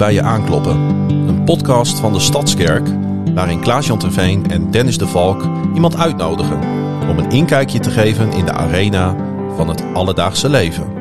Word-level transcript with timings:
bij 0.00 0.12
je 0.12 0.22
aankloppen. 0.22 0.76
Een 1.08 1.44
podcast 1.44 1.98
van 1.98 2.12
de 2.12 2.20
Stadskerk, 2.20 2.88
waarin 3.34 3.60
Klaas-Jan 3.60 3.98
Terveen 3.98 4.50
en 4.50 4.70
Dennis 4.70 4.98
de 4.98 5.06
Valk 5.06 5.42
iemand 5.74 5.96
uitnodigen 5.96 6.60
om 7.08 7.18
een 7.18 7.30
inkijkje 7.30 7.78
te 7.78 7.90
geven 7.90 8.32
in 8.32 8.44
de 8.44 8.52
arena 8.52 9.16
van 9.56 9.68
het 9.68 9.82
alledaagse 9.94 10.48
leven. 10.48 10.92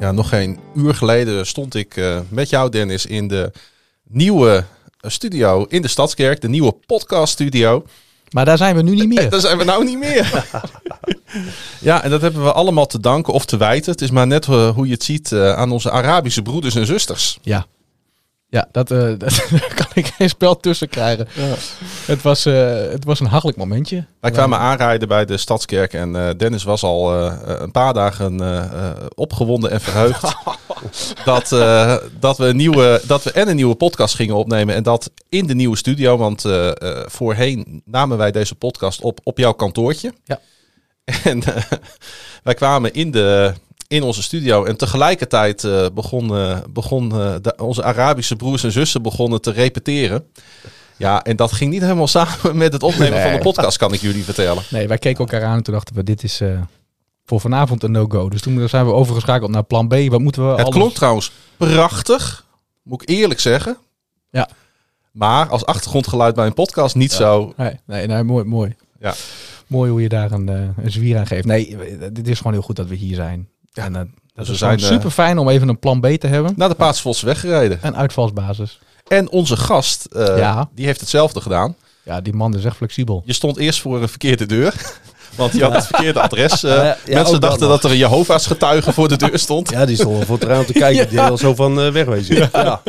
Ja, 0.00 0.12
nog 0.12 0.28
geen 0.28 0.58
uur 0.74 0.94
geleden 0.94 1.46
stond 1.46 1.74
ik 1.74 1.96
uh, 1.96 2.18
met 2.28 2.50
jou, 2.50 2.70
Dennis, 2.70 3.06
in 3.06 3.28
de 3.28 3.52
nieuwe 4.08 4.64
studio 5.00 5.64
in 5.68 5.82
de 5.82 5.88
Stadskerk, 5.88 6.40
de 6.40 6.48
nieuwe 6.48 6.74
podcaststudio. 6.86 7.84
Maar 8.30 8.44
daar 8.44 8.56
zijn 8.56 8.76
we 8.76 8.82
nu 8.82 8.94
niet 8.94 9.08
meer. 9.14 9.30
Daar 9.30 9.40
zijn 9.40 9.58
we 9.58 9.64
nou 9.64 9.84
niet 9.84 9.98
meer. 9.98 10.44
ja, 11.80 12.02
en 12.02 12.10
dat 12.10 12.20
hebben 12.20 12.42
we 12.42 12.52
allemaal 12.52 12.86
te 12.86 13.00
danken 13.00 13.32
of 13.32 13.44
te 13.44 13.56
wijten. 13.56 13.92
Het 13.92 14.00
is 14.00 14.10
maar 14.10 14.26
net 14.26 14.46
uh, 14.46 14.68
hoe 14.68 14.86
je 14.86 14.92
het 14.92 15.04
ziet 15.04 15.30
uh, 15.30 15.52
aan 15.52 15.70
onze 15.70 15.90
Arabische 15.90 16.42
broeders 16.42 16.74
en 16.74 16.86
zusters. 16.86 17.38
Ja. 17.42 17.66
Ja, 18.48 18.68
dat, 18.72 18.90
uh, 18.90 19.18
dat 19.18 19.44
kan 19.74 19.86
ik 19.94 20.06
geen 20.06 20.28
spel 20.28 20.56
tussen 20.56 20.88
krijgen. 20.88 21.28
Ja. 21.34 21.54
Het, 22.06 22.22
was, 22.22 22.44
het 22.44 23.04
was 23.04 23.20
een 23.20 23.26
hachelijk 23.26 23.58
momentje. 23.58 24.04
Wij 24.20 24.30
kwamen 24.30 24.58
aanrijden 24.58 25.08
bij 25.08 25.24
de 25.24 25.36
Stadskerk 25.36 25.92
en 25.92 26.36
Dennis 26.36 26.62
was 26.64 26.82
al 26.82 27.14
een 27.44 27.70
paar 27.70 27.94
dagen 27.94 28.40
opgewonden 29.14 29.70
en 29.70 29.80
verheugd. 29.80 30.34
dat, 31.24 31.48
dat, 32.20 32.38
we 32.38 32.46
een 32.46 32.56
nieuwe, 32.56 33.00
dat 33.06 33.22
we 33.22 33.32
en 33.32 33.48
een 33.48 33.56
nieuwe 33.56 33.74
podcast 33.74 34.14
gingen 34.14 34.34
opnemen 34.34 34.74
en 34.74 34.82
dat 34.82 35.10
in 35.28 35.46
de 35.46 35.54
nieuwe 35.54 35.76
studio. 35.76 36.16
Want 36.16 36.44
voorheen 37.06 37.82
namen 37.84 38.18
wij 38.18 38.30
deze 38.30 38.54
podcast 38.54 39.00
op 39.00 39.20
op 39.22 39.38
jouw 39.38 39.52
kantoortje. 39.52 40.12
Ja. 40.24 40.40
En 41.22 41.42
wij 42.42 42.54
kwamen 42.54 42.92
in, 42.92 43.10
de, 43.10 43.54
in 43.88 44.02
onze 44.02 44.22
studio 44.22 44.64
en 44.64 44.76
tegelijkertijd 44.76 45.62
uh, 45.62 45.86
begon, 45.94 46.32
uh, 46.32 46.58
begon 46.70 47.08
de, 47.08 47.54
onze 47.56 47.82
Arabische 47.82 48.36
broers 48.36 48.64
en 48.64 48.72
zussen 48.72 49.02
begonnen 49.02 49.40
te 49.40 49.50
repeteren. 49.50 50.24
Ja, 50.96 51.22
en 51.22 51.36
dat 51.36 51.52
ging 51.52 51.70
niet 51.70 51.82
helemaal 51.82 52.06
samen 52.06 52.56
met 52.56 52.72
het 52.72 52.82
opnemen 52.82 53.12
nee. 53.12 53.22
van 53.22 53.32
de 53.32 53.38
podcast, 53.38 53.76
kan 53.76 53.92
ik 53.92 54.00
jullie 54.00 54.24
vertellen. 54.24 54.62
Nee, 54.70 54.88
wij 54.88 54.98
keken 54.98 55.18
elkaar 55.18 55.44
aan 55.44 55.56
en 55.56 55.62
toen 55.62 55.74
dachten 55.74 55.94
we, 55.94 56.02
dit 56.02 56.22
is 56.22 56.40
voor 57.24 57.40
vanavond 57.40 57.82
een 57.82 57.90
no-go. 57.90 58.28
Dus 58.28 58.40
toen 58.40 58.68
zijn 58.68 58.86
we 58.86 58.92
overgeschakeld 58.92 59.50
naar 59.50 59.62
plan 59.62 59.88
B. 59.88 59.94
Wat 60.08 60.20
moeten 60.20 60.42
we 60.42 60.50
Het 60.50 60.60
alles... 60.60 60.74
klonk 60.74 60.92
trouwens 60.92 61.32
prachtig, 61.56 62.46
moet 62.82 63.02
ik 63.02 63.08
eerlijk 63.08 63.40
zeggen. 63.40 63.76
Ja. 64.30 64.48
Maar 65.10 65.48
als 65.48 65.64
achtergrondgeluid 65.64 66.34
bij 66.34 66.46
een 66.46 66.54
podcast 66.54 66.94
niet 66.94 67.10
ja. 67.10 67.16
zo. 67.16 67.52
Nee, 67.56 67.80
nee, 67.86 68.06
nee, 68.06 68.22
mooi, 68.22 68.44
mooi. 68.44 68.76
Ja. 69.00 69.14
Mooi 69.66 69.90
hoe 69.90 70.02
je 70.02 70.08
daar 70.08 70.32
een, 70.32 70.48
een 70.48 70.74
zwier 70.92 71.18
aan 71.18 71.26
geeft. 71.26 71.46
Nee, 71.46 71.76
dit 72.12 72.28
is 72.28 72.36
gewoon 72.36 72.52
heel 72.52 72.62
goed 72.62 72.76
dat 72.76 72.86
we 72.86 72.94
hier 72.94 73.14
zijn. 73.14 73.48
Ja. 73.76 73.84
En 73.84 73.92
uh, 73.92 73.98
dat 74.34 74.46
we 74.46 74.52
is 74.52 74.58
zijn, 74.58 74.80
super 74.80 75.10
fijn 75.10 75.38
om 75.38 75.48
even 75.48 75.68
een 75.68 75.78
plan 75.78 76.00
B 76.00 76.06
te 76.06 76.26
hebben. 76.26 76.52
Naar 76.56 76.68
de 76.68 76.74
Paatsvols 76.74 77.20
weggereden. 77.22 77.78
Een 77.82 77.96
uitvalsbasis. 77.96 78.78
En 79.08 79.30
onze 79.30 79.56
gast, 79.56 80.08
uh, 80.12 80.38
Ja. 80.38 80.68
die 80.74 80.86
heeft 80.86 81.00
hetzelfde 81.00 81.40
gedaan. 81.40 81.74
Ja, 82.02 82.20
die 82.20 82.32
man 82.34 82.56
is 82.56 82.64
echt 82.64 82.76
flexibel. 82.76 83.22
Je 83.24 83.32
stond 83.32 83.56
eerst 83.56 83.80
voor 83.80 84.02
een 84.02 84.08
verkeerde 84.08 84.46
deur. 84.46 84.74
Want 85.36 85.52
je 85.52 85.62
had 85.62 85.72
het 85.74 85.86
verkeerde 85.86 86.20
adres. 86.20 86.64
Uh, 86.64 86.70
Ja, 86.76 86.82
ja, 86.84 86.96
mensen 87.06 87.32
dat 87.32 87.40
dachten 87.40 87.60
nog. 87.60 87.70
dat 87.70 87.84
er 87.84 87.90
een 87.90 87.96
Jehovah's 87.96 88.46
getuige 88.46 88.92
voor 88.92 89.08
de 89.08 89.16
deur 89.16 89.38
stond. 89.38 89.70
Ja, 89.70 89.86
die 89.86 89.96
stond 89.96 90.24
voor 90.24 90.34
het 90.38 90.44
raam 90.44 90.64
te 90.66 90.72
kijken. 90.86 91.08
Die 91.08 91.20
al 91.20 91.38
zo 91.38 91.54
van 91.54 91.80
eh, 91.80 91.92
wegwezen. 91.92 92.36
Ja. 92.36 92.48
Ja. 92.52 92.80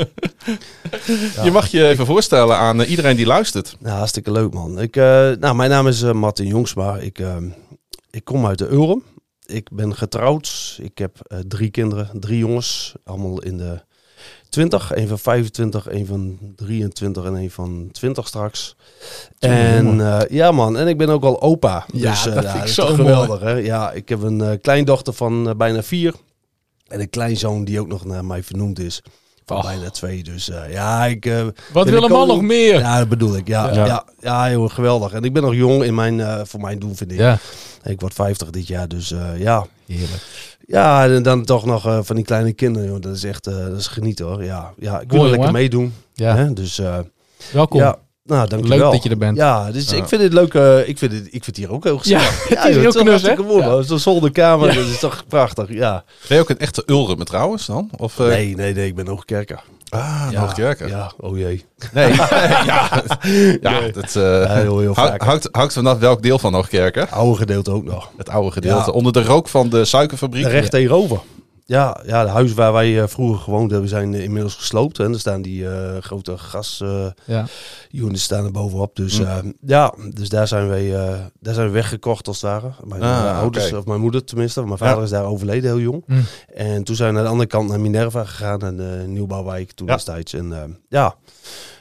Je 1.44 1.52
mag 1.52 1.68
je 1.68 1.88
even 1.88 2.06
voorstellen 2.06 2.58
aan 2.58 2.82
uh, 2.82 2.90
iedereen 2.90 3.16
die 3.16 3.26
luistert. 3.26 3.76
Nou, 3.80 3.98
hartstikke 3.98 4.32
leuk 4.32 4.54
man. 4.54 4.82
Ik, 4.82 4.96
uh, 4.96 5.04
nou, 5.40 5.56
mijn 5.56 5.70
naam 5.70 5.88
is 5.88 6.02
uh, 6.02 6.12
Martin 6.12 6.48
Jongsma. 6.48 6.96
Ik, 6.98 7.20
uh, 7.20 7.36
ik 8.12 8.24
kom 8.24 8.46
uit 8.48 8.58
de 8.58 8.72
Ulrum. 8.72 9.04
Ik 9.48 9.70
ben 9.72 9.96
getrouwd. 9.96 10.78
Ik 10.82 10.98
heb 10.98 11.18
uh, 11.28 11.40
drie 11.40 11.70
kinderen, 11.70 12.10
drie 12.20 12.38
jongens. 12.38 12.96
Allemaal 13.04 13.42
in 13.42 13.58
de 13.58 13.82
20. 14.50 14.96
Een 14.96 15.08
van 15.08 15.20
25, 15.20 15.90
een 15.92 16.06
van 16.06 16.38
23 16.56 17.26
en 17.26 17.34
een 17.34 17.52
van 17.52 17.90
20 17.92 18.28
straks. 18.28 18.76
En 19.40 19.96
uh, 19.96 20.20
ja 20.30 20.52
man, 20.52 20.78
en 20.78 20.88
ik 20.88 20.98
ben 20.98 21.10
ook 21.10 21.24
al 21.24 21.42
opa. 21.42 21.86
Ja, 21.94 22.12
dus, 22.12 22.28
uh, 22.28 22.34
dat 22.34 22.44
ja, 22.44 22.50
vind 22.52 22.64
ik 22.64 22.70
is 22.70 22.76
zo 22.76 22.86
geweldig 22.86 23.40
hè. 23.40 23.54
Ja, 23.54 23.92
ik 23.92 24.10
heb 24.10 24.22
een 24.22 24.62
kleindochter 24.62 25.14
van 25.14 25.58
bijna 25.58 25.84
vier. 25.84 26.14
En 26.88 27.00
een 27.00 27.10
kleinzoon 27.10 27.64
die 27.64 27.80
ook 27.80 27.88
nog 27.88 28.06
naar 28.06 28.26
mij 28.26 28.44
vernoemd 28.44 28.80
is. 28.80 29.02
Van 29.48 29.58
Och. 29.58 29.64
bijna 29.64 29.90
twee. 29.90 30.24
Dus 30.24 30.50
uh, 30.50 30.72
ja, 30.72 31.06
ik... 31.06 31.26
Uh, 31.26 31.48
Wat 31.74 31.90
wil 31.90 32.04
een 32.04 32.12
man 32.12 32.28
nog 32.28 32.42
meer? 32.42 32.80
Ja, 32.80 32.98
dat 33.00 33.10
bedoel 33.10 33.36
ik. 33.36 33.48
Ja, 33.48 33.74
Ja. 33.74 33.86
ja. 33.86 34.06
ja, 34.50 34.68
geweldig. 34.68 35.12
En 35.12 35.24
ik 35.24 35.34
ben 35.34 35.42
nog 35.42 35.54
jong 35.54 35.84
in 35.84 35.96
mijn, 35.96 36.20
uh, 36.20 36.40
voor 36.44 36.60
mijn 36.60 36.80
doen, 36.80 36.96
vind 36.96 37.12
ik. 37.12 37.18
Ja, 37.18 37.38
Ik 37.84 38.00
word 38.02 38.14
50 38.14 38.50
dit 38.50 38.68
jaar, 38.68 38.88
dus 38.88 39.14
ja. 39.38 39.66
heerlijk. 39.86 40.56
Ja, 40.66 41.06
en 41.06 41.24
dan 41.24 41.46
toch 41.46 41.66
nog 41.66 42.06
van 42.06 42.16
die 42.16 42.26
kleine 42.26 42.54
kinderen, 42.54 42.88
joh. 42.88 43.02
Dat 43.02 43.16
is 43.16 43.24
echt, 43.24 43.44
dat 43.44 43.78
is 43.78 43.88
genieten 43.88 44.26
hoor. 44.26 44.44
Ja, 44.44 44.74
ja 44.78 45.00
ik 45.00 45.12
wil 45.12 45.20
Mooi, 45.20 45.32
lekker 45.32 45.52
meedoen. 45.52 45.94
Ja, 46.14 46.36
Hè? 46.36 46.54
Dus 46.54 46.82
welkom. 47.52 47.80
ja, 47.80 47.98
nou 48.28 48.48
dankjewel. 48.48 48.78
Leuk 48.80 48.92
dat 48.92 49.04
je 49.04 49.10
er 49.10 49.18
bent. 49.18 49.38
Ja, 49.38 49.72
dus 49.72 49.90
Ja. 49.90 49.96
ik 49.98 50.08
vind 50.08 50.22
het 50.22 50.34
leuk. 50.34 50.54
uh, 50.54 50.88
ik, 50.88 50.98
vind 50.98 51.12
het, 51.12 51.26
ik 51.26 51.30
vind 51.32 51.46
het 51.46 51.58
hier 51.58 51.72
ook 51.72 51.84
heel 51.84 51.98
gezellig. 51.98 52.50
Ja, 52.50 52.62
het 52.62 52.70
is 52.70 52.76
heel 52.76 52.92
knus, 52.92 53.04
hartstikke 53.06 53.42
hè? 53.42 53.48
mooi, 53.48 53.64
Ja. 53.66 53.82
Zo'n 53.82 54.00
zolderkamer, 54.00 54.68
Ja. 54.68 54.74
dat 54.76 54.86
is 54.86 55.00
toch 55.00 55.24
prachtig. 55.28 55.66
Ja. 55.70 56.04
Ben 56.28 56.38
je 56.38 56.44
ook 56.44 56.50
een 56.50 56.60
echte 56.60 56.84
Ulrum 56.86 57.24
trouwens 57.24 57.66
dan? 57.66 57.90
Of, 57.98 58.20
uh, 58.20 58.28
Nee, 58.28 58.56
nee, 58.56 58.74
nee, 58.74 58.88
ik 58.88 58.96
ben 58.96 59.08
Hoogkerker. 59.08 59.60
Ah, 59.90 60.28
ja, 60.32 60.40
Hoogkerker. 60.40 60.88
Ja, 60.90 61.12
oh 61.18 61.38
jee. 61.38 61.66
Nee. 61.94 62.14
ja, 62.16 63.02
ja 63.62 63.80
dat 63.94 64.16
uh, 64.18 64.24
Ja, 64.24 64.54
heel, 64.54 64.80
heel 64.80 64.94
vanaf 65.72 65.98
welk 66.00 66.22
deel 66.22 66.40
van 66.40 66.54
Hoogkerken. 66.54 67.10
Oude 67.10 67.38
gedeelte 67.38 67.72
ook 67.72 67.84
nog. 67.84 68.10
Het 68.18 68.30
oude 68.30 68.52
gedeelte. 68.52 68.86
Ja. 68.92 68.98
Onder 68.98 69.14
de 69.14 69.24
rook 69.24 69.48
van 69.48 69.70
de 69.70 69.86
suikerfabriek. 69.86 70.46
Recht 70.46 70.72
tegenover. 70.72 71.20
Ja, 71.70 72.02
ja, 72.06 72.24
de 72.24 72.30
huis 72.30 72.54
waar 72.54 72.74
wij 72.74 73.02
eh, 73.02 73.08
vroeger 73.08 73.40
gewoond 73.40 73.72
hebben, 73.72 73.90
zijn 73.90 74.14
eh, 74.14 74.24
inmiddels 74.24 74.56
gesloopt. 74.56 75.00
En 75.00 75.14
er 75.14 75.20
staan 75.20 75.42
die 75.42 75.70
eh, 75.70 75.98
grote 76.02 76.38
gasunits 76.38 77.14
Ja. 77.90 78.14
staan 78.14 78.46
er 78.46 78.52
bovenop. 78.52 78.96
Dus 78.96 79.18
Hm. 79.18 79.24
eh, 79.24 79.38
ja, 79.62 79.94
dus 80.14 80.30
daar 80.30 80.48
zijn, 80.48 80.68
wij, 80.68 80.96
eh, 80.96 81.16
daar 81.40 81.54
zijn 81.54 81.68
we 81.68 81.74
weggekocht 81.74 82.28
als 82.28 82.42
het 82.42 82.52
ware. 82.52 82.72
Mijn 82.86 83.02
Ah, 83.02 83.38
ouders, 83.40 83.74
of 83.74 83.86
mijn 83.86 84.02
moeder 84.02 84.24
tenminste. 84.24 84.64
Mijn 84.66 84.78
vader 84.78 84.98
Ja. 84.98 85.04
is 85.04 85.10
daar 85.10 85.26
overleden, 85.26 85.70
heel 85.70 85.80
jong. 85.80 86.04
Hm. 86.08 86.14
En 86.54 86.84
toen 86.84 86.96
zijn 86.96 87.10
we 87.10 87.14
naar 87.16 87.24
de 87.24 87.30
andere 87.30 87.50
kant 87.50 87.70
naar 87.70 87.80
Minerva 87.80 88.24
gegaan. 88.26 88.62
En 88.62 88.78
de 88.78 89.04
nieuwbouwwijk 89.08 89.72
toen 89.72 89.88
Ja. 89.88 89.94
destijds. 89.94 90.34
En 90.34 90.54
eh, 90.54 90.64
ja, 90.90 91.16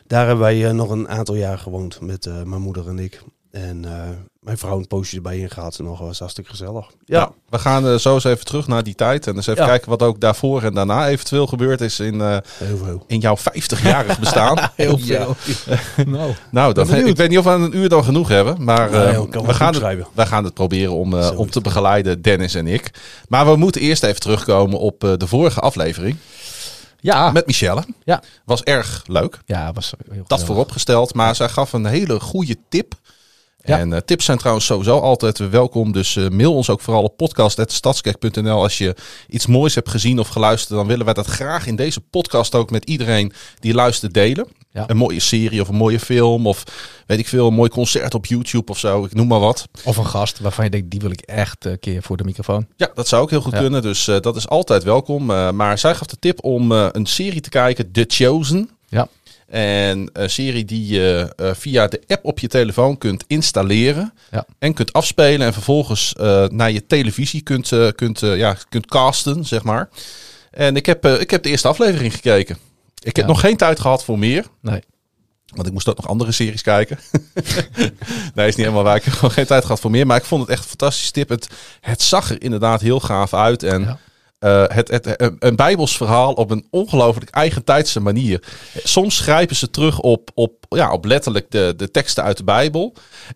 daar 0.07 0.27
hebben 0.27 0.45
wij 0.45 0.73
nog 0.73 0.91
een 0.91 1.09
aantal 1.09 1.35
jaar 1.35 1.59
gewoond 1.59 2.01
met 2.01 2.27
eh, 2.27 2.43
mijn 2.43 2.63
moeder 2.63 2.89
en 2.89 2.99
ik. 2.99 3.23
En 3.57 3.85
eh, 3.85 4.09
mijn 4.41 4.59
vrouw 4.59 4.79
een 4.79 4.87
poosje 4.87 5.17
erbij 5.17 5.39
ingehaald. 5.39 5.79
En 5.79 5.85
nog 5.85 5.99
was 5.99 6.19
hartstikke 6.19 6.51
gezellig. 6.51 6.87
Ja, 7.05 7.19
Ja, 7.19 7.31
we 7.49 7.59
gaan 7.59 7.87
uh, 7.87 7.95
zo 7.95 8.15
eens 8.15 8.25
even 8.25 8.45
terug 8.45 8.67
naar 8.67 8.83
die 8.83 8.95
tijd. 8.95 9.27
En 9.27 9.35
eens 9.37 9.47
even 9.47 9.63
Ja. 9.63 9.69
kijken 9.69 9.89
wat 9.91 10.03
ook 10.03 10.21
daarvoor 10.21 10.63
en 10.63 10.75
daarna 10.75 11.09
eventueel 11.09 11.47
gebeurd 11.47 11.81
is 11.81 12.01
in, 12.01 12.15
uh, 12.15 12.37
heel 12.59 12.77
veel. 12.77 13.05
in 13.07 13.19
jouw 13.19 13.37
50-jarig 13.37 14.19
bestaan. 14.19 14.59
Heel 14.75 14.99
Ja. 14.99 15.27
veel. 15.35 15.37
nou, 16.07 16.33
nou, 16.51 16.73
Ben 16.75 16.87
benieuwd. 16.87 17.09
ik 17.09 17.17
weet 17.17 17.29
niet 17.29 17.39
of 17.39 17.45
we 17.45 17.51
een 17.51 17.77
uur 17.77 17.89
dan 17.89 18.05
genoeg 18.05 18.29
hebben. 18.29 18.65
Maar 18.65 18.93
uh, 18.93 19.13
joh, 19.13 19.31
kan 19.31 19.47
we, 19.47 19.55
gaan 19.55 19.75
het, 19.75 20.07
we 20.13 20.27
gaan 20.27 20.45
het 20.45 20.55
proberen 20.55 20.93
om, 20.93 21.15
uh, 21.15 21.39
om 21.39 21.51
te 21.51 21.61
begeleiden, 21.61 22.23
Dennis 22.23 22.55
en 22.55 22.67
ik. 22.67 22.91
Maar 23.29 23.47
we 23.47 23.57
moeten 23.57 23.81
eerst 23.81 24.03
even 24.03 24.21
terugkomen 24.21 24.79
op 24.79 25.05
uh, 25.05 25.13
de 25.17 25.27
vorige 25.27 25.61
aflevering. 25.61 26.17
ja. 27.01 27.31
Met 27.33 27.47
Michelle. 27.47 27.85
Ja. 28.05 28.23
Was 28.45 28.63
erg 28.63 29.03
leuk. 29.07 29.39
ja, 29.47 29.73
was 29.73 29.93
heel 30.11 30.25
Dat 30.27 30.45
vooropgesteld. 30.45 31.15
Maar 31.15 31.35
zij 31.35 31.49
gaf 31.49 31.73
een 31.73 31.87
hele 31.87 32.21
goede 32.21 32.57
tip. 32.69 32.95
Ja. 33.67 33.79
En 33.79 33.91
uh, 33.91 33.97
tips 33.99 34.25
zijn 34.25 34.39
trouwens 34.39 34.67
sowieso 34.67 34.99
altijd 34.99 35.51
welkom. 35.51 35.93
Dus 35.93 36.15
uh, 36.17 36.29
mail 36.29 36.55
ons 36.55 36.71
ook 36.71 36.81
vooral 36.81 37.03
op 37.03 37.17
podcast.stadskerk.nl 37.17 38.63
als 38.63 38.79
je 38.79 38.95
iets 39.29 39.47
moois 39.47 39.75
hebt 39.75 39.89
gezien 39.91 40.19
of 40.19 40.29
geluisterd. 40.29 40.79
Dan 40.79 40.87
willen 40.87 41.05
wij 41.05 41.15
dat 41.15 41.27
graag 41.27 41.67
in 41.67 41.77
deze 41.77 42.01
podcast 42.01 42.55
ook 42.55 42.71
met 42.71 42.85
iedereen 42.85 43.33
die 43.61 43.75
luistert 43.75 44.15
delen. 44.15 44.47
Ja. 44.71 44.85
Een 44.87 44.97
mooie 44.97 45.21
serie 45.21 45.61
of 45.61 45.69
een 45.69 45.75
mooie 45.75 46.01
film 46.01 46.47
of 46.47 46.63
weet 47.07 47.19
ik 47.19 47.29
veel, 47.29 47.47
een 47.47 47.55
mooi 47.55 47.71
concert 47.71 48.15
op 48.15 48.27
YouTube 48.27 48.71
of 48.73 48.79
zo. 48.79 49.05
Ik 49.05 49.15
noem 49.15 49.27
maar 49.27 49.41
wat. 49.41 49.69
Of 49.85 49.97
een 49.97 50.07
gast 50.07 50.39
waarvan 50.41 50.65
je 50.65 50.71
denkt, 50.71 50.91
die 50.91 51.01
wil 51.01 51.11
ik 51.11 51.21
echt 51.21 51.65
een 51.65 51.79
keer 51.79 52.03
voor 52.03 52.17
de 52.17 52.25
microfoon. 52.25 52.67
Ja, 52.77 52.91
dat 52.95 53.09
zou 53.09 53.23
ook 53.23 53.31
heel 53.31 53.41
goed 53.41 53.53
Ja. 53.53 53.59
kunnen. 53.61 53.83
Dus 53.83 54.07
uh, 54.09 54.17
dat 54.21 54.37
is 54.37 54.49
altijd 54.49 54.83
welkom. 54.83 55.25
Maar 55.57 55.79
zij 55.79 55.95
gaf 55.95 56.07
de 56.07 56.19
tip 56.19 56.45
om 56.45 56.71
een 56.71 57.07
serie 57.07 57.41
te 57.41 57.49
kijken, 57.49 57.93
The 57.93 58.05
Chosen. 58.09 58.71
Ja. 58.89 59.09
En 59.47 60.11
een 60.13 60.31
serie 60.31 60.65
die 60.65 60.87
je 60.87 61.33
uh, 61.41 61.51
via 61.55 61.87
de 61.87 62.03
app 62.07 62.25
op 62.25 62.39
je 62.39 62.49
telefoon 62.49 62.99
kunt 62.99 63.25
installeren. 63.27 64.13
Ja. 64.31 64.47
En 64.59 64.75
kunt 64.75 64.93
afspelen. 64.93 65.47
En 65.47 65.53
vervolgens 65.53 66.15
uh, 66.21 66.45
naar 66.49 66.71
je 66.71 66.87
televisie 66.87 67.41
kunt, 67.43 67.71
uh, 67.71 67.89
kunt, 67.95 68.21
ja, 68.21 68.57
kunt 68.69 68.87
casten, 68.87 69.45
zeg 69.45 69.63
maar. 69.63 69.89
En 70.51 70.77
ik 70.77 70.87
heb, 70.87 71.07
ik 71.07 71.31
heb 71.31 71.43
de 71.43 71.49
eerste 71.51 71.69
aflevering 71.69 72.15
gekeken. 72.15 72.57
Ik 73.03 73.17
heb 73.17 73.25
Ja. 73.25 73.31
nog 73.33 73.41
geen 73.41 73.57
tijd 73.57 73.81
gehad 73.81 74.05
voor 74.05 74.19
meer. 74.19 74.45
Nee. 74.61 74.81
Want 75.55 75.67
ik 75.67 75.73
moest 75.73 75.89
ook 75.89 75.97
nog 75.97 76.09
andere 76.09 76.33
series 76.33 76.63
kijken. 76.63 76.99
nee, 78.35 78.49
is 78.49 78.55
niet 78.57 78.57
helemaal 78.57 78.83
waar. 78.83 78.97
Ik 78.97 79.05
heb 79.05 79.15
gewoon 79.15 79.31
geen 79.31 79.47
tijd 79.47 79.63
gehad 79.65 79.81
voor 79.81 79.91
meer. 79.91 80.07
Maar 80.07 80.17
ik 80.17 80.25
vond 80.25 80.41
het 80.43 80.51
echt 80.51 80.63
een 80.63 80.69
fantastische 80.69 81.13
tip. 81.13 81.29
Het, 81.29 81.49
het 81.81 82.03
zag 82.03 82.31
er 82.31 82.43
inderdaad 82.43 82.81
heel 82.81 83.01
gaaf 83.01 83.35
uit. 83.35 83.63
En 83.63 83.81
Ja. 83.83 83.99
Uh, 84.41 84.65
het, 84.67 84.91
het, 84.91 85.21
een, 85.21 85.37
een 85.39 85.57
bijbels 85.57 85.97
verhaal 85.97 86.33
op 86.33 86.51
een 86.51 86.67
ongelooflijk 86.71 87.31
eigentijdse 87.31 88.01
manier. 88.01 88.43
Soms 88.85 89.21
grijpen 89.21 89.57
ze 89.57 89.71
terug 89.71 90.01
op, 90.01 90.31
op, 90.35 90.65
ja, 90.69 90.93
op 90.93 91.05
letterlijk 91.05 91.51
de, 91.51 91.75
de 91.77 91.91
teksten 91.91 92.23
uit 92.25 92.37
de 92.37 92.45
Bijbel. 92.45 92.95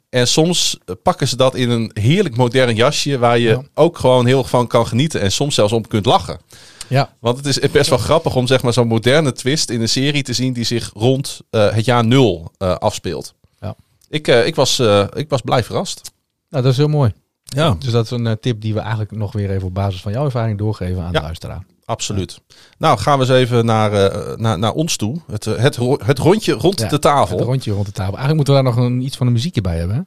En 0.08 0.28
soms 0.28 0.78
pakken 1.02 1.28
ze 1.28 1.36
dat 1.36 1.54
in 1.54 1.70
een 1.70 1.90
heerlijk 1.94 2.36
modern 2.36 2.74
jasje... 2.74 3.18
waar 3.18 3.38
je 3.38 3.48
Ja. 3.48 3.62
ook 3.74 3.98
gewoon 3.98 4.26
heel 4.26 4.38
erg 4.38 4.48
van 4.48 4.66
kan 4.66 4.86
genieten. 4.86 5.20
En 5.20 5.32
soms 5.32 5.54
zelfs 5.54 5.72
om 5.72 5.86
kunt 5.86 6.06
lachen. 6.06 6.40
Ja. 6.88 7.16
Want 7.20 7.36
het 7.36 7.46
is 7.46 7.70
best 7.70 7.88
wel 7.90 7.98
grappig 7.98 8.34
om 8.36 8.46
zeg 8.46 8.62
maar 8.62 8.72
zo'n 8.72 8.86
moderne 8.86 9.32
twist 9.32 9.70
in 9.70 9.80
een 9.80 9.88
serie 9.88 10.22
te 10.22 10.32
zien 10.32 10.52
die 10.52 10.64
zich 10.64 10.90
rond 10.94 11.40
eh, 11.50 11.72
het 11.72 11.84
jaar 11.84 12.04
nul 12.04 12.52
eh, 12.58 12.74
afspeelt. 12.74 13.34
Ja. 13.60 13.74
Ik, 14.08 14.28
eh, 14.28 14.46
ik, 14.46 14.54
was, 14.54 14.78
eh, 14.78 15.06
ik 15.14 15.28
was 15.28 15.40
blij 15.40 15.64
verrast. 15.64 16.12
Nou, 16.48 16.62
dat 16.62 16.72
is 16.72 16.78
heel 16.78 16.88
mooi. 16.88 17.12
Ja, 17.56 17.76
Dus 17.78 17.92
dat 17.92 18.04
is 18.04 18.10
een 18.10 18.26
eh, 18.26 18.32
tip 18.40 18.60
die 18.60 18.74
we 18.74 18.80
eigenlijk 18.80 19.10
nog 19.10 19.32
weer 19.32 19.50
even 19.50 19.66
op 19.66 19.74
basis 19.74 20.00
van 20.00 20.12
jouw 20.12 20.24
ervaring 20.24 20.58
doorgeven 20.58 21.02
aan 21.02 21.12
Ja. 21.12 21.18
de 21.18 21.24
luisteraar. 21.24 21.64
absoluut. 21.84 22.40
Nou, 22.78 22.98
gaan 22.98 23.18
we 23.18 23.24
eens 23.24 23.32
even 23.34 23.64
naar, 23.64 23.92
eh, 23.92 24.36
naar, 24.36 24.58
naar 24.58 24.72
ons 24.72 24.96
toe. 24.96 25.16
Het, 25.30 25.46
eh, 25.46 25.56
het, 25.56 25.76
het 26.04 26.18
rondje 26.18 26.52
rond 26.52 26.80
Ja, 26.80 26.88
de 26.88 26.98
tafel. 26.98 27.36
Het 27.36 27.46
rondje 27.46 27.72
rond 27.72 27.86
de 27.86 27.92
tafel. 27.92 28.16
Eigenlijk 28.16 28.36
moeten 28.36 28.54
we 28.54 28.62
daar 28.62 28.74
nog 28.74 28.84
een, 28.86 29.00
iets 29.00 29.16
van 29.16 29.26
een 29.26 29.32
muziekje 29.32 29.60
bij 29.60 29.78
hebben. 29.78 29.96
Hè? 29.96 30.02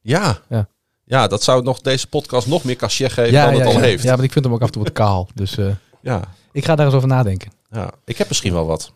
Ja. 0.00 0.38
Ja. 0.48 0.68
ja. 1.04 1.26
dat 1.26 1.42
zou 1.42 1.62
nog 1.62 1.80
deze 1.80 2.06
podcast 2.06 2.46
nog 2.46 2.64
meer 2.64 2.76
cachet 2.76 3.12
geven 3.12 3.32
Ja, 3.32 3.44
dan 3.44 3.54
het 3.54 3.66
al 3.66 3.72
ja. 3.72 3.78
heeft. 3.80 4.02
ja, 4.02 4.16
maar 4.16 4.24
ik 4.24 4.32
vind 4.32 4.44
hem 4.44 4.54
ook 4.54 4.60
af 4.60 4.66
en 4.66 4.72
toe 4.72 4.82
wat 4.82 4.92
kaal. 4.92 5.28
Dus 5.34 5.56
Ja. 6.02 6.20
ik 6.52 6.64
ga 6.64 6.74
daar 6.76 6.86
eens 6.86 6.94
over 6.94 7.08
nadenken. 7.08 7.50
ja, 7.70 7.90
ik 8.04 8.18
heb 8.18 8.28
misschien 8.28 8.52
wel 8.52 8.66
wat. 8.66 8.92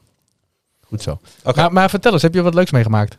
Goed 0.86 1.02
zo. 1.02 1.18
Maar, 1.54 1.72
maar 1.72 1.90
vertel 1.90 2.12
eens, 2.12 2.22
heb 2.22 2.34
je 2.34 2.42
wat 2.42 2.54
leuks 2.54 2.70
meegemaakt? 2.70 3.16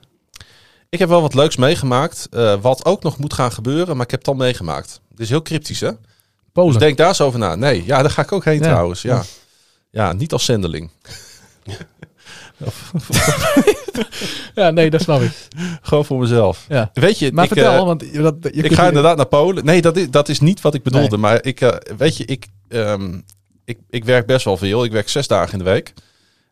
Ik 0.90 1.00
heb 1.00 1.10
wel 1.10 1.22
wat 1.22 1.34
leuks 1.34 1.56
meegemaakt, 1.56 2.28
eh, 2.32 2.56
wat 2.62 2.86
ook 2.86 3.04
nog 3.04 3.18
moet 3.18 3.34
gaan 3.34 3.52
gebeuren, 3.52 3.96
maar 3.96 4.06
ik 4.06 4.12
heb 4.12 4.20
het 4.20 4.30
al 4.30 4.34
meegemaakt. 4.36 5.02
Het 5.12 5.20
is 5.20 5.30
heel 5.30 5.42
cryptisch, 5.42 5.80
hè? 5.80 5.92
Polen. 6.54 6.72
Dus 6.72 6.82
denk 6.82 6.98
daar 6.98 7.08
eens 7.08 7.22
over 7.22 7.40
na. 7.40 7.56
Nee, 7.56 7.86
ja, 7.86 8.02
daar 8.02 8.12
ga 8.12 8.22
ik 8.22 8.32
ook 8.32 8.46
heen 8.46 8.58
Ja. 8.60 8.62
trouwens. 8.62 9.02
Ja. 9.02 9.24
ja, 9.90 10.14
niet 10.14 10.34
als 10.34 10.46
zendeling. 10.46 10.90
Ja, 14.56 14.70
nee, 14.70 14.90
dat 14.90 15.02
snap 15.02 15.22
ik. 15.22 15.32
Gewoon 15.82 16.06
voor 16.06 16.20
mezelf. 16.20 16.66
Ja. 16.70 16.90
Weet 16.94 17.20
je, 17.20 17.32
Maar 17.32 17.44
ik, 17.46 17.52
vertel, 17.54 17.74
eh, 17.74 17.84
want 17.86 18.02
je- 18.12 18.22
dat, 18.22 18.36
je 18.42 18.50
ik 18.64 18.74
ga 18.74 18.88
inderdaad 18.88 19.18
naar 19.18 19.26
Polen. 19.26 19.66
Nee, 19.66 19.82
dat 19.82 19.98
is, 19.98 20.10
dat 20.10 20.30
is 20.30 20.40
niet 20.40 20.62
wat 20.62 20.74
ik 20.74 20.84
bedoelde. 20.84 21.10
Nee. 21.10 21.18
Maar 21.20 21.44
ik, 21.44 21.62
eh, 21.62 21.96
weet 21.98 22.18
je, 22.18 22.26
ik, 22.26 22.46
ehm, 22.68 23.20
ik, 23.66 23.78
ik 23.90 24.04
werk 24.06 24.26
best 24.26 24.46
wel 24.46 24.58
veel. 24.58 24.84
Ik 24.84 24.92
werk 24.92 25.10
zes 25.10 25.28
dagen 25.28 25.52
in 25.52 25.58
de 25.66 25.72
week. 25.72 25.94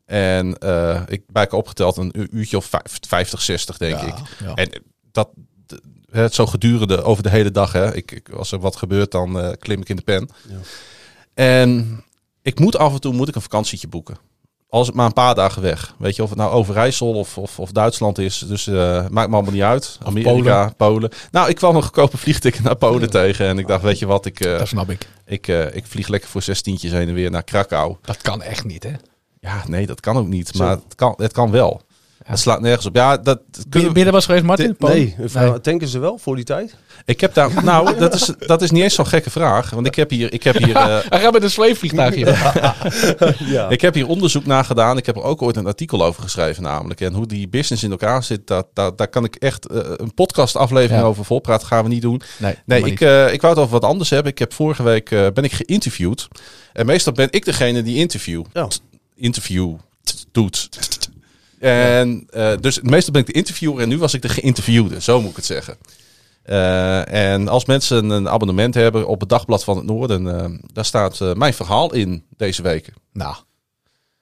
En 0.06 0.58
eh, 0.58 1.02
ik 1.08 1.22
bij 1.28 1.44
elkaar 1.44 1.60
opgeteld 1.60 1.98
een 1.98 2.14
uurtje 2.38 2.58
of 2.58 2.66
vijf- 2.66 3.00
50, 3.08 3.42
60 3.42 3.78
denk 3.78 4.00
Ja, 4.00 4.06
ik. 4.08 4.16
ja. 4.44 4.54
En 4.54 4.70
dat, 5.12 5.30
het 6.12 6.34
zo 6.34 6.46
gedurende 6.46 7.02
over 7.04 7.24
de 7.24 7.30
hele 7.30 7.52
dag. 7.52 7.72
Hè. 7.72 7.96
Ik, 7.96 8.12
ik, 8.12 8.30
als 8.30 8.52
er 8.52 8.60
wat 8.60 8.76
gebeurt, 8.76 9.12
dan 9.12 9.40
eh, 9.40 9.52
klim 9.60 9.82
ik 9.82 9.90
in 9.90 9.96
de 9.96 10.02
pen. 10.02 10.30
Ja. 10.50 10.56
En 11.34 12.04
ik 12.42 12.60
moet 12.60 12.78
af 12.78 12.94
en 12.94 13.00
toe 13.00 13.14
moet 13.14 13.28
ik 13.28 13.36
een 13.36 13.42
vakantietje 13.42 13.88
boeken. 13.88 14.18
Als 14.70 14.88
het 14.88 14.96
maar 14.96 15.06
een 15.06 15.14
paar 15.14 15.36
dagen 15.36 15.62
weg. 15.62 15.96
Weet 16.00 16.16
je, 16.16 16.24
of 16.24 16.30
het 16.30 16.38
nou 16.38 16.52
Overijssel 16.52 17.14
of, 17.14 17.38
of, 17.38 17.60
of 17.60 17.72
Duitsland 17.72 18.18
is. 18.18 18.38
Dus 18.48 18.68
eh, 18.68 19.08
maakt 19.10 19.30
me 19.30 19.36
allemaal 19.36 19.52
niet 19.54 19.62
uit. 19.62 19.98
Amerika, 20.04 20.74
Polen. 20.78 21.12
Nou, 21.32 21.50
ik 21.50 21.56
kwam 21.56 21.76
een 21.76 21.84
goedkope 21.84 22.18
vliegticket 22.18 22.64
naar 22.64 22.76
Polen 22.76 23.10
tegen. 23.10 23.48
En 23.48 23.58
ik 23.60 23.68
dacht, 23.68 23.84
weet 23.84 24.00
je 24.00 24.06
wat, 24.06 24.26
ik, 24.26 24.44
Dat 24.44 24.68
snap 24.68 24.90
ik. 24.90 25.08
ik, 25.26 25.48
ik 25.48 25.86
vlieg 25.88 26.08
lekker 26.08 26.30
voor 26.30 26.42
zestientjes 26.42 26.92
heen 26.92 27.08
en 27.08 27.14
weer 27.14 27.32
naar 27.32 27.44
Krakau. 27.44 27.96
Dat 28.02 28.18
kan 28.22 28.42
echt 28.42 28.64
niet, 28.64 28.84
hè? 28.84 28.92
Ja, 29.44 29.64
nee, 29.68 29.86
dat 29.86 30.00
kan 30.00 30.18
ook 30.18 30.28
niet. 30.28 30.48
Zo. 30.48 30.64
Maar 30.64 30.70
het 30.72 30.96
kan, 30.96 31.14
het 31.18 31.32
kan 31.34 31.52
wel. 31.52 31.82
Het 32.24 32.40
slaat 32.40 32.62
nergens 32.62 32.86
op. 32.86 32.96
Ja, 32.96 33.18
dat 33.18 33.40
kunnen 33.70 33.92
ben 33.94 34.02
je 34.02 34.08
er 34.08 34.14
was 34.14 34.26
geweest, 34.26 34.44
Martin? 34.44 34.76
Nee, 34.80 35.16
nee. 35.34 35.62
tanken 35.62 35.88
ze 35.88 36.00
wel 36.00 36.18
voor 36.18 36.36
die 36.36 36.46
tijd? 36.46 36.76
Ik 37.06 37.22
heb 37.22 37.34
daar, 37.34 37.50
nou, 37.64 37.98
dat 37.98 38.14
is, 38.14 38.32
dat 38.40 38.62
is 38.62 38.72
niet 38.72 38.84
eens 38.84 38.94
zo'n 38.96 39.08
gekke 39.08 39.30
vraag. 39.30 39.70
Want 39.70 39.88
ik 39.88 39.96
heb 39.96 40.10
hier, 40.10 40.34
ik 40.34 40.44
heb 40.44 40.56
hier, 40.58 40.76
eh, 40.76 40.98
Hij 41.10 41.20
gaat 41.22 41.34
met 41.34 41.44
een 41.44 41.50
zweefvliegtuig 41.50 42.16
hier. 42.16 42.28
ja. 43.56 43.70
ik 43.70 43.82
heb 43.82 43.94
hier 43.94 44.08
onderzoek 44.08 44.46
naar 44.46 44.66
gedaan. 44.66 44.98
Ik 44.98 45.06
heb 45.06 45.16
er 45.16 45.24
ook 45.24 45.42
ooit 45.42 45.56
een 45.56 45.68
artikel 45.68 46.04
over 46.06 46.22
geschreven, 46.24 46.64
namelijk. 46.64 47.02
En 47.02 47.14
hoe 47.14 47.28
die 47.28 47.48
business 47.48 47.84
in 47.84 47.92
elkaar 47.92 48.24
zit, 48.24 48.48
dat, 48.48 48.68
dat, 48.74 48.98
daar 48.98 49.08
kan 49.08 49.24
ik 49.24 49.36
echt 49.36 49.68
eh, 49.68 49.78
een 49.84 50.14
podcastaflevering 50.14 51.02
Ja. 51.02 51.08
over 51.08 51.26
volpraten. 51.26 51.68
Gaan 51.68 51.84
we 51.84 51.90
niet 51.90 52.02
doen. 52.02 52.22
Nee, 52.38 52.56
Nee, 52.66 52.80
ik, 52.80 52.86
niet. 52.86 53.02
eh, 53.02 53.34
ik 53.34 53.42
wou 53.42 53.54
het 53.54 53.64
over 53.64 53.80
wat 53.80 53.90
anders 53.90 54.10
hebben. 54.10 54.32
Ik 54.32 54.40
heb 54.40 54.54
vorige 54.54 54.84
week 54.84 55.12
eh, 55.12 55.28
ben 55.34 55.44
ik 55.44 55.52
geïnterviewd. 55.52 56.28
En 56.74 56.86
meestal 56.86 57.14
ben 57.14 57.28
ik 57.32 57.46
degene 57.46 57.82
die 57.84 57.96
interview. 57.98 58.44
Interview 59.16 59.76
doet. 60.32 60.70
En 61.60 62.28
eh, 62.30 62.52
dus 62.60 62.82
meestal 62.82 63.14
ben 63.14 63.22
ik 63.22 63.28
de 63.28 63.34
interviewer 63.34 63.82
en 63.82 63.90
nu 63.90 63.98
was 63.98 64.14
ik 64.14 64.22
de 64.22 64.30
geïnterviewde. 64.30 65.02
Zo 65.02 65.22
moet 65.22 65.30
ik 65.30 65.36
het 65.36 65.46
zeggen. 65.46 65.78
Eh, 66.44 67.32
en 67.32 67.48
als 67.48 67.66
mensen 67.66 68.10
een 68.10 68.30
abonnement 68.30 68.74
hebben 68.74 69.08
op 69.08 69.20
het 69.20 69.30
Dagblad 69.30 69.64
van 69.64 69.78
het 69.78 69.86
Noorden, 69.86 70.40
eh, 70.40 70.50
daar 70.74 70.86
staat 70.86 71.36
mijn 71.36 71.54
verhaal 71.54 71.94
in 71.94 72.26
deze 72.38 72.62
weken. 72.62 72.94
nou, 73.14 73.36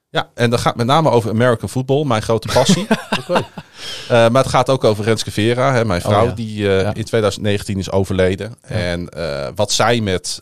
Ja, 0.10 0.32
en 0.34 0.50
dat 0.50 0.60
gaat 0.60 0.76
met 0.76 0.86
name 0.86 1.10
over 1.10 1.30
American 1.30 1.70
football, 1.70 2.06
mijn 2.06 2.22
grote 2.22 2.48
passie. 2.54 2.88
Eh, 4.10 4.30
maar 4.30 4.42
het 4.42 4.52
gaat 4.52 4.70
ook 4.70 4.84
over 4.84 5.04
Renske 5.04 5.32
Vera, 5.32 5.74
hè, 5.74 5.86
mijn 5.86 6.02
vrouw, 6.02 6.22
Oh 6.22 6.28
ja. 6.28 6.34
die 6.36 6.78
eh, 6.78 6.90
in 6.94 7.04
2019 7.04 7.78
is 7.78 7.92
overleden. 7.92 8.56
En 8.62 9.10
eh, 9.10 9.48
wat 9.56 9.72
zij 9.72 10.02
met 10.02 10.42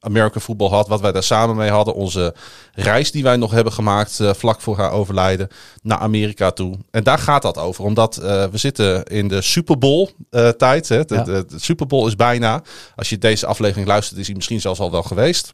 American 0.00 0.40
football 0.42 0.68
had, 0.68 0.88
wat 0.88 1.00
wij 1.00 1.12
daar 1.12 1.22
samen 1.22 1.56
mee 1.56 1.70
hadden, 1.70 1.94
onze 1.94 2.34
reis 2.72 3.10
die 3.10 3.22
wij 3.22 3.36
nog 3.36 3.50
hebben 3.50 3.72
gemaakt 3.72 4.20
vlak 4.22 4.60
voor 4.60 4.76
haar 4.76 4.90
overlijden 4.90 5.48
naar 5.82 5.98
Amerika 5.98 6.50
toe. 6.50 6.78
En 6.90 7.04
daar 7.04 7.18
gaat 7.18 7.42
dat 7.42 7.58
over, 7.58 7.84
omdat 7.84 8.16
we 8.16 8.48
zitten 8.52 9.04
in 9.04 9.28
de 9.28 9.42
Super 9.42 9.78
Bowl 9.78 10.10
tijd. 10.56 10.88
Hè. 10.88 11.04
De, 11.04 11.14
Ja. 11.14 11.22
de, 11.22 11.44
de 11.48 11.58
Super 11.60 11.86
Bowl 11.86 12.06
is 12.06 12.16
bijna. 12.16 12.62
Als 12.96 13.08
je 13.10 13.18
deze 13.18 13.46
aflevering 13.46 13.86
luistert, 13.86 14.20
is 14.20 14.26
hij 14.26 14.34
misschien 14.36 14.60
zelfs 14.60 14.80
al 14.80 14.90
wel 14.90 15.02
geweest. 15.02 15.50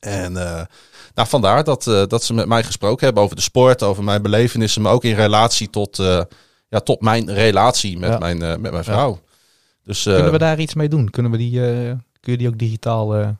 En 0.00 0.36
nou, 1.14 1.28
vandaar 1.28 1.64
dat, 1.64 1.86
eh, 1.86 2.02
dat 2.06 2.24
ze 2.24 2.34
met 2.34 2.46
mij 2.46 2.62
gesproken 2.62 3.04
hebben 3.04 3.22
over 3.22 3.36
de 3.36 3.42
sport, 3.42 3.82
over 3.82 4.04
mijn 4.04 4.22
belevenissen, 4.22 4.82
maar 4.82 4.92
ook 4.92 5.04
in 5.04 5.14
relatie 5.14 5.70
tot, 5.70 5.98
eh, 5.98 6.20
ja, 6.68 6.80
tot 6.80 7.00
mijn 7.00 7.32
relatie 7.34 7.98
met, 7.98 8.10
Ja. 8.10 8.18
mijn, 8.18 8.42
eh, 8.42 8.56
met 8.56 8.72
mijn 8.72 8.84
vrouw. 8.84 9.20
Dus 9.84 10.02
kunnen 10.02 10.32
we 10.32 10.38
daar 10.38 10.58
iets 10.60 10.74
mee 10.74 10.88
doen? 10.88 11.10
Kunnen 11.10 11.30
we 11.32 11.38
die, 11.38 11.60
kun 12.20 12.32
je 12.32 12.36
die 12.36 12.48
ook 12.48 12.58
digitaal 12.58 13.36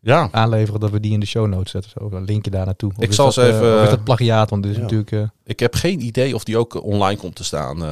ja, 0.00 0.28
aanleveren 0.30 0.80
dat 0.80 0.90
we 0.90 1.00
die 1.00 1.12
in 1.12 1.20
de 1.20 1.26
show 1.26 1.46
notes 1.46 1.70
zetten? 1.70 1.90
Zo, 1.90 2.08
een 2.16 2.24
linkje 2.24 2.50
daar 2.50 2.64
naartoe. 2.66 2.92
Of 2.96 3.02
Ik 3.04 3.12
zal 3.12 3.24
dat, 3.32 3.36
eens 3.36 3.46
even- 3.54 3.76
of 3.76 3.82
is 3.84 3.90
dat 3.90 4.04
plagiaat? 4.04 4.50
Want 4.50 4.62
dit 4.62 4.72
is 4.72 4.78
natuurlijk... 4.78 5.30
ik 5.44 5.60
heb 5.60 5.74
geen 5.74 6.00
idee 6.00 6.34
of 6.34 6.44
die 6.44 6.58
ook 6.58 6.82
online 6.82 7.20
komt 7.20 7.34
te 7.36 7.44
staan, 7.44 7.82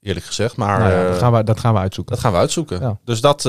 eerlijk 0.00 0.26
gezegd. 0.26 0.56
Maar 0.56 0.78
nou 0.78 1.08
dat, 1.08 1.18
gaan 1.18 1.32
we, 1.32 1.44
dat 1.44 1.60
gaan 1.60 1.74
we 1.74 1.80
uitzoeken. 1.80 2.14
dat 2.14 2.22
gaan 2.22 2.32
we 2.32 2.38
uitzoeken. 2.38 2.98
Dus 3.04 3.20
dat, 3.20 3.42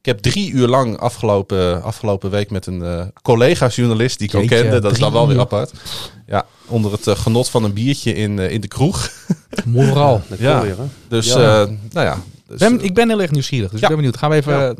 ik 0.00 0.06
heb 0.06 0.18
drie 0.18 0.50
uur 0.50 0.68
lang 0.68 0.98
afgelopen, 0.98 1.82
afgelopen 1.82 2.30
week 2.30 2.50
met 2.50 2.66
een 2.66 2.82
eh, 2.82 3.04
collega-journalist 3.22 4.18
die 4.18 4.28
ik 4.28 4.34
ook 4.34 4.40
Jeetje, 4.42 4.56
kende. 4.62 4.78
Dat 4.80 4.92
is 4.92 4.98
dan 4.98 5.12
wel 5.12 5.26
weer 5.26 5.34
uur. 5.36 5.40
apart. 5.42 5.72
Ja, 6.26 6.46
onder 6.66 6.92
het 6.92 7.06
eh, 7.06 7.16
genot 7.16 7.48
van 7.48 7.64
een 7.64 7.72
biertje 7.72 8.14
in, 8.14 8.38
eh, 8.38 8.50
in 8.50 8.60
de 8.60 8.68
kroeg. 8.68 9.10
Dat 10.28 10.38
Ja. 10.38 10.52
kan 10.52 10.60
weer, 10.62 10.76
hè? 10.78 10.84
Dus, 11.08 11.26
Ja. 11.26 11.60
eh, 11.62 11.68
nou 11.92 12.06
ja. 12.06 12.16
Dus, 12.46 12.58
Ben, 12.58 12.80
ik 12.84 12.94
ben 12.94 13.08
heel 13.08 13.20
erg 13.20 13.30
nieuwsgierig, 13.30 13.70
dus 13.70 13.80
Ja. 13.80 13.88
ik 13.88 13.94
ben 13.94 13.96
benieuwd. 14.02 14.18
Gaan 14.18 14.30
we 14.30 14.36
even... 14.36 14.52
Ja. 14.52 14.74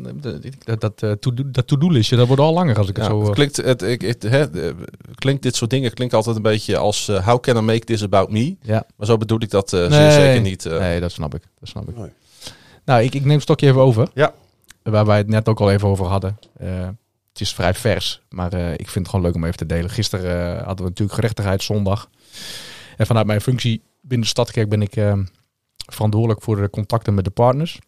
dat 0.77 0.81
dat, 0.99 1.21
to-do- 1.21 1.51
dat 1.51 1.67
to-do-listje, 1.67 2.15
dat 2.15 2.27
wordt 2.27 2.41
al 2.41 2.53
langer 2.53 2.77
als 2.77 2.87
ik 2.89 2.97
ja, 2.97 3.03
het 3.03 3.11
zo... 3.11 3.23
het 3.23 3.33
klinkt, 3.33 3.55
het, 3.57 3.81
ik, 3.81 4.01
het, 4.01 4.23
hè, 4.23 4.45
klinkt 5.15 5.43
dit 5.43 5.55
soort 5.55 5.69
dingen 5.69 5.93
klinkt 5.93 6.13
altijd 6.13 6.35
een 6.35 6.41
beetje 6.41 6.77
als 6.77 7.07
how 7.23 7.39
can 7.39 7.57
I 7.57 7.61
make 7.61 7.85
this 7.85 8.03
about 8.03 8.31
me? 8.31 8.55
ja. 8.61 8.83
Maar 8.97 9.07
zo 9.07 9.17
bedoel 9.17 9.41
ik 9.41 9.49
dat 9.49 9.73
eh, 9.73 9.87
Nee. 9.89 10.11
zeker 10.11 10.41
niet. 10.41 10.65
eh. 10.65 10.79
Nee, 10.79 10.99
dat 10.99 11.11
snap 11.11 11.35
ik. 11.35 11.41
Dat 11.59 11.69
snap 11.69 11.89
ik. 11.89 11.97
Nee. 11.97 12.09
Nou, 12.85 13.03
ik, 13.03 13.13
ik 13.15 13.21
neem 13.23 13.33
het 13.33 13.41
stokje 13.41 13.67
even 13.67 13.81
over. 13.81 14.09
Ja. 14.13 14.33
Waar 14.83 15.05
wij 15.05 15.17
het 15.17 15.27
net 15.27 15.49
ook 15.49 15.59
al 15.59 15.71
even 15.71 15.87
over 15.87 16.05
hadden. 16.05 16.37
Eh, 16.57 16.87
het 17.31 17.41
is 17.41 17.53
vrij 17.53 17.73
vers, 17.73 18.21
maar 18.29 18.53
eh, 18.53 18.71
ik 18.71 18.89
vind 18.89 18.95
het 18.95 19.07
gewoon 19.07 19.25
leuk 19.25 19.35
om 19.35 19.43
even 19.43 19.57
te 19.57 19.65
delen. 19.65 19.89
Gisteren 19.89 20.57
eh, 20.57 20.65
hadden 20.65 20.85
we 20.85 20.89
natuurlijk 20.89 21.13
gerechtigheidszondag. 21.13 22.09
En 22.97 23.05
vanuit 23.05 23.25
mijn 23.25 23.41
functie 23.41 23.81
binnen 24.01 24.21
de 24.21 24.27
Stadkerk 24.27 24.69
ben 24.69 24.81
ik 24.81 25.03
verantwoordelijk 25.75 26.41
voor 26.41 26.55
de 26.55 26.69
contacten 26.69 27.13
met 27.13 27.23
de 27.23 27.31
partners. 27.31 27.79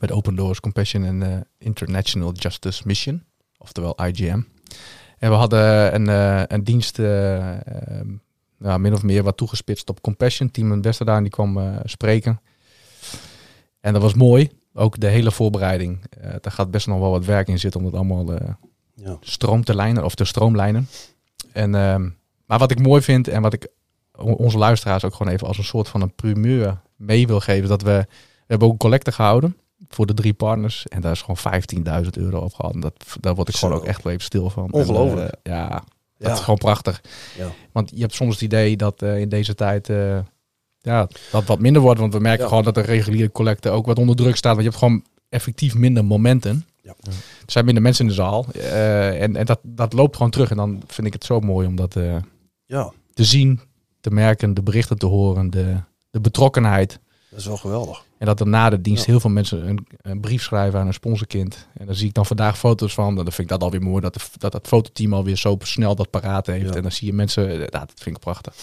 Met 0.00 0.12
Open 0.12 0.34
Doors 0.34 0.60
Compassion 0.60 1.04
en 1.04 1.46
International 1.58 2.32
Justice 2.32 2.82
Mission. 2.86 3.24
Oftewel 3.58 4.04
IGM. 4.04 4.42
En 5.18 5.30
we 5.30 5.36
hadden 5.36 5.94
een, 5.94 6.08
een 6.54 6.64
dienst 6.64 6.98
nou, 8.58 8.78
min 8.78 8.94
of 8.94 9.02
meer 9.02 9.22
wat 9.22 9.36
toegespitst 9.36 9.88
op 9.88 10.00
Compassion. 10.00 10.50
Team 10.50 10.72
in 10.72 10.82
Westerdaan 10.82 11.22
die 11.22 11.32
kwam 11.32 11.80
spreken. 11.84 12.40
En 13.80 13.92
dat 13.92 14.02
was 14.02 14.14
mooi. 14.14 14.50
Ook 14.74 15.00
de 15.00 15.06
hele 15.06 15.30
voorbereiding. 15.30 16.04
Eh 16.20 16.30
daar 16.40 16.52
gaat 16.52 16.70
best 16.70 16.86
nog 16.86 16.98
wel 16.98 17.10
wat 17.10 17.24
werk 17.24 17.48
in 17.48 17.58
zitten 17.58 17.80
om 17.80 17.86
het 17.86 17.94
allemaal 17.94 18.32
eh, 18.34 18.48
Ja. 18.94 19.16
stroom 19.20 19.64
te 19.64 19.74
lijnen 19.74 20.04
of 20.04 20.14
te 20.14 20.24
stroomlijnen. 20.24 20.88
En, 21.52 21.74
ehm, 21.74 22.08
maar 22.46 22.58
wat 22.58 22.70
ik 22.70 22.78
mooi 22.82 23.02
vind 23.02 23.28
en 23.28 23.42
wat 23.42 23.52
ik 23.52 23.68
onze 24.18 24.58
luisteraars 24.58 25.04
ook 25.04 25.14
gewoon 25.14 25.32
even 25.32 25.46
als 25.46 25.58
een 25.58 25.64
soort 25.64 25.88
van 25.88 26.00
een 26.00 26.14
primeur 26.14 26.80
mee 26.96 27.26
wil 27.26 27.40
geven, 27.40 27.68
dat 27.68 27.82
we, 27.82 28.06
we 28.08 28.44
hebben 28.46 28.66
ook 28.66 28.72
een 28.72 28.78
collecte 28.78 29.12
gehouden 29.12 29.56
voor 29.88 30.06
de 30.06 30.14
drie 30.14 30.34
partners. 30.34 30.86
En 30.88 31.00
daar 31.00 31.12
is 31.12 31.22
gewoon 31.22 31.62
15.000 32.04 32.10
euro 32.16 32.38
op 32.40 32.54
gehad. 32.54 32.74
En 32.74 32.80
dat, 32.80 32.94
daar 33.20 33.34
word 33.34 33.48
ik 33.48 33.54
gewoon 33.56 33.74
ook 33.74 33.84
echt 33.84 34.02
wel 34.02 34.12
even 34.12 34.24
stil 34.24 34.50
van. 34.50 34.72
Ongelooflijk. 34.72 35.34
En, 35.42 35.52
eh, 35.52 35.58
ja, 35.58 35.68
dat 35.68 36.28
Ja. 36.28 36.32
is 36.32 36.40
gewoon 36.40 36.58
prachtig. 36.58 37.00
Ja. 37.38 37.48
Want 37.72 37.90
je 37.94 38.00
hebt 38.00 38.14
soms 38.14 38.32
het 38.32 38.42
idee 38.42 38.76
dat 38.76 39.02
in 39.02 39.28
deze 39.28 39.54
tijd 39.54 39.88
ja, 40.84 41.08
dat 41.30 41.44
wat 41.44 41.58
minder 41.60 41.82
wordt. 41.82 42.00
Want 42.00 42.12
we 42.12 42.18
merken 42.20 42.42
Ja. 42.42 42.48
gewoon 42.48 42.64
dat 42.64 42.74
de 42.74 42.80
reguliere 42.80 43.32
collecte 43.32 43.70
ook 43.70 43.86
wat 43.86 43.98
onder 43.98 44.16
druk 44.16 44.36
staat. 44.36 44.52
Want 44.52 44.62
je 44.64 44.68
hebt 44.68 44.82
gewoon 44.82 45.04
effectief 45.28 45.74
minder 45.74 46.04
momenten. 46.04 46.64
Ja. 46.82 46.94
Er 47.06 47.12
zijn 47.46 47.64
minder 47.64 47.82
mensen 47.82 48.04
in 48.04 48.10
de 48.10 48.16
zaal. 48.16 48.46
eh, 48.52 49.22
en 49.22 49.36
en 49.36 49.46
dat, 49.46 49.60
dat 49.62 49.92
loopt 49.92 50.16
gewoon 50.16 50.30
terug. 50.30 50.50
En 50.50 50.56
dan 50.56 50.82
vind 50.86 51.06
ik 51.06 51.12
het 51.12 51.24
zo 51.24 51.40
mooi 51.40 51.66
om 51.66 51.76
dat 51.76 51.96
eh, 51.96 52.16
Ja. 52.66 52.92
te 53.14 53.24
zien, 53.24 53.60
te 54.00 54.10
merken, 54.10 54.54
de 54.54 54.62
berichten 54.62 54.98
te 54.98 55.06
horen, 55.06 55.50
de, 55.50 55.76
de 56.10 56.20
betrokkenheid. 56.20 56.98
Dat 57.30 57.38
is 57.38 57.46
wel 57.46 57.56
geweldig. 57.56 58.04
En 58.18 58.26
dat 58.26 58.40
er 58.40 58.46
na 58.48 58.70
de 58.70 58.80
dienst 58.80 59.04
Ja. 59.04 59.10
heel 59.10 59.20
veel 59.20 59.30
mensen 59.30 59.68
een, 59.68 59.86
een 60.02 60.20
brief 60.20 60.42
schrijven 60.42 60.80
aan 60.80 60.86
een 60.86 60.94
sponsorkind. 60.94 61.66
En 61.74 61.86
dan 61.86 61.94
zie 61.94 62.08
ik 62.08 62.14
dan 62.14 62.26
vandaag 62.26 62.58
foto's 62.58 62.94
van. 62.94 63.14
Dan 63.14 63.24
vind 63.24 63.38
ik 63.38 63.48
dat 63.48 63.62
alweer 63.62 63.82
mooi. 63.82 64.00
Dat, 64.00 64.14
de, 64.14 64.20
dat 64.38 64.52
het 64.52 64.66
fototeam 64.66 65.14
alweer 65.14 65.36
zo 65.36 65.56
snel 65.62 65.94
dat 65.94 66.10
paraat 66.10 66.46
heeft. 66.46 66.68
Ja. 66.68 66.74
En 66.74 66.82
dan 66.82 66.92
zie 66.92 67.06
je 67.06 67.12
mensen. 67.12 67.50
eh, 67.50 67.68
dat 67.68 67.92
vind 67.94 68.16
ik 68.16 68.22
prachtig. 68.22 68.54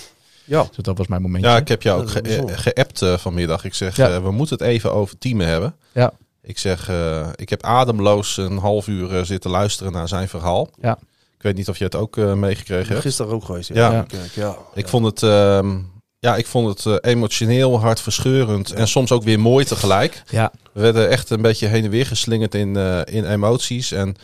Ja. 0.46 0.64
Dus 0.76 0.84
dat 0.84 0.98
was 0.98 1.08
mijn 1.08 1.22
momentje. 1.22 1.50
Ja, 1.50 1.58
ik 1.58 1.68
heb 1.68 1.82
jou 1.82 2.02
ook 2.02 2.10
ge- 2.10 2.22
eh, 2.22 2.44
geappt 2.58 3.02
eh, 3.02 3.18
vanmiddag. 3.18 3.64
Ik 3.66 3.74
zeg, 3.74 3.96
Ja. 3.96 4.10
eh, 4.10 4.24
we 4.24 4.32
moeten 4.32 4.58
het 4.58 4.68
even 4.68 4.94
over 4.94 5.18
teamen 5.18 5.48
hebben. 5.48 5.76
Ja. 5.92 6.12
Ik 6.44 6.58
zeg, 6.58 6.90
eh, 6.90 7.28
ik 7.36 7.50
heb 7.50 7.64
ademloos 7.64 8.38
een 8.38 8.58
half 8.58 8.88
uur 8.88 9.26
zitten 9.26 9.52
luisteren 9.52 9.92
naar 9.92 10.08
zijn 10.08 10.28
verhaal. 10.30 10.70
Ja. 10.82 10.98
Ik 11.38 11.42
weet 11.48 11.56
niet 11.56 11.70
of 11.70 11.78
je 11.78 11.84
het 11.84 11.96
ook 11.96 12.18
eh, 12.18 12.34
meegekregen 12.34 12.88
hebt. 12.88 13.02
Gisteren 13.02 13.32
ook 13.34 13.44
geweest. 13.46 13.74
Ja. 13.74 13.92
Ja. 13.92 14.02
Kijk, 14.08 14.32
ja. 14.32 14.58
Ik 14.74 14.88
vond 14.88 15.06
het, 15.06 15.24
ehm, 15.24 15.78
ja, 16.20 16.36
ik 16.36 16.46
vond 16.46 16.68
het 16.84 16.86
eh, 17.04 17.12
emotioneel, 17.12 17.80
hartverscheurend 17.80 18.72
en 18.72 18.88
soms 18.88 19.12
ook 19.12 19.24
weer 19.24 19.40
mooi 19.40 19.66
tegelijk. 19.66 20.24
Ja, 20.30 20.52
We 20.74 20.82
werden 20.82 21.10
echt 21.10 21.30
een 21.30 21.42
beetje 21.42 21.68
heen 21.68 21.84
en 21.84 21.90
weer 21.90 22.06
geslingerd 22.06 22.56
in, 22.56 22.76
eh, 22.76 23.00
in 23.06 23.26
emoties. 23.26 23.92
En 23.92 24.16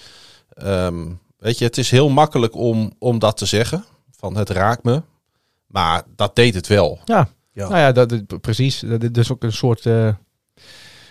ehm, 0.50 1.06
weet 1.38 1.58
je, 1.58 1.66
het 1.66 1.78
is 1.78 1.92
heel 1.92 2.10
makkelijk 2.10 2.56
om, 2.56 2.92
om 3.00 3.20
dat 3.20 3.38
te 3.38 3.46
zeggen. 3.46 3.86
Van 4.20 4.38
het 4.38 4.50
raakt 4.50 4.84
me. 4.84 5.02
Maar 5.68 6.04
dat 6.16 6.36
deed 6.36 6.54
het 6.54 6.68
wel. 6.68 7.00
ja. 7.06 7.28
Ja. 7.52 7.68
nou 7.70 7.80
ja, 7.80 7.92
dat, 7.92 8.42
precies. 8.42 8.80
Dat 8.80 9.04
is 9.04 9.12
dus 9.12 9.32
ook 9.32 9.44
een 9.44 9.52
soort 9.52 9.86
eh, 9.86 10.10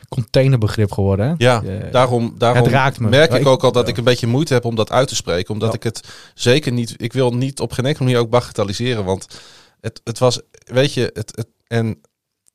containerbegrip 0.09 0.93
geworden. 0.93 1.27
Hè? 1.29 1.35
Ja, 1.39 1.63
Eh, 1.63 1.93
daarom, 1.93 2.35
daarom 2.39 2.63
het 2.63 2.73
raakt 2.73 3.01
me. 3.01 3.09
merk 3.09 3.31
Ja, 3.31 3.35
ik 3.37 3.43
ik- 3.43 3.47
ook 3.49 3.65
al 3.65 3.73
dat 3.73 3.85
ja. 3.85 3.91
ik 3.91 3.97
een 3.99 4.05
beetje 4.05 4.27
moeite 4.27 4.53
heb 4.53 4.65
om 4.65 4.75
dat 4.75 4.93
uit 4.93 5.09
te 5.09 5.15
spreken. 5.15 5.53
Omdat 5.53 5.69
Ja. 5.69 5.75
ik 5.75 5.83
het 5.83 6.09
zeker 6.35 6.73
niet... 6.73 6.95
Ik 6.97 7.13
wil 7.13 7.35
niet 7.35 7.61
op 7.61 7.73
geen 7.73 7.87
enkele 7.87 8.05
manier 8.05 8.21
ook 8.21 8.31
bagatelliseren. 8.31 9.05
Want 9.05 9.41
het, 9.81 10.01
het 10.05 10.19
was, 10.19 10.41
weet 10.65 10.93
je, 10.95 11.11
het, 11.15 11.33
het, 11.37 11.47
en 11.67 12.01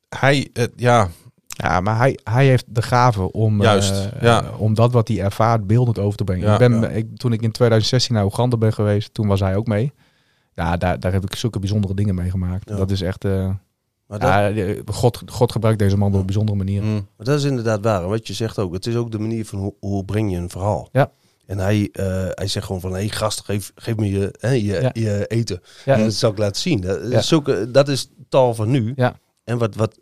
hij, 0.08 0.48
het, 0.52 0.72
ja, 0.76 1.08
Ja, 1.46 1.80
maar 1.80 1.96
hij, 1.96 2.18
hij 2.24 2.46
heeft 2.46 2.64
de 2.68 2.82
gave 2.82 3.32
om, 3.32 3.62
Juist, 3.62 3.90
eh, 3.90 4.22
ja. 4.22 4.42
eh, 4.44 4.60
om 4.60 4.74
dat 4.74 4.92
wat 4.92 5.08
hij 5.08 5.20
ervaart 5.20 5.66
beeldend 5.66 5.98
over 5.98 6.16
te 6.16 6.24
brengen. 6.24 6.46
Ja. 6.46 6.52
ik 6.52 6.58
ben, 6.58 6.80
Ja. 6.80 6.88
ik, 6.88 7.06
toen 7.16 7.32
ik 7.32 7.42
in 7.42 7.52
2016 7.52 8.14
naar 8.14 8.24
Oeganda 8.24 8.56
ben 8.56 8.72
geweest, 8.72 9.14
toen 9.14 9.26
was 9.26 9.40
hij 9.40 9.56
ook 9.56 9.66
mee. 9.66 9.92
Ja, 10.54 10.76
daar, 10.76 11.00
daar 11.00 11.12
heb 11.12 11.24
ik 11.24 11.34
zulke 11.34 11.58
bijzondere 11.58 11.94
dingen 11.94 12.14
meegemaakt. 12.14 12.68
Ja. 12.68 12.76
Dat 12.76 12.90
is 12.90 13.00
echt... 13.00 13.24
eh, 13.24 13.50
Maar, 14.06 14.18
dat, 14.18 14.28
ja, 14.28 14.50
eh, 14.50 14.80
God, 14.86 15.22
God 15.26 15.52
gebruikt 15.52 15.78
deze 15.78 15.96
man 15.96 16.12
op 16.12 16.20
een 16.20 16.26
bijzondere 16.26 16.58
manier. 16.58 16.82
mm, 16.82 17.06
maar 17.16 17.26
dat 17.26 17.38
is 17.38 17.44
inderdaad 17.44 17.82
waar. 17.82 18.02
En 18.02 18.08
wat 18.08 18.26
je 18.26 18.32
zegt 18.32 18.58
ook. 18.58 18.72
Het 18.72 18.86
is 18.86 18.96
ook 18.96 19.10
de 19.10 19.18
manier 19.18 19.46
van 19.46 19.58
hoe, 19.58 19.74
hoe 19.80 20.04
breng 20.04 20.30
je 20.30 20.36
een 20.36 20.50
verhaal. 20.50 20.88
Ja. 20.92 21.10
En 21.46 21.58
hij, 21.58 21.88
eh, 21.92 22.26
hij 22.30 22.46
zegt 22.46 22.66
gewoon 22.66 22.80
van, 22.80 22.90
hé 22.92 22.96
hey, 22.98 23.08
gast, 23.08 23.40
geef, 23.44 23.72
geef 23.74 23.96
me 23.96 24.10
je, 24.10 24.34
hè, 24.38 24.50
je, 24.50 24.62
Ja. 24.80 24.90
je 24.92 25.26
eten. 25.26 25.60
Ja. 25.84 25.94
En 25.96 26.02
dat 26.02 26.12
zal 26.12 26.30
ik 26.30 26.38
laten 26.38 26.60
zien. 26.62 26.80
Dat, 26.80 27.10
Ja. 27.10 27.18
is 27.18 27.28
zulke, 27.28 27.70
dat 27.70 27.88
is 27.88 28.10
taal 28.28 28.54
van 28.54 28.70
nu. 28.70 28.92
Ja. 28.96 29.18
En 29.44 29.58
wat, 29.58 29.74
wat, 29.74 29.98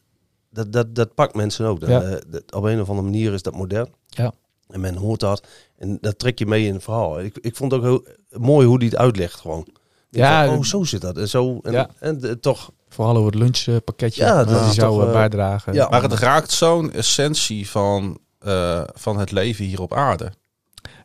dat, 0.50 0.72
dat, 0.72 0.94
dat 0.94 1.14
pakt 1.14 1.34
mensen 1.34 1.66
ook. 1.66 1.80
Dat, 1.80 1.88
Ja. 1.88 2.18
dat- 2.28 2.52
op 2.54 2.64
een 2.64 2.80
of 2.80 2.88
andere 2.88 3.08
manier 3.08 3.32
is 3.32 3.42
dat 3.42 3.54
modern. 3.56 3.88
Ja. 4.06 4.32
En 4.68 4.80
men 4.80 4.94
hoort 4.96 5.20
dat. 5.20 5.46
En 5.76 5.98
dat 6.00 6.18
trek 6.18 6.38
je 6.38 6.46
mee 6.46 6.66
in 6.66 6.74
het 6.74 6.82
verhaal. 6.82 7.20
Ik, 7.20 7.38
ik 7.40 7.56
vond 7.56 7.72
het 7.72 7.80
ook 7.80 7.86
heel 7.86 8.14
mooi 8.40 8.66
hoe 8.66 8.76
hij 8.76 8.86
het 8.86 8.96
uitlegt 8.96 9.40
gewoon. 9.40 9.66
Ja, 10.10 10.54
oh, 10.56 10.62
zo 10.62 10.84
zit 10.84 11.00
dat. 11.00 11.16
En, 11.18 11.28
zo, 11.28 11.58
en, 11.62 11.72
Ja. 11.72 11.90
en 11.98 12.18
de- 12.18 12.40
toch, 12.40 12.70
Vooral 12.88 13.16
over 13.16 13.30
het 13.32 13.40
lunchpakketje 13.40 14.24
Ja, 14.24 14.44
dat 14.44 14.66
is 14.66 14.74
zou 14.74 14.90
toch, 14.92 15.00
eh, 15.02 15.06
eh, 15.08 15.12
bijdragen. 15.12 15.72
ja. 15.72 15.88
Maar 15.88 16.02
het 16.02 16.12
raakt 16.12 16.50
zo'n 16.50 16.92
essentie 16.92 17.68
van, 17.68 18.18
eh, 18.38 18.82
van 18.92 19.18
het 19.18 19.30
leven 19.30 19.64
hier 19.64 19.80
op 19.80 19.94
aarde. 19.94 20.32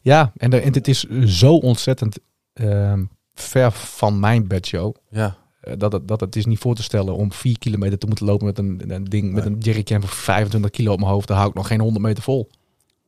Ja, 0.02 0.32
en, 0.38 0.62
en 0.64 0.74
het 0.74 0.88
is 0.88 1.04
zo 1.26 1.56
ontzettend 1.56 2.18
ehm, 2.54 3.04
ver 3.34 3.72
van 3.72 4.20
mijn 4.20 4.48
bedshow. 4.48 4.96
Ja. 5.10 5.36
eh, 5.62 5.74
dat, 5.78 5.92
het, 5.92 6.08
dat 6.08 6.20
het 6.20 6.36
is 6.36 6.46
niet 6.46 6.60
voor 6.60 6.76
te 6.76 6.84
stellen 6.84 7.16
om 7.16 7.32
vier 7.34 7.60
kilometer 7.60 7.98
te 7.98 8.08
moeten 8.08 8.26
lopen 8.26 8.46
met 8.46 8.58
een, 8.58 8.82
een 8.88 9.04
ding, 9.04 9.34
met 9.34 9.46
een 9.46 9.58
jerrycan 9.58 10.00
van 10.02 10.10
25 10.10 10.72
kilo 10.72 10.92
op 10.92 11.00
mijn 11.00 11.12
hoofd. 11.12 11.28
Daar 11.28 11.38
hou 11.38 11.50
ik 11.50 11.56
nog 11.56 11.68
geen 11.68 11.80
100 11.80 12.06
meter 12.06 12.24
vol. 12.24 12.50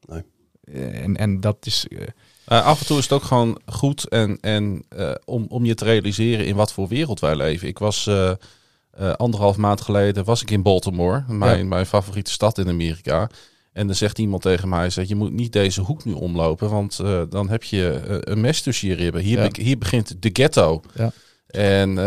Nee. 0.05 0.23
Eh, 0.63 1.03
En, 1.03 1.17
en 1.17 1.39
dat 1.39 1.57
is... 1.65 1.87
eh, 2.47 2.65
af 2.65 2.79
en 2.79 2.85
toe 2.85 2.97
is 2.97 3.03
het 3.03 3.13
ook 3.13 3.23
gewoon 3.23 3.61
goed 3.65 4.07
en, 4.07 4.37
en, 4.41 4.83
eh, 4.89 5.11
om, 5.25 5.45
om 5.49 5.65
je 5.65 5.75
te 5.75 5.83
realiseren 5.83 6.45
in 6.45 6.55
wat 6.55 6.73
voor 6.73 6.87
wereld 6.87 7.19
wij 7.19 7.35
leven. 7.35 7.67
Ik 7.67 7.79
was 7.79 8.07
eh, 8.07 8.31
anderhalf 9.15 9.57
maand 9.57 9.81
geleden 9.81 10.23
was 10.23 10.41
ik 10.41 10.51
in 10.51 10.61
Baltimore, 10.61 11.23
mijn, 11.27 11.67
mijn 11.67 11.85
favoriete 11.85 12.31
stad 12.31 12.57
in 12.57 12.69
Amerika. 12.69 13.29
En 13.73 13.87
dan 13.87 13.95
zegt 13.95 14.19
iemand 14.19 14.41
tegen 14.41 14.69
mij, 14.69 14.89
zegt, 14.89 15.07
je 15.07 15.15
moet 15.15 15.31
niet 15.31 15.53
deze 15.53 15.81
hoek 15.81 16.05
nu 16.05 16.11
omlopen, 16.13 16.69
want 16.69 16.97
dan 17.29 17.49
heb 17.49 17.63
je 17.63 18.01
een 18.21 18.41
mes 18.41 18.61
tussen 18.61 18.87
je 18.87 18.95
ribben. 18.95 19.21
Hier, 19.21 19.37
Ja. 19.43 19.47
be- 19.49 19.61
hier 19.61 19.77
begint 19.77 20.21
de 20.21 20.29
ghetto. 20.33 20.81
Ja. 20.95 21.11
En 21.47 21.97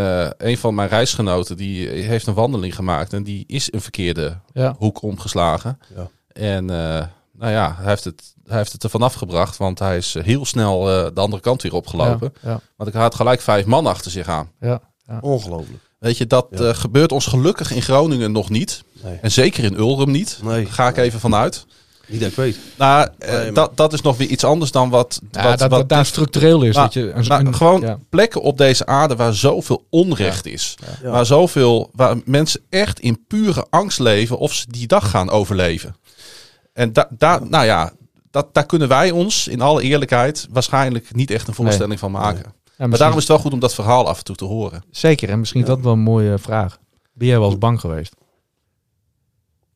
een 0.47 0.57
van 0.57 0.75
mijn 0.75 0.89
reisgenoten 0.89 1.57
die 1.57 1.87
heeft 1.87 2.27
een 2.27 2.33
wandeling 2.33 2.75
gemaakt 2.75 3.13
en 3.13 3.23
die 3.23 3.43
is 3.47 3.73
een 3.73 3.81
verkeerde 3.81 4.39
hoek 4.77 5.01
omgeslagen. 5.01 5.79
Ja. 5.95 6.09
En 6.33 6.65
nou 6.65 7.51
ja, 7.51 7.75
hij 7.77 7.89
heeft, 7.89 8.03
het, 8.03 8.33
hij 8.51 8.59
heeft 8.59 8.71
het 8.73 8.83
er 8.83 8.89
vanaf 8.89 9.13
gebracht, 9.13 9.57
want 9.57 9.79
hij 9.79 9.97
is 9.97 10.15
eh, 10.15 10.23
heel 10.23 10.45
snel 10.45 10.89
eh, 10.89 11.07
de 11.13 11.21
andere 11.21 11.41
kant 11.41 11.61
weer 11.61 11.73
opgelopen. 11.73 12.33
Ja, 12.41 12.49
ja, 12.49 12.59
Want 12.75 12.89
ik 12.89 12.95
had 12.95 13.15
gelijk 13.15 13.41
vijf 13.41 13.65
man 13.65 13.85
achter 13.85 14.11
zich 14.11 14.27
aan. 14.27 14.51
ja. 14.59 14.81
ongelooflijk. 15.21 15.79
Weet 15.99 16.17
je, 16.17 16.27
dat 16.27 16.47
Ja. 16.51 16.57
eh, 16.67 16.75
gebeurt 16.75 17.11
ons 17.11 17.25
gelukkig 17.25 17.71
in 17.71 17.81
Groningen 17.81 18.31
nog 18.31 18.49
niet. 18.49 18.83
Nee. 19.03 19.17
En 19.21 19.31
zeker 19.31 19.63
in 19.63 19.73
Ulrum 19.77 20.11
niet. 20.11 20.39
Nee. 20.43 20.63
Daar 20.63 20.73
ga 20.73 20.87
ik 20.87 20.97
even 20.97 21.19
vanuit. 21.19 21.65
Niet 22.07 22.19
dat 22.19 22.29
ik 22.29 22.35
weet. 22.35 22.57
Nou, 22.77 23.07
eh, 23.19 23.33
Nee, 23.33 23.51
dat, 23.51 23.77
dat 23.77 23.93
is 23.93 24.01
nog 24.01 24.17
weer 24.17 24.27
iets 24.27 24.43
anders 24.43 24.71
dan 24.71 24.89
wat, 24.89 25.19
Ja, 25.31 25.43
wat, 25.43 25.59
dat, 25.59 25.69
wat 25.69 25.79
dat 25.79 25.89
daar 25.89 26.05
structureel 26.05 26.61
is. 26.63 26.75
Maar- 26.75 26.83
dat 26.83 26.93
je, 26.93 27.13
maar 27.27 27.39
een- 27.39 27.55
gewoon 27.55 27.81
ja. 27.81 27.97
plekken 28.09 28.41
op 28.41 28.57
deze 28.57 28.85
aarde 28.85 29.15
waar 29.15 29.33
zoveel 29.33 29.85
onrecht 29.89 30.45
is. 30.45 30.75
Ja. 31.03 31.09
Waar 31.09 31.25
zoveel, 31.25 31.89
waar 31.93 32.17
mensen 32.25 32.61
echt 32.69 32.99
in 32.99 33.25
pure 33.27 33.65
angst 33.69 33.99
leven 33.99 34.37
of 34.37 34.53
ze 34.53 34.65
die 34.69 34.87
dag 34.87 35.09
gaan 35.09 35.29
overleven. 35.29 35.95
En 36.73 36.93
da, 36.93 37.07
daar, 37.09 37.47
nou 37.49 37.65
ja, 37.65 37.91
dat, 38.31 38.53
daar 38.53 38.65
kunnen 38.65 38.87
wij 38.87 39.11
ons 39.11 39.47
in 39.47 39.61
alle 39.61 39.81
eerlijkheid 39.81 40.47
waarschijnlijk 40.51 41.15
niet 41.15 41.31
echt 41.31 41.47
een 41.47 41.53
voorstelling 41.53 41.99
van 41.99 42.11
maken. 42.11 42.53
Ja, 42.77 42.87
Maar 42.87 42.97
daarom 42.97 43.17
is 43.17 43.23
het 43.23 43.31
wel 43.31 43.41
goed 43.41 43.53
om 43.53 43.59
dat 43.59 43.73
verhaal 43.73 44.07
af 44.07 44.17
en 44.17 44.23
toe 44.23 44.35
te 44.35 44.45
horen. 44.45 44.83
Zeker, 44.91 45.29
en 45.29 45.39
misschien 45.39 45.61
is 45.61 45.67
dat 45.67 45.81
wel 45.81 45.93
een 45.93 45.99
mooie 45.99 46.37
vraag. 46.37 46.79
Ben 47.13 47.27
jij 47.27 47.39
wel 47.39 47.49
eens 47.49 47.57
bang 47.57 47.79
geweest? 47.79 48.15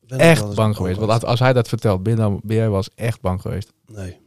Ben 0.06 0.18
Echt 0.18 0.54
bang 0.54 0.76
geweest? 0.76 0.98
Want 0.98 1.24
als, 1.24 1.40
hij 1.40 1.52
dat 1.52 1.68
vertelt, 1.68 2.02
ben, 2.02 2.16
dan, 2.16 2.40
ben 2.42 2.56
jij 2.56 2.68
wel 2.68 2.76
eens 2.76 2.90
echt 2.94 3.20
bang 3.20 3.40
geweest? 3.40 3.72
Nee. 3.86 4.24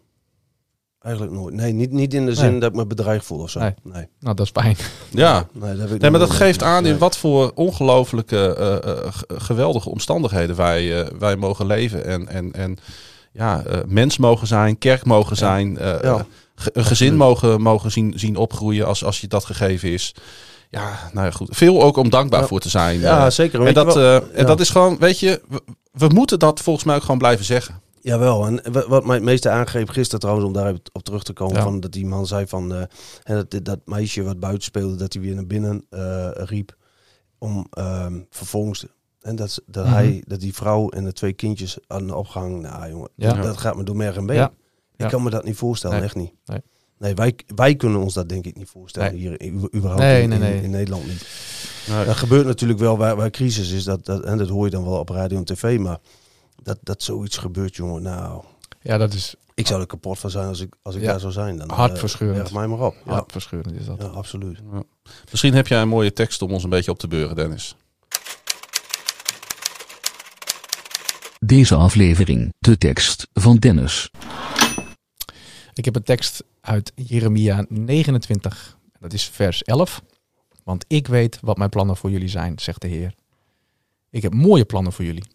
Eigenlijk 1.00 1.36
nooit. 1.36 1.54
Nee, 1.54 1.74
niet, 1.74 1.92
niet 1.92 2.14
in 2.14 2.26
de 2.26 2.36
zin 2.36 2.52
Nee. 2.52 2.60
dat 2.60 2.70
ik 2.70 2.76
me 2.76 2.86
bedreigd 2.86 3.26
voel 3.26 3.40
of 3.40 3.50
zo. 3.50 3.60
Nee. 3.60 3.74
Nee. 3.84 4.08
Nou, 4.20 4.36
dat 4.36 4.46
is 4.46 4.62
fijn. 4.62 4.78
Ja, 5.10 5.48
Nee, 5.52 5.72
dat 5.72 5.80
heb 5.80 5.92
ik 5.92 6.02
Nee, 6.02 6.12
maar 6.12 6.20
dat 6.20 6.30
geeft 6.30 6.64
aan 6.64 6.86
in 6.86 6.98
wat 6.98 7.18
voor 7.18 7.52
ongelooflijke, 7.56 8.56
eh, 8.56 8.92
eh, 8.92 9.14
geweldige 9.28 9.90
omstandigheden 9.90 10.56
wij, 10.56 11.02
eh, 11.02 11.12
wij 11.20 11.36
mogen 11.36 11.66
leven. 11.66 12.06
En, 12.06 12.28
en, 12.28 12.52
en 12.52 12.78
ja, 13.32 13.64
eh, 13.64 13.80
mens 13.88 14.18
mogen 14.18 14.48
zijn, 14.48 14.78
kerk 14.78 15.06
mogen 15.06 15.36
zijn, 15.38 15.78
eh, 15.78 16.02
Ja. 16.02 16.26
ge- 16.56 16.70
een 16.74 16.86
gezin 16.86 17.16
mogen, 17.18 17.62
mogen 17.62 17.92
zien, 17.92 18.14
zien 18.16 18.36
opgroeien 18.36 18.86
als, 18.86 19.04
als 19.04 19.22
je 19.22 19.28
dat 19.28 19.46
gegeven 19.46 19.90
is. 19.92 20.16
Ja, 20.70 21.10
nou 21.14 21.26
ja, 21.26 21.32
goed. 21.32 21.48
Veel 21.52 21.82
ook 21.84 21.98
om 21.98 22.10
dankbaar 22.10 22.48
voor 22.48 22.60
te 22.60 22.70
zijn. 22.70 23.00
Ja, 23.00 23.26
eh. 23.26 23.32
zeker. 23.32 23.66
en 23.66 23.74
dat, 23.74 23.98
eh, 23.98 24.16
en 24.40 24.46
dat 24.46 24.60
is 24.60 24.70
gewoon, 24.70 24.98
weet 24.98 25.20
je, 25.20 25.42
we, 25.50 25.62
we 25.92 26.08
moeten 26.08 26.40
dat 26.40 26.60
volgens 26.60 26.86
mij 26.86 26.96
ook 26.96 27.02
gewoon 27.02 27.18
blijven 27.18 27.46
zeggen. 27.46 27.82
Jawel, 28.02 28.46
en 28.46 28.72
wa- 28.72 28.88
wat 28.88 29.06
mij 29.06 29.16
het 29.16 29.24
meeste 29.24 29.50
aangreep 29.50 29.90
gisteren 29.90 30.20
trouwens, 30.20 30.48
om 30.48 30.54
daar 30.54 30.74
op 30.92 31.04
terug 31.04 31.24
te 31.24 31.34
komen, 31.34 31.56
Ja. 31.56 31.64
van 31.64 31.80
dat 31.80 31.92
die 31.92 32.06
man 32.06 32.28
zei 32.28 32.48
van, 32.48 32.74
eh, 32.74 32.82
hè, 33.24 33.36
dat, 33.48 33.66
dat 33.66 33.80
meisje 33.86 34.24
wat 34.24 34.40
buiten 34.40 34.64
speelde, 34.64 34.96
dat 34.96 35.14
hij 35.14 35.22
weer 35.22 35.36
naar 35.36 35.48
binnen 35.48 35.86
eh, 35.90 36.28
riep, 36.34 36.76
om 37.38 37.68
ehm, 37.72 38.20
vervolgens, 38.30 38.86
en 39.22 39.36
dat, 39.36 39.62
dat 39.66 39.86
Mhm. 39.86 39.94
hij, 39.94 40.24
dat 40.28 40.40
die 40.40 40.54
vrouw 40.54 40.90
en 40.90 41.04
de 41.04 41.14
twee 41.14 41.34
kindjes 41.34 41.78
aan 41.88 42.08
de 42.08 42.16
opgang, 42.16 42.62
nou 42.62 42.90
jongen, 42.90 43.10
Ja. 43.16 43.34
dat, 43.34 43.44
dat 43.44 43.58
gaat 43.58 43.76
me 43.76 43.84
door 43.84 43.96
merg 43.96 44.16
en 44.16 44.26
been. 44.26 44.36
Ja. 44.36 44.52
Ik 44.94 45.06
Ja. 45.06 45.08
kan 45.08 45.24
me 45.24 45.30
dat 45.30 45.44
niet 45.44 45.56
voorstellen, 45.58 45.96
Nee. 45.96 46.06
echt 46.06 46.16
niet. 46.16 46.32
Nee. 46.46 46.62
Nee, 46.98 47.14
wij, 47.16 47.36
wij 47.56 47.76
kunnen 47.76 48.02
ons 48.02 48.14
dat 48.14 48.30
denk 48.30 48.46
ik 48.46 48.56
niet 48.58 48.70
voorstellen 48.70 49.12
Nee. 49.12 49.20
hier, 49.20 49.52
überhaupt 49.76 50.00
Nee, 50.02 50.22
in, 50.22 50.30
nee, 50.30 50.38
in- 50.40 50.44
nee. 50.46 50.62
in 50.62 50.70
Nederland 50.70 51.08
niet. 51.08 51.28
Dat 52.06 52.16
gebeurt 52.16 52.46
natuurlijk 52.46 52.80
wel 52.80 52.98
waar, 52.98 53.16
waar 53.16 53.30
crisis 53.30 53.72
is, 53.72 53.84
dat, 53.84 54.06
dat, 54.06 54.24
en 54.24 54.38
dat 54.38 54.50
hoor 54.50 54.66
je 54.66 54.72
dan 54.72 54.84
wel 54.84 55.00
op 55.00 55.10
radio 55.10 55.38
en 55.38 55.44
tv, 55.46 55.80
maar 55.80 55.98
dat, 56.64 56.78
dat 56.82 57.04
zoiets 57.04 57.38
gebeurt, 57.38 57.76
jongen, 57.76 58.02
nou... 58.02 58.44
Ja, 58.82 58.98
dat 58.98 59.14
is 59.14 59.36
Ik 59.54 59.68
zou 59.68 59.82
er 59.82 59.88
kapot 59.88 60.20
van 60.20 60.30
zijn 60.30 60.48
als 60.48 60.60
ik, 60.60 60.76
als 60.82 60.96
ik 60.96 61.02
Ja. 61.02 61.08
daar 61.12 61.20
zou 61.20 61.32
zijn. 61.32 61.58
Dan, 61.58 61.70
Hartverscheurend. 61.70 62.38
eh, 62.40 62.44
leg 62.44 62.54
mij 62.54 62.68
maar 62.68 62.86
op. 62.88 62.96
Ja, 63.06 63.12
hartverscheurend. 63.12 63.76
Is 63.76 63.86
dat. 63.86 63.98
ja 64.02 64.08
absoluut. 64.08 64.60
Misschien 65.32 65.54
heb 65.54 65.68
jij 65.68 65.82
een 65.82 65.88
mooie 65.88 66.14
tekst 66.14 66.42
om 66.42 66.52
ons 66.52 66.64
een 66.64 66.70
beetje 66.70 66.92
op 66.92 67.00
te 67.00 67.08
beuren, 67.08 67.36
Dennis. 67.36 67.76
Deze 71.46 71.76
aflevering, 71.76 72.54
de 72.60 72.78
tekst 72.78 73.28
van 73.34 73.58
Dennis. 73.58 74.12
Ik 75.74 75.86
heb 75.86 75.96
een 75.96 76.04
tekst 76.04 76.44
uit 76.62 76.92
Jeremia 76.96 77.66
29. 77.70 78.78
Dat 79.00 79.14
is 79.14 79.24
vers 79.24 79.64
11. 79.64 80.04
Want 80.64 80.86
ik 80.88 81.08
weet 81.08 81.38
wat 81.42 81.58
mijn 81.58 81.70
plannen 81.70 81.98
voor 81.98 82.12
jullie 82.12 82.28
zijn, 82.28 82.60
zegt 82.60 82.82
de 82.82 82.88
Heer. 82.88 83.16
Ik 84.10 84.22
heb 84.22 84.34
mooie 84.34 84.66
plannen 84.66 84.94
voor 84.94 85.06
jullie. 85.06 85.26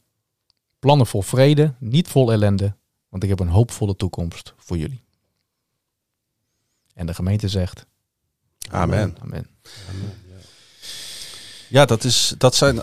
Plannen 0.78 1.06
vol 1.06 1.23
vrede, 1.23 1.75
niet 1.78 2.08
vol 2.08 2.32
ellende. 2.32 2.76
Want 3.08 3.23
ik 3.23 3.28
heb 3.28 3.40
een 3.40 3.49
hoopvolle 3.49 3.96
toekomst 3.96 4.54
voor 4.56 4.76
jullie. 4.76 5.02
En 6.94 7.06
de 7.06 7.14
gemeente 7.14 7.49
zegt: 7.49 7.87
Amen. 8.70 9.16
Amen. 9.20 9.46
Ja, 11.68 11.84
dat, 11.84 12.04
is, 12.04 12.34
dat 12.38 12.54
zijn. 12.54 12.80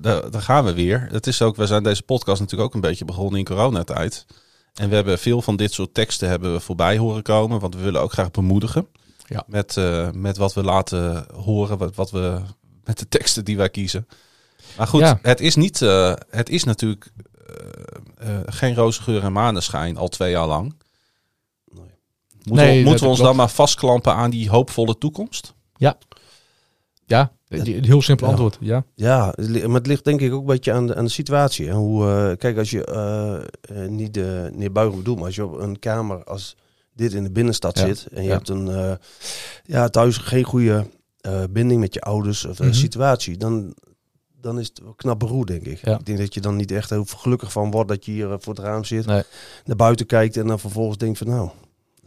Daar, 0.00 0.30
daar 0.30 0.42
gaan 0.42 0.64
we 0.64 0.72
weer. 0.74 1.08
Het 1.10 1.26
is 1.26 1.42
ook, 1.42 1.56
we 1.56 1.66
zijn 1.66 1.82
deze 1.82 2.02
podcast 2.02 2.40
natuurlijk 2.40 2.68
ook 2.68 2.74
een 2.74 2.88
beetje 2.88 3.04
begonnen 3.04 3.38
in 3.38 3.44
coronatijd. 3.44 4.26
En 4.74 4.88
we 4.88 4.94
hebben 4.94 5.18
veel 5.18 5.42
van 5.42 5.56
dit 5.56 5.72
soort 5.72 5.94
teksten 5.94 6.28
hebben 6.28 6.52
we 6.52 6.60
voorbij 6.60 6.98
horen 6.98 7.22
komen. 7.22 7.60
Want 7.60 7.74
we 7.74 7.80
willen 7.82 8.00
ook 8.00 8.12
graag 8.12 8.30
bemoedigen. 8.30 8.88
Ja. 9.26 9.44
Met, 9.46 9.76
eh, 9.76 10.10
met 10.10 10.36
wat 10.36 10.54
we 10.54 10.62
laten 10.62 11.26
horen. 11.34 11.78
Wat, 11.78 11.94
wat 11.94 12.10
we, 12.10 12.40
met 12.84 12.98
de 12.98 13.08
teksten 13.08 13.44
die 13.44 13.56
wij 13.56 13.68
kiezen. 13.68 14.08
Maar 14.76 14.86
goed, 14.86 15.00
Ja. 15.00 15.18
het 15.22 15.40
is 15.40 15.54
niet. 15.56 15.82
eh, 15.82 16.14
het 16.30 16.48
is 16.48 16.64
natuurlijk 16.64 17.10
eh, 18.16 18.34
eh, 18.34 18.40
geen 18.46 18.74
roze 18.74 19.02
geur 19.02 19.22
en 19.24 19.32
maneschijn 19.32 19.96
al 19.96 20.08
twee 20.08 20.30
jaar 20.30 20.46
lang. 20.46 20.74
Nee. 21.72 21.84
Moeten, 22.44 22.66
Nee, 22.66 22.78
we, 22.78 22.88
moeten 22.88 23.04
we 23.04 23.10
ons 23.10 23.18
klopt. 23.18 23.18
dan 23.22 23.36
maar 23.36 23.48
vastklampen 23.54 24.14
aan 24.14 24.30
die 24.30 24.50
hoopvolle 24.50 24.98
toekomst? 24.98 25.54
Ja, 27.06 27.30
die- 27.48 27.78
heel 27.80 28.02
simpel 28.02 28.26
Ja. 28.26 28.32
antwoord. 28.32 28.56
Ja. 28.60 28.84
Ja, 28.94 29.34
maar 29.66 29.74
het 29.74 29.86
ligt 29.86 30.04
denk 30.04 30.20
ik 30.20 30.32
ook 30.32 30.40
een 30.40 30.46
beetje 30.46 30.72
aan 30.72 30.86
de, 30.86 30.94
aan 30.94 31.04
de 31.04 31.10
situatie. 31.10 31.66
Hè. 31.68 31.74
Hoe, 31.74 32.06
eh, 32.10 32.36
kijk, 32.36 32.58
als 32.58 32.70
je 32.70 32.84
eh, 32.84 33.34
eh, 33.84 33.88
niet 33.90 34.14
de 34.14 34.50
neerbuigend 34.54 34.98
bedoelt, 34.98 35.16
maar 35.16 35.26
als 35.26 35.34
je 35.36 35.44
op 35.46 35.58
een 35.58 35.78
kamer 35.78 36.24
als 36.24 36.56
dit 36.94 37.12
in 37.12 37.22
de 37.22 37.30
binnenstad 37.30 37.78
Ja. 37.78 37.86
zit 37.86 38.06
en 38.12 38.22
je 38.22 38.28
Ja. 38.28 38.34
hebt 38.34 38.48
een 38.48 38.98
ja, 39.64 39.88
thuis 39.88 40.16
geen 40.16 40.44
goede 40.44 40.86
binding 41.50 41.80
met 41.80 41.94
je 41.94 42.00
ouders 42.00 42.44
of 42.44 42.60
eh, 42.60 42.66
Mhm. 42.66 42.74
situatie, 42.74 43.36
dan, 43.36 43.74
dan 44.40 44.58
is 44.58 44.68
het 44.68 44.80
wel 44.80 44.94
knap 44.94 45.18
beroerd, 45.18 45.48
denk 45.48 45.62
ik. 45.62 45.78
Ja. 45.84 45.98
Ik 45.98 46.06
denk 46.06 46.18
dat 46.18 46.34
je 46.34 46.40
dan 46.40 46.56
niet 46.56 46.70
echt 46.70 46.90
heel 46.90 47.04
gelukkig 47.04 47.52
van 47.52 47.70
wordt 47.70 47.88
dat 47.88 48.04
je 48.04 48.12
hier 48.12 48.36
voor 48.40 48.54
het 48.54 48.62
raam 48.64 48.84
zit, 48.84 49.06
Nee. 49.06 49.22
naar 49.64 49.76
buiten 49.76 50.06
kijkt 50.06 50.36
en 50.36 50.46
dan 50.46 50.58
vervolgens 50.58 50.98
denkt 50.98 51.18
van 51.18 51.26
nou, 51.26 51.50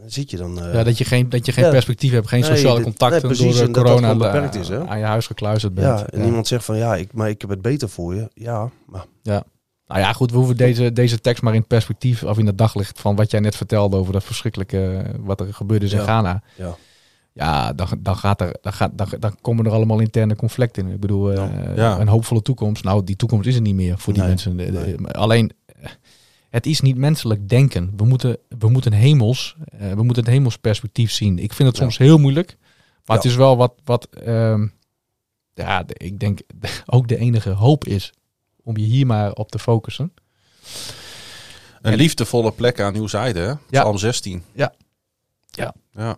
zit 0.06 0.32
je 0.32 0.38
dan. 0.38 0.62
eh, 0.64 0.74
ja, 0.74 0.84
dat 0.84 0.98
je 0.98 1.06
geen, 1.06 1.30
dat 1.30 1.46
je 1.46 1.52
geen 1.52 1.64
Ja. 1.66 1.70
perspectief 1.72 2.12
hebt, 2.12 2.28
geen 2.28 2.40
Nee, 2.42 2.50
sociale 2.50 2.76
dit- 2.76 2.84
contacten 2.84 3.28
nee, 3.28 3.38
precies, 3.38 3.58
door 3.58 3.66
de 3.66 3.72
dat 3.72 3.86
dat 3.86 3.94
corona 4.00 4.16
beperkt 4.16 4.56
is, 4.56 4.68
hè? 4.68 4.88
aan 4.88 5.00
je 5.00 5.06
huis 5.06 5.28
gekluisterd 5.28 5.74
bent. 5.74 6.00
ja, 6.00 6.06
en 6.08 6.26
iemand 6.26 6.48
zegt 6.48 6.66
van 6.66 6.78
ja, 6.78 6.96
ik, 6.96 7.14
maar 7.14 7.30
ik 7.30 7.42
heb 7.42 7.50
het 7.50 7.62
beter 7.62 7.90
voor 7.90 8.16
je. 8.16 8.30
Ja, 8.34 8.70
maar 8.86 9.06
Nou 9.88 10.04
ja, 10.04 10.14
goed, 10.14 10.32
we 10.32 10.38
hoeven 10.38 10.58
deze, 10.58 10.94
deze 10.94 11.22
tekst 11.22 11.44
maar 11.44 11.56
in 11.56 11.66
perspectief 11.68 12.24
of 12.24 12.38
in 12.38 12.46
het 12.46 12.58
daglicht 12.58 13.00
van 13.00 13.16
wat 13.16 13.32
jij 13.32 13.40
net 13.40 13.56
vertelde 13.56 13.98
over 13.98 14.14
dat 14.14 14.24
verschrikkelijke 14.24 14.98
eh, 14.98 15.14
wat 15.20 15.40
er 15.40 15.54
gebeurd 15.54 15.84
is 15.84 15.92
in 15.92 15.98
Ja. 15.98 16.04
Ghana. 16.04 16.42
ja. 16.56 16.76
Ja, 17.34 17.74
dan, 17.74 17.88
dan, 18.00 18.16
gaat 18.18 18.42
er, 18.42 18.56
dan, 18.62 18.74
gaat, 18.74 18.92
dan, 18.98 19.08
dan 19.20 19.36
komen 19.42 19.66
er 19.66 19.72
allemaal 19.72 20.00
interne 20.00 20.36
conflicten 20.36 20.88
in. 20.88 20.94
Ik 20.94 21.00
bedoel, 21.00 21.32
eh, 21.32 21.76
Ja. 21.76 22.00
een 22.00 22.08
hoopvolle 22.08 22.42
toekomst. 22.42 22.84
Nou, 22.84 23.04
die 23.04 23.16
toekomst 23.16 23.48
is 23.48 23.56
er 23.56 23.62
niet 23.62 23.76
meer 23.76 23.98
voor 23.98 24.14
die 24.14 24.22
Nee, 24.22 24.32
mensen. 24.32 24.56
Nee. 24.56 25.08
Alleen, 25.08 25.52
het 26.52 26.66
is 26.66 26.82
niet 26.82 26.98
menselijk 26.98 27.50
denken. 27.50 27.94
We 27.98 28.06
moeten, 28.06 28.38
we 28.60 28.70
moeten, 28.70 28.94
hemels, 28.94 29.56
eh, 29.66 29.94
we 29.94 30.04
moeten 30.04 30.24
het 30.24 30.34
hemels 30.34 30.58
perspectief 30.58 31.12
zien. 31.12 31.40
Ik 31.40 31.54
vind 31.54 31.68
het 31.70 31.78
Ja. 31.78 31.84
soms 31.84 31.98
heel 31.98 32.18
moeilijk. 32.18 32.58
Maar 33.06 33.18
Ja. 33.18 33.24
het 33.24 33.32
is 33.32 33.36
wel 33.36 33.58
wat, 33.58 33.74
wat 33.84 34.06
ehm, 34.10 34.68
ja, 35.54 35.84
de- 35.84 35.94
ik 35.98 36.20
denk 36.20 36.40
ook 36.86 37.08
de 37.08 37.18
enige 37.18 37.50
hoop 37.50 37.86
is 37.86 38.14
om 38.64 38.78
je 38.78 38.86
hier 38.86 39.06
maar 39.06 39.32
op 39.34 39.52
te 39.52 39.60
focussen. 39.60 40.14
Een 41.82 41.92
En- 41.92 41.98
liefdevolle 41.98 42.52
plek 42.52 42.80
aan 42.80 42.96
uw 42.96 43.08
zijde, 43.08 43.40
hè? 43.40 43.46
Ja. 43.48 43.58
Psalm 43.82 43.98
16. 43.98 44.44
Ja. 44.54 44.74
Ja. 45.50 45.74
Ja, 45.92 46.18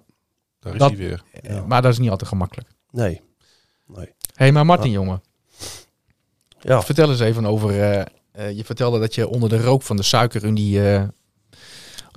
daar 0.60 0.74
is 0.74 0.80
Dat- 0.80 0.90
hij 0.90 0.98
weer. 0.98 1.24
Eh, 1.32 1.56
Ja. 1.56 1.66
Maar 1.66 1.82
dat 1.82 1.92
is 1.92 2.00
niet 2.00 2.10
altijd 2.10 2.30
gemakkelijk. 2.30 2.70
nee. 2.92 3.22
Nee. 3.88 4.06
Hé, 4.06 4.12
hey, 4.34 4.52
maar 4.52 4.66
Martin, 4.66 4.92
jongen. 4.92 5.22
Ja. 6.62 6.82
Vertel 6.82 7.10
eens 7.10 7.20
even 7.20 7.46
over. 7.46 7.72
Eh, 8.34 8.52
je 8.52 8.63
vertelde 8.66 9.00
dat 9.00 9.16
je 9.16 9.28
onder 9.28 9.50
de 9.50 9.62
rook 9.62 9.82
van 9.82 9.96
de 9.96 10.04
suikerunie 10.04 10.90
eh, 10.92 11.04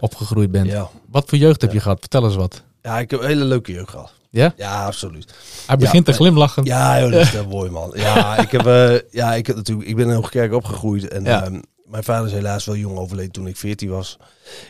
opgegroeid 0.00 0.50
bent. 0.50 0.70
Ja. 0.70 0.88
Wat 1.10 1.28
voor 1.28 1.38
jeugd 1.38 1.60
heb 1.60 1.70
Ja. 1.70 1.76
je 1.76 1.82
gehad? 1.82 1.98
Vertel 2.00 2.24
eens 2.24 2.36
wat. 2.36 2.62
ja, 2.82 2.98
ik 2.98 3.10
heb 3.10 3.20
een 3.20 3.26
hele 3.26 3.44
leuke 3.44 3.72
jeugd 3.72 3.90
gehad. 3.90 4.12
Ja? 4.30 4.52
Ja, 4.56 4.86
absoluut. 4.86 5.34
Hij 5.66 5.76
begint 5.76 6.04
te 6.04 6.12
glimlachen. 6.12 6.64
Ja, 6.64 7.00
joh, 7.00 7.10
dat 7.12 7.20
is 7.22 7.32
mooi 7.48 7.70
man. 7.70 7.92
Ja, 7.94 8.36
ik, 8.38 8.50
heb, 8.50 8.66
eh, 8.66 9.10
ja, 9.10 9.34
ik, 9.34 9.46
heb 9.46 9.56
natuurlijk, 9.56 9.88
ik 9.88 9.96
ben 9.96 10.06
in 10.08 10.14
Hoogkerk 10.14 10.52
opgegroeid. 10.52 11.08
En 11.08 11.26
ehm, 11.26 11.60
mijn 11.84 12.04
vader 12.04 12.26
is 12.26 12.32
helaas 12.32 12.64
wel 12.64 12.76
jong 12.76 12.98
overleden 12.98 13.32
toen 13.32 13.46
ik 13.46 13.56
14 13.56 13.88
was. 13.90 14.16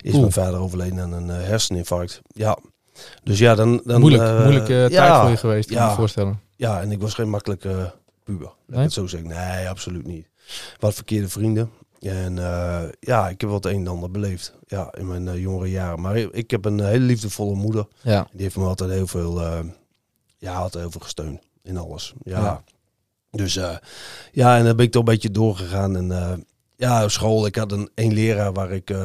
Is 0.01 0.11
Oeh. 0.13 0.21
mijn 0.21 0.33
vader 0.33 0.61
overleden 0.61 1.01
aan 1.01 1.13
een 1.13 1.29
herseninfarct. 1.29 2.21
Ja. 2.29 2.59
Dus 3.23 3.39
ja, 3.39 3.55
dan... 3.55 3.81
dan 3.85 4.01
Moeilijk, 4.01 4.39
moeilijke 4.43 4.67
tijd 4.67 4.93
ja, 4.93 5.21
voor 5.21 5.31
je 5.31 5.37
geweest, 5.37 5.73
kan 5.75 5.89
me 5.89 5.95
voorstellen. 5.95 6.41
Ja, 6.57 6.81
en 6.81 6.93
ik 6.93 7.01
was 7.01 7.15
geen 7.15 7.29
makkelijke 7.31 7.93
puber. 8.25 8.47
Laat 8.47 8.55
ik 8.69 8.75
Nee? 8.75 8.83
het 8.83 8.93
zo 8.93 9.07
zeggen. 9.07 9.29
Nee, 9.29 9.69
absoluut 9.69 10.07
niet. 10.07 10.27
Wat 10.79 10.95
verkeerde 10.95 11.29
vrienden. 11.29 11.71
En 12.01 12.39
eh, 12.39 12.83
ja, 13.01 13.29
ik 13.29 13.41
heb 13.41 13.51
wel 13.51 13.59
het 13.59 13.67
een 13.67 13.81
en 13.81 13.87
ander 13.87 14.11
beleefd. 14.11 14.55
Ja, 14.67 14.95
in 14.95 15.07
mijn 15.07 15.29
eh, 15.29 15.41
jongere 15.41 15.71
jaren. 15.71 16.01
Maar 16.01 16.17
ik, 16.17 16.51
heb 16.51 16.65
een 16.65 16.85
hele 16.85 17.05
liefdevolle 17.05 17.55
moeder. 17.55 17.87
Ja. 18.03 18.29
Die 18.33 18.43
heeft 18.43 18.57
me 18.57 18.65
altijd 18.65 18.91
heel 18.91 19.07
veel, 19.07 19.41
eh, 19.41 19.59
ja, 20.39 20.55
altijd 20.55 20.83
heel 20.83 20.93
veel 20.93 21.01
gesteund 21.01 21.41
in 21.63 21.77
alles. 21.77 22.15
Ja. 22.23 22.41
Ja. 22.41 22.65
Dus 23.31 23.57
eh, 23.57 23.77
ja, 24.33 24.59
en 24.59 24.65
dan 24.65 24.77
ben 24.77 24.85
ik 24.85 24.93
toch 24.93 25.03
een 25.03 25.13
beetje 25.13 25.31
doorgegaan. 25.31 25.97
En 25.97 26.13
eh, 26.13 26.33
ja, 26.77 27.05
op 27.05 27.11
school, 27.11 27.47
ik 27.47 27.57
had 27.57 27.73
een, 27.73 27.91
een 27.95 28.13
leraar 28.13 28.53
waar 28.53 28.71
ik, 28.71 28.91
eh, 28.91 28.99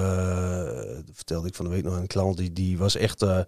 vertelde 1.14 1.48
ik 1.48 1.56
van 1.56 1.66
de 1.66 1.72
week 1.72 1.84
nog 1.84 1.98
een 1.98 2.08
klant, 2.08 2.38
die, 2.38 2.54
die 2.54 2.78
was 2.78 2.96
echt, 2.96 3.22
eh, 3.22 3.40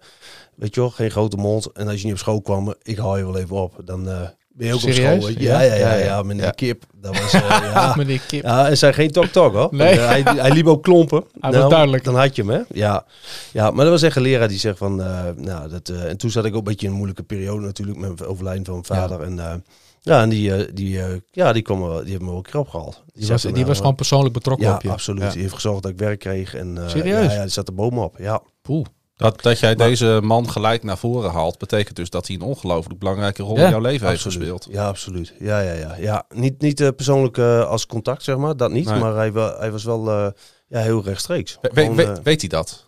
weet 0.54 0.74
je 0.74 0.80
wel, 0.80 0.90
geen 0.90 1.10
grote 1.10 1.36
mond. 1.36 1.72
En 1.72 1.88
als 1.88 1.98
je 1.98 2.04
niet 2.04 2.14
op 2.14 2.20
school 2.20 2.40
kwam, 2.40 2.74
ik 2.82 2.98
haal 2.98 3.16
je 3.16 3.24
wel 3.24 3.38
even 3.38 3.56
op. 3.56 3.80
Dan 3.84 4.08
eh, 4.08 4.28
ben 4.56 4.66
je 4.66 4.74
ook 4.74 4.80
Serieus? 4.80 5.24
op 5.24 5.30
school. 5.30 5.42
Ja? 5.42 5.60
Ja, 5.60 5.74
ja, 5.74 5.94
ja, 5.94 6.22
meneer 6.22 6.44
Ja. 6.44 6.50
Kip. 6.50 6.84
Dat 6.94 7.18
was, 7.20 7.32
eh, 7.32 7.40
ja. 7.74 7.94
Meneer 7.96 8.20
Kip. 8.26 8.42
Ja, 8.42 8.68
en 8.68 8.76
zijn 8.78 8.94
geen 8.94 9.10
tok-tok 9.10 9.54
hoor. 9.54 9.68
Nee. 9.70 9.98
hij, 9.98 10.22
hij 10.22 10.50
liep 10.50 10.66
ook 10.66 10.82
klompen. 10.82 11.24
Nou, 11.40 11.56
was 11.56 11.70
duidelijk. 11.70 12.04
Dan 12.04 12.16
had 12.16 12.36
je 12.36 12.42
hem, 12.42 12.50
hè? 12.50 12.60
Ja. 12.68 13.04
ja, 13.52 13.70
maar 13.70 13.84
dat 13.84 13.92
was 13.92 14.02
echt 14.02 14.16
een 14.16 14.22
leraar 14.22 14.48
die 14.48 14.58
zegt 14.58 14.78
van... 14.78 15.02
eh, 15.02 15.24
nou, 15.36 15.68
dat, 15.68 15.88
eh, 15.88 16.08
en 16.08 16.16
toen 16.16 16.30
zat 16.30 16.44
ik 16.44 16.52
ook 16.52 16.58
een 16.58 16.64
beetje 16.64 16.86
in 16.86 16.90
een 16.92 16.96
moeilijke 16.98 17.22
periode 17.22 17.66
natuurlijk... 17.66 17.98
met 17.98 18.10
het 18.10 18.24
overlijden 18.26 18.64
van 18.64 18.74
mijn 18.74 19.00
vader. 19.00 19.20
En, 19.22 19.64
ja, 20.00 20.22
en 20.22 20.28
die, 20.28 20.72
die, 20.72 21.00
ja, 21.30 21.52
die, 21.52 21.62
kwam, 21.62 22.00
die 22.02 22.08
heeft 22.10 22.20
me 22.20 22.26
wel 22.26 22.36
een 22.36 22.42
keer 22.42 22.60
opgehaald. 22.60 23.02
Die 23.14 23.26
was, 23.28 23.42
die 23.42 23.52
nou, 23.52 23.64
was 23.64 23.78
gewoon 23.78 23.94
persoonlijk 23.94 24.34
betrokken 24.34 24.66
Ja, 24.66 24.74
op 24.74 24.82
je. 24.82 24.90
absoluut. 24.90 25.22
Ja. 25.22 25.30
Die 25.30 25.40
heeft 25.40 25.54
gezorgd 25.54 25.82
dat 25.82 25.90
ik 25.90 25.98
werk 25.98 26.18
kreeg. 26.18 26.54
En, 26.54 26.78
Serieus? 26.86 27.32
Ja, 27.34 27.40
die 27.42 27.50
zat 27.50 27.68
er 27.68 27.74
bovenop. 27.74 28.16
Ja. 28.18 28.42
Poeh. 28.62 28.86
Dat, 29.16 29.42
dat 29.42 29.58
jij 29.58 29.74
Maar- 29.76 29.86
deze 29.88 30.20
man 30.22 30.50
gelijk 30.50 30.82
naar 30.82 30.98
voren 30.98 31.30
haalt, 31.30 31.58
betekent 31.58 31.96
dus 31.96 32.10
dat 32.10 32.26
hij 32.26 32.36
een 32.36 32.42
ongelooflijk 32.42 32.98
belangrijke 32.98 33.42
rol 33.42 33.56
Ja, 33.56 33.64
in 33.64 33.70
jouw 33.70 33.80
leven 33.80 34.08
heeft 34.08 34.22
gespeeld. 34.22 34.66
Ja, 34.70 34.86
absoluut. 34.86 35.34
Ja, 35.38 35.60
ja, 35.60 35.72
ja. 35.72 35.94
ja. 35.98 36.24
Niet, 36.34 36.60
niet 36.60 36.80
eh, 36.80 36.88
persoonlijk 36.96 37.38
eh, 37.38 37.66
als 37.68 37.86
contact, 37.86 38.22
zeg 38.22 38.36
maar. 38.36 38.56
Dat 38.56 38.70
niet. 38.70 38.84
Nee. 38.88 39.00
Maar 39.00 39.14
hij, 39.14 39.32
wel, 39.32 39.58
hij 39.58 39.70
was 39.72 39.84
wel 39.84 40.08
eh, 40.10 40.26
ja, 40.68 40.80
heel 40.80 41.02
rechtstreeks. 41.04 41.58
We- 41.60 41.70
Gewoon, 41.74 42.22
weet 42.22 42.40
hij 42.40 42.48
dat? 42.48 42.84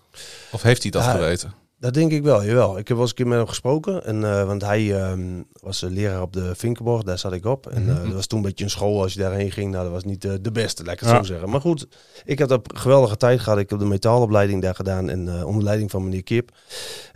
Of 0.53 0.63
heeft 0.63 0.83
hij 0.83 0.91
dat 0.91 1.05
geweten? 1.05 1.53
Dat 1.79 1.95
denk 1.95 2.13
ik 2.13 2.23
wel, 2.23 2.45
jawel. 2.45 2.71
Ik 2.79 2.89
heb 2.89 2.97
wel 2.97 3.01
eens 3.01 3.09
een 3.11 3.17
keer 3.17 3.27
met 3.27 3.39
hem 3.39 3.47
gesproken. 3.47 4.05
En, 4.05 4.25
eh, 4.25 4.45
want 4.47 4.63
hij 4.63 5.01
ehm, 5.03 5.43
was 5.53 5.83
eh, 5.83 5.91
leraar 5.91 6.23
op 6.23 6.33
de 6.33 6.55
Vinkenborg, 6.55 7.03
daar 7.03 7.19
zat 7.19 7.33
ik 7.33 7.45
op. 7.45 7.67
En 7.67 7.85
Mhm. 7.85 8.05
dat 8.05 8.13
was 8.13 8.27
toen 8.27 8.39
een 8.39 8.45
beetje 8.45 8.65
een 8.65 8.71
school, 8.71 9.03
als 9.03 9.13
je 9.13 9.21
daarheen 9.21 9.51
ging. 9.53 9.71
Nou, 9.71 9.83
dat 9.85 9.93
was 9.93 10.05
niet 10.05 10.23
de 10.43 10.53
beste, 10.53 10.85
laat 10.85 10.93
ik 10.95 11.01
het 11.01 11.09
Ja. 11.09 11.17
zo 11.17 11.23
zeggen. 11.23 11.51
Maar 11.51 11.61
goed, 11.61 11.87
ik 12.25 12.39
had 12.39 12.51
een 12.51 12.61
geweldige 12.75 13.17
tijd 13.17 13.41
gehad. 13.41 13.59
Ik 13.59 13.71
heb 13.71 13.79
de 13.79 13.85
metaalopleiding 13.85 14.63
daar 14.63 14.75
gedaan. 14.75 15.09
En 15.11 15.45
onder 15.45 15.65
leiding 15.65 15.91
van 15.91 16.05
meneer 16.05 16.23
Kip. 16.23 16.51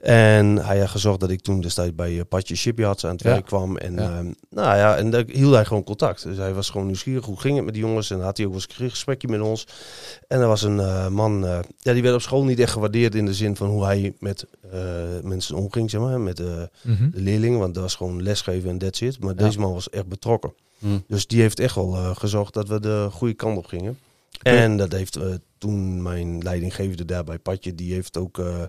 En 0.00 0.56
hij 0.56 0.78
had 0.78 0.88
gezorgd 0.88 1.20
dat 1.20 1.30
ik 1.30 1.40
toen 1.40 1.60
destijds 1.60 1.94
bij 1.94 2.12
uh, 2.12 2.20
Patje 2.28 2.56
Shipyards 2.56 3.04
aan 3.04 3.10
het 3.12 3.22
Ja. 3.22 3.30
werk 3.30 3.44
kwam. 3.44 3.76
En 3.76 3.94
Ja. 3.94 4.00
ehm, 4.00 4.32
nou 4.50 4.76
ja, 4.76 4.96
en 4.96 5.10
daar 5.10 5.24
hield 5.26 5.54
hij 5.54 5.64
gewoon 5.64 5.84
contact. 5.84 6.22
Dus 6.22 6.36
hij 6.36 6.54
was 6.54 6.70
gewoon 6.70 6.86
nieuwsgierig. 6.86 7.24
Hoe 7.24 7.40
ging 7.40 7.56
het 7.56 7.64
met 7.64 7.74
die 7.74 7.82
jongens? 7.82 8.10
En 8.10 8.20
had 8.20 8.36
hij 8.36 8.46
ook 8.46 8.52
wel 8.52 8.60
eens 8.68 8.78
een 8.80 8.90
gesprekje 8.90 9.28
met 9.28 9.40
ons. 9.40 9.66
En 10.28 10.40
er 10.40 10.46
was 10.46 10.62
een 10.62 11.12
man, 11.12 11.40
ja, 11.78 11.92
die 11.92 12.02
werd 12.02 12.14
op 12.14 12.20
school 12.20 12.44
niet 12.44 12.58
echt 12.58 12.72
gewaardeerd 12.72 13.14
in 13.14 13.24
de 13.26 13.34
zin 13.34 13.56
van 13.56 13.68
hoe 13.68 13.84
hij 13.84 14.14
met 14.18 14.46
mensen 15.22 15.56
omging, 15.56 15.90
zeg 15.90 16.00
maar. 16.00 16.20
Met 16.20 16.40
eh, 16.40 16.62
Mhm. 16.82 17.10
de 17.10 17.20
leerlingen, 17.20 17.58
want 17.58 17.74
dat 17.74 17.82
was 17.82 17.94
gewoon 17.94 18.22
lesgeven 18.22 18.70
en 18.70 18.78
that's 18.78 19.00
it. 19.00 19.20
Maar 19.20 19.34
Ja. 19.38 19.44
deze 19.44 19.58
man 19.58 19.72
was 19.72 19.90
echt 19.90 20.06
betrokken. 20.06 20.52
Hm. 20.78 20.86
Dus 21.06 21.26
die 21.26 21.40
heeft 21.40 21.60
echt 21.60 21.74
wel 21.74 21.94
eh, 21.96 22.16
gezorgd 22.16 22.54
dat 22.54 22.68
we 22.68 22.80
de 22.80 23.08
goede 23.12 23.34
kant 23.34 23.56
op 23.58 23.66
gingen. 23.66 23.98
En 24.42 24.76
dat 24.76 24.92
heeft 24.92 25.16
eh, 25.16 25.34
toen 25.58 26.02
mijn 26.02 26.42
leidinggevende 26.42 27.04
daar 27.04 27.24
bij 27.24 27.38
Patje, 27.38 27.74
die 27.74 27.92
heeft 27.94 28.16
ook, 28.16 28.38
eh, 28.38 28.62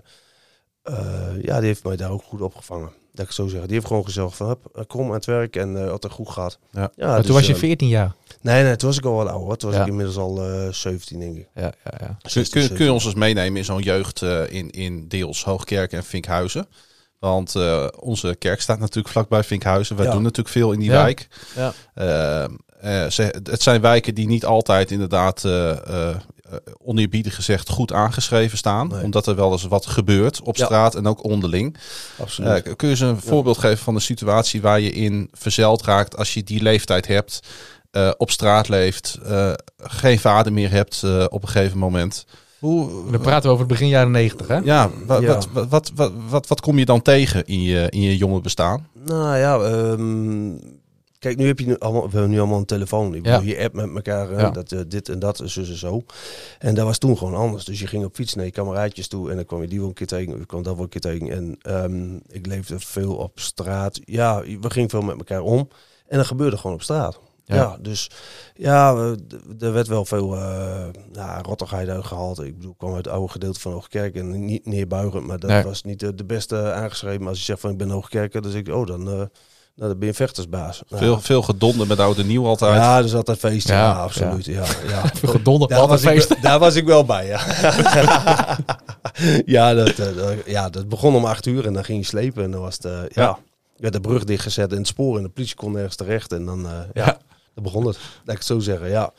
eh, 0.82 1.42
ja, 1.42 1.58
die 1.58 1.66
heeft 1.66 1.84
mij 1.84 1.96
daar 1.96 2.10
ook 2.10 2.22
goed 2.22 2.40
opgevangen. 2.40 2.90
Dat 3.14 3.26
ik 3.26 3.32
zo 3.32 3.46
zeggen. 3.46 3.66
Die 3.66 3.76
heeft 3.76 3.86
gewoon 3.86 4.04
gezegd 4.04 4.34
van, 4.36 4.46
hup, 4.48 4.66
eh, 4.74 4.82
kom 4.86 5.06
aan 5.08 5.12
het 5.14 5.24
werk 5.24 5.56
en 5.56 5.82
eh 5.82 5.88
had 5.90 6.02
het 6.02 6.12
goed 6.12 6.28
gaat. 6.28 6.58
Ja. 6.70 6.90
Maar 6.96 7.16
dus, 7.16 7.26
toen 7.26 7.34
was 7.34 7.46
je 7.46 7.52
eh, 7.52 7.58
14 7.58 7.88
jaar. 7.88 8.14
Nee, 8.40 8.62
nee, 8.62 8.76
toen 8.76 8.88
was 8.88 8.98
ik 8.98 9.04
al 9.04 9.14
wat 9.14 9.28
ouder. 9.28 9.56
Toen 9.56 9.68
was 9.68 9.78
Ja. 9.78 9.84
ik 9.84 9.90
inmiddels 9.90 10.16
al 10.16 10.42
eh 10.42 10.68
17, 10.72 11.18
denk 11.18 11.36
ik. 11.36 11.48
Ja, 11.54 11.62
ja, 11.84 11.92
ja. 12.00 12.16
Kun, 12.32 12.48
kun, 12.48 12.68
kun 12.74 12.84
je 12.84 12.92
ons 12.92 13.04
eens 13.04 13.14
meenemen 13.14 13.56
in 13.58 13.64
zo'n 13.64 13.82
jeugd 13.82 14.22
eh, 14.22 14.52
in, 14.52 14.70
in 14.70 15.08
deels 15.08 15.44
Hoogkerk 15.44 15.92
en 15.92 16.04
Vinkhuizen? 16.04 16.66
Want 17.18 17.54
eh, 17.56 17.86
onze 18.00 18.34
kerk 18.38 18.60
staat 18.60 18.78
natuurlijk 18.78 19.08
vlakbij 19.08 19.44
Vinkhuizen. 19.44 19.96
Wij 19.96 20.06
Ja. 20.06 20.12
doen 20.12 20.22
natuurlijk 20.22 20.48
veel 20.48 20.72
in 20.72 20.78
die 20.80 20.90
Ja. 20.90 21.02
wijk. 21.02 21.28
Ja. 21.56 21.72
Eh, 21.94 22.44
eh, 22.44 23.10
ze, 23.10 23.34
het 23.42 23.62
zijn 23.62 23.80
wijken 23.80 24.14
die 24.14 24.26
niet 24.26 24.44
altijd 24.44 24.90
inderdaad, 24.90 25.44
eh 25.44 25.70
eh, 25.70 26.08
eh, 26.10 26.16
oneerbiedig 26.84 27.34
gezegd, 27.34 27.68
goed 27.68 27.92
aangeschreven 27.92 28.58
staan. 28.58 28.88
Nee. 28.88 29.02
Omdat 29.04 29.26
er 29.26 29.34
wel 29.36 29.52
eens 29.52 29.64
wat 29.64 29.86
gebeurt 29.86 30.40
op 30.42 30.56
Ja. 30.56 30.64
straat 30.64 30.94
en 30.94 31.06
ook 31.06 31.24
onderling. 31.24 31.76
Absoluut. 32.18 32.66
Eh, 32.66 32.72
kun 32.76 32.88
je 32.88 32.94
eens 32.94 33.00
een 33.02 33.20
voorbeeld 33.20 33.58
geven 33.58 33.78
van 33.84 33.94
een 33.94 34.00
situatie 34.00 34.60
waar 34.62 34.80
je 34.80 34.90
in 34.92 35.28
verzeild 35.32 35.82
raakt 35.84 36.16
als 36.16 36.34
je 36.34 36.44
die 36.44 36.62
leeftijd 36.62 37.06
hebt, 37.06 37.40
eh, 37.90 38.10
op 38.16 38.30
straat 38.30 38.68
leeft, 38.68 39.18
eh, 39.24 39.52
geen 39.76 40.18
vader 40.18 40.52
meer 40.52 40.70
hebt 40.70 41.02
eh, 41.02 41.24
op 41.28 41.42
een 41.42 41.48
gegeven 41.48 41.78
moment? 41.78 42.24
Hoe, 42.58 43.10
Dan 43.10 43.20
praten 43.20 43.42
we 43.42 43.48
over 43.48 43.58
het 43.58 43.68
begin 43.72 43.88
jaren 43.88 44.10
90, 44.10 44.46
hè? 44.48 44.56
ja, 44.56 44.90
wa- 45.06 45.18
Ja. 45.20 45.26
Wat, 45.26 45.48
wat, 45.52 45.68
wat, 45.68 45.90
wat, 45.94 46.12
wat, 46.28 46.46
wat 46.46 46.60
kom 46.60 46.78
je 46.78 46.84
dan 46.84 47.02
tegen 47.02 47.44
in 47.46 47.62
je, 47.62 47.86
in 47.90 48.00
je 48.00 48.16
jonge 48.16 48.40
bestaan? 48.40 48.86
Nou 49.04 49.36
ja, 49.36 49.58
ehm, 49.58 50.50
kijk, 51.22 51.36
nu 51.36 51.46
heb 51.46 51.58
je 51.58 51.66
nu 51.66 51.78
allemaal, 51.78 52.02
we 52.04 52.10
hebben 52.10 52.30
nu 52.30 52.38
allemaal 52.38 52.58
een 52.58 52.64
telefoon. 52.64 53.14
Ik 53.14 53.26
Ja. 53.26 53.38
bedoel, 53.38 53.54
je 53.54 53.62
app 53.64 53.74
met 53.74 53.94
elkaar, 53.94 54.30
Ja. 54.40 54.50
dat, 54.50 54.72
eh, 54.72 54.80
dit 54.88 55.08
en 55.08 55.18
dat, 55.18 55.40
zus 55.44 55.68
en 55.68 55.76
zo. 55.76 56.02
En 56.58 56.74
dat 56.74 56.84
was 56.84 56.98
toen 56.98 57.18
gewoon 57.18 57.34
anders. 57.34 57.64
Dus 57.64 57.80
je 57.80 57.86
ging 57.86 58.04
op 58.04 58.14
fiets 58.14 58.34
naar 58.34 58.44
je 58.44 58.50
kameraadjes 58.50 59.08
toe 59.08 59.30
en 59.30 59.36
dan 59.36 59.44
kwam 59.44 59.60
je 59.62 59.68
die 59.68 59.78
wel 59.78 59.88
een 59.88 59.94
keer 59.94 60.06
tegen, 60.06 60.34
of 60.38 60.46
kwam 60.46 60.62
dat 60.62 60.74
wel 60.74 60.82
een 60.82 60.88
keer 60.88 61.00
tegen. 61.00 61.30
En 61.30 61.56
ehm, 61.62 62.14
ik 62.28 62.46
leefde 62.46 62.80
veel 62.80 63.14
op 63.14 63.40
straat. 63.40 64.00
Ja, 64.04 64.40
we 64.60 64.70
gingen 64.70 64.90
veel 64.90 65.02
met 65.02 65.16
elkaar 65.18 65.40
om. 65.40 65.68
En 66.06 66.16
dat 66.16 66.26
gebeurde 66.26 66.56
gewoon 66.56 66.76
op 66.76 66.82
straat. 66.82 67.18
Ja. 67.44 67.54
Ja, 67.56 67.76
dus 67.80 68.10
ja, 68.54 68.94
er 69.60 69.72
werd 69.72 69.86
wel 69.86 70.04
veel 70.04 70.36
eh 70.36 70.84
ja, 71.12 71.40
rottigheid 71.42 71.88
uitgehaald. 71.88 72.40
Ik 72.40 72.54
bedoel, 72.56 72.70
ik 72.72 72.78
kwam 72.78 72.94
uit 72.94 73.04
het 73.04 73.14
oude 73.14 73.32
gedeelte 73.32 73.60
van 73.60 73.72
Hoogkerk 73.72 74.14
en 74.14 74.44
niet 74.44 74.66
neerbuigend, 74.66 75.26
maar 75.26 75.38
dat 75.38 75.50
Nee. 75.50 75.62
was 75.62 75.82
niet 75.82 76.00
de, 76.00 76.14
de 76.14 76.24
beste 76.24 76.72
aangeschreven. 76.72 77.20
Maar 77.20 77.28
als 77.28 77.38
je 77.38 77.44
zegt 77.44 77.60
van 77.60 77.70
ik 77.70 77.76
ben 77.76 77.90
Hoogkerker, 77.90 78.42
dan 78.42 78.50
zeg 78.50 78.60
ik, 78.60 78.68
oh, 78.74 78.86
dan, 78.86 79.08
eh, 79.10 79.22
nou, 79.74 79.88
dan 79.88 79.98
ben 79.98 80.00
je 80.00 80.06
een 80.06 80.14
vechtersbaas. 80.14 80.82
Nou, 80.88 81.02
Veel, 81.02 81.20
veel 81.20 81.42
gedonder 81.42 81.86
met 81.86 81.98
oud 81.98 82.18
en 82.18 82.26
nieuw 82.26 82.46
altijd. 82.46 82.74
ja, 82.74 82.96
dat 82.96 83.04
is 83.04 83.14
altijd 83.14 83.38
feest. 83.38 83.68
Ja, 83.68 83.74
Ja, 83.78 83.92
absoluut. 83.92 84.44
Ja. 84.44 84.64
Ja, 84.88 85.02
Veel 85.14 85.28
gedonder, 85.28 85.68
Daar, 85.68 85.86
was 85.86 86.02
ik, 86.04 86.42
daar 86.42 86.58
was 86.58 86.74
ik 86.74 86.84
wel 86.84 87.04
bij, 87.04 87.26
ja. 87.26 87.40
ja, 89.44 89.74
dat, 89.74 89.88
eh, 89.98 90.16
dat- 90.16 90.34
ja, 90.46 90.68
dat 90.68 90.88
begon 90.88 91.14
om 91.14 91.24
acht 91.24 91.46
uur 91.46 91.66
en 91.66 91.72
dan 91.72 91.84
ging 91.84 91.98
je 91.98 92.04
slepen. 92.06 92.44
En 92.44 92.50
dan 92.50 92.60
was 92.60 92.74
het, 92.74 92.84
eh, 92.84 92.92
ja, 92.92 93.22
Ja. 93.22 93.38
werd 93.76 93.92
de 93.92 94.00
brug 94.00 94.24
dichtgezet 94.24 94.70
en 94.72 94.76
het 94.78 94.86
spoor 94.86 95.16
en 95.16 95.22
de 95.22 95.28
politie 95.28 95.56
kon 95.56 95.72
nergens 95.72 95.96
terecht. 95.96 96.32
En 96.32 96.44
dan, 96.44 96.66
eh, 96.66 96.72
ja, 96.92 97.04
Ja. 97.04 97.18
dan 97.54 97.64
begon 97.64 97.86
het. 97.86 97.96
Laat 97.96 98.32
ik 98.34 98.36
het 98.36 98.44
zo 98.44 98.58
zeggen, 98.58 98.88
ja. 98.88 99.12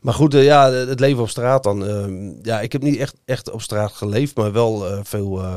Maar 0.00 0.14
goed, 0.14 0.32
ja, 0.32 0.70
het 0.70 1.00
leven 1.00 1.22
op 1.22 1.28
straat 1.28 1.62
dan. 1.62 1.86
ehm, 1.86 2.32
ja, 2.42 2.60
ik 2.60 2.72
heb 2.72 2.82
niet 2.82 2.96
echt, 2.98 3.14
echt 3.24 3.50
op 3.50 3.62
straat 3.62 3.92
geleefd, 3.92 4.36
maar 4.36 4.52
wel 4.52 4.86
eh, 4.90 4.98
veel, 5.02 5.42
eh, 5.42 5.54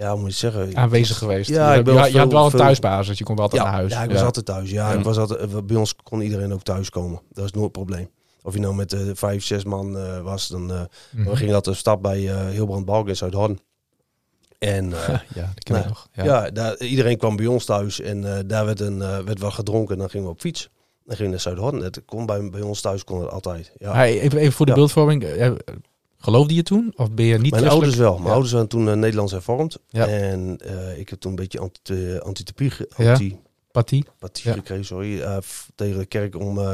ja, 0.00 0.16
moet 0.16 0.30
je 0.30 0.36
zeggen? 0.36 0.76
Aanwezig 0.76 1.18
geweest. 1.18 1.50
Ja, 1.50 1.72
je, 1.72 1.78
ik 1.78 1.84
ben 1.84 1.94
je, 1.94 2.00
wel 2.00 2.08
je 2.08 2.18
had 2.18 2.32
wel 2.32 2.44
een 2.44 2.50
thuisbasis, 2.50 3.18
je 3.18 3.24
kon 3.24 3.34
wel 3.34 3.44
altijd 3.44 3.62
ja, 3.62 3.68
naar 3.68 3.78
huis. 3.78 3.92
Ja, 3.92 4.02
ik 4.02 4.10
was 4.10 4.22
altijd 4.22 4.46
thuis. 4.46 4.70
Ja. 4.70 4.92
Ik 4.92 5.04
was 5.04 5.16
altijd, 5.18 5.40
eh, 5.40 5.58
bij 5.64 5.76
ons 5.76 5.96
kon 6.02 6.20
iedereen 6.20 6.52
ook 6.52 6.62
thuis 6.62 6.90
komen. 6.90 7.20
Dat 7.32 7.44
is 7.44 7.50
nooit 7.52 7.64
een 7.66 7.70
probleem. 7.70 8.10
Of 8.42 8.54
je 8.54 8.60
nou 8.60 8.74
met 8.74 8.92
eh, 8.92 9.00
vijf, 9.14 9.44
zes 9.44 9.64
man 9.64 9.98
eh, 9.98 10.20
was, 10.20 10.48
dan 10.48 10.64
Mhm. 10.66 10.84
we 11.28 11.36
gingen 11.36 11.54
altijd 11.54 11.74
op 11.74 11.80
stap 11.80 12.02
bij 12.02 12.28
eh 12.28 12.48
Hilbrand 12.48 13.08
in 13.08 13.16
Zuidhorn. 13.16 13.58
En 14.58 14.92
eh, 15.02 15.08
Ja, 15.08 15.50
dat 15.54 15.64
ken 15.64 15.74
ik 15.76 15.80
Nee. 15.80 15.84
nog. 15.84 16.08
ja, 16.12 16.24
Ja. 16.24 16.50
daar, 16.50 16.76
iedereen 16.78 17.16
kwam 17.18 17.36
bij 17.36 17.46
ons 17.46 17.64
thuis 17.64 18.00
en 18.00 18.44
daar 18.46 18.64
werd, 18.64 18.80
een, 18.80 18.98
werd 18.98 19.38
wel 19.40 19.50
gedronken. 19.50 19.94
En 19.94 20.00
dan 20.00 20.10
gingen 20.10 20.26
we 20.26 20.32
op 20.32 20.40
fiets. 20.40 20.68
Dan 21.04 21.16
gingen 21.16 21.24
we 21.24 21.28
naar 21.30 21.40
Zuidhorn. 21.40 21.82
Het 21.82 22.02
kon 22.06 22.26
bij, 22.26 22.50
bij 22.50 22.60
ons 22.60 22.80
thuis 22.80 23.04
kon 23.04 23.20
het 23.20 23.30
altijd. 23.30 23.72
Ja. 23.78 23.92
Hey, 23.94 24.20
even, 24.20 24.38
even 24.38 24.52
voor 24.52 24.66
de 24.66 24.72
Ja. 24.72 24.76
beeldvorming. 24.78 25.22
Eh, 26.20 26.24
Geloofde 26.24 26.54
je 26.54 26.62
toen? 26.62 26.92
Of 26.96 27.10
ben 27.10 27.24
je 27.24 27.38
niet 27.38 27.50
Mijn 27.52 27.68
ouders 27.68 27.94
wel. 27.96 28.12
Mijn 28.12 28.24
Ja. 28.24 28.30
ouders 28.30 28.52
waren 28.52 28.68
toen 28.68 28.88
eh, 28.88 28.94
Nederlands 28.94 29.32
hervormd. 29.32 29.78
Ja. 29.88 30.06
En 30.06 30.58
eh, 30.58 30.98
ik 30.98 31.08
heb 31.08 31.20
toen 31.20 31.30
een 31.30 31.36
beetje 31.36 31.60
anti- 31.60 32.18
antitopie 32.18 32.72
Ja. 32.96 33.10
anti, 33.10 33.38
Pathie? 33.70 34.04
apathie 34.14 34.48
Ja. 34.50 34.52
gekregen, 34.56 34.84
sorry, 34.84 35.20
eh, 35.20 35.36
tegen 35.74 35.98
de 35.98 36.06
kerk 36.06 36.36
om... 36.36 36.58
eh, 36.58 36.64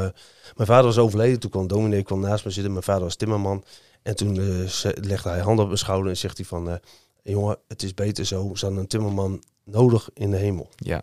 mijn 0.55 0.67
vader 0.67 0.85
was 0.85 0.97
overleden, 0.97 1.39
toen 1.39 1.49
kwam 1.49 1.67
dominee 1.67 2.03
kwam 2.03 2.19
naast 2.19 2.45
me 2.45 2.51
zitten. 2.51 2.71
Mijn 2.71 2.83
vader 2.83 3.03
was 3.03 3.15
timmerman. 3.15 3.63
En 4.03 4.15
toen 4.15 4.37
eh, 4.39 4.91
legde 5.01 5.29
hij 5.29 5.39
handen 5.39 5.61
op 5.61 5.67
mijn 5.67 5.77
schouder 5.79 6.09
en 6.09 6.17
zegt 6.17 6.37
hij 6.37 6.45
van... 6.45 6.69
eh, 6.69 6.75
jongen, 7.23 7.57
het 7.67 7.83
is 7.83 7.93
beter 7.93 8.25
zo. 8.25 8.51
Ze 8.55 8.65
hadden 8.65 8.83
een 8.83 8.87
timmerman 8.89 9.43
nodig 9.65 10.09
in 10.13 10.31
de 10.31 10.37
hemel. 10.37 10.69
Ja. 10.75 11.01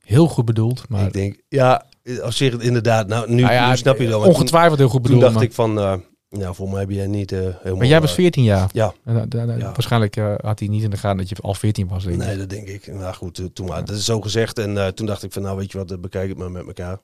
Heel 0.00 0.26
goed 0.28 0.44
bedoeld. 0.44 0.88
Maar 0.88 1.06
ik 1.06 1.12
denk, 1.12 1.40
ja, 1.48 1.86
als 2.22 2.38
je 2.38 2.50
het 2.50 2.62
inderdaad... 2.62 3.06
Nou, 3.08 3.30
nu, 3.30 3.40
Nou 3.42 3.52
ja, 3.54 3.70
nu 3.70 3.76
snap 3.76 3.98
je 3.98 4.06
wel. 4.08 4.20
toen- 4.22 4.28
ongetwijfeld 4.32 4.78
heel 4.78 4.88
goed 4.88 5.04
Toen, 5.04 5.18
bedoeld. 5.18 5.20
dacht 5.22 5.34
maar, 5.34 5.44
ik 5.44 5.52
van... 5.52 6.02
eh, 6.36 6.42
nou, 6.42 6.54
voor 6.54 6.68
mij 6.70 6.80
heb 6.80 6.90
jij 6.90 7.06
niet 7.06 7.32
eh, 7.32 7.38
helemaal... 7.38 7.76
maar 7.76 7.86
jij 7.86 8.00
was 8.00 8.10
eh, 8.10 8.16
14 8.16 8.42
jaar. 8.44 8.68
ja. 8.72 8.94
En, 9.04 9.14
da- 9.14 9.26
da- 9.26 9.46
da- 9.46 9.54
Ja. 9.56 9.64
Waarschijnlijk 9.72 10.16
eh, 10.16 10.34
had 10.40 10.58
hij 10.58 10.68
niet 10.68 10.82
in 10.82 10.90
de 10.90 10.96
gaten 10.96 11.18
dat 11.18 11.28
je 11.28 11.36
al 11.40 11.54
14 11.54 11.88
was. 11.88 12.04
Denk 12.04 12.20
ik. 12.20 12.26
Nee, 12.26 12.36
dat 12.36 12.48
denk 12.50 12.68
ik. 12.68 12.86
Nou 12.86 13.14
goed, 13.14 13.38
eh, 13.38 13.44
toen 13.52 13.66
maar. 13.66 13.84
Dat 13.84 13.96
is 13.96 14.04
zo 14.04 14.20
gezegd. 14.20 14.58
En 14.58 14.78
eh, 14.78 14.86
toen 14.86 15.06
dacht 15.06 15.22
ik 15.22 15.32
van, 15.32 15.42
nou 15.42 15.56
weet 15.56 15.72
je 15.72 15.78
wat, 15.78 15.90
eh, 15.90 15.98
bekijk 15.98 16.28
het 16.28 16.38
maar 16.38 16.50
met 16.50 16.66
elkaar. 16.66 16.98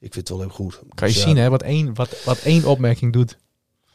Ik 0.00 0.12
vind 0.12 0.28
het 0.28 0.28
wel 0.28 0.40
heel 0.46 0.48
goed. 0.56 0.80
Kan 0.94 1.08
je 1.08 1.14
Dus, 1.14 1.22
zien 1.22 1.36
ja, 1.36 1.42
hè, 1.42 1.50
wat 1.50 1.62
één, 1.62 1.94
wat, 1.94 2.08
wat 2.24 2.38
één 2.38 2.64
opmerking 2.64 3.12
doet. 3.12 3.36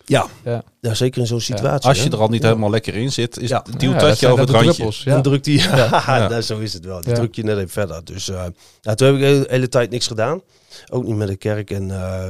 Ja. 0.05 0.27
Ja. 0.43 0.63
ja, 0.81 0.93
zeker 0.93 1.21
in 1.21 1.27
zo'n 1.27 1.39
situatie. 1.41 1.89
Als 1.89 2.03
je 2.03 2.09
er 2.09 2.17
al 2.19 2.27
niet 2.27 2.41
Ja. 2.41 2.47
helemaal 2.47 2.69
lekker 2.69 2.95
in 2.95 3.11
zit, 3.11 3.37
is, 3.39 3.49
Ja. 3.49 3.63
duwt 3.77 3.81
Ja, 3.93 3.99
dat 3.99 4.19
je 4.19 4.27
over 4.27 4.39
het 4.39 4.49
randje. 4.49 4.71
druppels, 4.71 5.03
Dan 5.03 5.15
Ja. 5.15 5.21
drukt 5.21 5.45
hij, 5.45 5.55
ja, 5.55 5.75
Ja. 6.07 6.27
nou, 6.27 6.41
zo 6.41 6.59
is 6.59 6.73
het 6.73 6.85
wel. 6.85 7.01
Dan 7.01 7.09
Ja. 7.09 7.15
druk 7.17 7.35
je 7.35 7.43
net 7.43 7.57
even 7.57 7.69
verder. 7.69 8.05
Dus 8.05 8.29
eh, 8.29 8.45
nou, 8.81 8.97
toen 8.97 9.07
heb 9.07 9.15
ik 9.15 9.21
de 9.21 9.45
hele 9.53 9.67
tijd 9.69 9.89
niks 9.89 10.07
gedaan. 10.07 10.41
Ook 10.89 11.03
niet 11.03 11.15
met 11.15 11.27
de 11.27 11.35
kerk. 11.35 11.71
En 11.71 11.91
eh, 11.91 12.29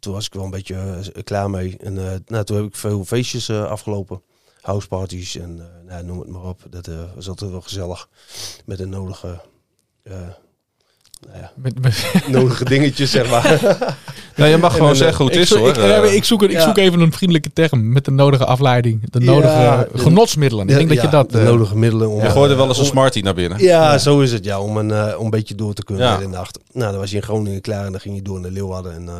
toen 0.00 0.12
was 0.12 0.26
ik 0.26 0.34
wel 0.34 0.44
een 0.44 0.50
beetje 0.50 0.74
eh, 1.14 1.22
klaar 1.22 1.50
mee. 1.50 1.76
En 1.80 1.98
eh, 1.98 2.18
nou, 2.26 2.44
toen 2.44 2.56
heb 2.56 2.66
ik 2.66 2.76
veel 2.76 3.04
feestjes 3.04 3.50
afgelopen. 3.50 4.22
Houseparties 4.60 5.36
en 5.36 5.60
nou, 5.86 6.04
noem 6.04 6.18
het 6.18 6.28
maar 6.28 6.42
op. 6.42 6.62
Dat 6.70 6.88
was 7.14 7.28
altijd 7.28 7.50
wel 7.50 7.60
gezellig. 7.60 8.08
Met 8.64 8.78
de 8.78 8.86
nodige, 8.86 9.40
nou 10.02 11.38
ja, 11.38 11.52
Met, 11.56 11.80
met, 11.80 12.24
nodige 12.28 12.64
dingetjes, 12.64 13.10
zeg 13.10 13.30
maar. 13.30 13.48
Ja, 14.40 14.46
je 14.46 14.56
mag 14.56 14.70
En 14.70 14.72
gewoon 14.76 14.86
dan, 14.88 14.96
zeggen 14.96 15.16
hoe 15.16 15.26
het 15.26 15.34
ik, 15.36 15.42
is 15.42 15.48
zoek- 15.48 15.58
hoor. 15.58 15.68
ik, 15.68 15.76
eh, 15.76 15.96
Eh, 15.96 16.14
ik, 16.14 16.24
zoek, 16.24 16.42
ik 16.42 16.50
ja. 16.50 16.62
zoek 16.62 16.76
even 16.76 17.00
een 17.00 17.12
vriendelijke 17.12 17.52
term 17.52 17.92
met 17.92 18.04
de 18.04 18.10
nodige 18.10 18.44
afleiding. 18.44 19.10
De 19.10 19.20
nodige 19.20 19.86
de- 19.92 19.98
genotsmiddelen. 19.98 20.68
Ik 20.68 20.74
denk 20.74 20.88
dat 20.88 20.96
Ja, 20.96 21.02
je 21.02 21.08
dat... 21.10 21.30
De 21.30 21.38
eh, 21.38 21.44
nodige 21.44 21.76
middelen 21.76 22.08
om... 22.10 22.16
je 22.20 22.22
eh, 22.26 22.32
gooide 22.32 22.54
wel 22.54 22.68
eens 22.68 22.78
een 22.78 22.84
smartie 22.84 23.22
naar 23.22 23.34
binnen. 23.34 23.58
Ja, 23.62 23.98
zo 23.98 24.20
is 24.20 24.32
het. 24.32 24.44
Ja, 24.44 24.60
om 24.60 24.76
een, 24.76 24.90
eh, 24.90 25.18
om 25.18 25.24
een 25.24 25.30
beetje 25.30 25.54
door 25.54 25.74
te 25.74 25.84
kunnen 25.84 26.06
Ja. 26.06 26.14
in 26.14 26.20
de 26.20 26.36
nacht. 26.36 26.58
Nou, 26.72 26.90
dan 26.90 27.00
was 27.00 27.10
je 27.10 27.16
in 27.16 27.22
Groningen 27.22 27.60
klaar 27.60 27.84
en 27.84 27.90
dan 27.90 28.00
ging 28.00 28.14
je 28.16 28.22
door 28.22 28.40
naar 28.40 28.50
Leeuwarden. 28.50 28.92
En 28.94 29.08
eh, 29.08 29.14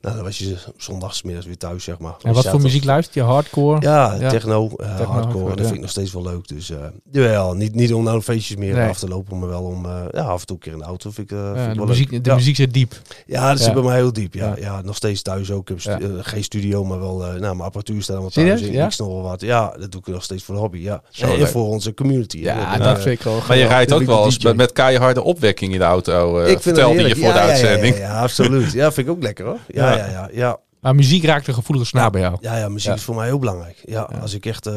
nou, 0.00 0.14
dan 0.16 0.22
was 0.24 0.38
je 0.38 0.54
zondagsmiddags 0.76 1.46
weer 1.46 1.56
thuis, 1.58 1.84
zeg 1.84 1.98
maar. 1.98 2.10
en 2.10 2.16
wat 2.22 2.32
voor 2.32 2.34
Zaterdag- 2.42 2.62
muziek 2.62 2.84
luister 2.84 3.22
je? 3.22 3.28
Hardcore? 3.28 3.80
Ja, 3.80 4.16
Ja. 4.20 4.28
techno, 4.28 4.70
eh, 4.76 5.00
hardcore. 5.00 5.48
Dat 5.56 5.64
vind 5.64 5.74
ik 5.74 5.80
nog 5.80 5.90
steeds 5.90 6.12
wel 6.12 6.22
leuk. 6.22 6.48
Dus 6.48 6.70
eh 6.70 6.76
jawel, 7.10 7.54
niet, 7.54 7.74
niet 7.74 7.94
om 7.94 8.04
nou 8.04 8.20
feestjes 8.22 8.56
meer 8.56 8.74
Nee. 8.74 8.88
af 8.88 8.98
te 8.98 9.08
lopen, 9.08 9.38
maar 9.38 9.48
wel 9.48 9.62
om 9.62 9.84
eh, 9.86 9.92
ja, 10.12 10.20
af 10.22 10.40
en 10.40 10.46
toe 10.46 10.56
een 10.56 10.62
keer 10.62 10.72
in 10.72 10.78
de 10.78 10.84
auto. 10.84 11.10
Vind 11.10 11.30
ik, 11.30 11.36
eh, 11.38 11.52
de 11.68 11.74
wel 11.74 11.86
muziek, 11.86 12.24
de 12.24 12.34
muziek 12.34 12.56
zit 12.56 12.72
diep. 12.74 12.94
ja, 13.26 13.50
dat 13.50 13.60
zit 13.60 13.72
bij 13.74 13.82
mij 13.82 13.96
heel 13.96 14.12
diep. 14.12 14.34
Ja, 14.34 14.54
Ja. 14.62 14.80
nog 14.82 14.96
steeds 14.96 15.22
thuis 15.22 15.50
ook. 15.50 15.60
Ik 15.62 15.68
heb 15.68 15.80
stu- 15.80 15.90
Ja. 15.90 15.98
eh, 15.98 16.06
geen 16.20 16.44
studio, 16.44 16.84
maar 16.84 17.00
wel, 17.00 17.22
eh, 17.24 17.28
nou, 17.28 17.40
mijn 17.40 17.60
apparatuur 17.60 18.02
staat 18.02 18.10
allemaal 18.16 18.30
thuis. 18.30 18.60
Ik 18.60 18.72
Ja? 18.72 18.84
nog 18.96 19.08
wel 19.08 19.22
wat. 19.22 19.40
Ja, 19.40 19.74
dat 19.78 19.92
doe 19.92 20.00
ik 20.00 20.06
nog 20.06 20.22
steeds 20.24 20.44
voor 20.44 20.54
de 20.54 20.60
hobby. 20.60 20.78
Ja. 20.78 21.02
Zo 21.10 21.26
en 21.26 21.38
leuk. 21.38 21.48
voor 21.48 21.66
onze 21.68 21.94
community. 21.94 22.38
Ja, 22.38 22.76
dat 22.78 22.96
eh, 22.96 23.02
vind 23.02 23.18
ik 23.18 23.22
wel 23.24 23.40
Maar 23.48 23.56
je 23.56 23.66
rijdt 23.66 23.92
ook 23.92 24.02
wel 24.02 24.24
eens 24.24 24.38
met, 24.44 24.56
met 24.56 24.72
keiharde 24.72 25.22
opwekking 25.22 25.72
in 25.72 25.78
de 25.78 25.84
auto. 25.84 26.38
eh 26.38 26.40
ik 26.40 26.46
vind 26.46 26.54
het 26.54 26.62
vertelde 26.62 27.02
je 27.08 27.14
voor 27.16 27.32
de 27.32 27.38
Ja, 27.38 27.44
ja, 27.44 27.48
uitzending. 27.48 27.94
Ja, 27.96 28.00
ja, 28.00 28.20
absoluut. 28.22 28.72
Ja, 28.72 28.92
vind 28.92 29.06
ik 29.06 29.12
ook 29.12 29.22
lekker 29.22 29.44
hoor. 29.46 29.58
Ja, 29.68 29.90
Ja. 29.92 29.96
ja, 29.96 30.10
ja. 30.10 30.28
ja. 30.32 30.58
Maar 30.80 30.94
muziek 30.94 31.24
raakt 31.24 31.46
een 31.46 31.54
gevoelige 31.54 31.86
snaar 31.86 32.10
bij 32.10 32.20
jou. 32.20 32.36
Ja, 32.40 32.56
ja, 32.58 32.68
muziek 32.68 32.88
Ja. 32.90 32.94
is 32.96 33.02
voor 33.02 33.14
mij 33.14 33.26
heel 33.26 33.38
belangrijk. 33.38 33.76
Ja, 33.84 34.08
Ja. 34.12 34.18
als 34.18 34.34
ik 34.34 34.46
echt 34.46 34.66
eh, 34.66 34.74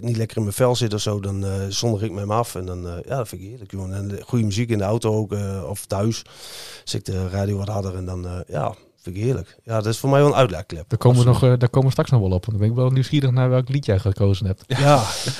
niet 0.00 0.16
lekker 0.16 0.36
in 0.36 0.42
mijn 0.42 0.54
vel 0.54 0.76
zit 0.76 0.94
of 0.94 1.00
zo, 1.00 1.20
dan 1.20 1.44
eh 1.44 1.50
zonder 1.68 2.04
ik 2.04 2.10
met 2.10 2.20
hem 2.20 2.30
af. 2.30 2.54
En 2.54 2.66
dan, 2.66 2.82
ja, 3.08 3.16
dat 3.16 3.28
vind 3.28 3.42
ik 3.42 3.48
heerlijk, 3.48 3.70
jongen. 3.70 3.94
En 3.96 4.18
goede 4.24 4.44
muziek 4.44 4.70
in 4.70 4.78
de 4.78 4.84
auto 4.84 5.14
ook, 5.16 5.32
eh, 5.32 5.62
of 5.68 5.86
thuis. 5.86 6.22
Zet 6.84 7.00
ik 7.08 7.14
de 7.14 7.28
radio 7.28 7.56
wat 7.56 7.68
harder 7.68 7.94
en 7.96 8.04
dan, 8.04 8.26
eh, 8.26 8.32
ja, 8.48 8.74
vind 9.06 9.16
ik 9.16 9.22
heerlijk. 9.24 9.56
Ja, 9.62 9.74
dat 9.76 9.86
is 9.86 9.98
voor 9.98 10.10
mij 10.10 10.20
wel 10.20 10.28
een 10.28 10.34
uitlaatklep. 10.36 10.84
Daar 10.88 10.98
komen, 10.98 11.18
we 11.18 11.24
nog, 11.24 11.42
eh, 11.42 11.52
daar 11.58 11.68
komen 11.68 11.84
we 11.86 11.90
straks 11.90 12.10
nog 12.10 12.20
wel 12.20 12.30
op. 12.30 12.46
Want 12.46 12.58
dan 12.58 12.58
ben 12.58 12.68
ik 12.68 12.74
wel 12.74 12.90
nieuwsgierig 12.90 13.30
naar 13.30 13.50
welk 13.50 13.68
lied 13.68 13.86
jij 13.86 13.98
gekozen 13.98 14.46
hebt. 14.46 14.64
Ja, 14.66 14.76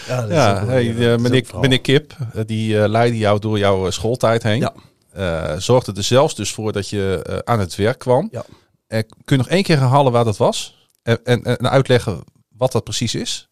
ja, 0.06 0.20
dat 0.20 0.28
is 0.30 0.34
Ja, 0.36 0.54
wel 0.54 0.68
hey, 0.68 0.96
eh, 0.96 1.12
is 1.32 1.52
meneer, 1.52 1.80
Kip, 1.80 2.16
eh, 2.32 2.42
die 2.46 2.80
eh, 2.80 2.88
leidde 2.88 3.18
jou 3.18 3.38
door 3.40 3.58
jouw 3.58 3.90
schooltijd 3.90 4.42
heen. 4.42 4.58
Ja. 4.60 4.72
Eh, 5.12 5.58
zorgde 5.58 5.92
er 5.92 6.02
zelfs 6.02 6.34
dus 6.34 6.52
voor 6.52 6.72
dat 6.72 6.88
je 6.88 7.22
eh, 7.26 7.38
aan 7.38 7.60
het 7.60 7.74
werk 7.74 7.98
kwam. 7.98 8.28
Ja. 8.30 8.44
Kun 8.88 9.06
je 9.24 9.36
nog 9.36 9.48
één 9.48 9.62
keer 9.62 9.78
herhalen 9.78 10.12
waar 10.12 10.24
dat 10.24 10.36
was? 10.36 10.88
En, 11.02 11.18
en, 11.24 11.42
en 11.44 11.70
uitleggen 11.70 12.24
wat 12.56 12.72
dat 12.72 12.84
precies 12.84 13.14
is? 13.14 13.48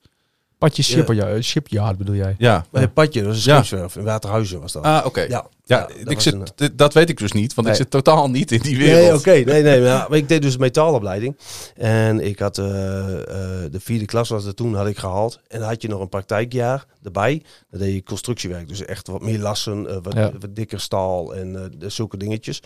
Patje 0.59 0.83
Ja. 0.87 0.88
Shipyard, 0.88 1.45
shipyard 1.45 1.99
bedoel 1.99 2.14
jij? 2.14 2.35
Ja. 2.38 2.64
Padje, 2.95 3.21
dat 3.23 3.29
was 3.29 3.37
een 3.37 3.43
scheepswerf. 3.53 3.97
In 3.97 4.05
Waterhuizen 4.05 4.61
was 4.61 4.73
dat. 4.73 4.83
Ah, 4.83 5.07
oké. 5.07 5.21
ja, 5.21 5.47
Ja, 5.67 5.87
dat 6.03 6.11
ik 6.12 6.21
zit, 6.21 6.33
een- 6.35 6.47
dit- 6.55 6.79
dat 6.79 6.93
weet 6.95 7.09
ik 7.09 7.19
dus 7.19 7.33
niet, 7.33 7.55
want 7.55 7.67
Nee. 7.67 7.77
ik 7.77 7.83
zit 7.83 7.90
totaal 7.90 8.31
niet 8.31 8.53
in 8.53 8.61
die 8.61 8.77
wereld. 8.77 9.25
Nee, 9.25 9.38
oké. 9.38 9.51
Nee, 9.51 9.62
nee. 9.62 9.81
Maar, 9.81 10.07
maar 10.09 10.19
ik 10.19 10.29
deed 10.29 10.43
dus 10.43 10.57
metaalopleiding. 10.57 11.37
En 11.77 12.21
ik 12.21 12.38
had 12.38 12.59
eh, 12.59 12.64
eh, 12.64 13.71
de 13.71 13.81
vierde 13.81 14.05
klas 14.05 14.29
was 14.29 14.45
er 14.45 14.55
toen, 14.55 14.75
had 14.75 14.87
ik 14.87 14.99
gehaald. 14.99 15.40
En 15.49 15.59
dan 15.61 15.69
had 15.69 15.83
je 15.83 15.88
nog 15.88 16.01
een 16.01 16.09
praktijkjaar 16.09 16.85
erbij. 17.03 17.43
Dan 17.71 17.81
deed 17.81 17.95
je 17.95 18.03
constructiewerk. 18.03 18.69
Dus 18.69 18.85
echt 18.85 19.07
wat 19.09 19.23
meer 19.23 19.38
lassen, 19.38 19.88
eh, 19.88 19.97
wat, 20.03 20.12
Ja. 20.14 20.31
wat 20.40 20.55
dikker 20.57 20.81
staal 20.81 21.35
en 21.35 21.57
eh, 21.57 21.62
de- 21.79 21.88
zulke 21.88 22.17
dingetjes. 22.17 22.62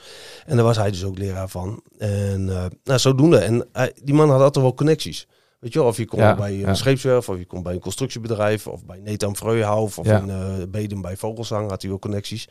En 0.46 0.56
daar 0.56 0.64
was 0.64 0.76
hij 0.76 0.90
dus 0.90 1.04
ook 1.04 1.18
leraar 1.18 1.48
van. 1.48 1.82
En 1.98 2.46
uh, 2.48 2.64
nou, 2.84 2.98
zodoende. 2.98 3.38
En 3.38 3.66
die 4.04 4.14
man 4.14 4.30
had 4.30 4.40
altijd 4.40 4.64
wel 4.64 4.74
connecties. 4.74 5.26
Weet 5.58 5.72
je 5.72 5.78
wel, 5.78 5.88
of 5.88 5.96
je 5.96 6.06
komt 6.06 6.22
Ja, 6.22 6.34
bij 6.34 6.52
een 6.52 6.58
ja. 6.58 6.74
scheepswerf, 6.74 7.28
of 7.28 7.38
je 7.38 7.44
komt 7.46 7.62
bij 7.62 7.74
een 7.74 7.80
constructiebedrijf, 7.80 8.66
of 8.66 8.84
bij 8.84 9.00
Netam 9.04 9.36
Vreuhauf, 9.36 9.98
of 9.98 10.06
Ja. 10.06 10.18
in 10.18 10.30
eh 10.30 10.46
Bedum 10.68 11.00
bij 11.02 11.16
Vogelsang 11.16 11.70
had 11.70 11.80
hij 11.82 11.90
wel 11.90 11.98
connecties. 12.00 12.48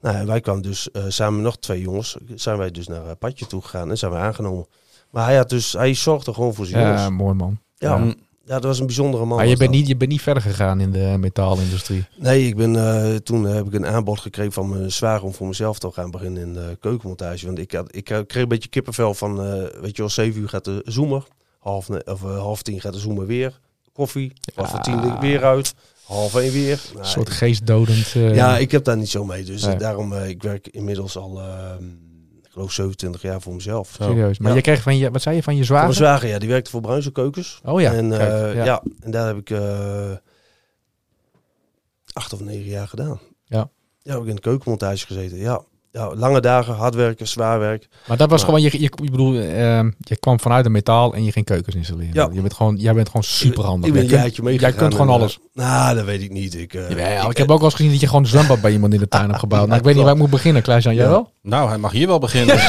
Nou, 0.00 0.26
wij 0.26 0.40
kwamen 0.40 0.62
dus 0.62 0.90
eh, 0.90 1.04
samen 1.08 1.42
nog 1.42 1.58
twee 1.58 1.80
jongens, 1.80 2.16
zijn 2.34 2.58
wij 2.58 2.70
dus 2.70 2.86
naar 2.86 3.04
uh, 3.04 3.10
Padje 3.18 3.46
toe 3.46 3.62
gegaan 3.62 3.90
en 3.90 3.98
zijn 3.98 4.10
we 4.12 4.16
aangenomen. 4.18 4.66
Maar 5.10 5.24
hij 5.24 5.36
had 5.36 5.48
dus, 5.48 5.72
hij 5.72 5.94
zorgde 5.94 6.34
gewoon 6.34 6.54
voor 6.54 6.66
zijn 6.66 6.82
Ja, 6.82 6.94
jongens. 6.94 7.16
mooi 7.22 7.34
man. 7.34 7.58
Ja, 7.74 7.96
ja, 8.44 8.54
dat 8.54 8.64
was 8.64 8.78
een 8.78 8.86
bijzondere 8.86 9.24
man. 9.24 9.36
Maar 9.36 9.46
je 9.46 9.56
bent, 9.56 9.70
dat. 9.70 9.78
niet, 9.78 9.88
je 9.88 9.96
bent 9.96 10.10
niet 10.10 10.22
verder 10.22 10.42
gegaan 10.42 10.80
in 10.80 10.90
de 10.92 11.16
metaalindustrie. 11.18 12.04
Nee, 12.18 12.46
ik 12.46 12.56
ben, 12.56 12.76
eh, 12.76 13.14
toen 13.16 13.44
heb 13.44 13.66
ik 13.66 13.72
een 13.74 13.86
aanbod 13.86 14.20
gekregen 14.20 14.52
van 14.52 14.68
mijn 14.68 14.92
zwager 14.92 15.24
om 15.26 15.34
voor 15.34 15.46
mezelf 15.46 15.78
te 15.78 15.90
gaan 15.92 16.10
beginnen 16.10 16.42
in 16.42 16.52
de 16.52 16.76
keukenmontage. 16.80 17.46
Want 17.46 17.58
ik, 17.58 17.72
had, 17.72 17.94
ik 17.96 18.04
kreeg 18.04 18.26
een 18.42 18.48
beetje 18.48 18.68
kippenvel 18.68 19.14
van, 19.14 19.42
eh, 19.42 19.80
weet 19.80 19.96
je 19.96 20.02
wel, 20.02 20.08
zeven 20.10 20.40
uur 20.40 20.48
gaat 20.48 20.64
de 20.64 20.82
zoomer. 20.84 21.26
Half, 21.66 21.88
ne- 21.88 22.02
of, 22.04 22.22
eh, 22.24 22.38
half 22.38 22.62
tien 22.62 22.80
gaat 22.80 22.92
de 22.92 22.98
zoomer 22.98 23.26
weer. 23.26 23.60
Koffie. 23.92 24.32
Half 24.54 24.70
voor 24.70 24.80
tien 24.80 25.18
weer 25.20 25.44
uit. 25.44 25.74
Half 26.04 26.34
één 26.34 26.52
weer. 26.52 26.80
Nou, 26.88 26.98
Een 26.98 27.10
soort 27.10 27.30
geestdodend... 27.30 28.12
eh, 28.14 28.34
ja, 28.34 28.58
ik 28.58 28.70
heb 28.70 28.84
daar 28.84 28.96
niet 28.96 29.08
zo 29.10 29.24
mee. 29.24 29.44
Dus 29.44 29.62
Nee. 29.64 29.74
eh, 29.74 29.78
daarom, 29.80 30.14
ik 30.14 30.42
werk 30.42 30.66
inmiddels 30.68 31.16
al 31.16 31.40
ehm, 31.40 31.84
geloof 32.50 32.72
27 32.72 33.22
jaar 33.22 33.40
voor 33.40 33.54
mezelf. 33.54 33.94
Zo. 33.98 34.02
Serieus. 34.04 34.38
Maar 34.38 34.50
Ja. 34.50 34.56
je 34.56 34.62
kreeg 34.62 34.82
van 34.82 34.96
je, 34.96 35.10
wat 35.10 35.22
zei 35.22 35.36
je, 35.36 35.42
van 35.42 35.56
je 35.56 35.64
Voor 35.64 35.76
mijn 35.76 35.92
zwager? 35.92 36.06
zwager, 36.06 36.28
ja, 36.28 36.38
die 36.38 36.48
werkte 36.48 36.70
voor 36.70 36.80
Bruinse 36.80 37.12
Keukens. 37.12 37.60
Oh 37.64 37.80
ja. 37.80 37.92
en, 37.92 38.10
kijk, 38.10 38.54
ja. 38.54 38.64
ja. 38.64 38.82
en 39.00 39.10
daar 39.10 39.26
heb 39.26 39.36
ik 39.36 39.50
acht 42.12 42.32
of 42.32 42.40
negen 42.40 42.70
jaar 42.70 42.88
gedaan. 42.88 43.20
Ja. 43.44 43.70
Ja, 44.02 44.12
heb 44.12 44.22
ik 44.22 44.28
in 44.28 44.34
de 44.34 44.40
keukenmontage 44.40 45.06
gezeten. 45.06 45.36
Ja. 45.38 45.62
Ja, 45.96 46.14
lange 46.14 46.40
dagen, 46.40 46.74
hard 46.74 46.94
werken, 46.94 47.28
zwaar 47.28 47.58
werk. 47.58 47.88
Maar 48.06 48.16
dat 48.16 48.30
was 48.30 48.44
gewoon, 48.44 48.62
je, 48.62 48.68
je, 48.72 48.78
ik 48.84 49.10
bedoel, 49.10 49.34
ehm, 49.40 49.90
je 49.98 50.16
kwam 50.16 50.40
vanuit 50.40 50.66
een 50.66 50.72
metaal 50.72 51.14
en 51.14 51.24
je 51.24 51.32
ging 51.32 51.44
keukens 51.44 51.74
installeren. 51.74 52.14
Ja. 52.14 52.28
Je 52.32 52.40
bent 52.40 52.54
gewoon, 52.54 52.76
jij 52.76 52.92
bent 52.94 53.06
gewoon 53.06 53.22
super 53.22 53.64
handig. 53.64 53.88
Ik 53.88 53.92
ben 53.94 54.06
Jij 54.06 54.30
kunt- 54.30 54.60
Jij 54.60 54.72
kunt 54.72 54.94
gewoon 54.94 55.10
alles. 55.10 55.38
nou, 55.54 55.96
dat 55.96 56.04
weet 56.04 56.22
ik 56.22 56.30
niet. 56.32 56.54
Ik, 56.54 56.74
eh, 56.74 56.88
Jawel, 56.88 57.30
ik 57.30 57.36
heb 57.36 57.50
ook 57.50 57.56
wel 57.56 57.64
eens 57.66 57.74
gezien 57.74 57.90
dat 57.90 58.00
je 58.00 58.06
gewoon 58.06 58.22
een 58.22 58.28
zwembad 58.28 58.60
bij 58.60 58.72
iemand 58.72 58.92
in 58.94 58.98
de 59.00 59.08
tuin 59.08 59.26
hebt 59.28 59.38
gebouwd. 59.38 59.66
Nou, 59.66 59.78
ik 59.78 59.84
weet 59.84 59.94
niet 59.94 60.04
waar 60.04 60.12
ik 60.12 60.18
moet 60.18 60.30
beginnen, 60.30 60.62
Klaas-Jan. 60.62 60.94
Jij 60.94 61.04
Ja. 61.04 61.10
wel? 61.10 61.32
Nou, 61.42 61.68
hij 61.68 61.78
mag 61.78 61.92
hier 61.92 62.06
wel 62.06 62.18
beginnen. 62.18 62.56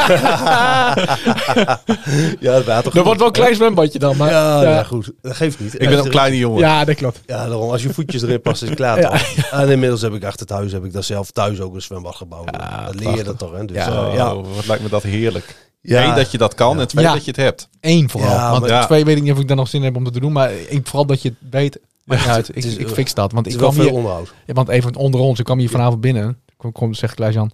ja, 2.40 2.54
het 2.54 2.66
water 2.66 2.98
Er 2.98 3.04
wordt 3.04 3.18
wel 3.20 3.28
een 3.28 3.34
klein 3.34 3.56
zwembadje 3.56 4.00
dan, 4.00 4.18
maar... 4.18 4.30
Ja, 4.30 4.62
ja. 4.62 4.70
ja, 4.70 4.84
goed. 4.84 5.12
Dat 5.22 5.36
geeft 5.36 5.60
niet. 5.60 5.74
ik 5.82 5.90
ben 5.90 5.98
een 6.00 6.10
kleine 6.10 6.38
jongen. 6.38 6.60
Ja, 6.60 6.86
dat 6.86 6.96
klopt. 6.96 7.22
Ja, 7.26 7.48
daarom. 7.48 7.70
Als 7.72 7.84
je 7.84 7.94
voetjes 7.94 8.22
erin 8.22 8.42
past, 8.42 8.62
is 8.62 8.68
het 8.70 8.78
klaar. 8.78 9.00
Ja. 9.00 9.10
toch? 9.10 9.22
En 9.52 9.70
inmiddels 9.70 10.02
heb 10.02 10.14
ik 10.14 10.24
achter 10.24 10.46
thuis, 10.46 10.72
heb 10.72 10.86
ik 10.86 10.94
daar 10.94 11.04
zelf 11.04 11.32
thuis 11.32 11.60
ook 11.62 11.76
een 11.76 11.82
zwembad 11.82 12.16
gebouwd. 12.16 12.50
Ja, 12.52 12.86
dat 12.86 13.17
dat 13.24 13.38
toch, 13.40 13.52
hè? 13.52 13.66
Dus, 13.66 13.78
Ja. 13.78 14.12
ja. 14.14 14.36
Oh, 14.36 14.56
wat 14.56 14.68
lijkt 14.68 14.84
me 14.84 14.90
dat 14.90 15.04
heerlijk. 15.04 15.70
Ja. 15.82 16.10
Eén, 16.10 16.16
dat 16.16 16.32
je 16.32 16.38
dat 16.38 16.54
kan. 16.56 16.80
En 16.80 16.88
twee, 16.88 17.04
Ja. 17.06 17.14
dat 17.14 17.26
je 17.26 17.32
het 17.32 17.40
hebt. 17.40 17.70
Eén 17.82 18.10
vooral. 18.10 18.30
Ja, 18.32 18.50
want 18.50 18.62
maar- 18.62 18.70
Ja. 18.72 18.86
twee 18.86 19.06
weet 19.06 19.18
ik 19.18 19.24
niet 19.24 19.32
of 19.32 19.40
ik 19.40 19.48
dan 19.48 19.58
nog 19.58 19.68
zin 19.68 19.84
heb 19.84 19.96
om 19.96 20.04
dat 20.04 20.14
te 20.14 20.20
doen. 20.20 20.32
Maar 20.32 20.52
één, 20.70 20.82
vooral 20.86 21.06
dat 21.06 21.22
je 21.22 21.30
het 21.30 21.52
weet. 21.52 21.80
Maakt 22.04 22.22
niet 22.22 22.30
uit. 22.32 22.50
Ik, 22.50 22.56
is- 22.64 22.76
ik 22.76 22.88
fix 22.90 23.14
dat. 23.14 23.32
Want 23.32 23.46
Het 23.46 23.54
ik 23.54 23.60
kwam 23.62 23.74
veel 23.74 23.84
hier... 23.84 23.94
onderhoud. 23.94 24.34
Ja, 24.46 24.54
want 24.54 24.70
even 24.70 24.96
onder 24.96 25.20
ons. 25.20 25.40
Ik 25.40 25.46
kwam 25.46 25.60
hier 25.60 25.70
vanavond 25.70 26.02
binnen. 26.02 26.30
Ik 26.46 26.54
kom, 26.58 26.72
kom 26.72 26.94
zegt 26.94 27.16
Klaas-Jan. 27.16 27.52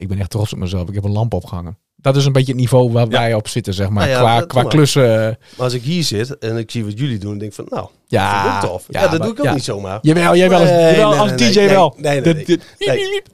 Ik 0.00 0.08
ben 0.08 0.18
echt 0.18 0.30
trots 0.30 0.52
op 0.52 0.58
mezelf. 0.58 0.88
Ik 0.88 0.94
heb 0.94 1.04
een 1.04 1.12
lamp 1.12 1.34
opgehangen. 1.34 1.76
Dat 1.96 2.16
is 2.16 2.24
een 2.24 2.32
beetje 2.32 2.52
het 2.52 2.60
niveau 2.60 2.92
waar 2.92 3.08
wij 3.08 3.34
op 3.34 3.48
zitten, 3.48 3.74
zeg 3.74 3.88
maar. 3.88 4.06
Nou 4.08 4.10
ja, 4.18 4.18
qua 4.24 4.38
dat- 4.38 4.48
qua 4.48 4.62
maar. 4.62 4.70
klussen. 4.70 5.08
Maar 5.56 5.64
als 5.64 5.72
ik 5.74 5.82
hier 5.82 6.04
zit 6.04 6.38
en 6.38 6.56
ik 6.56 6.70
zie 6.70 6.84
wat 6.84 6.98
jullie 6.98 7.18
doen, 7.18 7.38
denk 7.38 7.50
ik 7.50 7.56
van, 7.56 7.66
nou, 7.68 7.88
Ja, 8.06 8.60
dat 8.60 8.70
tof. 8.70 8.84
Ja, 8.88 9.00
ja, 9.00 9.08
dat 9.08 9.18
maar- 9.18 9.26
doe 9.26 9.36
ik 9.36 9.40
ook 9.40 9.46
ja. 9.46 9.54
niet 9.54 9.64
zomaar. 9.64 9.98
Jawel, 10.02 10.36
jij 10.36 10.48
wel 10.50 10.60
als, 10.60 10.68
Nee, 10.68 10.90
jawel, 10.96 11.10
nee, 11.10 11.18
als 11.18 11.30
nee, 11.30 11.52
DJ 11.52 11.68
wel. 11.68 11.94
nee. 11.98 12.60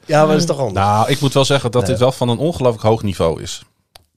Ja, 0.04 0.18
maar 0.18 0.26
dat 0.32 0.36
is 0.40 0.46
toch 0.46 0.58
anders. 0.58 0.74
Nou, 0.86 1.10
ik 1.10 1.20
moet 1.20 1.32
wel 1.34 1.44
zeggen 1.44 1.70
dat 1.70 1.82
Nee. 1.82 1.90
dit 1.90 2.00
wel 2.00 2.12
van 2.12 2.28
een 2.28 2.38
ongelooflijk 2.38 2.84
hoog 2.84 3.02
niveau 3.02 3.42
is. 3.42 3.62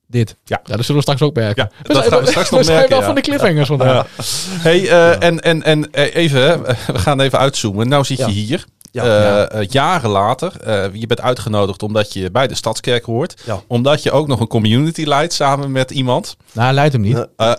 Dit. 0.08 0.36
Ja. 0.44 0.62
ja, 0.64 0.76
dat 0.76 0.86
zullen 0.86 0.96
we 0.96 1.02
straks 1.02 1.22
ook 1.22 1.36
merken. 1.36 1.64
Ja, 1.72 1.78
we 1.88 1.94
dat 1.94 1.98
zijn, 1.98 2.10
gaan 2.12 2.22
we 2.24 2.28
straks 2.30 2.50
nog 2.50 2.60
we 2.60 2.66
zijn 2.66 2.78
merken, 2.78 2.94
wel 2.96 3.00
ja. 3.08 3.14
van 3.14 3.16
de 3.16 3.22
cliffhangers 3.22 3.68
vandaag. 3.68 4.08
Hey, 4.62 4.90
eh, 4.90 5.24
en, 5.28 5.40
en, 5.40 5.64
en 5.64 5.92
eh, 5.92 6.16
even, 6.16 6.42
hè, 6.42 6.58
we 6.94 7.00
gaan 7.00 7.20
even 7.22 7.40
uitzoomen. 7.40 7.88
Nou 7.88 8.04
zit 8.06 8.18
je 8.18 8.24
Ja. 8.26 8.30
hier. 8.32 8.66
Ja. 8.92 9.04
Eh, 9.04 9.10
Ja. 9.10 9.48
eh, 9.50 9.68
jaren 9.68 10.10
later. 10.10 10.62
eh, 10.62 10.86
je 10.94 11.08
bent 11.08 11.22
uitgenodigd 11.22 11.84
omdat 11.84 12.14
je 12.14 12.32
bij 12.32 12.48
de 12.48 12.56
Stadskerk 12.56 13.04
hoort. 13.06 13.42
Ja. 13.46 13.62
Omdat 13.68 14.04
je 14.04 14.12
ook 14.12 14.28
nog 14.28 14.40
een 14.40 14.48
community 14.48 15.04
leidt 15.04 15.34
samen 15.34 15.72
met 15.72 15.92
iemand. 15.92 16.38
Nou, 16.52 16.66
hij 16.66 16.76
leidt 16.76 16.94
hem 16.94 17.02
niet. 17.02 17.28
Eh, 17.36 17.52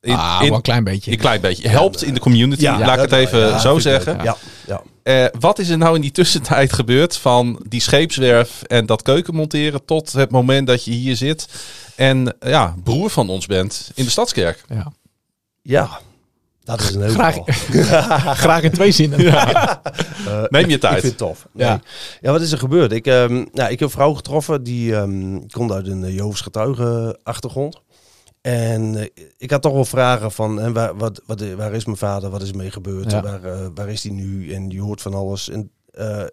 in, 0.00 0.14
ah, 0.14 0.38
in- 0.40 0.46
wel 0.48 0.56
een 0.56 0.62
klein 0.62 0.84
beetje. 0.84 1.10
een 1.12 1.18
klein 1.18 1.40
beetje. 1.40 1.62
Je 1.62 1.68
helpt 1.68 2.02
in 2.02 2.14
de 2.14 2.20
community, 2.20 2.62
Ja, 2.62 2.78
laat 2.78 2.94
ik 2.96 3.00
het 3.10 3.12
even 3.12 3.60
zo 3.60 3.78
zeggen. 3.78 4.18
Ja, 4.22 4.36
ja. 4.66 4.82
Eh, 5.02 5.24
wat 5.40 5.58
is 5.58 5.68
er 5.68 5.78
nou 5.78 5.94
in 5.94 6.00
die 6.00 6.10
tussentijd 6.10 6.72
gebeurd 6.72 7.16
van 7.16 7.64
die 7.68 7.80
scheepswerf 7.80 8.62
en 8.62 8.86
dat 8.86 9.02
keuken 9.02 9.34
monteren 9.34 9.84
tot 9.84 10.12
het 10.12 10.30
moment 10.30 10.66
dat 10.66 10.84
je 10.84 10.90
hier 10.90 11.16
zit 11.16 11.48
en 11.96 12.36
ja, 12.40 12.74
broer 12.84 13.10
van 13.10 13.28
ons 13.28 13.46
bent 13.46 13.90
in 13.94 14.04
de 14.04 14.10
Stadskerk? 14.10 14.64
Ja. 14.68 14.92
ja, 15.62 15.98
dat 16.76 16.80
is 16.80 16.94
een 16.94 17.02
heel 17.02 17.10
Graag, 17.10 17.36
graag 18.44 18.62
in 18.62 18.70
twee 18.70 18.92
zinnen. 18.92 19.18
Eh, 19.18 19.74
Neem 20.48 20.68
je 20.68 20.74
Ik 20.74 20.80
tijd. 20.80 20.92
vind 21.00 21.04
het 21.04 21.16
tof. 21.16 21.48
Nee. 21.52 21.66
Ja. 21.66 21.80
Ja. 22.20 22.32
wat 22.32 22.40
is 22.40 22.52
er 22.52 22.58
gebeurd? 22.58 22.92
Ik, 22.92 23.06
ehm, 23.06 23.32
nou, 23.52 23.70
ik 23.70 23.78
heb 23.78 23.80
een 23.80 23.90
vrouw 23.90 24.14
getroffen 24.14 24.62
die 24.62 24.94
ehm, 24.94 25.38
komt 25.50 25.72
uit 25.72 25.86
een 25.86 26.02
uh, 26.02 26.14
Jehovens 26.14 26.40
getuige 26.40 27.18
achtergrond. 27.22 27.80
En 28.40 28.96
eh, 28.96 29.24
ik 29.36 29.50
had 29.50 29.62
toch 29.62 29.72
wel 29.72 29.84
vragen 29.84 30.32
van, 30.32 30.60
en 30.60 30.72
waar, 30.72 30.96
wat, 30.96 31.22
wat, 31.26 31.40
waar 31.54 31.72
is 31.72 31.84
mijn 31.84 31.96
vader? 31.96 32.30
Wat 32.30 32.42
is 32.42 32.48
er 32.48 32.56
mee 32.56 32.70
gebeurd? 32.70 33.10
Ja. 33.10 33.22
Waar, 33.22 33.44
eh, 33.44 33.66
waar 33.74 33.88
is 33.88 34.02
hij 34.02 34.12
nu? 34.12 34.52
En 34.52 34.70
je 34.70 34.80
hoort 34.80 35.02
van 35.02 35.14
alles. 35.14 35.48
En 35.48 35.70
eh, 35.90 36.24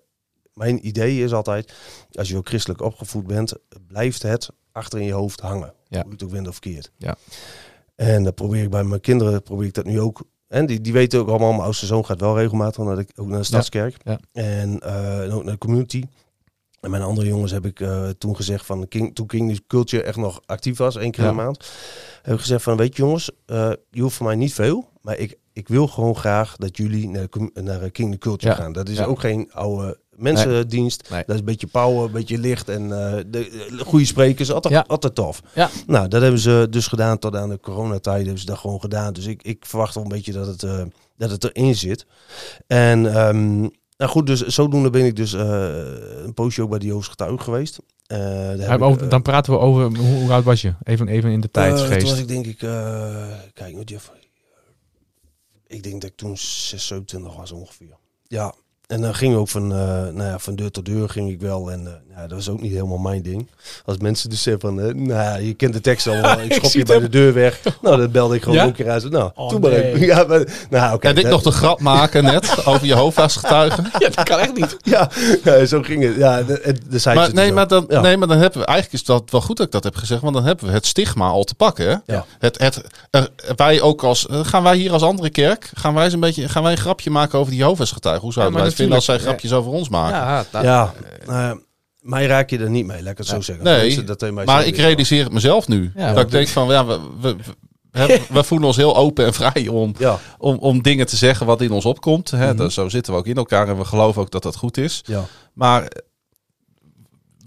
mijn 0.53 0.87
idee 0.87 1.23
is 1.23 1.33
altijd, 1.33 1.73
als 2.11 2.29
je 2.29 2.37
ook 2.37 2.47
christelijk 2.47 2.81
opgevoed 2.81 3.27
bent, 3.27 3.53
blijft 3.87 4.21
het 4.21 4.49
achter 4.71 4.99
in 4.99 5.05
je 5.05 5.13
hoofd 5.13 5.39
hangen. 5.39 5.73
Ja. 5.87 5.97
Hoe 6.01 6.07
je 6.07 6.11
het 6.13 6.23
ook 6.23 6.31
wint 6.31 6.47
of 6.47 6.59
keert. 6.59 6.91
Ja. 6.97 7.15
En 7.95 8.23
dat 8.23 8.35
probeer 8.35 8.63
ik 8.63 8.69
bij 8.69 8.83
mijn 8.83 9.01
kinderen, 9.01 9.43
probeer 9.43 9.67
ik 9.67 9.73
dat 9.73 9.85
nu 9.85 9.99
ook. 9.99 10.23
En 10.47 10.65
die, 10.65 10.81
die 10.81 10.93
weten 10.93 11.19
ook 11.19 11.27
allemaal, 11.29 11.51
mijn 11.51 11.63
oudste 11.63 11.85
zoon 11.85 12.05
gaat 12.05 12.19
wel 12.19 12.37
regelmatig 12.37 12.83
naar 12.83 12.95
de, 12.95 13.05
ook 13.15 13.27
naar 13.27 13.39
de 13.39 13.43
stadskerk. 13.45 13.97
Ja. 14.03 14.19
En, 14.31 14.79
eh, 14.79 15.21
en 15.23 15.31
ook 15.31 15.43
naar 15.43 15.53
de 15.53 15.59
community. 15.59 16.03
En 16.79 16.89
mijn 16.91 17.03
andere 17.03 17.27
jongens 17.27 17.51
heb 17.51 17.65
ik 17.65 17.79
eh, 17.79 18.09
toen 18.09 18.35
gezegd 18.35 18.65
van, 18.65 18.87
King, 18.87 19.15
toen 19.15 19.27
King 19.27 19.67
Culture 19.67 20.03
echt 20.03 20.17
nog 20.17 20.41
actief 20.45 20.77
was, 20.77 20.95
één 20.95 21.11
keer 21.11 21.23
Ja. 21.23 21.29
de 21.29 21.35
maand. 21.35 21.71
Heb 22.21 22.33
ik 22.33 22.39
gezegd 22.39 22.63
van, 22.63 22.77
weet 22.77 22.95
je 22.95 23.01
jongens, 23.01 23.31
eh, 23.45 23.71
je 23.91 24.01
hoeft 24.01 24.15
voor 24.15 24.25
mij 24.25 24.35
niet 24.35 24.53
veel. 24.53 24.89
Maar 25.01 25.17
ik, 25.17 25.37
ik 25.53 25.67
wil 25.67 25.87
gewoon 25.87 26.15
graag 26.15 26.55
dat 26.55 26.77
jullie 26.77 27.09
naar, 27.09 27.27
naar 27.53 27.89
King 27.91 28.19
Culture 28.19 28.51
Ja. 28.53 28.57
gaan. 28.61 28.73
Dat 28.73 28.89
is 28.89 29.03
ook 29.03 29.19
geen 29.19 29.51
oude 29.53 29.99
mensendienst. 30.17 31.09
Nee. 31.09 31.23
Dat 31.25 31.33
is 31.33 31.39
een 31.39 31.45
beetje 31.45 31.67
power, 31.67 32.05
een 32.05 32.11
beetje 32.11 32.37
licht 32.37 32.69
en 32.69 32.83
eh, 32.83 33.13
de, 33.27 33.67
de 33.77 33.83
goede 33.85 34.05
sprekers. 34.05 34.51
Altijd, 34.51 34.73
Ja. 34.73 34.83
altijd 34.87 35.15
tof. 35.15 35.41
Ja. 35.55 35.69
Nou, 35.87 36.07
dat 36.07 36.21
hebben 36.21 36.39
ze 36.39 36.67
dus 36.69 36.87
gedaan 36.87 37.19
tot 37.19 37.35
aan 37.35 37.49
de 37.49 37.59
coronatijd. 37.59 38.21
Hebben 38.21 38.39
ze 38.39 38.45
dat 38.45 38.57
gewoon 38.57 38.79
gedaan. 38.79 39.13
Dus 39.13 39.25
ik, 39.25 39.43
ik 39.43 39.65
verwacht 39.65 39.95
wel 39.95 40.03
een 40.03 40.09
beetje 40.09 40.31
dat 40.31 40.47
het, 40.47 40.63
eh, 40.63 40.81
dat 41.17 41.31
het 41.31 41.43
erin 41.43 41.75
zit. 41.75 42.05
En 42.67 43.13
ehm, 43.15 43.59
nou 43.97 44.11
goed, 44.11 44.27
dus 44.27 44.41
zodoende 44.41 44.89
ben 44.89 45.05
ik 45.05 45.15
dus 45.15 45.33
eh, 45.33 45.43
een 46.25 46.33
poosje 46.33 46.61
ook 46.61 46.69
bij 46.69 46.79
de 46.79 46.85
Joost 46.85 47.09
Getuige 47.09 47.43
geweest. 47.43 47.79
Heb 48.07 48.81
ik, 48.81 49.09
dan 49.09 49.21
praten 49.21 49.53
we 49.53 49.59
over, 49.59 49.83
hoe, 49.97 50.07
hoe 50.07 50.31
oud 50.31 50.43
was 50.43 50.61
je? 50.61 50.73
Even, 50.83 51.07
even 51.07 51.29
in 51.31 51.41
de 51.41 51.51
tijdsgeest. 51.51 51.99
toen 51.99 52.09
was 52.09 52.19
ik 52.19 52.27
denk 52.27 52.45
ik, 52.45 52.57
kijk, 53.53 53.73
moet 53.75 53.89
je 53.89 53.95
even- 53.95 54.13
ik 55.67 55.83
denk 55.83 56.01
dat 56.01 56.09
ik 56.09 56.15
toen 56.15 56.37
6, 56.37 56.87
27 56.87 57.35
was 57.35 57.51
ongeveer. 57.51 57.97
Ja, 58.27 58.53
en 58.87 59.01
dan 59.01 59.15
ging 59.15 59.35
ook 59.35 59.47
van, 59.47 59.71
eh, 59.71 59.77
nou 59.87 60.23
ja, 60.23 60.39
van 60.39 60.55
deur 60.55 60.71
tot 60.71 60.85
deur 60.85 61.09
ging 61.09 61.29
ik 61.29 61.39
wel. 61.39 61.71
En 61.71 61.87
eh, 61.87 61.93
ja, 62.15 62.21
dat 62.21 62.31
was 62.31 62.49
ook 62.49 62.61
niet 62.61 62.71
helemaal 62.71 62.97
mijn 62.97 63.21
ding. 63.21 63.49
Als 63.85 63.97
mensen 63.97 64.29
dus 64.29 64.41
zeggen 64.41 64.61
van, 64.61 64.81
eh, 64.81 64.93
nou 64.93 65.41
je 65.41 65.53
kent 65.53 65.73
de 65.73 65.81
tekst 65.81 66.07
al, 66.07 66.13
eh, 66.23 66.43
ik 66.45 66.51
Ik 66.51 66.53
schop 66.53 66.71
je 66.71 66.85
bij 66.85 66.99
de 66.99 67.09
deur 67.09 67.33
weg. 67.33 67.59
Nou, 67.81 67.97
dat 67.97 68.11
belde 68.11 68.35
ik 68.35 68.43
gewoon 68.43 68.57
Ja? 68.57 68.65
ook 68.65 68.73
keer 68.73 68.89
uit. 68.89 69.09
Nou, 69.09 69.31
Oh, 69.35 69.49
toen 69.49 69.61
maar 69.61 69.69
nee. 69.71 69.83
even. 69.93 70.05
Ja, 70.15 70.23
maar, 70.27 70.43
nou, 70.69 70.93
oké. 70.95 71.07
en 71.07 71.15
ik 71.15 71.21
dat- 71.23 71.31
nog 71.31 71.41
de 71.41 71.51
grap 71.51 71.79
maken 71.79 72.23
net 72.23 72.65
over 72.65 72.87
je 72.87 72.93
hoofdhuisgetuigen. 72.93 73.83
Ja, 73.99 74.09
dat 74.09 74.23
kan 74.23 74.39
echt 74.39 74.53
niet. 74.53 74.77
Ja, 74.81 75.09
ja, 75.43 75.65
zo 75.65 75.81
ging 75.81 76.03
het. 76.03 76.15
Ja, 76.15 76.43
de, 76.43 76.75
de, 76.89 76.99
zei 76.99 77.15
Maar, 77.15 77.33
nee, 77.33 77.51
maar 77.51 77.67
dan, 77.67 77.85
Ja. 77.89 78.01
nee, 78.01 78.17
maar 78.17 78.27
dan 78.27 78.37
hebben 78.37 78.59
we 78.59 78.65
eigenlijk 78.65 79.01
is 79.01 79.07
dat 79.07 79.31
wel 79.31 79.41
goed 79.41 79.57
dat 79.57 79.65
ik 79.65 79.71
dat 79.71 79.83
heb 79.83 79.95
gezegd, 79.95 80.21
want 80.21 80.33
dan 80.33 80.45
hebben 80.45 80.65
we 80.65 80.71
het 80.71 80.85
stigma 80.85 81.27
al 81.27 81.43
te 81.43 81.55
pakken. 81.55 81.87
Hè? 81.89 82.13
Ja. 82.13 82.25
Het, 82.39 82.59
het, 82.59 82.81
er- 83.09 83.29
wij 83.55 83.81
ook 83.81 84.03
als, 84.03 84.27
eh, 84.27 84.39
gaan 84.45 84.63
wij 84.63 84.75
hier 84.77 84.91
als 84.91 85.01
andere 85.03 85.29
kerk, 85.29 85.71
gaan 85.73 85.93
wij 85.93 86.03
eens 86.03 86.13
een 86.13 86.19
beetje, 86.19 86.49
gaan 86.49 86.63
wij 86.63 86.71
een 86.71 86.77
grapje 86.77 87.09
maken 87.09 87.39
over 87.39 87.51
die 87.51 87.59
Jehovah's-getuigen? 87.61 88.23
Hoe 88.23 88.33
zouden 88.33 88.53
Ja, 88.55 88.59
wij 88.59 88.67
het 88.69 88.77
vinden 88.79 88.95
als 88.95 89.05
zij 89.05 89.19
grapjes 89.19 89.53
over 89.53 89.71
ons 89.71 89.89
maken? 89.89 90.17
Ja, 90.17 90.45
dat- 90.51 90.63
Ja, 90.63 90.93
nou 91.25 91.39
ja, 91.41 91.57
mij 92.05 92.25
raak 92.25 92.49
je 92.49 92.57
er 92.57 92.69
niet 92.69 92.85
mee, 92.85 93.01
het 93.17 93.27
zo 93.27 93.41
zeggen. 93.41 93.65
Nee, 93.65 93.81
Mensen 93.81 94.05
dat 94.05 94.21
maar 94.33 94.45
zeggen, 94.47 94.67
ik 94.67 94.75
wel- 94.75 94.85
realiseer 94.85 95.23
het 95.23 95.33
mezelf 95.33 95.67
nu. 95.67 95.91
Ja. 95.95 96.13
dat 96.13 96.23
ik 96.23 96.31
denk 96.31 96.47
van, 96.47 96.67
ja, 96.67 96.85
we, 96.85 96.99
we, 97.21 97.35
we, 97.35 97.43
hè, 97.91 98.17
we 98.37 98.43
voelen 98.43 98.67
ons 98.67 98.77
heel 98.77 98.95
open 98.97 99.25
en 99.25 99.33
vrij 99.33 99.67
om, 99.67 99.93
Ja, 99.97 100.19
om, 100.37 100.57
om 100.57 100.81
dingen 100.81 101.05
te 101.07 101.15
zeggen 101.15 101.45
wat 101.45 101.61
in 101.61 101.71
ons 101.71 101.85
opkomt. 101.85 102.31
Hè? 102.31 102.47
Mhm. 102.47 102.57
Dus 102.57 102.73
zo 102.73 102.89
zitten 102.89 103.13
we 103.13 103.19
ook 103.19 103.27
in 103.27 103.35
elkaar 103.35 103.67
en 103.67 103.77
we 103.77 103.85
geloven 103.85 104.21
ook 104.21 104.31
dat 104.31 104.43
dat 104.43 104.55
goed 104.55 104.77
is. 104.77 105.01
ja. 105.05 105.25
Maar 105.53 105.81
eh, 105.83 105.87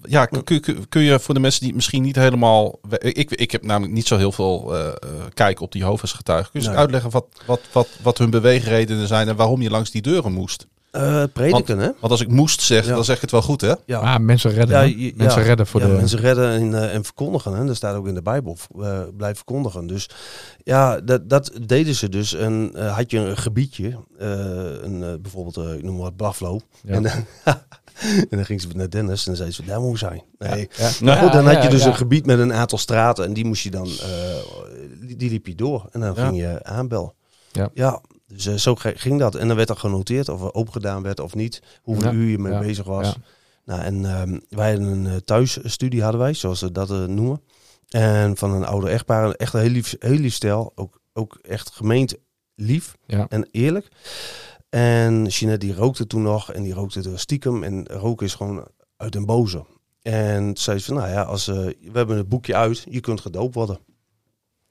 ja, 0.02 0.26
kun, 0.26 0.44
kun- 0.88 1.02
je 1.02 1.20
voor 1.20 1.34
de 1.34 1.40
mensen 1.40 1.60
die 1.64 1.74
misschien 1.74 2.02
niet 2.02 2.16
helemaal... 2.16 2.78
Ik, 2.98 3.30
ik 3.30 3.50
heb 3.50 3.62
namelijk 3.64 3.92
niet 3.94 4.06
zo 4.06 4.16
heel 4.16 4.32
veel 4.32 4.74
eh, 4.76 4.86
eh, 4.86 4.92
kijk 5.34 5.60
op 5.60 5.72
die 5.72 5.84
hoofdgetuigen. 5.84 6.50
Kun 6.52 6.60
je 6.62 6.68
Nee. 6.68 6.76
uitleggen 6.76 7.10
wat, 7.10 7.26
wat, 7.46 7.60
wat, 7.72 7.88
wat 8.02 8.18
hun 8.18 8.30
beweegredenen 8.30 9.06
zijn 9.06 9.28
en 9.28 9.36
waarom 9.36 9.62
je 9.62 9.70
langs 9.70 9.90
die 9.90 10.02
deuren 10.02 10.32
moest? 10.32 10.66
Eh, 10.90 11.22
prediken, 11.32 11.78
hè? 11.78 11.90
Want 12.00 12.12
als 12.12 12.20
ik 12.20 12.28
moest 12.28 12.60
zeggen, 12.60 12.88
Ja. 12.88 12.94
dan 12.94 13.04
zeg 13.04 13.14
ik 13.16 13.20
het 13.22 13.30
wel 13.30 13.42
goed, 13.42 13.60
hè? 13.60 13.72
Ja. 13.86 13.98
Ah, 13.98 14.20
mensen 14.20 14.50
redden. 14.50 14.76
Ja, 14.76 14.82
hè? 14.82 14.94
je- 15.04 15.12
mensen 15.16 15.40
ja. 15.40 15.46
redden 15.46 15.66
voor 15.66 15.80
ja, 15.80 15.86
de... 15.86 15.92
mensen 15.92 16.18
redden 16.18 16.50
en, 16.50 16.74
eh, 16.74 16.94
en 16.94 17.04
verkondigen. 17.04 17.52
Hè? 17.56 17.64
Dat 17.64 17.76
staat 17.76 17.94
ook 17.96 18.06
in 18.08 18.14
de 18.14 18.22
Bijbel. 18.22 18.56
eh 18.80 19.00
blijf 19.16 19.36
verkondigen. 19.36 19.86
Dus 19.86 20.08
ja, 20.64 21.00
dat, 21.00 21.28
dat 21.30 21.50
deden 21.66 21.94
ze 21.94 22.08
dus. 22.08 22.34
En 22.34 22.70
eh, 22.74 22.96
had 22.96 23.10
je 23.10 23.18
een 23.18 23.36
gebiedje, 23.36 23.88
eh, 24.18 24.28
een, 24.82 25.02
eh, 25.02 25.12
bijvoorbeeld, 25.20 25.56
eh, 25.56 25.72
ik 25.74 25.82
noem 25.82 25.96
maar 25.96 26.14
Buffalo. 26.14 26.60
Ja. 26.82 26.94
En, 26.94 27.02
dan- 27.02 27.24
en 28.30 28.36
dan 28.36 28.44
ging 28.44 28.60
ze 28.60 28.68
naar 28.74 28.90
Dennis 28.90 29.18
en 29.20 29.24
dan 29.26 29.36
zei 29.36 29.50
ze, 29.50 29.64
daar 29.64 29.80
moet 29.80 29.98
zijn. 29.98 30.22
Nee. 30.38 30.68
Ja. 30.76 30.90
Nou, 31.00 31.18
Goed, 31.18 31.32
dan 31.32 31.46
had 31.46 31.62
je 31.62 31.68
dus 31.68 31.82
ja. 31.82 31.88
een 31.88 31.96
gebied 31.96 32.26
met 32.26 32.38
een 32.38 32.52
aantal 32.52 32.78
straten 32.78 33.24
en 33.24 33.32
die 33.32 33.44
moest 33.44 33.62
je 33.62 33.70
dan, 33.70 33.86
eh, 33.86 35.00
die, 35.00 35.16
die 35.16 35.30
liep 35.30 35.46
je 35.46 35.54
door. 35.54 35.88
En 35.92 36.00
dan 36.00 36.12
Ja. 36.16 36.24
ging 36.26 36.38
je 36.38 36.64
aanbellen. 36.64 37.12
Ja. 37.52 37.70
ja 37.74 38.00
dus 38.28 38.46
eh, 38.46 38.54
zo 38.54 38.74
ging 38.78 39.18
dat. 39.18 39.34
En 39.34 39.46
dan 39.48 39.56
werd 39.56 39.70
er 39.70 39.76
genoteerd 39.76 40.28
of 40.28 40.42
er 40.42 40.54
opengedaan 40.54 41.02
werd 41.02 41.20
of 41.20 41.34
niet. 41.34 41.62
Hoeveel 41.82 42.10
Ja. 42.10 42.16
uur 42.16 42.28
je 42.30 42.38
mee 42.38 42.52
Ja. 42.52 42.58
bezig 42.58 42.84
was. 42.86 43.06
Ja. 43.06 43.14
Nou, 43.64 43.80
en 43.80 44.04
ehm, 44.04 44.38
wij 44.48 44.70
hadden 44.70 44.88
een 44.88 45.06
eh, 45.06 45.16
thuisstudie, 45.16 46.02
hadden 46.02 46.20
wij, 46.20 46.34
zoals 46.34 46.58
ze 46.58 46.72
dat 46.72 46.90
eh, 46.90 47.04
noemen. 47.04 47.42
En 47.88 48.36
van 48.36 48.52
een 48.52 48.64
oude 48.64 48.88
echtpaar, 48.88 49.24
een 49.24 49.36
echt 49.36 49.52
een 49.54 49.60
heel 49.60 49.70
lief, 49.70 49.96
heel 49.98 50.16
lief 50.18 50.34
stel. 50.34 50.72
Ook, 50.74 51.00
ook 51.12 51.38
echt 51.42 51.70
gemeend 51.70 52.14
lief 52.54 52.96
Ja. 53.06 53.26
en 53.28 53.48
eerlijk. 53.50 53.88
En 54.68 55.24
Jeanette 55.26 55.66
die 55.66 55.74
rookte 55.74 56.06
toen 56.06 56.22
nog 56.22 56.52
en 56.52 56.62
die 56.62 56.72
rookte 56.74 57.00
door 57.02 57.18
stiekem. 57.18 57.62
En 57.62 57.86
roken 57.86 58.26
is 58.26 58.34
gewoon 58.34 58.68
uit 58.96 59.14
een 59.14 59.26
boze. 59.26 59.64
En 60.02 60.56
zei 60.56 60.78
ze 60.78 60.84
van, 60.84 60.94
nou 60.96 61.08
ja, 61.08 61.22
als, 61.22 61.46
we 61.46 61.76
hebben 61.92 62.16
het 62.16 62.28
boekje 62.28 62.54
uit, 62.54 62.84
je 62.90 63.00
kunt 63.00 63.20
gedoopt 63.20 63.54
worden. 63.54 63.78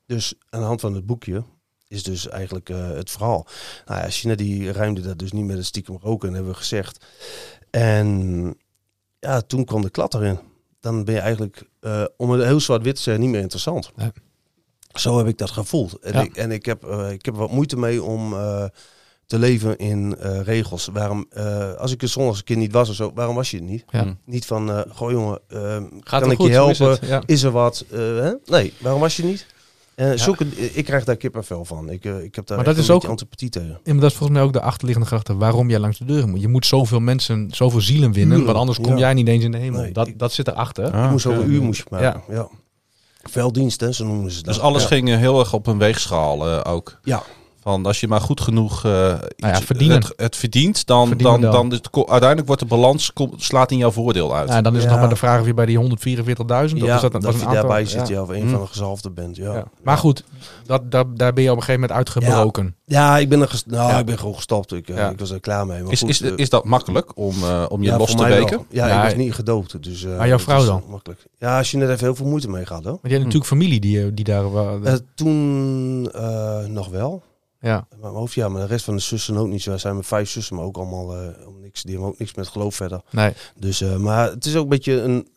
Dus 0.05 0.33
aan 0.49 0.59
de 0.59 0.65
hand 0.65 0.81
van 0.81 0.93
het 0.93 1.05
boekje 1.05 1.43
is 1.87 2.03
dus 2.03 2.27
eigenlijk 2.29 2.69
eh, 2.69 2.89
het 2.89 3.11
verhaal. 3.11 3.47
Nou 3.85 4.01
ja, 4.01 4.09
China 4.09 4.35
die 4.35 4.71
ruimde 4.71 5.01
dat 5.01 5.19
dus 5.19 5.31
niet 5.31 5.45
met 5.45 5.57
een 5.57 5.65
stiekem 5.65 5.97
roken, 6.01 6.33
hebben 6.33 6.51
we 6.51 6.57
gezegd. 6.57 7.05
En 7.69 8.55
ja, 9.19 9.41
toen 9.41 9.65
kwam 9.65 9.81
de 9.81 9.89
klad 9.89 10.13
erin. 10.13 10.39
Dan 10.79 11.03
ben 11.03 11.13
je 11.13 11.19
eigenlijk, 11.19 11.63
eh, 11.79 12.03
om 12.17 12.29
het 12.29 12.43
heel 12.43 12.59
zwart-wit 12.59 12.95
te 12.95 13.01
zeggen, 13.01 13.23
niet 13.23 13.31
meer 13.31 13.41
interessant. 13.41 13.91
Ja. 13.95 14.11
Zo 14.93 15.17
heb 15.17 15.27
ik 15.27 15.37
dat 15.37 15.51
gevoeld. 15.51 15.99
En, 15.99 16.13
Ja. 16.13 16.21
ik, 16.21 16.35
en 16.37 16.51
ik, 16.51 16.65
heb, 16.65 16.83
eh, 16.83 17.11
ik 17.11 17.25
heb 17.25 17.33
er 17.33 17.39
wat 17.39 17.51
moeite 17.51 17.77
mee 17.77 18.03
om 18.03 18.33
eh, 18.33 18.65
te 19.25 19.39
leven 19.39 19.77
in 19.77 20.15
eh, 20.17 20.41
regels. 20.41 20.89
Waarom, 20.93 21.25
eh, 21.29 21.73
als 21.73 21.91
ik 21.91 22.01
zondags 22.05 22.37
een 22.37 22.43
keer 22.43 22.57
niet 22.57 22.71
was 22.71 22.89
of 22.89 22.95
zo, 22.95 23.11
waarom 23.13 23.35
was 23.35 23.51
je 23.51 23.57
het 23.57 23.65
niet? 23.65 23.83
Ja. 23.89 24.03
Mm. 24.03 24.19
Niet 24.25 24.45
van, 24.45 24.71
eh 24.71 24.81
goh 24.89 25.11
jongen, 25.11 25.39
Gaat 26.03 26.21
kan 26.21 26.31
ik 26.31 26.37
goed? 26.37 26.45
je 26.47 26.51
is 26.69 26.77
helpen? 26.77 26.89
het? 26.99 27.09
Ja. 27.09 27.21
Is 27.25 27.43
er 27.43 27.51
wat? 27.51 27.85
Eh, 27.91 27.97
hè? 27.99 28.33
Nee, 28.45 28.73
waarom 28.79 29.01
was 29.01 29.17
je 29.17 29.23
niet? 29.23 29.45
Eh, 29.97 30.11
zulke, 30.15 30.45
ik 30.73 30.85
krijg 30.85 31.03
daar 31.03 31.15
kippenvel 31.15 31.65
van. 31.65 31.89
Ik, 31.89 32.05
eh, 32.05 32.23
ik 32.23 32.35
heb 32.35 32.47
daar 32.47 32.57
Maar 32.57 32.65
dat 32.65 32.77
is 32.77 32.89
ook- 32.89 33.03
antipathie 33.05 33.49
tegen. 33.49 33.67
Ja, 33.83 33.91
maar 33.93 34.01
dat 34.01 34.11
is 34.11 34.17
volgens 34.17 34.37
mij 34.37 34.47
ook 34.47 34.53
de 34.53 34.61
achterliggende 34.61 35.07
gedachte 35.09 35.37
waarom 35.37 35.69
jij 35.69 35.79
langs 35.79 35.97
de 35.97 36.05
deur 36.05 36.27
moet. 36.27 36.41
Je 36.41 36.47
moet 36.47 36.65
zoveel 36.65 36.99
mensen, 36.99 37.47
zoveel 37.51 37.81
zielen 37.81 38.11
winnen, 38.11 38.45
want 38.45 38.57
anders 38.57 38.77
kom 38.79 38.91
ja. 38.93 38.97
jij 38.99 39.13
niet 39.13 39.27
eens 39.27 39.43
in 39.43 39.51
de 39.51 39.57
hemel. 39.57 39.81
Nee, 39.81 39.91
dat, 39.91 40.07
ik- 40.07 40.19
dat 40.19 40.33
zit 40.33 40.47
erachter. 40.47 40.91
Ah, 40.91 41.03
ik 41.05 41.11
moest 41.11 41.25
over 41.25 41.39
oké. 41.41 41.49
uur 41.49 41.61
moest 41.61 41.77
je 41.79 41.85
maken. 41.89 42.21
Ja. 42.29 42.47
Velddienst, 43.23 43.79
hè, 43.79 43.91
zo 43.91 44.05
noemen 44.05 44.31
ze 44.31 44.43
dat. 44.43 44.53
Dus 44.53 44.63
alles 44.63 44.81
ja. 44.81 44.87
ging 44.87 45.07
heel 45.09 45.39
erg 45.39 45.53
op 45.53 45.67
een 45.67 45.77
weegschaal 45.77 46.47
eh, 46.47 46.73
ook. 46.73 46.99
Ja. 47.03 47.23
Van 47.67 47.85
als 47.85 47.99
je 47.99 48.07
maar 48.07 48.21
goed 48.21 48.41
genoeg 48.41 48.83
Nou 48.83 49.19
ja, 49.35 49.61
verdienen. 49.61 49.97
Het, 49.97 50.13
het 50.15 50.35
verdient, 50.35 50.85
dan, 50.85 51.07
Verdienen 51.07 51.41
dan, 51.41 51.69
dan. 51.69 51.79
uiteindelijk 52.07 52.47
wordt 52.47 52.61
de 52.61 52.67
balans 52.67 53.13
kom- 53.13 53.33
slaat 53.35 53.71
in 53.71 53.77
jouw 53.77 53.91
voordeel 53.91 54.35
uit. 54.35 54.49
Ja, 54.49 54.61
dan 54.61 54.75
is 54.75 54.81
het 54.81 54.91
nog 54.91 54.99
maar 54.99 55.09
de 55.09 55.15
vraag 55.15 55.39
of 55.39 55.45
je 55.45 55.53
bij 55.53 55.65
die 55.65 55.77
144.000 55.77 55.83
of 55.85 55.91
Ja, 56.49 56.95
is 56.95 57.01
dat, 57.01 57.11
dat, 57.11 57.23
was 57.23 57.35
je 57.35 57.41
een 57.41 57.47
aantal, 57.47 57.51
daarbij 57.53 57.85
zit, 57.85 58.07
ja, 58.07 58.21
of 58.21 58.29
een 58.29 58.41
Hm. 58.41 58.49
van 58.49 58.61
de 58.61 58.67
gezalfden 58.67 59.13
bent. 59.13 59.35
Ja. 59.35 59.53
Ja. 59.53 59.63
Maar 59.83 59.97
goed, 59.97 60.23
dat, 60.65 60.91
dat, 60.91 61.17
daar 61.17 61.33
ben 61.33 61.43
je 61.43 61.49
op 61.51 61.55
een 61.57 61.63
gegeven 61.63 61.81
moment 61.81 61.97
uitgebroken. 61.97 62.75
Ja, 62.85 63.17
ik 63.17 63.29
ben 63.29 63.41
er 63.41 63.61
nou, 63.65 63.91
Ja. 63.91 63.99
ik 63.99 64.05
ben 64.05 64.17
gewoon 64.19 64.35
gestopt. 64.35 64.73
Ik, 64.73 64.89
eh, 64.89 64.95
Ja. 64.95 65.09
ik 65.09 65.19
was 65.19 65.29
er 65.31 65.39
klaar 65.39 65.65
mee. 65.65 65.83
Maar 65.83 65.91
is, 65.91 65.99
goed, 65.99 66.09
is, 66.09 66.21
eh, 66.21 66.31
is 66.35 66.49
dat 66.49 66.63
makkelijk 66.65 67.11
om, 67.17 67.35
eh, 67.43 67.65
om 67.67 67.83
je 67.83 67.89
ja, 67.89 67.97
los 67.97 68.15
te 68.15 68.23
weken? 68.25 68.65
Ja, 68.69 68.87
Ja, 68.87 68.97
ik 68.97 69.03
was 69.03 69.15
niet 69.15 69.33
gedoopt. 69.33 69.83
Dus, 69.83 70.03
eh, 70.05 70.17
Maar 70.17 70.27
jouw 70.27 70.39
vrouw 70.39 70.65
dan? 70.65 70.83
Makkelijk. 70.89 71.25
Ja, 71.39 71.57
als 71.57 71.71
je 71.71 71.77
net 71.77 71.89
even 71.89 72.03
heel 72.05 72.15
veel 72.15 72.25
moeite 72.25 72.49
mee 72.49 72.65
gaat 72.65 72.83
hoor. 72.83 72.91
Want 72.91 72.99
je 73.03 73.09
hebt 73.09 73.23
natuurlijk 73.23 73.49
familie 73.51 73.79
die, 73.79 74.13
die 74.13 74.25
daar... 74.25 74.45
Eh, 74.83 74.93
toen 75.15 76.09
eh, 76.13 76.65
nog 76.65 76.87
wel. 76.89 77.23
Ja. 77.59 77.87
Maar 77.89 77.99
mijn 77.99 78.13
hoofd, 78.13 78.33
ja, 78.33 78.49
maar 78.49 78.61
de 78.61 78.67
rest 78.67 78.85
van 78.85 78.95
de 78.95 79.01
zussen 79.01 79.37
ook 79.37 79.47
niet 79.47 79.61
zo. 79.61 79.71
Er 79.71 79.79
zijn 79.79 79.95
met 79.95 80.05
vijf 80.05 80.29
zussen, 80.29 80.55
maar 80.55 80.65
ook 80.65 80.77
allemaal 80.77 81.15
eh, 81.17 81.47
om 81.47 81.59
niks. 81.59 81.81
Die 81.83 81.91
hebben 81.91 82.09
ook 82.11 82.19
niks 82.19 82.33
met 82.33 82.47
geloof 82.47 82.75
verder. 82.75 83.01
Nee. 83.11 83.33
Dus, 83.59 83.81
eh, 83.81 83.97
maar 83.97 84.29
het 84.29 84.45
is 84.45 84.55
ook 84.55 84.63
een 84.63 84.69
beetje 84.69 84.93
een. 85.01 85.27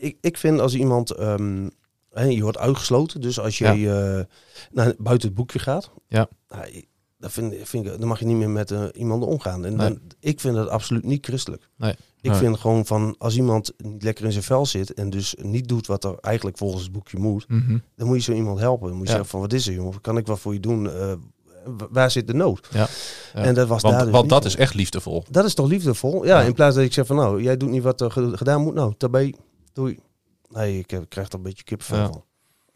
Ik, 0.00 0.16
ik 0.20 0.36
vind 0.38 0.60
als 0.60 0.74
iemand. 0.74 1.10
ehm, 1.10 1.68
hè, 2.10 2.24
je 2.24 2.42
wordt 2.42 2.58
uitgesloten. 2.58 3.20
Dus 3.20 3.40
als 3.40 3.58
je 3.58 3.66
eh, 3.66 4.36
naar, 4.72 4.94
buiten 4.98 5.28
het 5.28 5.36
boekje 5.36 5.58
gaat. 5.58 5.90
Ja. 6.08 6.28
Nou, 6.48 6.84
vind, 7.32 7.54
vind 7.62 7.86
ik, 7.86 7.98
dan 7.98 8.08
mag 8.08 8.18
je 8.18 8.24
niet 8.26 8.36
meer 8.36 8.50
met 8.50 8.70
eh, 8.70 8.84
iemand 8.92 9.22
omgaan. 9.24 9.64
En 9.64 9.76
Nee. 9.76 9.88
dan, 9.88 10.00
ik 10.20 10.40
vind 10.40 10.54
dat 10.54 10.68
absoluut 10.68 11.04
niet 11.04 11.26
christelijk. 11.26 11.68
Nee. 11.76 11.94
Ik 12.20 12.30
Nee. 12.30 12.38
vind 12.38 12.58
gewoon 12.58 12.86
van 12.86 13.14
als 13.18 13.36
iemand 13.36 13.72
niet 13.76 14.02
lekker 14.02 14.24
in 14.24 14.32
zijn 14.32 14.44
vel 14.44 14.66
zit. 14.66 14.94
en 14.94 15.10
dus 15.10 15.34
niet 15.42 15.68
doet 15.68 15.86
wat 15.86 16.04
er 16.04 16.18
eigenlijk 16.20 16.58
volgens 16.58 16.82
het 16.82 16.92
boekje 16.92 17.18
moet. 17.18 17.48
Mhm. 17.48 17.78
dan 17.96 18.06
moet 18.06 18.16
je 18.16 18.22
zo 18.22 18.32
iemand 18.32 18.58
helpen. 18.58 18.88
Dan 18.88 18.96
moet 18.96 19.06
je 19.06 19.12
Ja. 19.12 19.18
zeggen: 19.18 19.30
van 19.30 19.40
wat 19.40 19.52
is 19.52 19.66
er, 19.66 19.72
jongen? 19.74 20.00
Kan 20.00 20.16
ik 20.16 20.26
wat 20.26 20.40
voor 20.40 20.52
je 20.52 20.60
doen? 20.60 20.90
Eh, 20.90 21.12
w- 21.12 21.16
waar 21.90 22.10
zit 22.10 22.26
de 22.26 22.34
nood? 22.34 22.68
Ja. 22.72 22.86
Ja. 23.34 23.40
En 23.42 23.54
dat 23.54 23.68
was 23.68 23.82
Want, 23.82 23.94
daar 23.94 24.04
dus 24.04 24.12
want 24.14 24.28
dat 24.28 24.44
is 24.44 24.56
echt 24.56 24.74
liefdevol. 24.74 25.24
Dat 25.30 25.44
is 25.44 25.54
toch 25.54 25.66
liefdevol? 25.68 26.24
Ja, 26.26 26.40
Ja. 26.40 26.46
in 26.46 26.54
plaats 26.54 26.74
dat 26.76 26.84
ik 26.84 26.92
zeg 26.92 27.06
van 27.06 27.16
nou, 27.16 27.42
jij 27.42 27.56
doet 27.56 27.70
niet 27.70 27.82
wat 27.82 28.00
er 28.00 28.10
ge- 28.10 28.36
gedaan 28.36 28.60
moet. 28.62 28.74
Nou, 28.74 28.94
daarbij 28.98 29.34
doei. 29.72 29.98
Nee, 30.48 30.78
ik, 30.78 30.92
ik 30.92 31.08
krijg 31.08 31.28
er 31.28 31.34
een 31.34 31.42
beetje 31.42 31.64
kipvel 31.64 31.96
Ja. 31.96 32.06
van. 32.06 32.24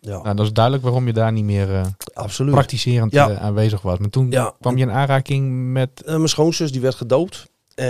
Ja, 0.00 0.22
Nou, 0.22 0.36
dat 0.36 0.46
is 0.46 0.52
duidelijk 0.52 0.84
waarom 0.84 1.06
je 1.06 1.12
daar 1.12 1.32
niet 1.32 1.44
meer 1.44 1.74
eh, 1.74 1.86
absoluut. 2.12 2.54
praktiserend 2.54 3.12
Ja. 3.12 3.30
eh, 3.30 3.42
aanwezig 3.42 3.82
was. 3.82 3.98
Maar 3.98 4.10
toen 4.10 4.30
Ja. 4.30 4.54
kwam 4.60 4.76
je 4.76 4.82
in 4.82 4.90
aanraking 4.90 5.72
met... 5.72 6.02
Eh, 6.02 6.14
mijn 6.16 6.28
schoonzus 6.28 6.72
die 6.72 6.80
werd 6.80 6.94
gedoopt. 6.94 7.46
Eh, 7.74 7.86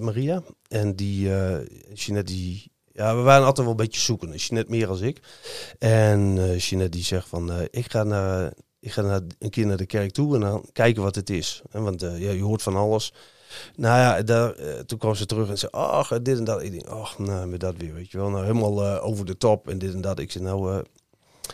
Maria. 0.00 0.42
En 0.68 0.96
die, 0.96 1.34
eh 1.34 1.56
Jeanette 1.94 2.32
die... 2.32 2.70
Ja, 2.92 3.16
we 3.16 3.22
waren 3.22 3.40
altijd 3.46 3.66
wel 3.66 3.70
een 3.70 3.84
beetje 3.84 4.00
zoeken. 4.00 4.34
Jeanette 4.34 4.70
meer 4.70 4.88
als 4.88 5.00
ik. 5.00 5.20
En 5.78 6.38
eh 6.38 6.58
Jeanette 6.58 6.96
die 6.96 7.04
zegt 7.04 7.28
van... 7.28 7.52
eh, 7.52 7.64
ik 7.70 7.90
ga, 7.90 8.02
naar, 8.02 8.52
ik 8.80 8.92
ga 8.92 9.02
naar, 9.02 9.20
een 9.38 9.50
keer 9.50 9.66
naar 9.66 9.76
de 9.76 9.86
kerk 9.86 10.10
toe 10.12 10.34
en 10.34 10.40
dan 10.40 10.64
kijken 10.72 11.02
wat 11.02 11.14
het 11.14 11.30
is. 11.30 11.62
En 11.70 11.82
want 11.82 12.02
eh, 12.02 12.20
ja, 12.20 12.30
je 12.30 12.42
hoort 12.42 12.62
van 12.62 12.76
alles. 12.76 13.12
Nou 13.76 13.98
ja, 13.98 14.22
daar, 14.22 14.52
eh, 14.54 14.74
toen 14.78 14.98
kwam 14.98 15.14
ze 15.14 15.26
terug 15.26 15.48
en 15.48 15.58
zei... 15.58 15.72
Ach, 15.72 16.08
dit 16.22 16.38
en 16.38 16.44
dat. 16.44 16.62
Ik 16.62 16.70
denk, 16.70 16.86
ach, 16.86 17.18
nou, 17.18 17.46
met 17.46 17.60
dat 17.60 17.74
weer, 17.78 17.94
weet 17.94 18.10
je 18.10 18.18
wel. 18.18 18.28
Nou, 18.30 18.42
helemaal 18.42 18.84
eh, 18.84 19.04
over 19.06 19.24
de 19.26 19.36
top 19.36 19.68
en 19.68 19.78
dit 19.78 19.92
en 19.94 20.00
dat. 20.00 20.18
Ik 20.18 20.30
zei, 20.30 20.44
nou... 20.44 20.72
eh, 20.72 20.78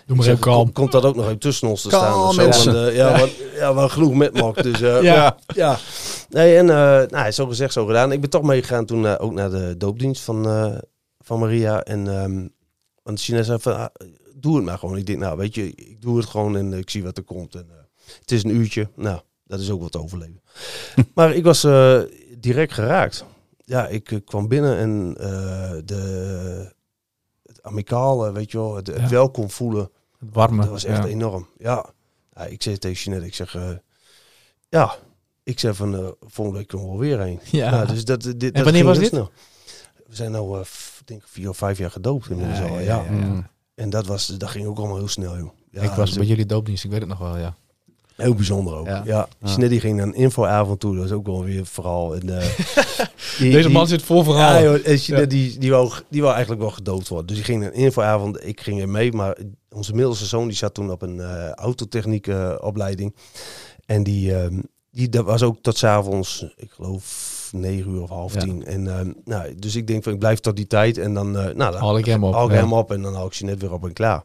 Doe 0.07 0.17
maar 0.17 0.25
zeg, 0.25 0.39
kalm. 0.39 0.63
kom- 0.65 0.73
Komt 0.73 0.93
dat 0.93 1.05
ook 1.05 1.17
nog 1.17 1.25
even 1.25 1.39
tussen 1.39 1.69
ons 1.69 1.83
te 1.83 1.89
staan? 1.89 2.23
of 2.29 2.35
zo? 2.35 2.43
mensen. 2.43 2.73
Want, 2.75 2.89
eh, 2.89 2.97
ja, 2.97 3.19
want, 3.19 3.33
ja, 3.55 3.75
wel 3.75 3.89
genoeg 3.89 4.15
met 4.15 4.33
mag. 4.41 4.55
Dus 4.55 4.81
eh, 4.81 5.03
Ja. 5.13 5.37
ja. 5.55 5.79
Nee, 6.29 6.57
en 6.57 6.71
eh 6.71 7.03
nou, 7.09 7.31
zo 7.31 7.47
gezegd, 7.47 7.73
zo 7.73 7.87
gedaan. 7.87 8.13
Ik 8.13 8.21
ben 8.21 8.31
toch 8.31 8.43
meegegaan 8.43 8.87
toen 8.87 9.07
eh, 9.07 9.15
ook 9.19 9.33
naar 9.33 9.51
de 9.51 9.75
doopdienst 9.77 10.23
van, 10.23 10.47
eh, 10.49 10.75
van 11.21 11.39
Maria. 11.39 11.83
En 11.83 12.09
ehm 12.09 12.47
want 13.03 13.21
China 13.21 13.43
zei 13.43 13.59
van, 13.61 13.77
ah, 13.77 13.87
doe 14.44 14.57
het 14.57 14.64
maar 14.64 14.78
gewoon. 14.78 14.96
Ik 14.96 15.07
denk, 15.07 15.18
nou 15.18 15.37
weet 15.37 15.54
je, 15.54 15.74
ik 15.74 16.00
doe 16.02 16.16
het 16.16 16.26
gewoon 16.26 16.57
en 16.57 16.72
ik 16.72 16.90
zie 16.90 17.02
wat 17.02 17.16
er 17.16 17.22
komt. 17.24 17.54
En, 17.54 17.66
eh, 17.70 17.76
het 18.20 18.30
is 18.33 18.44
een 18.44 18.54
uurtje. 18.57 18.88
Nou, 18.96 19.20
dat 19.46 19.61
is 19.61 19.70
ook 19.70 19.80
wat 19.80 19.92
te 19.92 20.00
overleven. 20.02 20.40
maar 21.14 21.35
ik 21.35 21.44
was 21.44 21.64
eh, 21.64 22.00
direct 22.38 22.72
geraakt. 22.72 23.24
Ja, 23.64 23.87
ik 23.88 24.11
eh, 24.12 24.18
kwam 24.24 24.48
binnen 24.48 24.76
en 24.76 25.14
eh, 25.18 25.72
de, 25.85 26.72
het 27.42 27.62
amicaal, 27.62 28.33
weet 28.33 28.50
je 28.50 28.59
wel, 28.59 28.76
het, 28.76 28.87
het 28.87 28.96
Ja. 29.00 29.09
welkom 29.09 29.50
voelen. 29.50 29.90
Het 30.18 30.28
warme. 30.33 30.61
Dat 30.61 30.70
was 30.70 30.85
echt 30.85 31.02
ja. 31.02 31.09
enorm. 31.09 31.48
Ja. 31.59 31.87
ja. 32.35 32.44
Ik 32.44 32.62
zei 32.62 32.78
tegen 32.78 33.02
Jeanette, 33.02 33.26
ik 33.26 33.35
zeg, 33.35 33.54
eh, 33.54 33.70
ja, 34.68 34.96
ik 35.42 35.59
zeg 35.59 35.76
van 35.76 35.94
uh, 35.94 36.09
volgende 36.20 36.59
week 36.59 36.68
komen 36.68 36.90
we 36.92 37.07
weer 37.07 37.20
heen. 37.20 37.40
Ja. 37.50 37.70
Nou, 37.70 37.87
dus 37.87 38.04
dat, 38.04 38.22
dit, 38.22 38.54
dat 38.54 38.64
wanneer 38.64 38.85
was 38.85 38.98
dit? 38.98 39.09
snel. 39.09 39.30
We 40.07 40.14
zijn 40.14 40.30
nou, 40.30 40.59
eh, 40.61 40.64
denk 41.04 41.20
ik, 41.22 41.28
vier 41.28 41.48
of 41.48 41.57
vijf 41.57 41.78
jaar 41.78 41.90
gedoopt 41.90 42.30
inmiddels 42.30 42.59
Ja, 42.59 42.64
al. 42.66 42.74
ja, 42.74 42.80
Ja, 42.80 42.96
ja, 42.96 43.04
ja. 43.04 43.11
Mm. 43.11 43.46
En 43.75 43.91
dat, 43.91 44.07
was, 44.07 44.27
dat 44.27 44.51
ging 44.51 44.67
ook 44.67 44.79
allemaal 44.79 44.97
heel 44.97 45.09
snel, 45.09 45.37
joh. 45.37 45.51
Ja, 45.71 45.83
ik 45.83 45.91
was 45.91 46.09
dus 46.09 46.19
bij 46.19 46.27
jullie 46.27 46.47
doopdienst, 46.47 46.85
ik 46.85 46.91
weet 46.91 47.01
het 47.01 47.09
nog 47.09 47.19
wel, 47.19 47.37
ja. 47.39 47.55
Heel 48.17 48.35
bijzonder 48.35 48.75
ook. 48.75 48.87
Ja. 48.87 49.03
Ja. 49.05 49.29
Ging 49.45 49.97
naar 49.97 50.07
een 50.07 50.15
infoavond 50.15 50.81
toe, 50.81 50.97
dat 50.97 51.05
is 51.05 51.13
ook 51.13 51.27
wel 51.27 51.45
weer 51.45 51.67
vooral. 51.67 52.15
En, 52.15 52.39
eh, 52.39 52.47
die- 53.39 53.51
Deze 53.51 53.63
die- 53.69 53.77
man 53.77 53.87
zit 53.87 54.03
vol 54.03 54.19
Ja, 54.19 54.25
verhalen. 54.25 54.63
joh, 54.63 54.87
en 54.87 54.97
Jeanette, 54.97 55.27
die, 55.35 55.59
die, 55.59 55.71
wou, 55.71 55.93
die 56.11 56.21
wou 56.21 56.33
eigenlijk 56.33 56.63
wel 56.63 56.71
gedoopt 56.71 57.09
worden. 57.09 57.27
Dus 57.27 57.37
die 57.37 57.45
ging 57.45 57.61
naar 57.61 57.69
een 57.73 57.75
infoavond. 57.79 58.47
Ik 58.47 58.61
ging 58.61 58.81
er 58.81 58.89
mee, 58.89 59.13
maar 59.13 59.37
onze 59.71 59.95
middelste 59.95 60.27
zoon 60.27 60.47
die 60.49 60.57
zat 60.57 60.75
toen 60.75 60.91
op 60.91 61.03
een 61.03 61.21
eh, 61.21 61.51
autotechniek 61.51 62.29
opleiding. 62.61 63.15
En 63.87 64.03
die, 64.03 64.35
ehm, 64.35 64.61
die 64.91 65.09
dat 65.09 65.25
was 65.25 65.43
ook 65.43 65.59
tot 65.63 65.79
's 65.79 65.85
avonds, 65.85 66.47
ik 66.57 66.71
geloof 66.71 67.05
negen 67.61 67.93
uur 67.93 68.03
of 68.03 68.09
half 68.09 68.37
tien. 68.37 68.64
En, 68.64 68.99
ehm, 68.99 69.12
nou, 69.25 69.55
dus 69.55 69.77
ik 69.77 69.87
denk 69.87 70.03
van 70.03 70.12
ik 70.12 70.19
blijf 70.19 70.40
tot 70.40 70.57
die 70.57 70.67
tijd. 70.67 70.99
En 70.99 71.14
dan, 71.14 71.38
eh, 71.38 71.43
nou, 71.55 71.73
dan 71.73 71.81
Haal 71.81 71.99
ik 71.99 72.05
hem 72.05 72.25
op. 72.25 72.33
haal 72.35 72.51
ik 72.51 72.55
hem 72.55 72.73
op 72.73 72.93
en 72.93 73.03
dan 73.03 73.14
hou 73.14 73.27
ik 73.27 73.33
je 73.33 73.45
net 73.45 73.61
weer 73.61 73.73
op 73.73 73.85
en 73.85 73.93
klaar. 73.93 74.23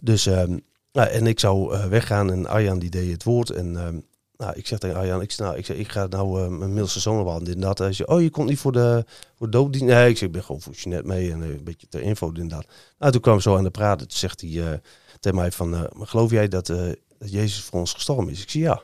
Dus, 0.00 0.26
ehm, 0.26 0.58
nou, 0.92 1.08
en 1.08 1.26
ik 1.26 1.40
zou 1.40 1.74
eh, 1.74 1.86
weggaan 1.86 2.30
en 2.30 2.46
Arjan 2.46 2.78
die 2.78 2.90
deed 2.90 3.10
het 3.10 3.24
woord. 3.24 3.50
En 3.50 3.76
ehm, 3.76 3.98
nou, 4.36 4.52
ik 4.56 4.66
zeg 4.66 4.78
tegen 4.78 4.96
Arjan, 4.96 5.20
ik, 5.20 5.36
nou, 5.36 5.56
ik, 5.56 5.66
zeg, 5.66 5.76
ik 5.76 5.88
ga 5.88 6.06
nou 6.06 6.40
eh, 6.40 6.48
mijn 6.48 6.70
middelste 6.72 7.00
zoon 7.00 7.20
ophalen, 7.20 7.44
dit 7.44 7.54
en 7.54 7.60
dat. 7.60 7.78
Hij 7.78 7.92
zei, 7.92 8.08
oh, 8.08 8.22
je 8.22 8.30
komt 8.30 8.48
niet 8.48 8.58
voor 8.58 8.72
de, 8.72 9.04
voor 9.34 9.50
de 9.50 9.56
doopdienst? 9.56 9.86
Nee, 9.86 10.08
ik 10.08 10.16
zeg, 10.16 10.26
ik 10.26 10.34
ben 10.34 10.44
gewoon 10.44 10.60
voor 10.60 10.74
Jeanette 10.74 11.06
mee 11.06 11.32
en 11.32 11.40
een 11.40 11.64
beetje 11.64 11.88
ter 11.88 12.00
info, 12.02 12.32
dit 12.32 12.42
en 12.42 12.48
dat. 12.48 12.66
Nou, 12.98 13.12
toen 13.12 13.20
kwam 13.20 13.40
zo 13.40 13.56
aan 13.56 13.64
de 13.64 13.70
praten. 13.70 14.08
Toen 14.08 14.18
zegt 14.18 14.40
hij 14.40 14.80
tegen 15.20 15.38
mij 15.38 15.52
van, 15.52 15.70
maar 15.70 16.06
geloof 16.06 16.30
jij 16.30 16.48
dat, 16.48 16.66
dat 16.66 17.30
Jezus 17.30 17.62
voor 17.62 17.80
ons 17.80 17.92
gestorven 17.92 18.28
is? 18.28 18.42
Ik 18.42 18.50
zei, 18.50 18.64
ja. 18.64 18.82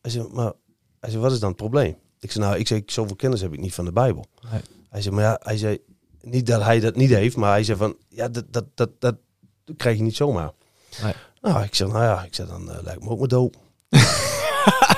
Hij 0.00 0.10
zei, 0.10 0.28
maar 0.32 0.52
hij 1.00 1.10
zei, 1.10 1.22
wat 1.22 1.32
is 1.32 1.38
dan 1.38 1.48
het 1.48 1.58
probleem? 1.58 1.96
Ik 2.24 2.32
zei, 2.32 2.44
nou, 2.44 2.58
ik 2.58 2.66
zei, 2.66 2.82
zoveel 2.86 3.16
kennis 3.16 3.40
heb 3.40 3.52
ik 3.52 3.60
niet 3.60 3.74
van 3.74 3.84
de 3.84 3.92
Bijbel. 3.92 4.24
Nee. 4.50 4.60
Hij 4.88 5.02
zei, 5.02 5.14
maar 5.14 5.24
ja, 5.24 5.40
hij 5.42 5.56
zei, 5.56 5.78
niet 6.20 6.46
dat 6.46 6.62
hij 6.62 6.80
dat 6.80 6.96
niet 6.96 7.10
heeft, 7.10 7.36
maar 7.36 7.50
hij 7.50 7.64
zei 7.64 7.78
van, 7.78 7.96
ja, 8.08 8.28
dat, 8.28 8.44
dat, 8.50 8.64
dat, 8.74 8.90
dat 8.98 9.16
krijg 9.76 9.96
je 9.96 10.02
niet 10.02 10.16
zomaar. 10.16 10.50
Nee. 11.02 11.12
Nou, 11.40 11.62
ik 11.64 11.74
zeg, 11.74 11.88
nou 11.88 12.02
ja, 12.02 12.22
ik 12.22 12.34
zeg, 12.34 12.48
dan 12.48 12.70
eh, 12.70 12.82
lijkt 12.82 13.02
me 13.02 13.08
ook 13.08 13.18
maar 13.18 13.28
doop. 13.28 13.56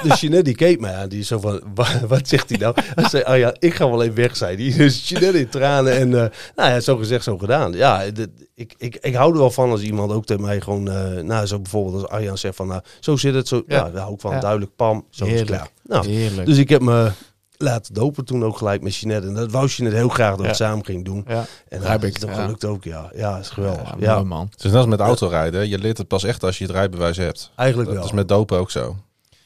dus 0.03 0.20
Jeanette 0.20 0.44
die 0.44 0.55
keek 0.55 0.80
mij 0.80 0.94
aan, 0.94 1.09
die 1.09 1.20
is 1.20 1.26
zo 1.26 1.38
van, 1.40 1.61
"Wa- 1.74 2.07
wat 2.07 2.28
zegt 2.28 2.49
hij 2.49 2.59
nou? 2.59 2.74
Hij 2.94 3.09
zei, 3.09 3.24
oh 3.26 3.36
ja, 3.38 3.55
ik 3.59 3.74
ga 3.74 3.90
wel 3.90 4.03
even 4.03 4.14
weg, 4.14 4.36
zei 4.36 4.68
hij. 4.68 4.78
Dus 4.78 5.09
Jeanette 5.09 5.38
in 5.38 5.49
tranen 5.49 5.92
en, 5.92 6.09
eh, 6.22 6.30
nou 6.57 6.70
ja, 6.70 6.80
zo 6.80 6.97
gezegd, 6.97 7.24
zo 7.24 7.38
gedaan. 7.38 7.72
Ja, 7.72 8.11
dit- 8.11 8.28
ik, 8.55 8.74
ik, 8.78 8.97
ik 9.01 9.14
hou 9.14 9.32
er 9.32 9.38
wel 9.38 9.51
van 9.51 9.70
als 9.70 9.80
iemand 9.82 10.12
ook 10.12 10.24
tegen 10.26 10.42
mij 10.42 10.61
gewoon, 10.61 10.90
eh, 10.90 11.22
nou, 11.22 11.47
zo 11.47 11.61
bijvoorbeeld 11.61 11.94
als 12.03 12.11
Arjan 12.11 12.38
zegt 12.38 12.57
van, 12.57 12.66
nou, 12.66 12.80
zo 13.01 13.16
zit 13.16 13.34
het, 13.34 13.49
zo, 13.49 13.62
ja, 13.66 13.76
Ja. 13.76 13.90
daar 13.90 14.03
hou 14.03 14.14
ik 14.14 14.20
van, 14.20 14.30
Ja. 14.32 14.40
duidelijk, 14.40 14.76
pam, 14.76 15.05
zo 15.11 15.24
is 15.24 15.30
het 15.30 15.38
Heerlijk. 15.40 15.70
klaar. 15.82 16.01
Nou, 16.03 16.12
Heerlijk. 16.14 16.47
dus 16.47 16.57
ik 16.59 16.68
heb 16.68 16.80
me 16.82 17.11
laten 17.59 17.94
dopen 17.94 18.24
toen 18.24 18.44
ook 18.44 18.57
gelijk 18.59 18.82
met 18.82 18.97
Jeanette. 18.97 19.28
En 19.28 19.34
dat 19.34 19.51
wou 19.51 19.66
Jeanette 19.66 19.99
heel 19.99 20.09
graag 20.09 20.28
dat 20.30 20.36
we 20.38 20.42
Ja. 20.42 20.49
het 20.49 20.57
samen 20.57 20.84
ging 20.84 21.05
doen. 21.05 21.24
ja. 21.28 21.44
En 21.68 21.80
dat, 21.80 22.03
ik, 22.03 22.20
dat 22.20 22.30
ja. 22.30 22.42
gelukt 22.42 22.64
ook, 22.64 22.84
ja. 22.84 23.11
Ja, 23.14 23.38
is 23.38 23.49
geweldig. 23.49 23.88
Ja, 23.88 23.94
Ja, 23.99 24.14
mooi 24.14 24.24
man. 24.26 24.47
Het 24.51 24.59
is 24.59 24.64
net 24.64 24.74
als 24.74 24.86
met 24.86 25.01
autorijden. 25.01 25.68
Je 25.68 25.78
leert 25.78 25.99
het 25.99 26.09
pas 26.09 26.24
echt 26.24 26.42
als 26.42 26.59
je 26.59 26.64
het 26.64 26.72
rijbewijs 26.72 27.16
hebt. 27.16 27.51
eigenlijk 27.55 27.88
Dat 27.88 27.99
wel. 27.99 28.07
is 28.09 28.12
met 28.14 28.28
dopen 28.28 28.59
ook 28.59 28.70
zo. 28.70 28.97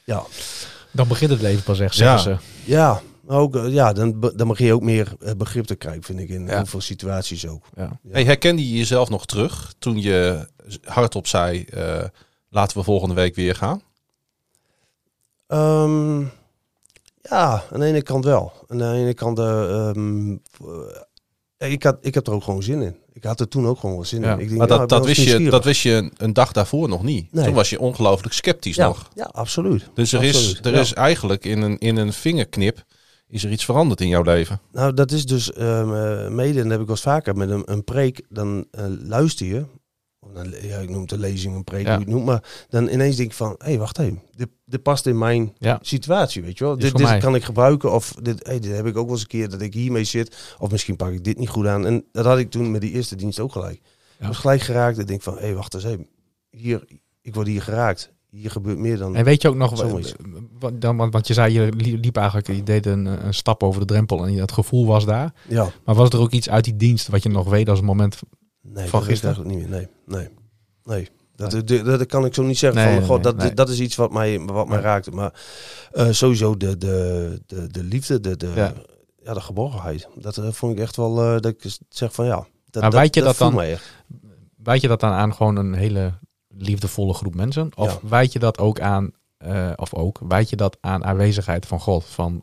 Ja. 0.05 0.23
Dan 0.93 1.09
begint 1.09 1.31
het 1.31 1.41
leven 1.41 1.63
pas 1.63 1.81
echt, 1.81 1.97
Ja. 1.97 2.19
zeggen 2.19 2.41
ze. 2.65 2.71
ja, 2.71 3.01
Maar 3.21 3.39
ook, 3.39 3.57
eh, 3.57 3.73
ja, 3.73 3.93
dan, 3.93 4.33
dan 4.37 4.49
begin 4.49 4.67
je 4.67 4.73
ook 4.75 4.83
meer 4.83 5.13
eh, 5.21 5.33
begrip 5.37 5.65
te 5.65 5.75
krijgen, 5.75 6.03
vind 6.03 6.19
ik, 6.21 6.29
in 6.29 6.47
Ja. 6.47 6.57
heel 6.57 6.67
veel 6.67 6.81
situaties 6.81 7.47
ook. 7.49 7.65
Ja. 7.77 7.99
Hey, 8.09 8.25
herkende 8.25 8.69
je 8.71 8.77
jezelf 8.79 9.09
nog 9.09 9.27
terug 9.27 9.75
toen 9.79 10.01
je 10.01 10.49
hardop 10.85 11.27
zei, 11.27 11.65
eh, 11.65 12.05
laten 12.49 12.79
we 12.79 12.85
volgende 12.85 13.15
week 13.15 13.35
weer 13.35 13.55
gaan? 13.55 13.83
Ehm, 15.47 16.21
ja, 17.23 17.65
aan 17.73 17.81
de 17.81 17.87
ene 17.87 18.03
kant 18.03 18.25
wel. 18.25 18.53
Aan 18.69 18.79
de 18.79 18.85
ene 18.93 19.15
kant, 19.15 19.39
eh, 19.39 19.89
ehm, 19.89 20.37
eh, 21.59 21.71
ik, 21.73 21.83
had, 21.83 21.99
ik 22.01 22.15
heb 22.15 22.27
er 22.27 22.33
ook 22.33 22.45
gewoon 22.45 22.63
zin 22.63 22.83
in. 22.83 22.97
Ik 23.21 23.27
had 23.27 23.41
er 23.41 23.49
toen 23.49 23.67
ook 23.67 23.79
gewoon 23.79 23.95
wel 23.95 24.05
zin 24.05 24.21
Ja, 24.23 24.33
in. 24.33 24.39
Ik 24.41 24.47
denk, 24.47 24.59
Maar 24.59 24.67
dat, 24.67 24.89
dat, 24.89 25.07
wist 25.07 25.23
je, 25.23 25.51
dat 25.51 25.65
wist 25.65 25.83
je 25.83 26.11
een, 26.17 26.33
dag 26.33 26.53
daarvoor 26.53 26.89
nog 26.89 27.03
niet. 27.03 27.33
Nee. 27.33 27.45
Toen 27.45 27.55
was 27.55 27.71
je 27.71 27.81
ongelooflijk 27.81 28.35
sceptisch 28.35 28.77
ja, 28.77 28.87
nog. 28.87 29.09
ja, 29.15 29.25
absoluut. 29.33 29.89
Dus 29.95 30.13
er, 30.13 30.23
is, 30.23 30.59
er 30.63 30.75
is 30.75 30.93
eigenlijk 30.93 31.45
in 31.45 31.63
een, 31.63 31.79
in 31.79 31.97
een 31.97 32.13
vingerknip 32.13 32.85
is 33.29 33.45
er 33.45 33.51
iets 33.51 33.65
veranderd 33.65 34.01
in 34.01 34.09
jouw 34.09 34.23
leven. 34.23 34.61
Nou, 34.73 34.95
dat 34.95 35.13
is 35.13 35.27
dus 35.27 35.53
ehm, 35.53 35.95
eh, 35.95 36.29
mede, 36.29 36.59
en 36.59 36.63
dat 36.63 36.71
heb 36.71 36.81
ik 36.81 36.87
wel 36.87 36.97
eens 36.97 37.01
vaker 37.01 37.37
met 37.37 37.51
een, 37.51 37.63
een 37.65 37.85
preek, 37.85 38.23
dan 38.29 38.67
eh, 38.71 38.85
luister 39.07 39.47
je. 39.47 39.65
Dan, 40.35 40.55
ja, 40.63 40.79
ik 40.79 40.91
noem 40.91 41.01
het 41.03 41.13
een 41.13 41.19
lezing, 41.19 41.55
een 41.55 41.65
preek, 41.65 41.87
Ja. 41.87 41.91
hoe 41.91 41.99
je 41.99 42.05
het 42.05 42.15
noemt. 42.15 42.25
Maar 42.27 42.43
dan 42.69 42.89
ineens 42.89 43.17
denk 43.17 43.29
ik 43.29 43.35
van, 43.37 43.55
hé, 43.59 43.65
hey, 43.65 43.79
wacht 43.79 43.99
even. 43.99 44.23
Dit, 44.37 44.49
dit 44.65 44.83
past 44.83 45.07
in 45.07 45.19
mijn 45.19 45.53
Ja. 45.59 45.79
situatie, 45.83 46.43
weet 46.43 46.59
je 46.59 46.65
wel. 46.65 46.79
Dit, 46.79 46.97
dit 46.97 47.19
kan 47.19 47.35
ik 47.35 47.45
gebruiken. 47.45 47.93
Of 47.93 48.15
dit, 48.23 48.47
hey, 48.47 48.59
dit 48.61 48.73
heb 48.77 48.87
ik 48.87 48.97
ook 48.97 49.05
wel 49.05 49.13
eens 49.13 49.21
een 49.21 49.27
keer 49.27 49.49
dat 49.51 49.61
ik 49.61 49.75
hiermee 49.75 50.05
zit. 50.05 50.55
Of 50.59 50.71
misschien 50.71 50.97
pak 50.97 51.11
ik 51.13 51.25
dit 51.25 51.39
niet 51.39 51.49
goed 51.49 51.67
aan. 51.67 51.87
En 51.87 52.05
dat 52.13 52.25
had 52.25 52.39
ik 52.39 52.51
toen 52.51 52.71
met 52.71 52.81
die 52.81 52.93
eerste 52.93 53.17
dienst 53.17 53.41
ook 53.41 53.53
gelijk. 53.53 53.81
Ik 54.19 54.27
was 54.27 54.37
gelijk 54.37 54.61
geraakt. 54.61 54.99
Ik 54.99 55.07
denk 55.07 55.23
van, 55.23 55.35
hé, 55.35 55.41
hey, 55.41 55.55
wacht 55.55 55.75
eens 55.75 55.85
even. 55.85 56.07
Hier, 56.51 56.85
ik 57.23 57.35
word 57.35 57.47
hier 57.47 57.63
geraakt. 57.63 58.13
Hier 58.31 58.51
gebeurt 58.51 58.79
meer 58.79 58.99
dan... 58.99 59.17
En 59.17 59.25
weet 59.25 59.43
je 59.43 59.49
ook 59.49 59.55
nog, 59.55 59.71
wat- 60.59 60.81
dan, 60.81 60.97
want, 60.97 61.13
want 61.13 61.27
je 61.27 61.35
zei, 61.35 61.53
je 61.53 61.73
li- 61.77 61.99
liep 61.99 62.17
eigenlijk, 62.17 62.47
je 62.49 62.63
deed 62.63 62.87
een, 62.87 63.05
een 63.07 63.35
stap 63.35 63.63
over 63.63 63.81
de 63.81 63.87
drempel 63.87 64.27
en 64.27 64.37
dat 64.37 64.53
gevoel 64.53 64.87
was 64.87 65.05
daar. 65.05 65.33
Ja, 65.49 65.69
Maar 65.85 65.95
was 65.95 66.09
er 66.09 66.19
ook 66.21 66.31
iets 66.31 66.51
uit 66.51 66.65
die 66.65 66.77
dienst 66.77 67.09
wat 67.09 67.23
je 67.23 67.29
nog 67.29 67.49
weet 67.49 67.69
als 67.69 67.79
een 67.79 67.85
moment? 67.85 68.19
Nee, 68.63 68.89
Van 68.89 69.01
dat 69.01 69.09
gisteren? 69.09 69.35
eigenlijk 69.35 69.61
niet 69.61 69.71
meer. 69.71 69.79
Nee, 69.79 69.89
nee, 70.19 70.29
nee. 70.85 71.09
Dat, 71.37 71.67
dat, 71.69 71.85
dat 71.85 72.07
kan 72.07 72.25
ik 72.25 72.35
zo 72.35 72.43
niet 72.43 72.59
zeggen. 72.59 72.81
Nee, 72.81 72.89
van, 72.91 72.99
nee, 72.99 73.09
God, 73.09 73.23
dat, 73.23 73.37
nee. 73.37 73.55
dat 73.55 73.69
is 73.69 73.81
iets 73.81 73.97
wat 73.97 74.13
mij, 74.13 74.41
wat 74.41 74.67
mij 74.69 74.77
Nee. 74.77 74.87
raakte. 74.87 75.11
Maar 75.11 75.33
eh, 75.93 76.11
sowieso 76.11 76.57
de, 76.57 76.77
de, 76.79 77.41
de, 77.47 77.67
de 77.67 77.83
liefde, 77.83 78.21
de, 78.21 78.37
de, 78.37 78.53
Ja. 78.55 78.73
ja. 79.25 79.35
de 79.35 79.41
geborgenheid. 79.41 80.09
Dat 80.15 80.37
eh, 80.37 80.49
vond 80.53 80.73
ik 80.73 80.79
echt 80.79 80.97
wel, 80.97 81.19
eh, 81.23 81.31
dat 81.41 81.47
ik 81.47 81.77
zeg 81.89 82.13
van 82.15 82.27
ja. 82.27 82.47
Dat, 82.71 82.83
Maar 82.83 82.91
weet 82.91 83.15
je 83.15 83.23
dat 83.23 83.37
voelt 83.37 83.51
dan- 83.51 83.61
mij 83.61 83.73
echt. 83.73 83.95
Wijd 84.63 84.81
je 84.81 84.89
dat 84.89 85.01
dan 85.01 85.11
aan 85.13 85.35
gewoon 85.35 85.57
een 85.57 85.75
hele 85.75 86.13
liefdevolle 86.49 87.15
groep 87.15 87.35
mensen? 87.35 87.71
Of 87.77 87.93
Ja. 88.03 88.09
wijd 88.09 88.33
je 88.33 88.39
dat 88.39 88.59
ook 88.59 88.81
aan, 88.81 89.13
of 89.77 89.95
ook, 89.95 90.21
wijd 90.29 90.51
je 90.51 90.57
dat 90.57 90.77
aan 90.81 91.05
aanwezigheid 91.05 91.67
van 91.67 91.81
God, 91.81 92.05
van 92.05 92.43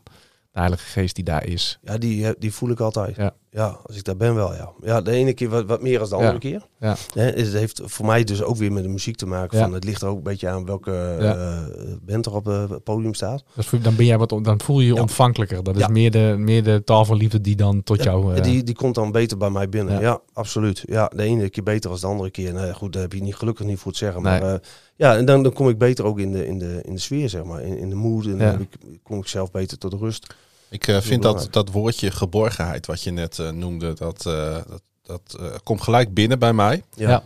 de 0.50 0.58
Heilige 0.58 0.84
Geest 0.86 1.14
die 1.14 1.24
daar 1.24 1.44
is? 1.46 1.78
Ja, 1.82 1.98
die, 1.98 2.34
die 2.38 2.52
voel 2.52 2.70
ik 2.70 2.80
altijd. 2.80 3.16
Ja. 3.16 3.34
Ja. 3.58 3.78
als 3.86 3.96
ik 3.96 4.04
daar 4.04 4.16
ben 4.16 4.34
wel, 4.34 4.54
ja. 4.54 4.72
Ja, 4.80 5.00
de 5.00 5.10
ene 5.10 5.32
keer 5.32 5.48
wat, 5.48 5.64
wat 5.66 5.82
meer 5.82 5.98
dan 5.98 6.08
de 6.08 6.16
Ja. 6.16 6.20
andere 6.20 6.38
keer. 6.38 6.66
Ja. 6.80 6.96
Hè, 7.14 7.22
het 7.22 7.52
heeft 7.52 7.80
voor 7.84 8.06
mij 8.06 8.24
dus 8.24 8.42
ook 8.42 8.56
weer 8.56 8.72
met 8.72 8.82
de 8.82 8.88
muziek 8.88 9.16
te 9.16 9.26
maken. 9.26 9.58
Ja. 9.58 9.64
Van, 9.64 9.72
het 9.72 9.84
ligt 9.84 10.02
er 10.02 10.08
ook 10.08 10.16
een 10.16 10.22
beetje 10.22 10.48
aan 10.48 10.64
welke 10.64 11.16
eh, 11.20 11.58
band 12.02 12.26
er 12.26 12.34
op 12.34 12.44
het 12.44 12.84
podium 12.84 13.14
staat. 13.14 13.44
Dus 13.54 13.70
dan, 13.82 13.96
ben 13.96 14.04
jij 14.04 14.18
wat, 14.18 14.28
dan 14.28 14.60
voel 14.60 14.80
je 14.80 14.86
je 14.86 15.00
ontvankelijker. 15.00 15.62
Dat 15.62 15.76
is 15.76 15.86
meer, 15.88 16.10
de, 16.10 16.34
meer 16.38 16.62
de 16.62 16.82
taal 16.84 17.04
van 17.04 17.16
liefde 17.16 17.40
die 17.40 17.56
dan 17.56 17.82
tot 17.82 18.02
jou... 18.02 18.34
Eh, 18.34 18.42
die, 18.42 18.62
die 18.62 18.74
komt 18.74 18.94
dan 18.94 19.12
beter 19.12 19.36
bij 19.36 19.50
mij 19.50 19.68
binnen. 19.68 20.00
Ja. 20.00 20.20
Absoluut. 20.32 20.82
Ja, 20.86 21.10
de 21.14 21.22
ene 21.22 21.50
keer 21.50 21.62
beter 21.62 21.90
dan 21.90 22.00
de 22.00 22.06
andere 22.06 22.30
keer. 22.30 22.52
Nou 22.52 22.66
ja, 22.66 22.72
goed, 22.72 22.92
daar 22.92 23.02
heb 23.02 23.12
je 23.12 23.22
niet 23.22 23.36
gelukkig 23.36 23.66
niet 23.66 23.78
voor 23.78 23.92
te 23.92 23.98
zeggen. 23.98 24.22
Maar 24.22 24.42
eh, 24.42 24.58
ja, 24.96 25.16
en 25.16 25.24
dan, 25.24 25.42
dan 25.42 25.52
kom 25.52 25.68
ik 25.68 25.78
beter 25.78 26.04
ook 26.04 26.18
in 26.18 26.32
de, 26.32 26.46
in 26.46 26.58
de, 26.58 26.80
in 26.84 26.94
de 26.94 27.00
sfeer, 27.00 27.28
zeg 27.28 27.44
maar. 27.44 27.62
In, 27.62 27.78
in 27.78 27.88
de 27.88 27.96
mood. 27.96 28.26
En 28.26 28.38
dan 28.38 28.60
ik, 28.60 28.68
kom 29.02 29.18
ik 29.18 29.26
zelf 29.26 29.50
beter 29.50 29.78
tot 29.78 29.92
rust. 29.92 30.34
Ik 30.70 30.86
eh, 30.86 31.00
vind 31.00 31.22
dat, 31.22 31.48
dat 31.50 31.70
woordje 31.70 32.10
geborgenheid 32.10 32.86
wat 32.86 33.02
je 33.02 33.10
net 33.10 33.38
eh, 33.38 33.50
noemde, 33.50 33.92
dat, 33.92 34.26
eh, 34.26 34.56
dat, 34.68 34.82
dat 35.02 35.36
eh, 35.40 35.54
komt 35.62 35.82
gelijk 35.82 36.14
binnen 36.14 36.38
bij 36.38 36.52
mij. 36.52 36.82
Ja, 36.94 37.08
Ja. 37.08 37.10
ja. 37.10 37.22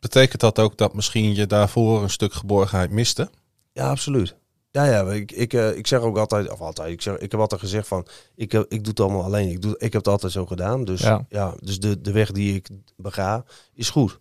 Betekent 0.00 0.40
dat 0.40 0.58
ook 0.58 0.76
dat 0.78 0.94
misschien 0.94 1.34
je 1.34 1.46
daarvoor 1.46 2.02
een 2.02 2.10
stuk 2.10 2.32
geborgenheid 2.32 2.90
miste? 2.90 3.30
absoluut. 3.74 4.34
Ja, 4.70 4.84
ja, 4.84 5.02
ik, 5.12 5.32
ik, 5.32 5.52
ik 5.52 5.86
zeg 5.86 6.00
ook 6.00 6.16
altijd, 6.18 6.50
of 6.50 6.60
altijd, 6.60 6.92
ik, 6.92 7.02
zeg, 7.02 7.16
ik 7.18 7.30
heb 7.30 7.40
altijd 7.40 7.60
gezegd 7.60 7.88
van, 7.88 8.06
ik, 8.34 8.52
heb- 8.52 8.64
ik 8.68 8.78
doe 8.78 8.88
het 8.88 9.00
allemaal 9.00 9.22
alleen. 9.24 9.48
Ik, 9.50 9.62
doe, 9.62 9.72
ik 9.74 9.80
heb 9.92 9.92
het 9.92 10.08
altijd 10.08 10.32
zo 10.32 10.46
gedaan. 10.46 10.84
Dus 10.84 11.00
Ja. 11.00 11.26
ja, 11.28 11.54
dus 11.60 11.80
de, 11.80 12.00
de 12.00 12.12
weg 12.12 12.30
die 12.30 12.54
ik 12.54 12.68
bega, 12.96 13.44
is 13.74 13.90
goed. 13.90 14.18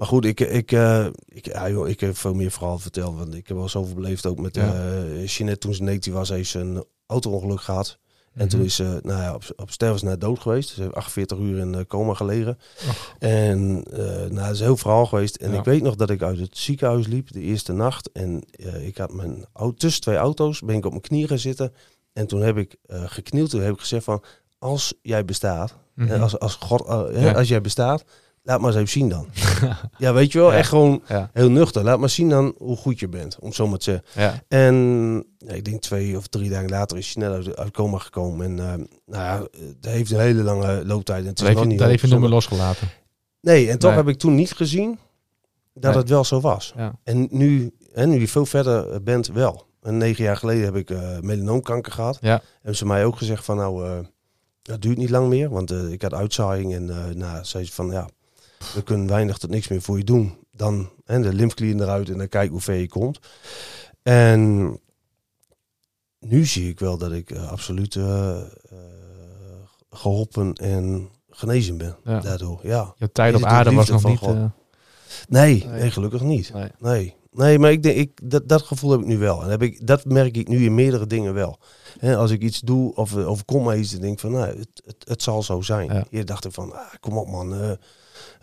Maar 0.00 0.08
goed, 0.08 0.24
ik, 0.24 0.40
ik, 0.40 0.72
eh, 0.72 1.06
ik, 1.26 1.46
ja, 1.46 1.70
joh, 1.70 1.88
ik 1.88 2.00
heb 2.00 2.16
veel 2.16 2.34
meer 2.34 2.50
verhaal 2.50 2.78
verteld. 2.78 3.16
Want 3.18 3.34
ik 3.34 3.48
heb 3.48 3.56
wel 3.56 3.68
zoveel 3.68 3.94
beleefd 3.94 4.26
ook 4.26 4.38
met 4.40 4.54
Ja. 4.54 5.02
Jeanette. 5.24 5.58
Toen 5.58 5.74
ze 5.74 5.82
19 5.82 6.12
was, 6.12 6.28
heeft 6.28 6.50
ze 6.50 6.58
een 6.58 6.84
auto-ongeluk 7.06 7.60
gehad. 7.60 7.98
En 8.34 8.40
Mhm. 8.46 8.48
toen 8.48 8.64
is 8.64 8.74
ze 8.74 9.00
nou 9.02 9.20
ja, 9.22 9.34
op, 9.34 9.42
op 9.56 9.70
sterven 9.70 10.06
na 10.06 10.16
dood 10.16 10.38
geweest. 10.38 10.68
Ze 10.68 10.82
heeft 10.82 10.94
48 10.94 11.38
uur 11.38 11.58
in 11.58 11.86
coma 11.86 12.14
gelegen. 12.14 12.58
Och. 12.88 13.14
En 13.18 13.84
eh 13.92 13.98
nou, 14.06 14.34
dat 14.34 14.50
is 14.50 14.58
een 14.58 14.64
heel 14.64 14.76
verhaal 14.76 15.06
geweest. 15.06 15.36
En 15.36 15.52
Ja. 15.52 15.58
ik 15.58 15.64
weet 15.64 15.82
nog 15.82 15.94
dat 15.94 16.10
ik 16.10 16.22
uit 16.22 16.38
het 16.38 16.58
ziekenhuis 16.58 17.06
liep 17.06 17.32
de 17.32 17.40
eerste 17.40 17.72
nacht. 17.72 18.10
En 18.12 18.42
ik 18.82 18.96
had 18.98 19.12
mijn 19.12 19.44
auto, 19.52 19.74
tussen 19.76 20.02
twee 20.02 20.16
auto's 20.16 20.60
ben 20.60 20.76
ik 20.76 20.84
op 20.84 20.90
mijn 20.90 21.02
knieën 21.02 21.28
gaan 21.28 21.38
zitten. 21.38 21.72
En 22.12 22.26
toen 22.26 22.40
heb 22.42 22.56
ik 22.56 22.76
geknield. 22.88 23.50
Toen 23.50 23.60
heb 23.60 23.72
ik 23.74 23.80
gezegd 23.80 24.04
van, 24.04 24.22
als 24.58 24.94
jij 25.02 25.24
bestaat, 25.24 25.74
Mhm. 25.94 26.20
als, 26.22 26.38
als, 26.38 26.54
God, 26.54 26.84
Ja. 27.14 27.32
als 27.32 27.48
jij 27.48 27.60
bestaat, 27.60 28.04
laat 28.42 28.60
maar 28.60 28.68
eens 28.68 28.76
even 28.78 28.88
zien 28.90 29.08
dan. 29.08 29.26
ja, 29.98 30.12
weet 30.12 30.32
je 30.32 30.38
wel, 30.38 30.50
Ja. 30.50 30.56
echt 30.56 30.68
gewoon 30.68 31.02
Ja. 31.08 31.30
heel 31.32 31.50
nuchter. 31.50 31.84
Laat 31.84 31.98
maar 31.98 32.08
zien 32.08 32.28
dan 32.28 32.54
hoe 32.58 32.76
goed 32.76 33.00
je 33.00 33.08
bent, 33.08 33.38
om 33.40 33.52
zo 33.52 33.66
maar 33.66 33.78
te 33.78 33.84
zeggen. 33.84 34.04
Ja. 34.22 34.42
En 34.48 35.24
ik 35.38 35.64
denk 35.64 35.80
twee 35.80 36.16
of 36.16 36.26
drie 36.26 36.50
dagen 36.50 36.68
later 36.70 36.96
is 36.98 37.04
hij 37.04 37.12
snel 37.12 37.54
uit, 37.56 37.70
coma 37.70 37.98
gekomen. 37.98 38.46
En 38.46 38.58
eh, 38.58 38.86
nou 39.06 39.24
ja, 39.24 39.46
het 39.66 39.84
heeft 39.92 40.10
een 40.10 40.20
hele 40.20 40.42
lange 40.42 40.84
looptijd. 40.86 41.22
En 41.22 41.28
het 41.28 41.38
is 41.38 41.44
Dat 41.44 41.46
heeft 41.46 41.58
nog 41.60 41.68
niet 41.68 41.78
dat 41.78 41.88
heeft 41.88 42.00
je 42.02 42.08
nooit 42.08 42.20
meer 42.20 42.30
bijzonder. 42.30 42.58
losgelaten. 42.58 42.88
Nee, 43.40 43.70
en 43.70 43.78
toch 43.78 43.90
Nee. 43.90 43.98
heb 43.98 44.08
ik 44.08 44.18
toen 44.18 44.34
niet 44.34 44.52
gezien 44.52 44.98
dat 45.74 45.90
Nee. 45.92 46.00
het 46.00 46.08
wel 46.08 46.24
zo 46.24 46.40
was. 46.40 46.74
En 47.04 47.28
nu, 47.30 47.74
en 47.92 48.08
nu 48.08 48.20
je 48.20 48.28
veel 48.28 48.46
verder 48.46 49.02
bent, 49.02 49.26
wel. 49.26 49.66
En 49.82 49.96
negen 49.96 50.24
jaar 50.24 50.36
geleden 50.36 50.64
heb 50.64 50.76
ik 50.76 50.90
eh 50.90 51.18
melanoomkanker 51.20 51.92
gehad. 51.92 52.18
Ja. 52.20 52.42
Hebben 52.54 52.76
ze 52.76 52.86
mij 52.86 53.04
ook 53.04 53.16
gezegd 53.16 53.44
van 53.44 53.56
nou, 53.56 53.86
eh, 53.86 53.98
dat 54.62 54.82
duurt 54.82 54.96
niet 54.98 55.10
lang 55.10 55.28
meer. 55.28 55.48
Want 55.50 55.70
ik 55.72 56.02
had 56.02 56.14
uitzaaiing 56.14 56.74
en 56.74 56.90
eh 56.90 57.14
nou, 57.14 57.44
zei 57.44 57.64
ze 57.64 57.72
van 57.72 57.90
ja, 57.90 58.08
we 58.74 58.82
kunnen 58.82 59.06
weinig 59.06 59.38
tot 59.38 59.50
niks 59.50 59.68
meer 59.68 59.82
voor 59.82 59.98
je 59.98 60.04
doen. 60.04 60.34
Dan 60.52 60.90
hè, 61.04 61.20
de 61.20 61.32
lymfeklieren 61.34 61.80
eruit 61.82 62.08
en 62.10 62.18
dan 62.18 62.28
kijk 62.28 62.50
hoe 62.50 62.60
ver 62.60 62.74
je 62.74 62.88
komt. 62.88 63.18
En 64.02 64.78
nu 66.18 66.44
zie 66.46 66.68
ik 66.68 66.78
wel 66.80 66.98
dat 66.98 67.12
ik 67.12 67.30
eh, 67.30 67.50
absoluut 67.50 67.96
eh, 67.96 68.40
geholpen 69.90 70.52
en 70.54 71.08
genezen 71.30 71.76
ben 71.76 71.96
Ja. 72.04 72.20
daardoor. 72.20 72.60
Ja. 72.62 72.94
Je 72.96 73.12
tijd 73.12 73.34
op 73.34 73.44
aarde 73.44 73.72
was 73.72 73.88
nog 73.88 74.00
van 74.00 74.10
niet... 74.10 74.18
God? 74.18 74.34
eh, 74.34 74.44
Nee, 75.28 75.64
Nee. 75.66 75.80
nee, 75.80 75.90
gelukkig 75.90 76.20
niet. 76.22 76.52
nee. 76.52 76.68
Nee. 76.78 77.18
Nee, 77.32 77.58
maar 77.58 77.70
ik 77.70 77.82
denk, 77.82 77.96
ik, 77.96 78.30
dat, 78.30 78.48
dat 78.48 78.62
gevoel 78.62 78.90
heb 78.90 79.00
ik 79.00 79.06
nu 79.06 79.18
wel. 79.18 79.42
En 79.42 79.50
heb 79.50 79.62
ik, 79.62 79.86
dat 79.86 80.04
merk 80.04 80.36
ik 80.36 80.48
nu 80.48 80.64
in 80.64 80.74
meerdere 80.74 81.06
dingen 81.06 81.34
wel. 81.34 81.58
Als 82.02 82.30
ik 82.30 82.42
iets 82.42 82.60
doe 82.60 82.94
of 82.94 83.16
overkom 83.16 83.64
me 83.64 83.76
iets, 83.76 83.90
dan 83.90 84.00
denk 84.00 84.12
ik 84.12 84.18
van, 84.20 84.30
nou, 84.30 84.46
het, 84.46 84.68
het, 84.84 84.96
het 85.08 85.22
zal 85.22 85.42
zo 85.42 85.60
zijn. 85.60 85.92
Ja. 85.94 86.04
Hier 86.10 86.24
dacht 86.24 86.44
ik 86.44 86.52
van, 86.52 86.72
ah, 86.72 86.80
kom 87.00 87.18
op 87.18 87.28
man, 87.28 87.78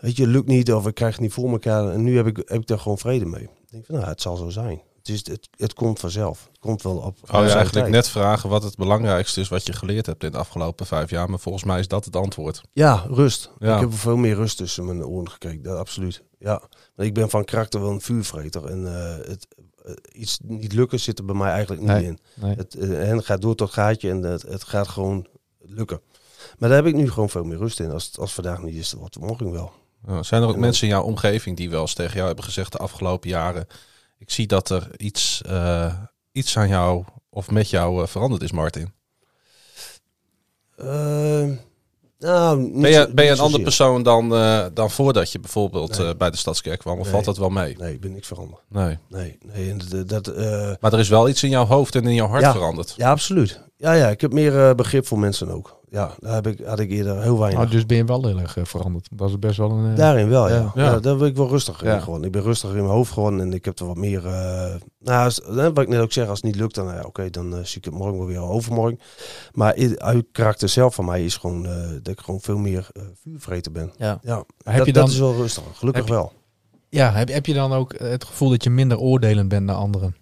weet 0.00 0.16
je, 0.16 0.26
lukt 0.26 0.48
niet 0.48 0.72
of 0.72 0.86
ik 0.86 0.94
krijg 0.94 1.12
het 1.12 1.20
niet 1.22 1.32
voor 1.32 1.50
elkaar. 1.50 1.88
En 1.90 2.02
nu 2.02 2.16
heb 2.16 2.26
ik, 2.26 2.36
heb 2.36 2.60
ik 2.60 2.66
daar 2.66 2.78
gewoon 2.78 2.98
vrede 2.98 3.24
mee. 3.24 3.42
Ik 3.42 3.70
denk 3.70 3.86
van, 3.86 3.94
nou, 3.94 4.08
het 4.08 4.22
zal 4.22 4.36
zo 4.36 4.48
zijn. 4.48 4.82
Het, 4.98 5.08
is, 5.08 5.26
het, 5.26 5.48
het 5.56 5.74
komt 5.74 6.00
vanzelf. 6.00 6.46
Het 6.50 6.58
komt 6.58 6.82
wel 6.82 6.96
op. 6.96 7.04
Oh, 7.04 7.12
je 7.12 7.16
zijn 7.28 7.42
eigenlijk 7.42 7.72
tijd. 7.72 7.88
net 7.90 8.08
vragen 8.08 8.48
wat 8.48 8.62
het 8.62 8.76
belangrijkste 8.76 9.40
is 9.40 9.48
wat 9.48 9.66
je 9.66 9.72
geleerd 9.72 10.06
hebt 10.06 10.24
in 10.24 10.32
de 10.32 10.38
afgelopen 10.38 10.86
vijf 10.86 11.10
jaar. 11.10 11.30
Maar 11.30 11.38
volgens 11.38 11.64
mij 11.64 11.78
is 11.78 11.88
dat 11.88 12.04
het 12.04 12.16
antwoord. 12.16 12.60
Ja, 12.72 13.04
rust. 13.08 13.50
Ja. 13.58 13.74
Ik 13.74 13.80
heb 13.80 13.94
veel 13.94 14.16
meer 14.16 14.34
rust 14.34 14.56
tussen 14.56 14.84
mijn 14.84 15.04
oren 15.04 15.30
gekregen. 15.30 15.62
Dat, 15.62 15.78
absoluut. 15.78 16.22
Ja. 16.38 16.62
Maar 16.94 17.06
ik 17.06 17.14
ben 17.14 17.30
van 17.30 17.44
karakter 17.44 17.80
wel 17.80 17.90
een 17.90 18.00
vuurvreter. 18.00 18.64
En 18.66 18.86
eh, 18.86 19.28
het, 19.28 19.46
eh, 19.84 19.92
iets 20.12 20.38
niet 20.42 20.72
lukken 20.72 21.00
zit 21.00 21.18
er 21.18 21.24
bij 21.24 21.34
mij 21.34 21.50
eigenlijk 21.50 21.80
niet 21.80 21.90
Nee. 21.90 22.04
in. 22.04 22.18
Nee. 22.34 22.54
Het, 22.56 22.74
en 22.74 23.16
het 23.16 23.24
gaat 23.24 23.42
door 23.42 23.54
tot 23.54 23.72
gaatje 23.72 24.10
en 24.10 24.22
het, 24.22 24.42
het 24.42 24.64
gaat 24.64 24.88
gewoon 24.88 25.26
lukken. 25.58 26.00
Maar 26.58 26.68
daar 26.68 26.78
heb 26.78 26.86
ik 26.86 26.94
nu 26.94 27.10
gewoon 27.10 27.28
veel 27.30 27.44
meer 27.44 27.58
rust 27.58 27.80
in. 27.80 27.90
Als, 27.90 28.18
als 28.18 28.32
vandaag 28.34 28.62
niet 28.62 28.74
is, 28.76 28.92
wordt 28.92 29.14
het 29.14 29.24
morgen 29.24 29.52
wel. 29.52 29.72
Uh, 30.08 30.22
zijn 30.22 30.42
er 30.42 30.48
ook 30.48 30.54
En 30.54 30.60
mensen 30.60 30.82
in 30.88 30.92
jouw 30.94 31.02
omgeving 31.02 31.56
die 31.56 31.70
wel 31.70 31.80
eens 31.80 31.94
tegen 31.94 32.14
jou 32.14 32.26
hebben 32.26 32.44
gezegd 32.44 32.72
de 32.72 32.78
afgelopen 32.78 33.28
jaren: 33.28 33.66
Ik 34.18 34.30
zie 34.30 34.46
dat 34.46 34.70
er 34.70 34.88
iets, 34.96 35.42
eh, 35.46 35.94
iets 36.32 36.56
aan 36.56 36.68
jou 36.68 37.04
of 37.30 37.50
met 37.50 37.70
jou 37.70 38.02
eh, 38.02 38.08
veranderd 38.08 38.42
is, 38.42 38.52
Martin? 38.52 38.92
Eh, 40.76 41.46
nou, 42.18 42.80
Ben 42.80 42.90
je, 42.90 43.10
ben 43.14 43.30
een 43.30 43.38
andere 43.38 43.62
persoon 43.62 44.02
dan, 44.02 44.34
eh, 44.34 44.66
dan 44.74 44.90
voordat 44.90 45.32
je 45.32 45.40
bijvoorbeeld 45.40 45.98
Nee. 45.98 46.16
bij 46.16 46.30
de 46.30 46.36
Stadskerk 46.36 46.78
kwam? 46.78 46.96
Of 46.98 47.02
Nee. 47.02 47.12
valt 47.12 47.24
dat 47.24 47.38
wel 47.38 47.48
mee? 47.50 47.76
Nee, 47.78 47.92
ik 47.92 48.00
ben 48.00 48.12
niks 48.12 48.26
veranderd. 48.26 48.60
Nee. 48.68 48.98
Nee, 49.08 49.38
nee 49.44 49.70
en 49.70 49.78
dat, 50.06 50.24
dat, 50.24 50.36
Maar 50.80 50.92
er 50.92 50.98
is 50.98 51.08
wel 51.08 51.28
iets 51.28 51.42
in 51.42 51.50
jouw 51.50 51.64
hoofd 51.66 51.94
en 51.94 52.04
in 52.06 52.14
jouw 52.14 52.28
hart 52.28 52.42
Ja. 52.42 52.52
veranderd. 52.52 52.94
ja, 52.96 53.10
absoluut. 53.10 53.60
Ja, 53.80 53.92
ja, 53.92 54.08
ik 54.08 54.20
heb 54.20 54.32
meer 54.32 54.68
eh, 54.68 54.74
begrip 54.74 55.06
voor 55.06 55.18
mensen 55.18 55.48
ook. 55.50 55.76
Ja, 55.90 56.10
daar 56.18 56.34
heb 56.34 56.46
ik, 56.46 56.60
had 56.66 56.78
ik 56.78 56.90
eerder 56.90 57.22
heel 57.22 57.38
weinig. 57.38 57.58
Nou, 57.60 57.70
dus 57.70 57.86
ben 57.86 57.96
je 57.96 58.04
wel 58.04 58.26
heel 58.26 58.38
erg 58.38 58.56
eh, 58.56 58.64
veranderd. 58.64 59.08
Dat 59.12 59.28
is 59.28 59.38
best 59.38 59.56
wel 59.56 59.70
een... 59.70 59.90
eh, 59.90 59.96
Daarin 59.96 60.28
wel, 60.28 60.48
ja. 60.48 60.54
Ja. 60.54 60.72
ja. 60.74 60.82
Ja. 60.84 60.98
daar 61.00 61.16
ben 61.16 61.28
ik 61.28 61.36
wel 61.36 61.48
rustig 61.48 61.82
in 61.82 61.88
Ja. 61.90 62.00
geworden. 62.00 62.26
Ik 62.26 62.32
ben 62.32 62.42
rustiger 62.42 62.76
in 62.76 62.82
mijn 62.82 62.94
hoofd 62.94 63.12
geworden 63.12 63.40
en 63.40 63.52
ik 63.52 63.64
heb 63.64 63.78
er 63.78 63.86
wat 63.86 63.96
meer... 63.96 64.26
eh, 64.26 64.74
nou, 65.00 65.24
als, 65.24 65.40
wat 65.46 65.78
ik 65.78 65.88
net 65.88 66.00
ook 66.00 66.12
zeg, 66.12 66.28
als 66.28 66.36
het 66.40 66.46
niet 66.46 66.56
lukt, 66.60 66.74
dan 66.74 66.86
ja, 66.86 67.02
oké, 67.06 67.30
dan 67.30 67.52
zie 67.66 67.78
ik 67.78 67.84
het 67.84 67.94
morgen 67.94 68.18
wel 68.18 68.26
weer 68.26 68.40
overmorgen. 68.42 68.98
Maar 69.52 69.94
uit 69.96 70.26
karakter 70.32 70.68
zelf 70.68 70.94
van 70.94 71.04
mij 71.04 71.24
is 71.24 71.36
gewoon 71.36 71.66
eh, 71.66 71.88
dat 72.02 72.08
ik 72.12 72.20
gewoon 72.20 72.40
veel 72.40 72.58
meer 72.58 72.88
vuurvreten 73.22 73.72
ben. 73.72 73.92
Ja. 73.96 74.18
Ja, 74.22 74.44
Heb 74.64 74.76
dat, 74.76 74.86
je 74.86 74.92
dan, 74.92 75.02
dat 75.04 75.12
is 75.12 75.18
wel 75.18 75.34
rustig. 75.34 75.62
Gelukkig 75.72 76.02
heb 76.02 76.10
je- 76.12 76.18
wel. 76.20 76.32
ja, 76.88 77.12
heb, 77.12 77.28
heb 77.28 77.46
je 77.46 77.54
dan 77.54 77.72
ook 77.72 77.94
het 77.98 78.24
gevoel 78.24 78.50
dat 78.50 78.64
je 78.64 78.70
minder 78.70 78.98
oordelend 78.98 79.48
bent 79.48 79.64
naar 79.66 79.76
anderen? 79.76 80.16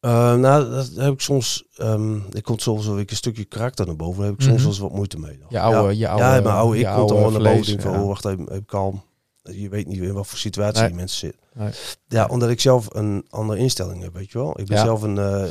Eh, 0.00 0.34
nou, 0.34 0.70
dat 0.70 0.90
heb 0.96 1.12
ik 1.12 1.20
soms... 1.20 1.64
ehm 1.76 2.16
ik 2.30 2.42
komt 2.42 2.62
soms 2.62 2.86
wel 2.86 2.98
een 2.98 3.06
stukje 3.08 3.44
karakter 3.44 3.86
naar 3.86 3.96
boven. 3.96 4.18
Daar 4.18 4.26
heb 4.30 4.34
ik 4.38 4.40
soms 4.44 4.54
Mhm. 4.54 4.62
wel 4.62 4.72
eens 4.72 4.80
wat 4.82 4.92
moeite 4.92 5.18
mee. 5.18 5.38
dan. 5.38 5.46
Je 5.48 5.60
oude, 5.60 5.76
ja. 5.82 5.90
je 5.98 6.08
oude, 6.08 6.24
ja, 6.24 6.30
mijn 6.42 6.54
oude 6.54 6.78
ik 6.78 6.86
je 6.86 6.94
komt 6.94 7.08
dan 7.08 7.16
gewoon 7.18 7.32
naar 7.32 7.42
boven. 7.52 7.66
Denk 7.66 7.80
van, 7.80 7.92
ja. 7.92 8.00
oh, 8.00 8.06
wacht 8.06 8.24
even, 8.24 8.50
even 8.52 8.64
kalm. 8.66 9.02
Je 9.42 9.68
weet 9.68 9.86
niet 9.86 10.00
in 10.00 10.12
wat 10.12 10.26
voor 10.26 10.38
situatie 10.38 10.78
Nee. 10.80 10.88
die 10.88 10.96
mensen 10.98 11.18
zitten. 11.18 11.40
Nee. 11.54 11.70
Ja, 12.08 12.26
omdat 12.26 12.50
ik 12.50 12.60
zelf 12.60 12.94
een 12.94 13.26
andere 13.30 13.58
instelling 13.58 14.02
heb, 14.02 14.14
weet 14.14 14.32
je 14.32 14.38
wel. 14.38 14.60
Ik 14.60 14.66
ben 14.66 14.76
Ja. 14.76 14.84
zelf 14.84 15.02
een... 15.02 15.18
eh, 15.18 15.44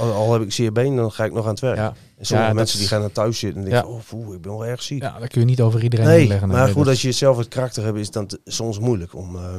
al, 0.00 0.12
al 0.12 0.32
heb 0.32 0.42
ik 0.42 0.52
zeer 0.52 0.72
been, 0.72 0.96
dan 0.96 1.12
ga 1.12 1.24
ik 1.24 1.32
nog 1.32 1.44
aan 1.44 1.50
het 1.50 1.60
werk. 1.60 1.76
Ja. 1.76 1.86
En 1.86 1.94
sommige 2.26 2.34
Ja, 2.34 2.46
dat 2.46 2.54
mensen 2.54 2.78
die 2.78 2.88
gaan 2.88 3.00
naar 3.00 3.12
thuis 3.12 3.38
zitten 3.38 3.62
en 3.64 3.70
denken, 3.70 3.88
Ja. 3.88 3.94
oh, 3.94 4.00
poeh, 4.08 4.34
ik 4.34 4.40
ben 4.42 4.50
wel 4.52 4.66
erg 4.66 4.82
ziek. 4.82 5.02
ja, 5.02 5.18
dat 5.18 5.28
kun 5.28 5.40
je 5.40 5.46
niet 5.46 5.60
over 5.60 5.82
iedereen 5.82 6.06
nee, 6.06 6.26
leggen. 6.26 6.48
maar 6.48 6.68
goed, 6.68 6.86
als 6.88 7.02
je 7.02 7.12
zelf 7.12 7.36
het 7.36 7.48
karakter 7.48 7.84
hebt, 7.84 7.96
is 7.98 8.04
het 8.04 8.14
dan 8.14 8.30
soms 8.44 8.78
moeilijk 8.78 9.14
om, 9.14 9.36
eh, 9.36 9.54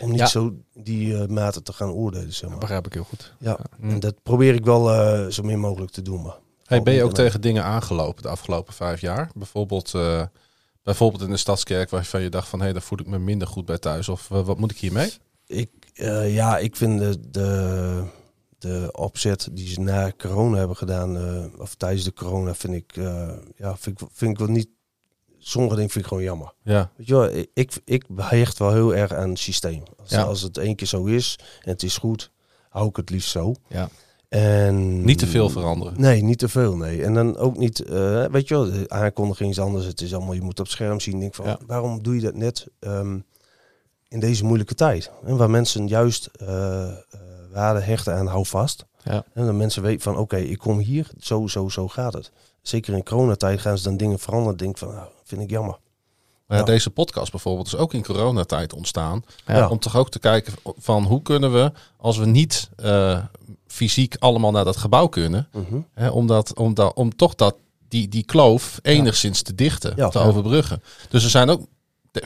om 0.00 0.10
niet 0.10 0.18
Ja. 0.18 0.26
zo 0.26 0.54
die 0.74 1.16
eh, 1.18 1.26
mate 1.28 1.62
te 1.62 1.72
gaan 1.72 1.90
oordelen, 1.90 2.32
zeg 2.32 2.40
Dat 2.40 2.50
maar. 2.50 2.58
begrijp 2.58 2.86
ik 2.86 2.92
heel 2.92 3.04
goed. 3.04 3.34
Ja, 3.38 3.58
Mm. 3.78 3.90
en 3.90 4.00
dat 4.00 4.14
probeer 4.22 4.54
ik 4.54 4.64
wel 4.64 4.92
eh, 4.92 5.26
zo 5.26 5.42
min 5.42 5.58
mogelijk 5.58 5.92
te 5.92 6.02
doen. 6.02 6.22
Maar 6.22 6.36
Hey, 6.64 6.82
ben 6.82 6.94
je 6.94 7.02
ook 7.04 7.14
tegen 7.14 7.40
dingen 7.40 7.64
aangelopen 7.64 8.22
de 8.22 8.28
afgelopen 8.28 8.74
vijf 8.74 9.00
jaar? 9.00 9.30
Bijvoorbeeld, 9.34 9.94
eh, 9.94 10.22
bijvoorbeeld 10.82 11.22
in 11.22 11.30
de 11.30 11.36
stadskerk 11.36 11.90
waarvan 11.90 12.22
je 12.22 12.28
dacht 12.28 12.48
van 12.48 12.60
hé, 12.60 12.72
daar 12.72 12.82
voel 12.82 13.00
ik 13.00 13.06
me 13.06 13.18
minder 13.18 13.48
goed 13.48 13.64
bij 13.64 13.78
thuis. 13.78 14.08
Of 14.08 14.30
eh, 14.30 14.44
wat 14.46 14.58
moet 14.58 14.70
ik 14.70 14.78
hiermee? 14.78 15.12
Ik, 15.46 15.70
eh, 15.94 16.34
ja, 16.34 16.58
ik 16.58 16.76
vind 16.76 16.98
de, 16.98 17.20
de, 17.30 18.04
de 18.58 18.88
opzet 18.92 19.48
die 19.52 19.68
ze 19.68 19.80
na 19.80 20.12
corona 20.18 20.56
hebben 20.58 20.76
gedaan, 20.76 21.16
eh, 21.16 21.60
of 21.60 21.74
tijdens 21.74 22.04
de 22.04 22.12
corona, 22.12 22.54
vind 22.54 22.74
ik, 22.74 22.94
ja, 23.56 23.76
vind 23.76 24.00
ik, 24.00 24.08
vind 24.12 24.30
ik 24.30 24.38
wel 24.38 24.48
niet. 24.48 24.68
Sommige 25.38 25.74
dingen 25.74 25.90
vind 25.90 26.04
ik 26.04 26.08
gewoon 26.10 26.22
jammer. 26.24 26.52
Ja, 26.62 26.90
Weet 26.96 27.06
je 27.06 27.14
wel, 27.14 27.28
ik- 27.34 27.50
ik, 27.54 27.72
ik 27.84 28.04
hecht 28.16 28.58
wel 28.58 28.72
heel 28.72 28.94
erg 28.94 29.12
aan 29.12 29.28
het 29.28 29.38
systeem. 29.38 29.82
Als, 29.98 30.10
Ja. 30.10 30.22
als 30.22 30.42
het 30.42 30.58
één 30.58 30.76
keer 30.76 30.86
zo 30.86 31.04
is 31.04 31.38
en 31.62 31.70
het 31.70 31.82
is 31.82 31.96
goed, 31.96 32.30
hou 32.68 32.88
ik 32.88 32.96
het 32.96 33.10
liefst 33.10 33.30
zo. 33.30 33.54
Ja. 33.68 33.88
En, 34.40 35.04
niet 35.04 35.18
te 35.18 35.26
veel 35.26 35.48
veranderen. 35.50 36.00
Nee, 36.00 36.22
niet 36.22 36.38
te 36.38 36.48
veel, 36.48 36.76
nee. 36.76 37.04
En 37.04 37.14
dan 37.14 37.36
ook 37.36 37.56
niet, 37.56 37.80
eh, 37.80 38.24
weet 38.24 38.48
je 38.48 38.54
wel, 38.54 38.64
de 38.64 38.84
aankondiging 38.88 39.50
is 39.50 39.58
anders. 39.58 39.86
Het 39.86 40.00
is 40.00 40.14
allemaal, 40.14 40.34
je 40.34 40.42
moet 40.42 40.58
op 40.58 40.64
het 40.64 40.74
scherm 40.74 41.00
zien. 41.00 41.20
Denk 41.20 41.34
van, 41.34 41.46
Ja. 41.46 41.58
waarom 41.66 42.02
doe 42.02 42.14
je 42.14 42.20
dat 42.20 42.34
net 42.34 42.66
ehm, 42.78 43.18
in 44.08 44.20
deze 44.20 44.44
moeilijke 44.44 44.74
tijd? 44.74 45.10
En 45.24 45.36
waar 45.36 45.50
mensen 45.50 45.88
juist 45.88 46.26
eh, 46.26 46.88
waarde 47.52 47.80
hechten 47.80 48.14
aan 48.14 48.26
hou 48.26 48.46
vast. 48.46 48.86
Ja. 49.04 49.24
En 49.32 49.46
dan 49.46 49.56
mensen 49.56 49.82
weten 49.82 50.00
van, 50.00 50.16
oké, 50.16 50.36
ik 50.36 50.58
kom 50.58 50.78
hier, 50.78 51.10
zo, 51.18 51.46
zo, 51.46 51.68
zo 51.68 51.88
gaat 51.88 52.12
het. 52.12 52.30
Zeker 52.62 52.94
in 52.94 53.04
coronatijd 53.04 53.60
gaan 53.60 53.78
ze 53.78 53.84
dan 53.84 53.96
dingen 53.96 54.18
veranderen. 54.18 54.58
Denk 54.58 54.78
van, 54.78 54.94
nou, 54.94 55.08
vind 55.24 55.40
ik 55.42 55.50
jammer. 55.50 55.78
Maar 56.52 56.60
ja, 56.60 56.66
Ja. 56.66 56.72
deze 56.72 56.90
podcast 56.90 57.30
bijvoorbeeld 57.30 57.66
is 57.66 57.76
ook 57.76 57.94
in 57.94 58.02
coronatijd 58.04 58.72
ontstaan. 58.74 59.24
Ja. 59.46 59.68
Om 59.68 59.78
toch 59.78 59.96
ook 59.96 60.10
te 60.10 60.18
kijken 60.18 60.52
van 60.78 61.04
hoe 61.04 61.22
kunnen 61.22 61.52
we, 61.52 61.72
als 61.96 62.18
we 62.18 62.26
niet 62.26 62.68
eh, 62.76 63.18
fysiek 63.66 64.16
allemaal 64.18 64.50
naar 64.50 64.64
dat 64.64 64.76
gebouw 64.76 65.06
kunnen, 65.06 65.48
Mhm. 65.52 65.76
hè, 65.94 66.08
om, 66.08 66.26
dat, 66.26 66.54
om, 66.58 66.74
dat, 66.74 66.94
om 66.94 67.16
toch 67.16 67.34
dat, 67.34 67.54
die, 67.88 68.08
die 68.08 68.24
kloof 68.24 68.78
enigszins 68.82 69.42
te 69.42 69.54
dichten, 69.54 69.92
Ja. 69.96 70.08
te 70.08 70.18
Ja. 70.18 70.24
overbruggen. 70.24 70.82
Dus 71.08 71.24
er 71.24 71.30
zijn 71.30 71.50
ook, 71.50 71.60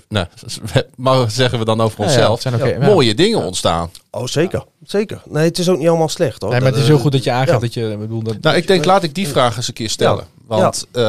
nou, 0.09 0.27
maar 0.97 1.31
zeggen 1.31 1.59
we 1.59 1.65
dan 1.65 1.81
over 1.81 1.99
Ja, 1.99 2.05
ja, 2.05 2.11
onszelf, 2.13 2.41
zijn 2.41 2.55
ook- 2.55 2.69
ja. 2.69 2.79
mooie 2.87 3.15
dingen 3.15 3.45
ontstaan. 3.45 3.91
Oh, 4.11 4.27
zeker. 4.27 4.65
Zeker. 4.85 5.23
Nee, 5.25 5.45
het 5.45 5.59
is 5.59 5.69
ook 5.69 5.79
niet 5.79 5.89
allemaal 5.89 6.09
slecht 6.09 6.43
hoor. 6.43 6.51
Nee, 6.51 6.61
maar 6.61 6.71
het 6.73 6.81
is 6.81 6.87
heel 6.87 6.99
goed 6.99 7.13
dat 7.13 7.25
je 7.25 7.31
aangaat 7.31 7.49
ja. 7.55 7.59
dat 7.59 7.75
je... 7.75 7.97
Bedoel, 7.99 8.23
dat, 8.23 8.41
Nou, 8.41 8.57
ik 8.57 8.67
denk, 8.67 8.85
laat 8.85 9.03
ik 9.03 9.15
die 9.15 9.29
vraag 9.29 9.57
eens 9.57 9.69
een 9.69 9.75
keer 9.75 9.91
stellen. 9.91 10.27
Want 10.47 10.87
eh, 10.93 11.03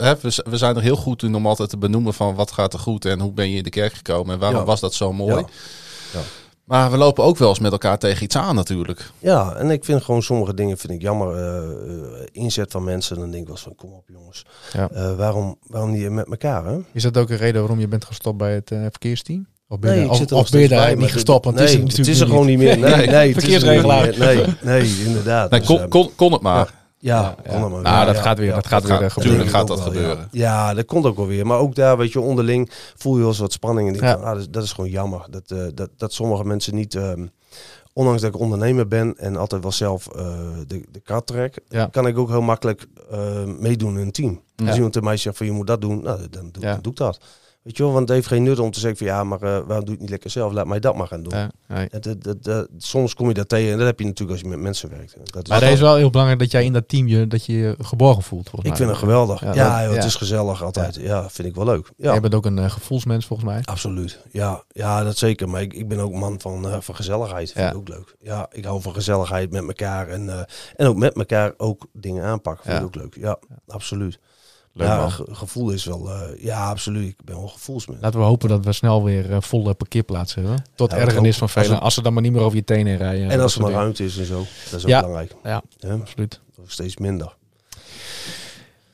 hè, 0.00 0.14
we, 0.44 0.56
zijn 0.56 0.76
er 0.76 0.82
heel 0.82 0.96
goed 0.96 1.22
in 1.22 1.34
om 1.34 1.46
altijd 1.46 1.68
te 1.70 1.76
benoemen 1.78 2.14
van 2.14 2.34
wat 2.34 2.52
gaat 2.52 2.72
er 2.72 2.78
goed 2.78 3.04
en 3.04 3.20
hoe 3.20 3.32
ben 3.32 3.50
je 3.50 3.56
in 3.56 3.62
de 3.62 3.70
kerk 3.70 3.92
gekomen 3.94 4.34
en 4.34 4.40
waarom 4.40 4.58
Ja. 4.60 4.64
was 4.64 4.80
dat 4.80 4.94
zo 4.94 5.12
mooi. 5.12 5.34
Ja. 5.34 5.46
Ja. 6.12 6.20
Maar 6.64 6.90
we 6.90 6.96
lopen 6.96 7.24
ook 7.24 7.38
wel 7.38 7.48
eens 7.48 7.58
met 7.58 7.72
elkaar 7.72 7.98
tegen 7.98 8.22
iets 8.24 8.36
aan 8.36 8.54
natuurlijk. 8.54 9.10
Ja, 9.18 9.54
en 9.54 9.70
ik 9.70 9.84
vind 9.84 10.02
gewoon 10.02 10.22
sommige 10.22 10.54
dingen 10.54 10.78
vind 10.78 10.92
ik 10.92 11.00
jammer. 11.02 11.36
eh, 11.36 11.56
eh, 11.56 12.26
inzet 12.32 12.70
van 12.70 12.84
mensen, 12.84 13.16
dan 13.16 13.30
denk 13.30 13.40
ik 13.42 13.46
wel 13.46 13.54
eens 13.56 13.64
van 13.64 13.74
kom 13.74 13.92
op 13.92 14.04
jongens. 14.12 14.44
Ja. 14.72 14.88
Eh, 14.90 15.14
waarom, 15.16 15.56
waarom 15.66 15.90
niet 15.90 16.10
met 16.10 16.26
elkaar 16.30 16.64
hè? 16.64 16.78
Is 16.92 17.02
dat 17.02 17.16
ook 17.16 17.30
een 17.30 17.36
reden 17.36 17.60
waarom 17.60 17.80
je 17.80 17.88
bent 17.88 18.04
gestopt 18.04 18.36
bij 18.38 18.54
het 18.54 18.70
eh, 18.70 18.80
verkeersteam? 18.80 19.46
Of 19.68 19.78
ben 19.78 19.94
je, 19.94 20.00
Nee, 20.00 20.08
ik 20.10 20.14
zit 20.14 20.30
er 20.30 20.36
of 20.36 20.50
ben 20.50 20.68
daar 20.68 20.86
bij, 20.86 20.94
niet 20.94 21.12
gestopt? 21.12 21.44
Want 21.44 21.58
het 21.58 21.68
is 21.68 21.74
nee, 21.76 21.84
het 21.86 22.08
is 22.08 22.20
er 22.20 22.26
gewoon 22.26 22.46
niet 22.46 22.58
meer. 22.58 22.78
Nee, 22.78 22.94
Nee, 22.96 23.06
nee, 23.06 23.28
er 23.34 23.40
verkeersregelaar. 23.40 24.18
Nee, 24.18 24.44
nee, 24.62 25.04
inderdaad. 25.04 25.50
Nee, 25.50 25.60
Dus, 25.60 25.68
kon, 25.68 25.78
eh, 25.80 25.88
kon, 25.88 26.10
kon 26.16 26.32
het 26.32 26.42
maar. 26.42 26.80
Ja, 27.02 27.20
Ja, 27.20 27.34
kon 27.42 27.52
ja. 27.54 27.60
het 27.62 27.70
maar. 27.72 27.82
Nou, 27.82 27.96
Ja, 27.96 28.04
dat 28.04 28.16
ja, 28.16 28.22
gaat 28.22 28.38
weer, 28.38 28.46
ja. 28.48 28.54
dat 28.54 28.66
gaat 28.66 28.80
Dat 28.86 28.90
weer 28.90 28.98
gaat- 28.98 29.06
eh, 29.08 29.12
gebeuren. 29.12 29.36
tuurlijk 29.44 29.56
gaat 29.56 29.68
dat 29.68 29.78
wel, 29.78 29.86
gebeuren. 29.86 30.28
Ja. 30.30 30.66
ja, 30.68 30.74
dat 30.74 30.84
komt 30.84 31.06
ook 31.06 31.16
wel 31.16 31.26
weer. 31.26 31.46
Maar 31.46 31.58
ook 31.58 31.74
daar, 31.74 31.96
weet 31.96 32.12
je, 32.12 32.20
onderling 32.20 32.70
voel 32.96 33.12
je 33.14 33.18
wel 33.20 33.28
eens 33.28 33.38
wat 33.38 33.52
spanning. 33.52 33.88
En 33.88 33.92
denk 33.98 34.04
ah, 34.18 34.24
dat, 34.24 34.38
is, 34.38 34.48
dat 34.50 34.62
is 34.62 34.72
gewoon 34.72 34.90
jammer. 34.90 35.26
Dat, 35.30 35.50
eh, 35.50 35.58
dat, 35.74 35.90
dat 35.96 36.12
sommige 36.12 36.44
mensen 36.44 36.74
niet, 36.74 36.94
ehm, 36.94 37.26
ondanks 37.92 38.20
dat 38.22 38.34
ik 38.34 38.40
ondernemer 38.40 38.88
ben 38.88 39.14
en 39.18 39.36
altijd 39.36 39.62
wel 39.62 39.72
zelf 39.72 40.06
eh, 40.06 40.36
de, 40.66 40.84
de 40.90 41.00
krat 41.00 41.26
trek, 41.26 41.58
Ja. 41.68 41.86
kan 41.86 42.06
ik 42.06 42.18
ook 42.18 42.28
heel 42.28 42.40
makkelijk 42.40 42.86
eh, 43.10 43.44
meedoen 43.58 43.94
in 43.98 44.02
een 44.02 44.12
team. 44.12 44.40
Ja. 44.56 44.64
Als 44.66 44.74
iemand 44.74 44.92
tegen 44.92 45.08
mij 45.08 45.16
zegt 45.16 45.36
van 45.36 45.46
je 45.46 45.52
moet 45.52 45.66
dat 45.66 45.80
doen, 45.80 46.02
nou, 46.02 46.20
dan, 46.30 46.48
doe, 46.52 46.62
Ja. 46.62 46.72
dan 46.72 46.82
doe 46.82 46.92
ik 46.92 46.98
dat. 46.98 47.20
Weet 47.62 47.76
je 47.76 47.82
wel, 47.82 47.92
want 47.92 48.08
het 48.08 48.16
heeft 48.16 48.28
geen 48.28 48.42
nut 48.42 48.58
om 48.58 48.70
te 48.70 48.80
zeggen 48.80 48.98
van 48.98 49.06
ja, 49.16 49.24
maar 49.24 49.42
eh, 49.42 49.48
waarom 49.48 49.66
doe 49.68 49.84
je 49.84 49.90
het 49.90 50.00
niet 50.00 50.10
lekker 50.10 50.30
zelf? 50.30 50.52
Laat 50.52 50.66
mij 50.66 50.80
dat 50.80 50.96
maar 50.96 51.06
gaan 51.06 51.22
doen. 51.22 51.38
Ja, 51.38 51.50
het- 51.68 52.04
het- 52.04 52.24
het- 52.46 52.68
soms 52.78 53.14
kom 53.14 53.28
je 53.28 53.34
daar 53.34 53.46
tegen 53.46 53.72
en 53.72 53.78
dat 53.78 53.86
heb 53.86 53.98
je 53.98 54.04
natuurlijk 54.04 54.30
als 54.30 54.40
je 54.40 54.48
met 54.56 54.58
mensen 54.64 54.90
werkt. 54.90 55.16
Dat 55.32 55.42
is 55.42 55.48
Maar 55.48 55.60
het 55.62 55.72
is 55.72 55.80
wel 55.80 55.96
heel 55.96 56.10
belangrijk 56.10 56.40
dat 56.40 56.50
jij 56.50 56.64
in 56.64 56.72
dat 56.72 56.88
team 56.88 57.06
je, 57.08 57.26
dat 57.26 57.46
je 57.46 57.52
je 57.52 57.74
geborgen 57.78 58.22
voelt. 58.22 58.48
Volgens 58.48 58.62
ik 58.62 58.68
mij. 58.68 58.76
vind 58.76 58.90
het 58.90 58.98
geweldig. 58.98 59.40
Ja, 59.40 59.54
Ja, 59.54 59.76
dat- 59.78 59.84
joh, 59.86 59.94
het 59.94 60.04
is 60.04 60.14
gezellig 60.14 60.62
altijd. 60.62 60.94
Ja, 60.94 61.30
vind 61.30 61.48
ik 61.48 61.54
wel 61.54 61.64
leuk. 61.64 61.90
Ja, 61.96 62.10
Jij 62.10 62.20
bent 62.20 62.34
ook 62.34 62.44
een 62.46 62.58
eh, 62.58 62.70
gevoelsmens 62.70 63.26
volgens 63.26 63.48
mij. 63.48 63.60
absoluut. 63.64 64.20
Ja, 64.32 64.62
ja, 64.68 65.04
dat 65.04 65.16
zeker. 65.16 65.48
Maar 65.48 65.62
ik, 65.62 65.72
ik 65.74 65.88
ben 65.88 65.98
ook 65.98 66.12
man 66.12 66.40
van, 66.40 66.68
eh, 66.68 66.76
van 66.80 66.94
gezelligheid. 66.94 67.52
Vind 67.52 67.64
Ja. 67.64 67.70
ik 67.70 67.76
ook 67.76 67.88
leuk. 67.88 68.14
Ja, 68.18 68.46
ik 68.52 68.64
hou 68.64 68.82
van 68.82 68.94
gezelligheid 68.94 69.50
met 69.50 69.62
elkaar 69.66 70.08
en, 70.08 70.28
eh, 70.28 70.40
en 70.76 70.86
ook 70.86 70.96
met 70.96 71.14
elkaar 71.16 71.52
ook 71.56 71.86
dingen 71.92 72.24
aanpakken. 72.24 72.64
Vind 72.64 72.76
Ja. 72.76 72.80
ik 72.80 72.86
ook 72.86 72.94
leuk. 73.02 73.16
Ja, 73.24 73.38
absoluut. 73.66 74.18
Leuk 74.74 74.86
ja, 74.88 75.08
ge- 75.08 75.26
gevoel 75.30 75.70
is 75.70 75.84
wel, 75.84 76.10
eh, 76.10 76.42
ja, 76.44 76.68
absoluut. 76.68 77.08
Ik 77.08 77.16
ben 77.24 77.34
wel 77.34 77.44
een 77.44 77.50
gevoelsmens. 77.50 78.00
Laten 78.02 78.20
we 78.20 78.26
hopen 78.26 78.48
dat 78.48 78.64
we 78.64 78.72
snel 78.72 79.04
weer 79.04 79.30
eh, 79.32 79.40
volle 79.40 79.74
parkeerplaatsen 79.74 80.42
hebben. 80.42 80.64
Tot 80.74 80.90
Ja, 80.90 80.96
ergernis 80.96 81.38
van 81.38 81.48
velen. 81.48 81.80
Als 81.80 81.94
ze 81.94 82.02
dan 82.02 82.12
maar 82.12 82.22
niet 82.22 82.32
meer 82.32 82.40
over 82.42 82.56
je 82.56 82.64
tenen 82.64 82.96
rijden. 82.96 83.22
en 83.22 83.28
dat 83.28 83.40
als 83.40 83.44
er 83.54 83.60
soort 83.60 83.60
maar 83.60 83.66
dingen. 83.68 83.82
ruimte 83.82 84.04
is 84.04 84.18
en 84.18 84.24
zo. 84.24 84.38
Dat 84.70 84.78
is 84.78 84.82
ook 84.84 84.90
Ja. 84.90 85.00
belangrijk. 85.00 85.34
Ja, 85.44 85.62
Ja, 85.78 85.92
absoluut. 85.94 86.40
steeds 86.66 86.96
minder. 86.96 87.34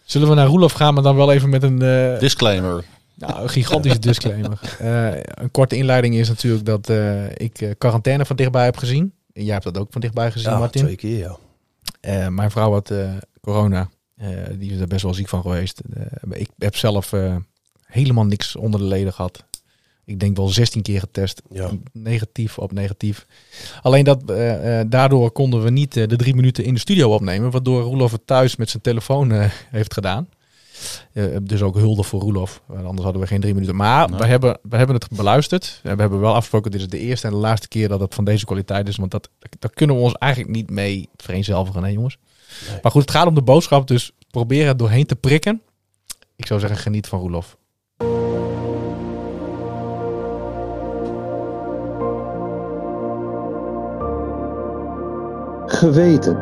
Zullen 0.05 0.29
we 0.29 0.35
naar 0.35 0.47
Roelof 0.47 0.72
gaan, 0.72 0.95
maar 0.95 1.03
dan 1.03 1.16
wel 1.16 1.33
even 1.33 1.49
met 1.49 1.62
een, 1.62 1.83
eh, 1.83 2.18
Disclaimer. 2.18 2.85
nou, 3.14 3.43
een 3.43 3.49
gigantische 3.49 3.99
disclaimer. 3.99 4.59
Eh, 4.79 5.09
een 5.22 5.51
korte 5.51 5.76
inleiding 5.76 6.14
is 6.14 6.29
natuurlijk 6.29 6.64
dat 6.64 6.89
eh, 6.89 7.31
ik 7.31 7.61
eh, 7.61 7.70
quarantaine 7.79 8.24
van 8.26 8.37
dichtbij 8.37 8.64
heb 8.64 8.76
gezien. 8.76 9.12
En 9.33 9.45
jij 9.45 9.53
hebt 9.53 9.64
dat 9.64 9.79
ook 9.79 9.89
van 9.91 10.01
dichtbij 10.01 10.31
gezien, 10.31 10.51
Ja, 10.51 10.59
Martin. 10.59 10.83
twee 10.83 10.97
keer 10.97 11.18
ja. 11.18 11.37
Eh, 12.01 12.29
mijn 12.29 12.51
vrouw 12.51 12.72
had 12.72 12.91
eh, 12.91 13.09
corona. 13.41 13.89
Eh, 14.18 14.28
die 14.58 14.72
is 14.72 14.80
er 14.80 14.86
best 14.86 15.02
wel 15.02 15.14
ziek 15.14 15.28
van 15.28 15.42
geweest. 15.42 15.80
Eh, 15.80 16.40
ik 16.40 16.48
heb 16.58 16.76
zelf 16.76 17.12
eh, 17.12 17.36
helemaal 17.86 18.24
niks 18.24 18.56
onder 18.56 18.80
de 18.80 18.86
leden 18.86 19.12
gehad. 19.12 19.44
Ik 20.04 20.20
denk 20.20 20.36
wel 20.36 20.48
16 20.48 20.82
keer 20.82 21.00
getest. 21.00 21.42
Ja. 21.50 21.70
Negatief 21.92 22.58
op 22.58 22.72
negatief. 22.72 23.26
Alleen 23.82 24.04
dat, 24.04 24.30
eh, 24.30 24.80
daardoor 24.86 25.30
konden 25.30 25.62
we 25.62 25.70
niet 25.70 25.92
de 25.92 26.16
drie 26.16 26.34
minuten 26.34 26.64
in 26.64 26.74
de 26.74 26.80
studio 26.80 27.14
opnemen. 27.14 27.50
Waardoor 27.50 27.82
Roelof 27.82 28.12
het 28.12 28.26
thuis 28.26 28.56
met 28.56 28.70
zijn 28.70 28.82
telefoon 28.82 29.32
heeft 29.70 29.92
gedaan. 29.94 30.28
Eh, 31.12 31.24
dus 31.43 31.62
ook 31.62 31.74
hulde 31.76 32.03
voor 32.03 32.20
Roelof. 32.20 32.62
Want 32.66 32.85
anders 32.85 33.03
hadden 33.03 33.22
we 33.22 33.29
geen 33.29 33.41
drie 33.41 33.55
minuten. 33.55 33.76
Maar 33.76 34.11
Nee. 34.11 34.18
we, 34.18 34.26
hebben, 34.26 34.59
we 34.62 34.76
hebben 34.76 34.95
het 34.97 35.09
beluisterd. 35.11 35.81
En 35.83 35.95
we 35.95 36.01
hebben 36.01 36.20
wel 36.20 36.35
afgesproken, 36.35 36.70
dit 36.70 36.81
is 36.81 36.89
de 36.89 36.99
eerste 36.99 37.26
en 37.26 37.33
de 37.33 37.39
laatste 37.39 37.68
keer 37.68 37.89
dat 37.89 38.01
het 38.01 38.14
van 38.14 38.24
deze 38.24 38.45
kwaliteit 38.45 38.89
is. 38.89 38.97
Want 38.97 39.11
dat, 39.11 39.29
daar 39.59 39.70
kunnen 39.74 39.97
we 39.97 40.03
ons 40.03 40.14
eigenlijk 40.14 40.53
niet 40.55 40.70
mee 40.70 41.09
vereenzelvigen, 41.16 41.83
hè 41.83 41.89
jongens. 41.89 42.18
Nee. 42.70 42.79
Maar 42.83 42.93
goed, 42.93 43.03
het 43.03 43.11
gaat 43.11 43.26
om 43.26 43.35
de 43.35 43.43
boodschap, 43.43 43.87
dus 43.87 44.12
probeer 44.31 44.66
er 44.66 44.76
doorheen 44.76 45.07
te 45.07 45.16
prikken. 45.16 45.62
Ik 46.37 46.47
zou 46.47 46.61
zeggen, 46.61 46.79
geniet 46.79 47.07
van 47.07 47.18
Roelof. 47.20 47.57
Geweten. 55.66 56.39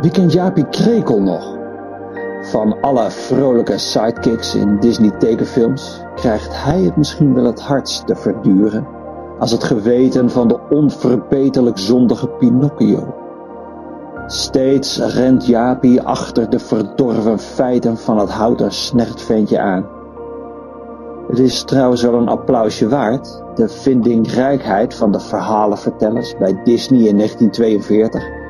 Wie 0.00 0.10
kent 0.10 0.32
Jaapie 0.32 0.68
Krekel 0.68 1.20
nog? 1.22 1.53
Van 2.54 2.80
alle 2.80 3.10
vrolijke 3.10 3.78
sidekicks 3.78 4.54
in 4.54 4.78
Disney 4.80 5.10
tekenfilms 5.10 6.00
krijgt 6.14 6.64
hij 6.64 6.80
het 6.80 6.96
misschien 6.96 7.34
wel 7.34 7.44
het 7.44 7.60
hardst 7.60 8.06
te 8.06 8.16
verduren 8.16 8.86
als 9.38 9.50
het 9.50 9.64
geweten 9.64 10.30
van 10.30 10.48
de 10.48 10.58
onverbeterlijk 10.70 11.78
zondige 11.78 12.28
Pinocchio. 12.28 13.14
Steeds 14.26 14.98
rent 14.98 15.46
Jaapie 15.46 16.02
achter 16.02 16.50
de 16.50 16.58
verdorven 16.58 17.38
feiten 17.38 17.98
van 17.98 18.18
het 18.18 18.30
houten 18.30 18.72
snertventje 18.72 19.60
aan. 19.60 19.86
Het 21.28 21.38
is 21.38 21.62
trouwens 21.62 22.02
wel 22.02 22.14
een 22.14 22.28
applausje 22.28 22.88
waard, 22.88 23.42
de 23.54 23.68
vindingrijkheid 23.68 24.94
van 24.94 25.12
de 25.12 25.20
verhalenvertellers 25.20 26.36
bij 26.36 26.60
Disney 26.64 27.00
in 27.00 27.16
1942. 27.16 28.43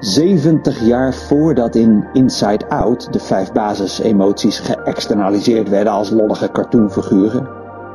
70 0.00 0.80
jaar 0.80 1.14
voordat 1.14 1.74
in 1.74 2.08
Inside 2.12 2.68
Out 2.68 3.12
de 3.12 3.20
vijf 3.20 3.52
basisemoties 3.52 4.58
geëxternaliseerd 4.58 5.68
werden 5.68 5.92
als 5.92 6.10
lollige 6.10 6.50
cartoonfiguren. 6.50 7.48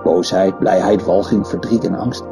Boosheid, 0.04 0.60
blijheid, 0.60 1.06
walging, 1.06 1.48
verdriet 1.48 1.84
en 1.84 1.96
angst. 1.96 2.24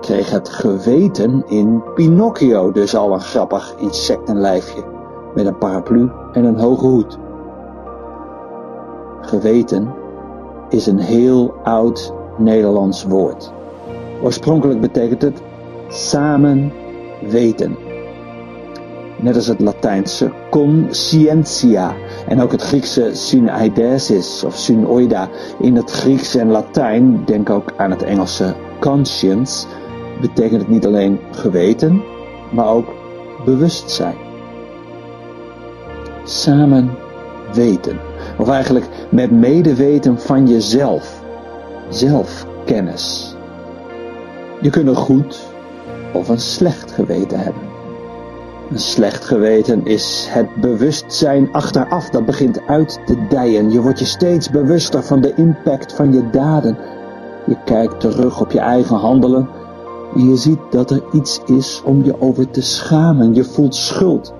Kreeg 0.00 0.30
het 0.30 0.48
geweten 0.48 1.42
in 1.46 1.82
Pinocchio 1.94 2.72
dus 2.72 2.96
al 2.96 3.12
een 3.12 3.20
grappig 3.20 3.74
insectenlijfje 3.78 4.84
met 5.34 5.46
een 5.46 5.58
paraplu 5.58 6.10
en 6.32 6.44
een 6.44 6.58
hoge 6.58 6.86
hoed. 6.86 7.18
Geweten 9.20 9.94
is 10.68 10.86
een 10.86 10.98
heel 10.98 11.54
oud 11.62 12.12
Nederlands 12.38 13.04
woord. 13.04 13.52
Oorspronkelijk 14.22 14.80
betekent 14.80 15.22
het 15.22 15.42
samen 15.88 16.72
weten. 17.28 17.83
Net 19.24 19.36
als 19.36 19.46
het 19.46 19.60
Latijnse 19.60 20.32
conscientia 20.50 21.94
en 22.28 22.40
ook 22.40 22.52
het 22.52 22.62
Griekse 22.62 23.10
syneidesis 23.12 24.44
of 24.44 24.56
synoida. 24.56 25.28
In 25.60 25.76
het 25.76 25.90
Grieks 25.90 26.34
en 26.34 26.50
Latijn, 26.50 27.24
denk 27.24 27.50
ook 27.50 27.72
aan 27.76 27.90
het 27.90 28.02
Engelse 28.02 28.54
conscience, 28.80 29.66
betekent 30.20 30.60
het 30.60 30.70
niet 30.70 30.86
alleen 30.86 31.18
geweten, 31.30 32.02
maar 32.52 32.66
ook 32.66 32.88
bewustzijn. 33.44 34.16
Samen 36.24 36.90
weten. 37.54 37.98
Of 38.38 38.48
eigenlijk 38.48 38.86
met 39.10 39.30
medeweten 39.30 40.20
van 40.20 40.48
jezelf. 40.48 41.22
Zelfkennis. 41.88 43.36
Je 44.60 44.70
kunt 44.70 44.88
een 44.88 44.94
goed 44.94 45.40
of 46.12 46.28
een 46.28 46.40
slecht 46.40 46.92
geweten 46.92 47.38
hebben. 47.38 47.73
Een 48.70 48.78
slecht 48.78 49.24
geweten 49.24 49.86
is 49.86 50.26
het 50.30 50.54
bewustzijn 50.54 51.52
achteraf 51.52 52.10
dat 52.10 52.24
begint 52.24 52.60
uit 52.66 53.00
te 53.06 53.26
dijen. 53.28 53.70
Je 53.70 53.80
wordt 53.80 53.98
je 53.98 54.04
steeds 54.04 54.50
bewuster 54.50 55.02
van 55.02 55.20
de 55.20 55.34
impact 55.34 55.92
van 55.92 56.12
je 56.12 56.30
daden. 56.30 56.76
Je 57.46 57.56
kijkt 57.64 58.00
terug 58.00 58.40
op 58.40 58.50
je 58.50 58.58
eigen 58.58 58.96
handelen 58.96 59.48
en 60.14 60.28
je 60.28 60.36
ziet 60.36 60.60
dat 60.70 60.90
er 60.90 61.02
iets 61.12 61.40
is 61.46 61.82
om 61.84 62.04
je 62.04 62.20
over 62.20 62.50
te 62.50 62.62
schamen. 62.62 63.34
Je 63.34 63.44
voelt 63.44 63.74
schuld. 63.74 64.34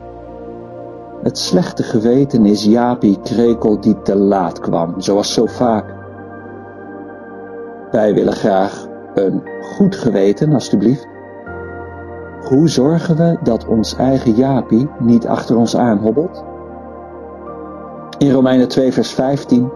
Het 1.22 1.39
slechte 1.39 1.83
geweten 1.83 2.47
is 2.47 2.64
Jaapie 2.64 3.18
Krekel 3.22 3.81
die 3.81 4.03
te 4.03 4.16
laat 4.16 4.61
kwam, 4.61 5.01
zoals 5.01 5.33
zo 5.33 5.47
vaak. 5.47 5.95
Wij 7.91 8.14
willen 8.14 8.33
graag 8.33 8.87
een 9.14 9.43
goed 9.61 9.97
geweten, 9.97 10.53
alstublieft. 10.53 11.13
Hoe 12.45 12.68
zorgen 12.68 13.16
we 13.16 13.38
dat 13.42 13.66
ons 13.66 13.97
eigen 13.97 14.34
Jaapie 14.34 14.88
niet 14.99 15.26
achter 15.26 15.57
ons 15.57 15.76
aanhobbelt? 15.76 16.45
In 18.18 18.30
Romeinen 18.30 18.68
2 18.68 18.92
vers 18.92 19.11
15 19.11 19.72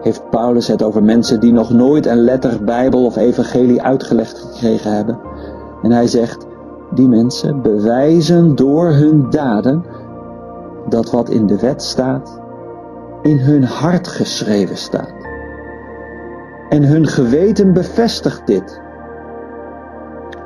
heeft 0.00 0.30
Paulus 0.30 0.66
het 0.66 0.82
over 0.82 1.02
mensen 1.02 1.40
die 1.40 1.52
nog 1.52 1.70
nooit 1.70 2.06
een 2.06 2.24
letter 2.24 2.64
Bijbel 2.64 3.04
of 3.04 3.16
evangelie 3.16 3.82
uitgelegd 3.82 4.38
gekregen 4.38 4.92
hebben. 4.92 5.18
En 5.82 5.90
hij 5.90 6.06
zegt, 6.06 6.46
die 6.90 7.08
mensen 7.08 7.62
bewijzen 7.62 8.54
door 8.54 8.86
hun 8.88 9.30
daden 9.30 9.84
dat 10.88 11.10
wat 11.10 11.28
in 11.28 11.46
de 11.46 11.58
wet 11.58 11.82
staat, 11.82 12.40
in 13.22 13.38
hun 13.38 13.64
hart 13.64 14.08
geschreven 14.08 14.76
staat. 14.76 15.14
En 16.68 16.82
hun 16.82 17.06
geweten 17.06 17.72
bevestigt 17.72 18.46
dit, 18.46 18.80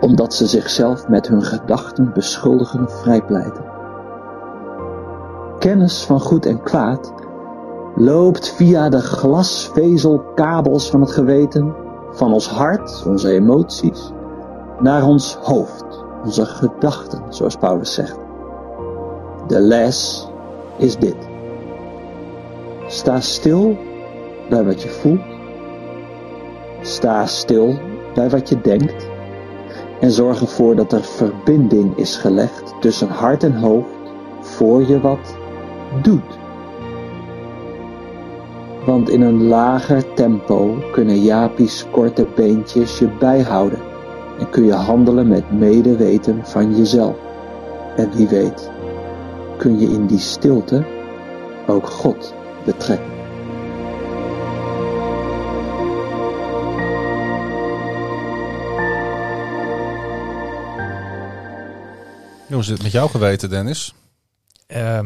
omdat 0.00 0.34
ze 0.34 0.46
zichzelf 0.46 1.08
met 1.08 1.28
hun 1.28 1.42
gedachten 1.42 2.12
beschuldigen 2.14 2.84
of 2.84 3.00
vrijpleiten. 3.00 3.64
Kennis 5.58 6.04
van 6.04 6.20
goed 6.20 6.46
en 6.46 6.62
kwaad 6.62 7.12
loopt 7.94 8.48
via 8.48 8.88
de 8.88 9.00
glasvezelkabels 9.00 10.90
van 10.90 11.00
het 11.00 11.10
geweten, 11.10 11.74
van 12.10 12.32
ons 12.32 12.48
hart, 12.48 13.04
onze 13.06 13.30
emoties, 13.30 14.12
naar 14.80 15.04
ons 15.04 15.34
hoofd, 15.34 16.04
onze 16.24 16.46
gedachten, 16.46 17.22
zoals 17.28 17.56
Paulus 17.56 17.94
zegt. 17.94 18.18
De 19.46 19.60
les 19.60 20.28
is 20.76 20.96
dit. 20.96 21.16
Sta 22.86 23.20
stil 23.20 23.76
bij 24.48 24.64
wat 24.64 24.82
je 24.82 24.88
voelt. 24.88 25.20
Sta 26.80 27.26
stil 27.26 27.78
bij 28.14 28.30
wat 28.30 28.48
je 28.48 28.60
denkt. 28.60 29.15
En 30.00 30.10
zorg 30.10 30.40
ervoor 30.40 30.76
dat 30.76 30.92
er 30.92 31.02
verbinding 31.02 31.96
is 31.96 32.16
gelegd 32.16 32.74
tussen 32.80 33.08
hart 33.08 33.42
en 33.42 33.54
hoofd 33.54 33.88
voor 34.40 34.86
je 34.86 35.00
wat 35.00 35.36
doet. 36.02 36.38
Want 38.86 39.08
in 39.08 39.20
een 39.20 39.46
lager 39.46 40.14
tempo 40.14 40.78
kunnen 40.92 41.20
Japies 41.20 41.86
korte 41.90 42.26
beentjes 42.34 42.98
je 42.98 43.08
bijhouden 43.18 43.78
en 44.38 44.50
kun 44.50 44.64
je 44.64 44.72
handelen 44.72 45.28
met 45.28 45.52
medeweten 45.52 46.40
van 46.42 46.76
jezelf. 46.76 47.16
En 47.96 48.10
wie 48.16 48.28
weet, 48.28 48.70
kun 49.56 49.78
je 49.78 49.86
in 49.86 50.06
die 50.06 50.18
stilte 50.18 50.84
ook 51.66 51.86
God 51.86 52.34
betrekken. 52.64 53.15
Hoe 62.56 62.64
zit 62.64 62.74
het 62.74 62.82
met 62.82 62.92
jouw 62.92 63.06
geweten, 63.08 63.50
Dennis? 63.50 63.94
Uh, 64.68 65.00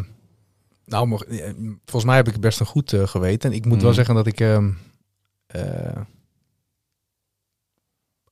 nou, 0.84 1.24
eh, 1.28 1.52
volgens 1.84 2.04
mij 2.04 2.16
heb 2.16 2.28
ik 2.28 2.40
best 2.40 2.60
een 2.60 2.66
goed 2.66 2.92
eh, 2.92 3.06
geweten. 3.06 3.52
Ik 3.52 3.64
moet 3.64 3.80
wel 3.80 3.88
Mm. 3.88 3.94
zeggen 3.94 4.14
dat 4.14 4.26
ik 4.26 4.40
ehm, 4.40 4.70
eh, 5.46 6.00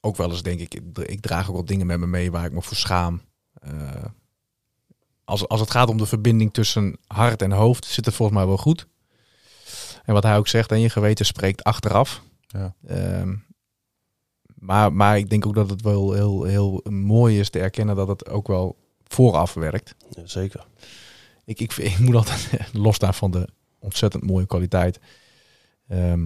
ook 0.00 0.16
wel 0.16 0.30
eens 0.30 0.42
denk 0.42 0.60
ik, 0.60 0.74
ik 0.74 0.94
dra- 0.94 1.06
ik 1.06 1.20
draag 1.20 1.48
ook 1.48 1.54
wel 1.54 1.64
dingen 1.64 1.86
met 1.86 1.98
me 1.98 2.06
mee 2.06 2.30
waar 2.30 2.44
ik 2.44 2.52
me 2.52 2.62
voor 2.62 2.76
schaam. 2.76 3.20
Als, 5.24 5.48
als 5.48 5.60
het 5.60 5.70
gaat 5.70 5.88
om 5.88 5.96
de 5.98 6.06
verbinding 6.06 6.52
tussen 6.52 6.96
hart 7.06 7.42
en 7.42 7.52
hoofd, 7.52 7.84
zit 7.84 8.04
het 8.04 8.14
volgens 8.14 8.38
mij 8.38 8.46
wel 8.46 8.56
goed. 8.56 8.86
En 10.04 10.14
wat 10.14 10.22
hij 10.22 10.36
ook 10.36 10.48
zegt, 10.48 10.72
en 10.72 10.80
je 10.80 10.90
geweten 10.90 11.26
spreekt 11.26 11.64
achteraf. 11.64 12.22
Ja. 12.46 12.74
Ehm, 12.86 13.34
maar, 14.54 14.92
maar 14.92 15.18
ik 15.18 15.30
denk 15.30 15.46
ook 15.46 15.54
dat 15.54 15.70
het 15.70 15.82
wel 15.82 16.12
heel, 16.12 16.42
heel 16.44 16.80
mooi 16.90 17.38
is 17.38 17.50
te 17.50 17.58
erkennen 17.58 17.96
dat 17.96 18.08
het 18.08 18.28
ook 18.28 18.46
wel 18.46 18.76
vooraf 19.08 19.54
werkt. 19.54 19.94
Ja, 20.10 20.26
zeker. 20.26 20.66
Ik, 21.44 21.60
ik, 21.60 21.76
ik 21.76 21.98
moet 21.98 22.14
altijd, 22.14 22.60
los 22.72 22.98
daarvan 22.98 23.30
de 23.30 23.48
ontzettend 23.78 24.26
mooie 24.26 24.46
kwaliteit, 24.46 25.00
ehm, 25.88 26.22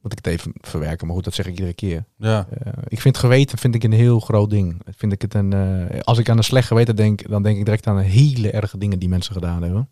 moet 0.00 0.12
ik 0.12 0.24
het 0.24 0.26
even 0.26 0.52
verwerken. 0.54 1.06
Maar 1.06 1.16
goed, 1.16 1.24
dat 1.24 1.34
zeg 1.34 1.46
ik 1.46 1.52
iedere 1.52 1.74
keer. 1.74 2.04
Ja. 2.16 2.46
Eh, 2.50 2.72
ik 2.88 3.00
vind 3.00 3.18
geweten 3.18 3.58
vind 3.58 3.74
ik 3.74 3.82
een 3.82 3.92
heel 3.92 4.20
groot 4.20 4.50
ding. 4.50 4.82
Vind 4.96 5.12
ik 5.12 5.22
het 5.22 5.34
een, 5.34 5.52
eh, 5.52 6.00
als 6.00 6.18
ik 6.18 6.28
aan 6.28 6.36
een 6.36 6.44
slecht 6.44 6.66
geweten 6.66 6.96
denk, 6.96 7.28
dan 7.28 7.42
denk 7.42 7.58
ik 7.58 7.64
direct 7.64 7.86
aan 7.86 7.98
hele 7.98 8.50
erge 8.50 8.78
dingen 8.78 8.98
die 8.98 9.08
mensen 9.08 9.32
gedaan 9.32 9.62
hebben. 9.62 9.88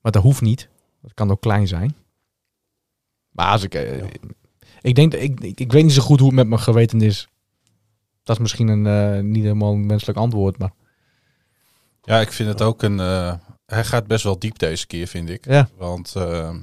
Maar 0.00 0.12
dat 0.12 0.22
hoeft 0.22 0.40
niet. 0.40 0.68
Dat 1.02 1.14
kan 1.14 1.30
ook 1.30 1.40
klein 1.40 1.68
zijn. 1.68 1.96
Maar 3.30 3.50
als 3.50 3.62
ik, 3.62 3.74
eh, 3.74 4.04
ik 4.80 4.94
denk, 4.94 5.14
ik, 5.14 5.40
ik, 5.40 5.60
ik 5.60 5.72
weet 5.72 5.82
niet 5.82 5.92
zo 5.92 6.02
goed 6.02 6.18
hoe 6.18 6.28
het 6.28 6.36
met 6.36 6.48
mijn 6.48 6.60
geweten 6.60 7.00
is. 7.00 7.28
Dat 8.28 8.36
is 8.36 8.42
misschien 8.42 8.68
een 8.68 8.86
eh, 8.86 9.22
niet 9.22 9.42
helemaal 9.42 9.72
een 9.72 9.86
menselijk 9.86 10.18
antwoord, 10.18 10.58
maar 10.58 10.70
ja, 12.02 12.20
ik 12.20 12.32
vind 12.32 12.48
het 12.48 12.62
ook 12.62 12.82
een... 12.82 13.00
eh, 13.00 13.34
hij 13.66 13.84
gaat 13.84 14.06
best 14.06 14.24
wel 14.24 14.38
diep 14.38 14.58
deze 14.58 14.86
keer, 14.86 15.06
vind 15.06 15.28
ik. 15.28 15.44
ja. 15.44 15.68
Want 15.76 16.14
eh, 16.16 16.54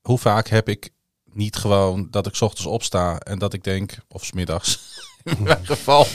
hoe 0.00 0.18
vaak 0.18 0.48
heb 0.48 0.68
ik 0.68 0.90
niet 1.32 1.56
gewoon 1.56 2.08
dat 2.10 2.26
ik 2.26 2.34
's 2.34 2.40
ochtends 2.40 2.66
opsta 2.66 3.18
en 3.18 3.38
dat 3.38 3.52
ik 3.52 3.64
denk, 3.64 3.96
of 4.08 4.24
's 4.24 4.32
middags 4.32 4.78
in 5.24 5.42
mijn 5.42 5.66
geval, 5.72 6.06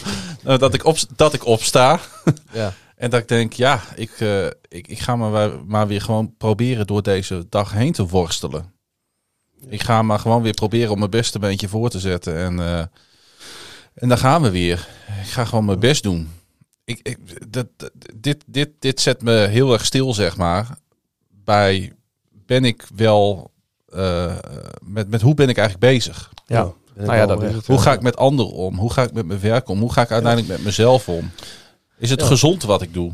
eh, 0.44 0.58
dat, 0.58 0.74
ik 0.74 0.86
op, 0.86 0.98
dat 1.16 1.34
ik 1.34 1.46
opsta 1.46 2.00
ja. 2.52 2.74
en 2.96 3.10
dat 3.10 3.20
ik 3.22 3.28
denk, 3.28 3.54
ja, 3.54 3.82
ik, 3.96 4.12
eh, 4.20 4.46
ik, 4.68 4.88
ik 4.88 5.00
ga 5.00 5.16
maar, 5.16 5.66
maar 5.66 5.88
weer 5.88 6.02
gewoon 6.02 6.36
proberen 6.38 6.88
door 6.88 7.04
deze 7.04 7.46
dag 7.50 7.72
heen 7.72 7.92
te 7.92 8.08
worstelen. 8.08 8.74
Ik 9.70 9.82
ga 9.84 10.02
maar 10.02 10.20
gewoon 10.20 10.42
weer 10.42 10.54
proberen 10.54 10.92
om 10.92 11.00
mijn 11.00 11.10
beste 11.10 11.40
beentje 11.40 11.68
voor 11.68 11.90
te 11.90 12.00
zetten. 12.00 12.36
En, 12.38 12.60
eh, 12.60 12.86
en 13.94 14.10
dan 14.10 14.18
gaan 14.18 14.42
we 14.42 14.50
weer. 14.52 14.88
Ik 15.24 15.30
ga 15.30 15.46
gewoon 15.46 15.66
mijn 15.66 15.80
best 15.80 16.04
doen. 16.04 16.30
Ik, 16.84 17.00
ik, 17.04 17.52
dat, 17.52 17.68
dat- 17.78 17.92
dit, 18.16 18.44
dit, 18.48 18.70
dit 18.80 19.02
zet 19.02 19.22
me 19.22 19.32
heel 19.34 19.74
erg 19.74 19.86
stil, 19.86 20.14
zeg 20.14 20.38
maar. 20.38 20.78
Bij 21.44 21.94
ben 22.46 22.66
ik 22.66 22.88
wel. 22.96 23.52
eh, 23.88 24.38
met, 24.84 25.10
met 25.10 25.22
hoe 25.22 25.34
ben 25.34 25.50
ik 25.50 25.58
eigenlijk 25.58 25.94
bezig? 25.94 26.32
Ja. 26.46 26.72
Nou 26.96 27.14
ja, 27.16 27.26
dat 27.26 27.42
is 27.42 27.48
echt. 27.48 27.56
het. 27.58 27.68
Hoe 27.68 27.80
ga 27.80 27.94
ik 27.94 28.02
met 28.02 28.18
anderen 28.18 28.52
om? 28.52 28.78
Hoe 28.78 28.92
ga 28.94 29.04
ik 29.04 29.14
met 29.14 29.26
mijn 29.26 29.40
werk 29.40 29.70
om? 29.70 29.80
Hoe 29.80 29.92
ga 29.94 30.02
ik 30.02 30.12
uiteindelijk 30.12 30.52
met 30.54 30.64
mezelf 30.66 31.10
om? 31.10 31.32
Is 31.98 32.10
het 32.10 32.20
Ja. 32.22 32.26
gezond 32.28 32.64
wat 32.64 32.82
ik 32.82 32.94
doe? 32.94 33.12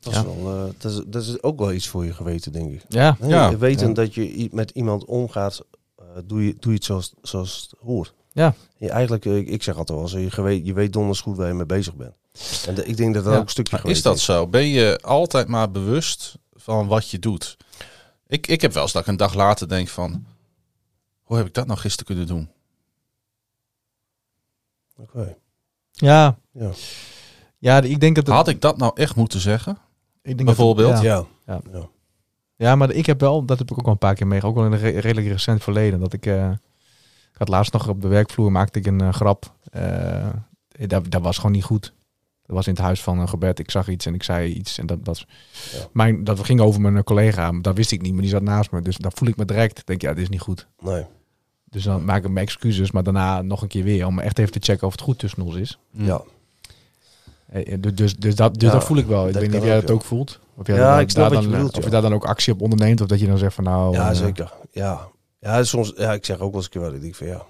Dat, 0.00 0.12
is 0.12 0.18
Ja. 0.18 0.24
wel, 0.24 0.54
eh, 0.56 0.64
dat, 0.78 0.92
is, 0.92 1.00
dat 1.06 1.22
is 1.22 1.42
ook 1.42 1.58
wel 1.58 1.72
iets 1.72 1.88
voor 1.88 2.04
je 2.04 2.12
geweten, 2.14 2.52
denk 2.52 2.72
ik. 2.72 2.82
Ja, 2.88 3.16
weten 3.58 3.88
Ja. 3.88 3.94
dat 3.94 4.14
je 4.14 4.48
met 4.52 4.70
iemand 4.70 5.04
omgaat, 5.04 5.60
eh, 5.96 6.04
doe, 6.24 6.46
je, 6.46 6.56
doe 6.58 6.70
je 6.72 6.76
het 6.76 6.84
zoals, 6.84 7.12
zoals 7.22 7.68
het 7.70 7.80
hoort. 7.80 8.14
Ja. 8.36 8.54
Je, 8.78 8.90
eigenlijk, 8.90 9.24
eh, 9.24 9.36
ik, 9.36 9.48
ik 9.48 9.62
zeg 9.62 9.76
altijd 9.76 9.98
wel, 9.98 10.08
eens, 10.08 10.24
je, 10.24 10.30
gewet, 10.30 10.66
je 10.66 10.72
weet 10.72 10.92
donders 10.92 11.20
goed 11.20 11.36
waar 11.36 11.46
je 11.48 11.54
mee 11.54 11.66
bezig 11.66 11.94
bent. 11.94 12.14
En 12.66 12.74
de- 12.74 12.84
ik 12.84 12.96
denk 12.96 13.14
dat 13.14 13.24
dat 13.24 13.32
Ja. 13.32 13.38
ook 13.38 13.44
een 13.44 13.50
stukje 13.50 13.76
geweten 13.76 13.96
is 13.96 14.02
dat 14.02 14.18
zo? 14.20 14.46
Ben 14.46 14.66
je 14.66 14.98
altijd 15.02 15.48
maar 15.48 15.70
bewust 15.70 16.34
van 16.52 16.86
wat 16.86 17.10
je 17.10 17.18
doet? 17.18 17.56
Ik, 18.26 18.46
ik 18.46 18.60
heb 18.60 18.72
wel 18.72 18.82
eens 18.82 18.92
dat 18.92 19.02
ik 19.02 19.08
een 19.08 19.16
dag 19.16 19.34
later 19.34 19.68
denk 19.68 19.88
van... 19.88 20.26
Hoe 21.22 21.36
heb 21.36 21.46
ik 21.46 21.54
dat 21.54 21.66
nou 21.66 21.78
gisteren 21.78 22.06
kunnen 22.06 22.26
doen? 22.26 22.50
Oké. 24.96 25.36
ja. 25.92 26.38
Ja. 26.52 26.70
Ja, 27.58 27.80
ik 27.80 28.00
denk 28.00 28.14
dat... 28.16 28.26
het- 28.26 28.34
Had 28.36 28.48
ik 28.48 28.60
dat 28.60 28.76
nou 28.76 28.92
echt 28.94 29.16
moeten 29.16 29.40
zeggen? 29.40 29.72
ik 29.72 29.78
denk 30.22 30.36
dat- 30.36 30.46
bijvoorbeeld? 30.46 31.00
ja. 31.02 31.24
Ja. 31.46 31.60
Ja. 31.72 31.88
Ja, 32.56 32.76
maar 32.76 32.90
ik 32.90 33.06
heb 33.06 33.20
wel, 33.20 33.44
dat 33.44 33.58
heb 33.58 33.70
ik 33.70 33.78
ook 33.78 33.84
wel 33.84 33.92
een 33.92 33.98
paar 33.98 34.14
keer 34.14 34.26
meegemaakt, 34.26 34.56
ook 34.58 34.62
wel 34.64 34.72
in 34.72 34.78
een 34.84 34.92
re- 34.92 34.98
redelijk 35.00 35.26
recent 35.26 35.62
verleden. 35.62 36.00
Dat 36.00 36.12
ik, 36.12 36.26
eh, 36.26 36.50
ik 37.36 37.42
had 37.42 37.48
laatst 37.48 37.72
nog 37.72 37.88
op 37.88 38.02
de 38.02 38.08
werkvloer 38.08 38.52
maakte 38.52 38.78
ik 38.78 38.86
een 38.86 39.00
eh, 39.00 39.12
grap. 39.12 39.52
Eh, 39.70 40.28
dat, 40.86 41.10
dat 41.10 41.22
was 41.22 41.36
gewoon 41.36 41.52
niet 41.52 41.64
goed. 41.64 41.92
Dat 42.42 42.56
was 42.56 42.66
in 42.66 42.72
het 42.72 42.82
huis 42.82 43.02
van 43.02 43.18
een 43.18 43.28
gebed. 43.28 43.58
Ik 43.58 43.70
zag 43.70 43.88
iets 43.88 44.06
en 44.06 44.14
ik 44.14 44.22
zei 44.22 44.52
iets. 44.52 44.78
En 44.78 44.86
dat, 44.86 45.04
dat, 45.04 45.18
Ja. 45.72 45.78
mijn, 45.92 46.24
dat 46.24 46.44
ging 46.44 46.60
over 46.60 46.80
mijn 46.80 47.04
collega. 47.04 47.50
maar 47.50 47.62
Dat 47.62 47.76
wist 47.76 47.92
ik 47.92 48.02
niet, 48.02 48.12
maar 48.12 48.20
die 48.20 48.30
zat 48.30 48.42
naast 48.42 48.70
me. 48.70 48.82
Dus 48.82 48.96
daar 48.96 49.12
voel 49.14 49.28
ik 49.28 49.36
me 49.36 49.44
direct. 49.44 49.78
Ik 49.78 49.86
denk, 49.86 50.02
ja, 50.02 50.12
dit 50.12 50.22
is 50.22 50.28
niet 50.28 50.40
goed. 50.40 50.66
Nee. 50.80 51.04
Dus 51.64 51.82
dan 51.84 52.04
maak 52.04 52.24
ik 52.24 52.30
mijn 52.30 52.46
excuses, 52.46 52.90
maar 52.90 53.02
daarna 53.02 53.42
nog 53.42 53.62
een 53.62 53.68
keer 53.68 53.84
weer. 53.84 54.06
Om 54.06 54.18
echt 54.18 54.38
even 54.38 54.52
te 54.52 54.58
checken 54.62 54.86
of 54.86 54.92
het 54.92 55.00
goed 55.02 55.18
tussen 55.18 55.42
ons 55.42 55.54
is. 55.54 55.78
Ja. 55.90 56.20
Eh, 57.46 57.72
eh, 57.72 57.80
Dus, 57.82 57.94
dus, 57.94 58.16
dus, 58.16 58.34
dat, 58.34 58.54
dus 58.54 58.68
Ja, 58.68 58.74
dat 58.74 58.84
voel 58.84 58.96
ik 58.96 59.06
wel. 59.06 59.26
Ik 59.26 59.32
dat 59.32 59.42
weet 59.42 59.50
niet 59.50 59.60
of 59.60 59.66
jij 59.66 59.74
ook, 59.74 59.80
dat 59.80 59.90
ja. 59.90 59.94
ook 59.96 60.04
voelt. 60.04 60.40
Of 60.54 60.66
jij 60.66 60.76
Ja, 60.76 61.00
ik 61.00 61.10
snap 61.10 61.30
daar 61.30 61.42
dan, 61.42 61.44
eh, 61.50 61.56
bedoelt, 61.56 61.72
Of 61.72 61.78
ja. 61.78 61.84
je 61.84 61.90
daar 61.90 62.02
dan 62.02 62.14
ook 62.14 62.24
actie 62.24 62.52
op 62.52 62.60
onderneemt. 62.60 63.00
Of 63.00 63.06
dat 63.06 63.20
je 63.20 63.26
dan 63.26 63.38
zegt 63.38 63.54
van 63.54 63.64
nou... 63.64 63.94
Ja, 63.94 64.10
eh, 64.10 64.16
zeker. 64.16 64.52
Ja. 64.70 65.08
Ja, 65.46 65.64
soms, 65.64 65.92
ja, 65.96 66.12
ik 66.12 66.24
zeg 66.24 66.38
ook 66.38 66.52
wel 66.52 66.54
eens 66.54 66.64
een 66.64 66.70
keer 66.70 66.80
wat 66.80 66.92
ik 66.92 67.00
denk 67.00 67.14
van 67.14 67.26
ja. 67.26 67.42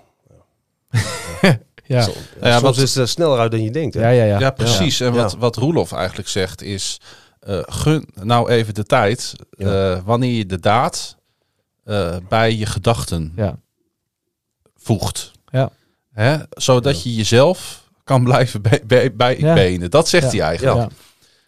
Ja, 1.89 2.09
ja, 2.41 2.51
soms 2.53 2.61
wat- 2.61 2.77
is 2.77 2.95
het 2.95 3.03
er 3.03 3.09
sneller 3.09 3.39
uit 3.39 3.51
dan 3.51 3.63
je 3.63 3.71
denkt. 3.71 3.95
Hè? 3.95 4.01
ja, 4.01 4.09
ja. 4.11 4.25
ja. 4.25 4.39
Ja, 4.39 4.51
precies. 4.51 5.01
En 5.01 5.15
Ja. 5.15 5.23
wat, 5.23 5.35
wat 5.37 5.57
Roelof 5.57 5.93
eigenlijk 5.93 6.29
zegt 6.29 6.63
is... 6.63 7.01
eh, 7.41 7.59
gun 7.63 8.09
nou 8.15 8.51
even 8.51 8.75
de 8.75 8.85
tijd 8.85 9.35
Ja. 9.51 9.93
eh, 9.95 10.01
wanneer 10.05 10.33
je 10.33 10.47
de 10.47 10.59
daad 10.61 11.17
eh, 11.85 12.17
bij 12.29 12.55
je 12.55 12.67
gedachten 12.67 13.33
Ja. 13.37 13.59
voegt. 14.77 15.33
Ja. 15.51 15.71
Hè? 16.13 16.37
Zodat 16.51 17.03
je 17.03 17.15
jezelf 17.15 17.85
kan 18.05 18.25
blijven 18.25 18.63
bij, 18.63 18.83
bij, 18.87 19.15
bij 19.15 19.39
Ja. 19.39 19.55
benen. 19.55 19.91
Dat 19.91 20.09
zegt 20.09 20.33
Ja. 20.33 20.39
hij 20.39 20.49
eigenlijk. 20.49 20.93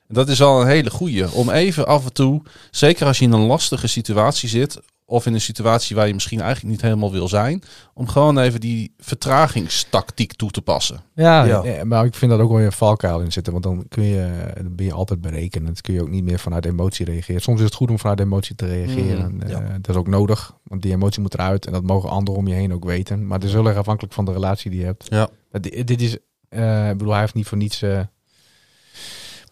Dat 0.09 0.29
is 0.29 0.43
al 0.43 0.61
een 0.61 0.67
hele 0.67 0.91
goeie. 0.91 1.33
Om 1.33 1.51
even 1.51 1.87
af 1.87 2.05
en 2.05 2.13
toe, 2.13 2.43
zeker 2.71 3.07
als 3.07 3.19
je 3.19 3.25
in 3.25 3.33
een 3.33 3.47
lastige 3.47 3.87
situatie 3.87 4.49
zit, 4.49 4.79
of 5.05 5.27
in 5.27 5.35
een 5.35 5.41
situatie 5.41 5.97
waar 5.97 6.07
je 6.07 6.15
misschien 6.15 6.41
eigenlijk 6.41 6.71
niet 6.73 6.83
helemaal 6.83 7.13
wil 7.13 7.29
zijn, 7.29 7.63
om 7.95 8.09
gewoon 8.09 8.39
even 8.39 8.61
die 8.61 8.95
vertragingstactiek 8.99 10.33
toe 10.35 10.51
te 10.51 10.63
passen. 10.63 11.01
Ja, 11.15 11.45
Ja. 11.45 11.63
eh, 11.63 11.83
maar 11.83 12.05
ik 12.05 12.15
vind 12.15 12.31
dat 12.31 12.41
ook 12.41 12.51
wel 12.51 12.61
een 12.61 12.73
valkuil 12.73 13.21
in 13.21 13.33
zitten. 13.33 13.53
Want 13.53 13.65
dan, 13.65 13.85
kun 13.89 14.03
je, 14.03 14.53
dan 14.63 14.75
ben 14.75 14.87
je 14.87 14.93
altijd 14.93 15.21
berekenen. 15.21 15.67
Dan 15.67 15.75
kun 15.83 15.95
je 15.95 16.03
ook 16.03 16.09
niet 16.11 16.25
meer 16.25 16.39
vanuit 16.39 16.65
emotie 16.65 17.05
reageren. 17.05 17.41
Soms 17.41 17.59
is 17.59 17.65
het 17.65 17.75
goed 17.75 17.91
om 17.91 17.99
vanuit 17.99 18.21
emotie 18.21 18.55
te 18.55 18.67
reageren. 18.67 19.33
Mm, 19.35 19.43
Eh. 19.43 19.59
Dat 19.81 19.89
is 19.89 19.97
ook 19.97 20.09
nodig. 20.09 20.55
Want 20.65 20.83
die 20.83 20.93
emotie 20.93 21.23
moet 21.23 21.35
eruit. 21.35 21.67
En 21.67 21.73
dat 21.73 21.83
mogen 21.83 22.11
anderen 22.11 22.41
om 22.41 22.49
je 22.49 22.55
heen 22.55 22.73
ook 22.75 22.85
weten. 22.85 23.27
Maar 23.27 23.39
het 23.39 23.47
is 23.47 23.53
heel 23.53 23.67
erg 23.67 23.77
afhankelijk 23.77 24.15
van 24.15 24.25
de 24.25 24.33
relatie 24.33 24.71
die 24.71 24.81
je 24.81 24.87
hebt. 24.87 25.07
Ja. 25.09 25.29
Dit, 25.61 25.87
dit 25.87 26.01
is... 26.03 26.17
eh, 26.49 26.91
ik 26.91 26.97
bedoel, 26.99 27.13
hij 27.13 27.21
heeft 27.21 27.35
niet 27.35 27.47
voor 27.47 27.59
niets... 27.59 27.83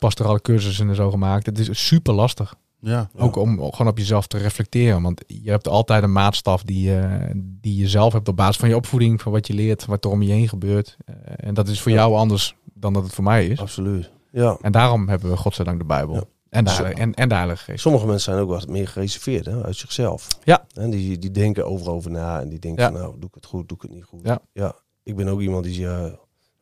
pastorale 0.07 0.41
cursussen 0.41 0.89
en 0.89 0.95
zo 0.95 1.11
gemaakt. 1.11 1.47
Het 1.47 1.59
is 1.59 1.87
super 1.87 2.15
lastig. 2.15 2.55
Ja. 2.81 3.11
Ook 3.17 3.37
om 3.37 3.73
gewoon 3.73 3.93
op 3.93 3.99
jezelf 3.99 4.27
te 4.27 4.39
reflecteren. 4.39 5.03
Want 5.03 5.23
je 5.27 5.51
hebt 5.51 5.69
altijd 5.69 6.03
een 6.03 6.13
maatstaf 6.13 6.63
die, 6.63 6.99
eh, 6.99 7.31
die 7.35 7.77
je 7.77 7.89
zelf 7.89 8.13
hebt 8.13 8.29
op 8.29 8.37
basis 8.37 8.57
van 8.57 8.69
je 8.69 8.77
opvoeding, 8.77 9.21
van 9.23 9.33
wat 9.33 9.47
je 9.47 9.55
leert, 9.55 9.85
wat 9.85 10.05
er 10.05 10.11
om 10.11 10.23
je 10.23 10.33
heen 10.33 10.49
gebeurt. 10.49 10.97
Eh, 11.05 11.15
en 11.37 11.55
dat 11.55 11.69
is 11.69 11.81
voor 11.81 11.93
Ja. 11.93 11.97
jou 11.99 12.15
anders 12.15 12.55
dan 12.75 12.93
dat 12.93 13.03
het 13.03 13.15
voor 13.15 13.25
mij 13.25 13.47
is. 13.47 13.61
Absoluut. 13.61 14.11
Ja. 14.33 14.57
En 14.61 14.73
daarom 14.73 15.09
hebben 15.09 15.31
we 15.31 15.37
godzijdank 15.37 15.79
de 15.79 15.85
Bijbel. 15.85 16.15
Ja. 16.15 16.23
En, 16.49 16.65
de. 16.65 16.71
Heilige- 16.71 17.01
en, 17.01 17.15
en 17.15 17.29
de 17.29 17.35
Heilige 17.35 17.65
Geest. 17.65 17.81
Sommige 17.81 18.07
mensen 18.07 18.33
zijn 18.33 18.45
ook 18.45 18.49
wat 18.51 18.69
meer 18.69 18.89
gereserveerd 18.89 19.47
hè, 19.47 19.63
uit 19.65 19.77
zichzelf. 19.77 20.29
Ja. 20.45 20.67
En 20.75 20.91
die, 20.91 21.19
die 21.19 21.31
denken 21.31 21.67
overal 21.67 21.95
over 21.95 22.11
na 22.11 22.41
en 22.41 22.49
die 22.49 22.59
denken 22.59 22.83
Ja. 22.85 22.91
van 22.91 23.01
nou, 23.01 23.15
doe 23.19 23.29
ik 23.29 23.35
het 23.35 23.47
goed, 23.47 23.69
doe 23.69 23.77
ik 23.77 23.83
het 23.83 23.93
niet 23.93 24.05
goed. 24.05 24.21
Ja. 24.53 24.75
Ik 25.03 25.17
ben 25.17 25.29
ook 25.29 25.41
iemand 25.41 25.65
die 25.65 25.75
zegt, 25.75 26.13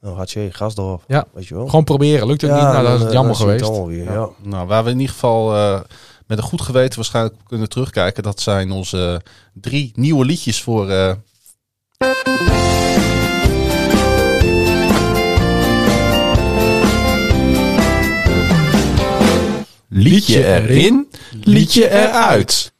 nou 0.05 0.17
hartje, 0.17 0.49
gas 0.53 0.77
erop. 0.77 1.05
Ja. 1.07 1.25
Weet 1.33 1.47
je 1.47 1.55
wel. 1.55 1.67
Gewoon 1.67 1.85
proberen. 1.85 2.27
Lukt 2.27 2.41
het 2.41 2.51
niet? 2.51 2.61
Nou, 2.61 2.85
dat 2.85 2.95
is 2.95 3.03
het 3.03 3.13
jammer 3.13 3.35
geweest. 3.35 3.67
het 3.69 4.07
ja. 4.07 4.29
Nou, 4.43 4.67
waar 4.67 4.85
we 4.85 4.91
in 4.91 4.99
ieder 4.99 5.15
geval 5.15 5.55
eh, 5.55 5.81
met 6.27 6.39
een 6.39 6.45
goed 6.45 6.63
geweten 6.63 6.97
waarschijnlijk 6.97 7.35
kunnen 7.47 7.69
terugkijken, 7.69 8.23
dat 8.23 8.41
zijn 8.41 8.71
onze 8.71 9.23
drie 9.53 9.93
nieuwe 9.95 10.25
liedjes 10.25 10.63
voor. 10.63 10.91
eh, 10.91 11.13
Liedje 19.89 20.45
erin, 20.47 21.09
liedje 21.45 21.91
eruit. 21.91 22.73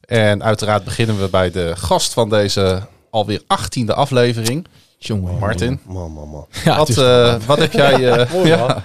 En 0.00 0.42
uiteraard 0.42 0.84
beginnen 0.84 1.20
we 1.20 1.28
bij 1.28 1.50
de 1.50 1.72
gast 1.76 2.12
van 2.12 2.28
deze 2.28 2.86
alweer 3.10 3.42
achttiende 3.46 3.94
aflevering, 3.94 4.66
Jongen. 5.06 5.38
Martin. 5.38 5.80
Man, 5.86 6.12
man, 6.12 6.28
man. 6.28 6.46
Ja, 6.64 6.76
wat, 6.76 6.88
eh, 6.88 7.40
wat, 7.46 7.58
heb 7.58 7.72
jij, 7.72 8.08
eh, 8.12 8.32
Mooi, 8.32 8.48
ja, 8.48 8.82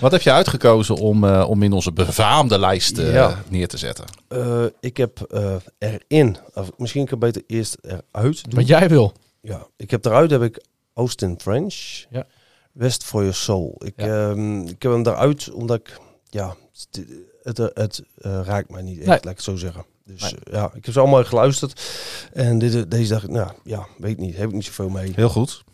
wat 0.00 0.12
heb 0.12 0.20
je 0.22 0.32
uitgekozen 0.32 0.96
om, 0.96 1.24
eh, 1.24 1.44
om 1.48 1.62
in 1.62 1.72
onze 1.72 1.92
befaamde 1.92 2.58
lijst 2.58 2.96
Ja. 2.96 3.42
neer 3.48 3.68
te 3.68 3.76
zetten? 3.76 4.04
Eh, 4.28 4.64
ik 4.80 4.96
heb 4.96 5.20
eh, 5.20 5.54
erin, 5.78 6.36
of 6.54 6.70
misschien 6.76 7.04
kan 7.06 7.14
ik 7.14 7.20
beter 7.20 7.42
eerst 7.46 7.76
eruit 7.82 8.44
doen. 8.50 8.54
wat 8.60 8.66
jij 8.68 8.88
wil. 8.88 9.12
Ja, 9.40 9.66
ik 9.76 9.90
heb 9.90 10.04
eruit 10.04 10.30
heb 10.30 10.42
ik 10.42 10.64
Austin 10.94 11.38
French. 11.40 12.04
Ja. 12.10 12.26
West 12.72 13.04
for 13.04 13.20
Your 13.20 13.34
Soul. 13.36 13.80
Ik, 13.84 13.92
Ja. 13.96 14.28
ehm, 14.30 14.60
ik 14.60 14.82
heb 14.82 14.92
hem 14.92 15.06
eruit 15.06 15.50
omdat 15.52 15.76
ik, 15.78 15.98
ja, 16.30 16.54
het, 17.42 17.58
het, 17.58 17.70
het 17.74 18.02
raakt 18.22 18.70
mij 18.70 18.82
niet 18.82 18.96
echt, 18.98 19.06
Nee. 19.06 19.16
laat 19.22 19.24
ik 19.30 19.36
het 19.36 19.42
zo 19.42 19.56
zeggen. 19.56 19.84
Dus 20.04 20.20
Nee. 20.22 20.32
eh, 20.44 20.52
ja, 20.52 20.70
ik 20.74 20.84
heb 20.84 20.94
ze 20.94 21.00
allemaal 21.00 21.24
geluisterd. 21.24 21.82
En 22.32 22.58
dit, 22.58 22.90
deze 22.90 23.12
dacht 23.12 23.24
ik, 23.24 23.30
nou 23.30 23.50
ja, 23.64 23.86
weet 23.98 24.10
ik 24.10 24.18
niet, 24.18 24.36
heb 24.36 24.48
ik 24.48 24.54
niet 24.54 24.64
zoveel 24.64 24.88
mee. 24.88 25.12
Heel 25.14 25.28
goed. 25.28 25.64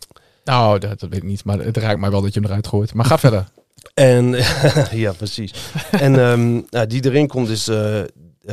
Nou, 0.43 0.79
dat, 0.79 0.99
dat 0.99 1.09
weet 1.09 1.19
ik 1.23 1.27
niet. 1.29 1.43
Maar 1.43 1.59
het 1.59 1.77
raakt 1.77 1.99
mij 1.99 2.11
wel 2.11 2.21
dat 2.21 2.33
je 2.33 2.39
hem 2.39 2.49
eruit 2.49 2.67
gooit. 2.67 2.93
Maar 2.93 3.05
ga 3.05 3.17
verder. 3.27 3.45
En 3.93 4.35
ja, 4.91 5.11
precies. 5.11 5.53
en 5.91 6.19
ehm, 6.19 6.51
nou, 6.69 6.87
die 6.87 7.05
erin 7.05 7.27
komt 7.27 7.49
is 7.49 7.67
eh, 7.67 7.99
eh, 7.99 8.07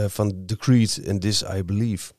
van 0.09 0.43
The 0.47 0.57
Creed 0.57 1.01
en 1.05 1.19
This 1.19 1.43
I 1.57 1.65
Believe. 1.65 2.13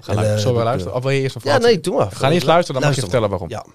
Ga 0.00 0.12
En, 0.12 0.14
luisteren. 0.14 0.30
eh, 0.34 0.38
Zullen 0.38 0.52
we 0.52 0.58
dat, 0.58 0.64
luisteren? 0.64 0.94
Of 0.96 1.02
wil 1.02 1.10
je 1.12 1.20
eerst 1.20 1.34
een 1.34 1.40
Ja, 1.44 1.50
vraag? 1.50 1.62
nee, 1.62 1.80
doe 1.80 1.94
maar. 1.96 2.08
We 2.08 2.14
gaan 2.16 2.30
eerst 2.32 2.46
luisteren, 2.46 2.80
dan 2.80 2.90
mag 2.90 2.98
je 3.00 3.02
Luister 3.02 3.20
vertellen 3.20 3.28
waarom. 3.30 3.48
Ja. 3.48 3.66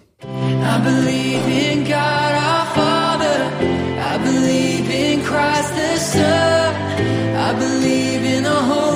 I 0.77 0.81
believe 0.83 1.69
in 1.71 1.85
God 1.85 1.93
our 1.93 2.65
Father. 2.73 3.39
I 4.15 4.23
believe 4.23 4.93
in 5.11 5.23
Christ 5.23 5.73
the 5.73 6.09
Son. 6.11 6.73
I 7.49 7.55
believe 7.59 8.35
in 8.35 8.43
the 8.43 8.49
Holy 8.69 8.90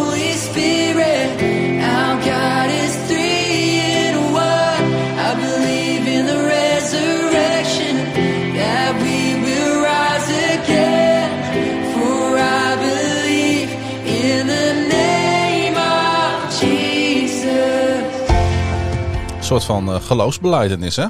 soort 19.45 19.63
van 19.63 19.89
eh 19.93 20.01
geloofsbeleidenis, 20.01 20.95
hè? 20.95 21.05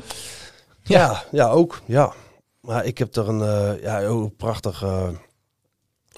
Ja, 0.83 1.23
ja, 1.31 1.49
ook. 1.49 1.81
Ja. 1.86 2.13
Maar 2.61 2.86
ik 2.86 2.97
heb 2.97 3.15
er 3.15 3.29
een 3.29 3.41
eh, 3.41 3.81
ja, 3.81 3.97
heel 3.99 4.33
prachtige 4.38 5.19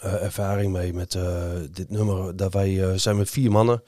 eh, 0.01 0.23
ervaring 0.23 0.71
mee 0.73 0.93
met 0.93 1.15
eh, 1.15 1.23
dit 1.71 1.89
nummer. 1.89 2.35
Dat 2.35 2.53
wij 2.53 2.83
eh, 2.83 2.97
zijn 2.97 3.17
met 3.17 3.29
vier 3.29 3.51
mannen 3.51 3.83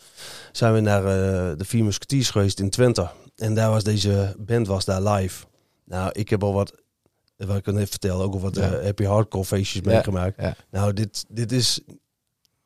zijn 0.52 0.74
we 0.74 0.80
naar 0.80 1.04
eh, 1.06 1.58
de 1.58 1.66
Vier 1.66 1.84
Musketeers 1.84 2.30
geweest 2.30 2.60
in 2.60 2.70
Twente. 2.70 3.10
En 3.36 3.54
daar 3.56 3.70
was 3.70 3.84
deze 3.84 4.36
band 4.40 4.68
was 4.68 4.86
daar 4.86 5.02
live. 5.02 5.46
Nou, 5.86 6.10
ik 6.14 6.30
heb 6.30 6.44
al 6.44 6.54
wat, 6.54 6.74
wat 7.38 7.58
ik 7.58 7.64
kan 7.64 7.76
even 7.76 7.88
vertellen, 7.90 8.26
ook 8.26 8.34
al 8.34 8.40
wat 8.40 8.56
Ja. 8.56 8.72
eh, 8.74 8.84
happy 8.86 9.04
hardcore 9.04 9.46
feestjes 9.46 9.82
Ja, 9.84 9.92
meegemaakt. 9.92 10.42
ja. 10.42 10.56
Nou, 10.72 10.94
dit, 10.94 11.26
dit 11.30 11.52
is 11.52 11.80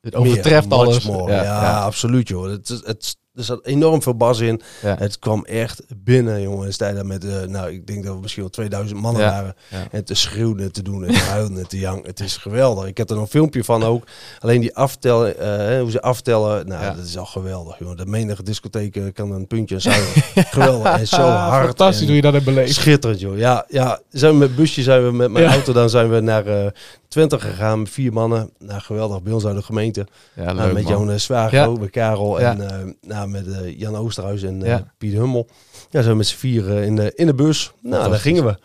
Het 0.00 0.14
overtreft 0.14 0.68
meer, 0.68 0.78
alles. 0.78 1.04
Ja, 1.28 1.80
absoluut 1.82 2.28
joh. 2.28 2.46
Het, 2.50 2.70
is- 2.70 2.82
het, 2.86 3.16
er 3.34 3.44
zat 3.44 3.66
enorm 3.66 4.02
veel 4.02 4.16
bas 4.16 4.40
in. 4.40 4.60
Ja. 4.82 4.96
Het 4.98 5.18
kwam 5.18 5.44
echt 5.44 5.82
binnen, 5.96 6.42
jongen. 6.42 6.72
En 6.78 6.94
daar 6.94 7.06
met, 7.06 7.24
eh, 7.24 7.42
nou, 7.42 7.72
ik 7.72 7.86
denk 7.86 8.04
dat 8.04 8.14
we 8.14 8.20
misschien 8.20 8.42
wel 8.42 8.50
2000 8.50 9.00
mannen 9.00 9.22
Ja, 9.22 9.30
waren. 9.30 9.54
ja. 9.68 9.86
En 9.90 10.04
te 10.04 10.14
schreeuwen, 10.14 10.72
te 10.72 10.82
doen, 10.82 11.04
en 11.04 11.14
te 11.14 11.20
huilen, 11.20 11.58
en 11.58 11.68
te 11.68 11.78
janken. 11.78 12.10
Het 12.10 12.20
is 12.20 12.36
geweldig. 12.36 12.86
Ik 12.86 12.96
heb 12.96 13.08
er 13.08 13.14
nog 13.14 13.24
een 13.24 13.30
filmpje 13.30 13.64
van 13.64 13.82
ook. 13.82 14.04
Alleen 14.38 14.60
die 14.60 14.76
aftellen, 14.76 15.38
eh, 15.38 15.80
hoe 15.80 15.90
ze 15.90 16.02
aftellen, 16.02 16.66
nou, 16.66 16.96
dat 16.96 17.04
is 17.04 17.18
al 17.18 17.24
geweldig, 17.26 17.78
jongen. 17.78 17.96
De 17.96 18.06
menige 18.06 18.42
discotheek 18.42 18.96
eh, 18.96 19.02
kan 19.12 19.32
een 19.32 19.46
puntje 19.46 19.78
zuigen. 19.78 20.22
geweldig. 20.50 20.98
En 20.98 21.06
zo 21.08 21.16
hard. 21.22 21.64
Fantastisch 21.66 22.00
en 22.00 22.06
hoe 22.06 22.16
je 22.16 22.22
dat 22.22 22.32
hebt 22.32 22.44
beleefd. 22.44 22.74
Schitterend, 22.74 23.20
joh. 23.20 23.38
Ja, 23.38 23.64
ja, 23.68 24.00
zijn 24.10 24.32
we 24.32 24.38
met 24.38 24.56
busje 24.56 24.82
zijn 24.82 25.04
we 25.04 25.12
met 25.12 25.30
mijn 25.30 25.46
auto, 25.46 25.72
dan 25.72 25.90
zijn 25.90 26.10
we 26.10 26.20
naar 26.20 26.46
eh 26.46 26.66
Twente 27.14 27.40
gegaan. 27.40 27.78
met 27.78 27.90
Vier 27.90 28.12
mannen. 28.12 28.50
Nou, 28.58 28.80
geweldig. 28.80 29.22
Bij 29.22 29.32
ons 29.32 29.46
uit 29.46 29.56
de 29.56 29.62
gemeente. 29.62 30.06
Ja, 30.34 30.52
Nou, 30.52 30.72
met 30.72 30.88
Johan 30.88 31.10
uh, 31.10 31.16
Zwago, 31.16 31.56
Ja. 31.56 31.68
met 31.70 31.90
Karel 31.90 32.40
Ja. 32.40 32.50
en 32.50 32.70
eh, 32.70 32.92
nou, 33.00 33.28
met 33.28 33.46
eh, 33.48 33.78
Jan 33.78 33.96
Oosterhuis 33.96 34.42
en 34.42 34.62
eh, 34.62 34.68
Ja. 34.68 34.92
Piet 34.98 35.12
Hummel. 35.12 35.48
Ja, 35.90 36.02
we 36.02 36.14
met 36.14 36.26
z'n 36.26 36.36
vieren 36.36 36.84
in 36.84 36.96
de, 36.96 37.12
in 37.14 37.26
de 37.26 37.34
bus. 37.34 37.72
Nou, 37.82 38.10
daar 38.10 38.18
gingen 38.18 38.44
we. 38.44 38.56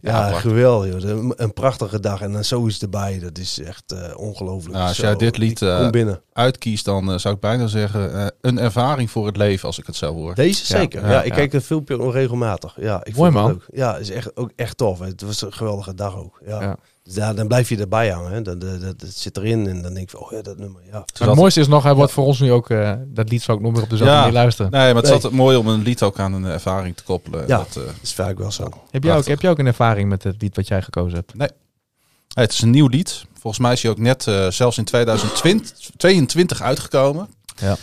Ja, 0.00 0.32
geweldig. 0.32 1.02
Joh. 1.02 1.30
Een 1.36 1.52
prachtige 1.52 2.00
dag 2.00 2.20
en 2.20 2.32
dan 2.32 2.44
zoiets 2.44 2.82
erbij. 2.82 3.18
Dat 3.18 3.38
is 3.38 3.60
echt 3.60 3.92
eh, 3.92 4.16
ongelooflijk. 4.18 4.74
Nou, 4.74 4.88
als 4.88 4.96
Zo, 4.96 5.02
jij 5.02 5.16
dit 5.16 5.36
lied, 5.36 5.62
eh. 5.62 6.08
Uitkiest, 6.32 6.84
dan 6.84 7.12
eh, 7.12 7.18
zou 7.18 7.34
ik 7.34 7.40
bijna 7.40 7.66
zeggen 7.66 8.14
eh, 8.14 8.26
een 8.40 8.58
ervaring 8.58 9.10
voor 9.10 9.26
het 9.26 9.36
leven 9.36 9.66
als 9.66 9.78
ik 9.78 9.86
het 9.86 9.96
zo 9.96 10.14
hoor. 10.14 10.34
Deze 10.34 10.66
zeker. 10.66 11.08
Ja, 11.10 11.22
ik 11.22 11.32
kijk 11.32 11.52
het 11.52 11.64
filmpje 11.64 11.94
ook 11.94 12.00
nog 12.00 12.12
regelmatig. 12.12 12.76
Ja, 12.80 13.04
ik 13.04 13.16
Mooi, 13.16 13.32
vond 13.32 13.44
het 13.44 13.52
man. 13.54 13.62
leuk. 13.68 13.78
Ja, 13.78 13.96
is 13.96 14.10
echt 14.10 14.36
ook 14.36 14.50
echt 14.56 14.76
tof. 14.76 14.98
Het 14.98 15.22
was 15.22 15.42
een 15.42 15.52
geweldige 15.52 15.94
dag 15.94 16.16
ook. 16.16 16.40
Ja. 16.46 16.76
Ja. 17.04 17.26
Dus 17.26 17.36
dan 17.36 17.46
blijf 17.48 17.68
je 17.68 17.76
erbij 17.76 18.10
hangen. 18.10 18.32
Hè. 18.32 18.42
Dat, 18.42 18.60
dat, 18.60 18.80
dat, 18.80 19.00
dat 19.00 19.10
zit 19.14 19.36
erin 19.36 19.66
en 19.66 19.82
dan 19.82 19.94
denk 19.94 20.10
je, 20.10 20.16
van, 20.16 20.26
oh 20.26 20.32
ja, 20.32 20.42
dat 20.42 20.58
nummer. 20.58 20.80
Ja. 20.92 21.04
Maar 21.18 21.28
het 21.28 21.36
mooiste 21.38 21.60
is 21.60 21.68
nog, 21.68 21.82
hij 21.82 21.94
wordt 21.94 22.12
voor 22.12 22.24
ons 22.24 22.40
nu 22.40 22.52
ook, 22.52 22.70
eh, 22.70 22.92
dat 23.06 23.28
lied 23.30 23.42
zou 23.42 23.58
ik 23.58 23.64
nog 23.64 23.72
weer 23.72 23.82
op 23.82 23.90
dezelfde 23.90 24.14
Ja. 24.14 24.20
manier 24.20 24.34
luisteren. 24.36 24.70
Nee, 24.70 24.80
maar 24.80 24.94
het 24.94 25.02
is 25.04 25.08
Nee. 25.10 25.14
altijd 25.14 25.32
mooi 25.32 25.56
om 25.56 25.68
een 25.68 25.82
lied 25.82 26.02
ook 26.02 26.18
aan 26.18 26.32
een 26.32 26.44
ervaring 26.44 26.96
te 26.96 27.02
koppelen. 27.02 27.44
Ja. 27.46 27.56
Dat, 27.58 27.76
eh, 27.76 27.82
is 28.02 28.12
vaak 28.14 28.38
wel 28.38 28.50
zo. 28.52 28.68
heb, 28.90 29.02
jij 29.04 29.16
ook, 29.16 29.26
heb 29.26 29.40
jij 29.40 29.50
ook 29.50 29.58
een 29.58 29.66
ervaring 29.66 30.08
met 30.08 30.22
het 30.22 30.42
lied 30.42 30.56
wat 30.56 30.68
jij 30.68 30.82
gekozen 30.82 31.18
hebt? 31.18 31.32
hey, 31.36 32.42
het 32.44 32.52
is 32.52 32.60
een 32.60 32.70
nieuw 32.70 32.86
lied. 32.88 33.24
Volgens 33.32 33.62
mij 33.62 33.72
is 33.72 33.82
hij 33.82 33.90
ook 33.90 33.98
net 33.98 34.26
eh, 34.26 34.48
zelfs 34.50 34.78
in 34.78 34.84
2022 34.84 36.62
uitgekomen. 36.62 37.28
Ja. 37.56 37.76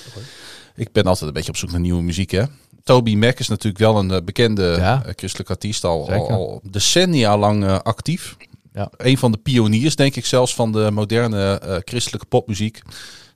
Ik 0.75 0.91
ben 0.91 1.03
altijd 1.03 1.27
een 1.27 1.33
beetje 1.33 1.51
op 1.51 1.57
zoek 1.57 1.71
naar 1.71 1.79
nieuwe 1.79 2.01
muziek, 2.01 2.31
hè. 2.31 2.43
Toby 2.83 3.15
Mac 3.15 3.39
is 3.39 3.47
natuurlijk 3.47 3.77
wel 3.83 3.97
een 3.97 4.25
bekende 4.25 4.75
Ja. 4.77 5.03
christelijke 5.15 5.51
artiest, 5.51 5.83
al, 5.83 6.11
al, 6.11 6.61
decennia 6.63 7.37
lang 7.37 7.71
actief. 7.71 8.37
Ja. 8.79 8.89
Een 8.97 9.17
van 9.17 9.31
de 9.31 9.37
pioniers, 9.37 9.95
denk 9.95 10.15
ik 10.15 10.25
zelfs, 10.25 10.55
van 10.55 10.71
de 10.71 10.91
moderne 10.91 11.59
eh, 11.59 11.75
christelijke 11.83 12.25
popmuziek. 12.25 12.81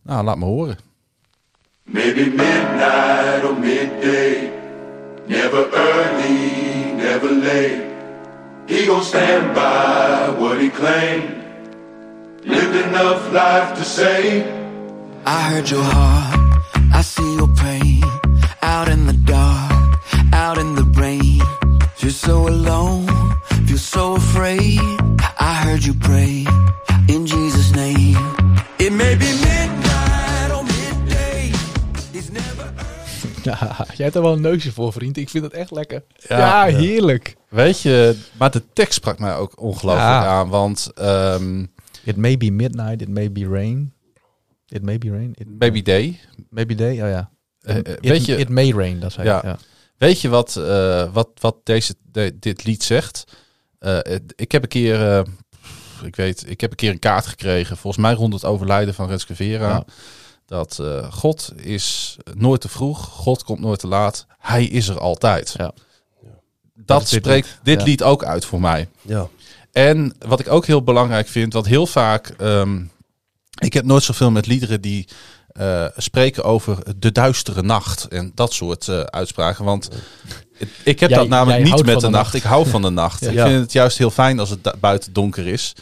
Nou, 0.03 0.23
laat 0.23 0.37
me 0.37 0.45
horen. 0.45 0.77
Maybe 1.83 2.25
midnight 2.25 3.43
or 3.43 3.59
midday. 3.59 4.51
Never 5.27 5.67
early, 5.73 6.91
never 6.95 7.31
late. 7.31 7.83
He 8.67 8.85
gon' 8.85 9.03
stand 9.03 9.53
by 9.53 10.39
what 10.39 10.57
he 10.57 10.69
claimed. 10.69 11.29
Lived 12.43 12.85
enough 12.85 13.31
life 13.31 13.73
to 13.75 13.83
say. 13.83 14.45
I 15.25 15.49
heard 15.49 15.69
your 15.69 15.83
heart, 15.83 16.39
I 16.93 17.01
see 17.03 17.35
your 17.35 17.53
pain. 17.53 18.03
Out 18.61 18.87
in 18.87 19.05
the 19.05 19.17
dark, 19.25 19.99
out 20.31 20.57
in 20.57 20.75
the 20.75 20.85
rain. 21.01 21.41
You're 21.97 22.11
so 22.11 22.47
alone, 22.47 23.07
feel 23.65 23.77
so 23.77 24.15
afraid. 24.15 25.02
Heard 25.73 25.85
you 25.85 25.97
pray 25.97 26.45
in 27.07 27.25
Jesus' 27.25 27.71
name. 27.71 28.17
It 28.77 28.91
may 28.91 29.17
be 29.17 29.25
midnight 29.25 30.51
or 30.51 30.63
midday. 30.63 31.51
He's 32.11 32.29
never 32.29 32.73
Ja, 33.43 33.57
jij 33.97 34.03
hebt 34.05 34.15
er 34.15 34.21
wel 34.21 34.33
een 34.33 34.41
neusje 34.41 34.71
voor, 34.71 34.93
vriend. 34.93 35.17
Ik 35.17 35.29
vind 35.29 35.43
het 35.43 35.53
echt 35.53 35.71
lekker. 35.71 36.03
Ja. 36.17 36.37
Ja, 36.37 36.65
Ja. 36.65 36.77
heerlijk. 36.77 37.35
Weet 37.49 37.81
je, 37.81 38.15
maar 38.37 38.51
de 38.51 38.63
tekst 38.73 38.93
sprak 38.93 39.19
mij 39.19 39.35
ook 39.35 39.61
ongelooflijk 39.61 40.07
Ja. 40.07 40.25
aan. 40.25 40.49
Want 40.49 40.91
ehm, 40.95 41.65
It 42.03 42.15
may 42.17 42.37
be 42.37 42.49
midnight, 42.51 43.01
it 43.01 43.09
may 43.09 43.31
be 43.31 43.47
rain. 43.47 43.93
It 44.67 44.81
may 44.83 44.97
be 44.97 45.09
rain. 45.09 45.31
It 45.35 45.57
Baby 45.57 45.81
Day. 45.81 46.19
Maybe 46.49 46.75
day, 46.75 46.91
oh 46.91 47.09
ja. 47.09 47.29
Eh, 47.61 47.75
eh, 47.75 47.79
it, 47.79 47.99
weet 48.09 48.25
je- 48.25 48.37
it 48.37 48.49
may 48.49 48.71
rain, 48.71 48.99
dat 48.99 49.11
zei 49.11 49.27
Ja. 49.27 49.57
Weet 49.97 50.21
je 50.21 50.29
wat, 50.29 50.55
eh, 50.55 51.13
wat, 51.13 51.29
wat 51.39 51.55
deze, 51.63 51.95
de- 52.11 52.37
dit 52.39 52.63
lied 52.63 52.83
zegt? 52.83 53.23
Eh, 53.79 53.99
ik 54.35 54.51
heb 54.51 54.63
een 54.63 54.69
keer, 54.69 55.23
ik 56.05 56.15
weet, 56.15 56.49
ik 56.49 56.61
heb 56.61 56.69
een 56.71 56.77
keer 56.77 56.91
een 56.91 56.99
kaart 56.99 57.25
gekregen. 57.25 57.77
Volgens 57.77 58.03
mij 58.03 58.13
rond 58.13 58.33
het 58.33 58.45
overlijden 58.45 58.93
van 58.93 59.07
Renske 59.07 59.35
Vera. 59.35 59.67
Ja. 59.69 59.85
Dat 60.45 60.79
eh, 60.79 61.11
God 61.13 61.51
is 61.55 62.17
nooit 62.33 62.61
te 62.61 62.69
vroeg. 62.69 63.05
God 63.07 63.43
komt 63.43 63.59
nooit 63.59 63.79
te 63.79 63.87
laat. 63.87 64.25
Hij 64.39 64.65
is 64.65 64.87
er 64.87 64.99
altijd. 64.99 65.53
Ja. 65.57 65.63
Dat, 65.63 66.85
Dat 66.85 67.09
dit 67.09 67.23
spreekt 67.23 67.47
lied. 67.47 67.59
dit 67.63 67.79
Ja. 67.79 67.85
lied 67.85 68.03
ook 68.03 68.23
uit 68.23 68.45
voor 68.45 68.61
mij. 68.61 68.87
Ja. 69.01 69.27
En 69.71 70.15
wat 70.25 70.39
ik 70.39 70.47
ook 70.51 70.65
heel 70.65 70.83
belangrijk 70.83 71.27
vind, 71.27 71.53
want 71.53 71.65
heel 71.65 71.87
vaak, 71.87 72.27
ehm, 72.27 72.83
ik 73.59 73.73
heb 73.73 73.85
nooit 73.85 74.03
zoveel 74.03 74.31
met 74.31 74.45
liederen 74.47 74.81
die 74.81 75.07
eh, 75.47 75.85
spreken 75.97 76.43
over 76.43 76.99
de 76.99 77.11
duistere 77.11 77.61
nacht 77.61 78.07
en 78.07 78.31
dat 78.35 78.53
soort 78.53 78.87
eh, 78.87 78.99
uitspraken. 78.99 79.65
Want 79.65 79.89
ik 80.83 80.99
heb 80.99 81.09
Jij- 81.09 81.19
dat 81.19 81.27
namelijk 81.27 81.63
niet 81.63 81.71
met 81.75 81.85
de 81.85 81.93
de 81.93 81.99
nacht. 82.01 82.11
nacht. 82.11 82.33
Ik 82.33 82.43
hou 82.43 82.67
van 82.69 82.81
de 82.81 82.89
nacht. 82.89 83.21
Ik 83.21 83.39
vind 83.39 83.59
het 83.61 83.71
juist 83.71 83.97
heel 83.97 84.09
fijn 84.11 84.39
als 84.39 84.49
het 84.49 84.63
da- 84.63 84.75
buiten 84.79 85.13
donker 85.13 85.47
is. 85.47 85.73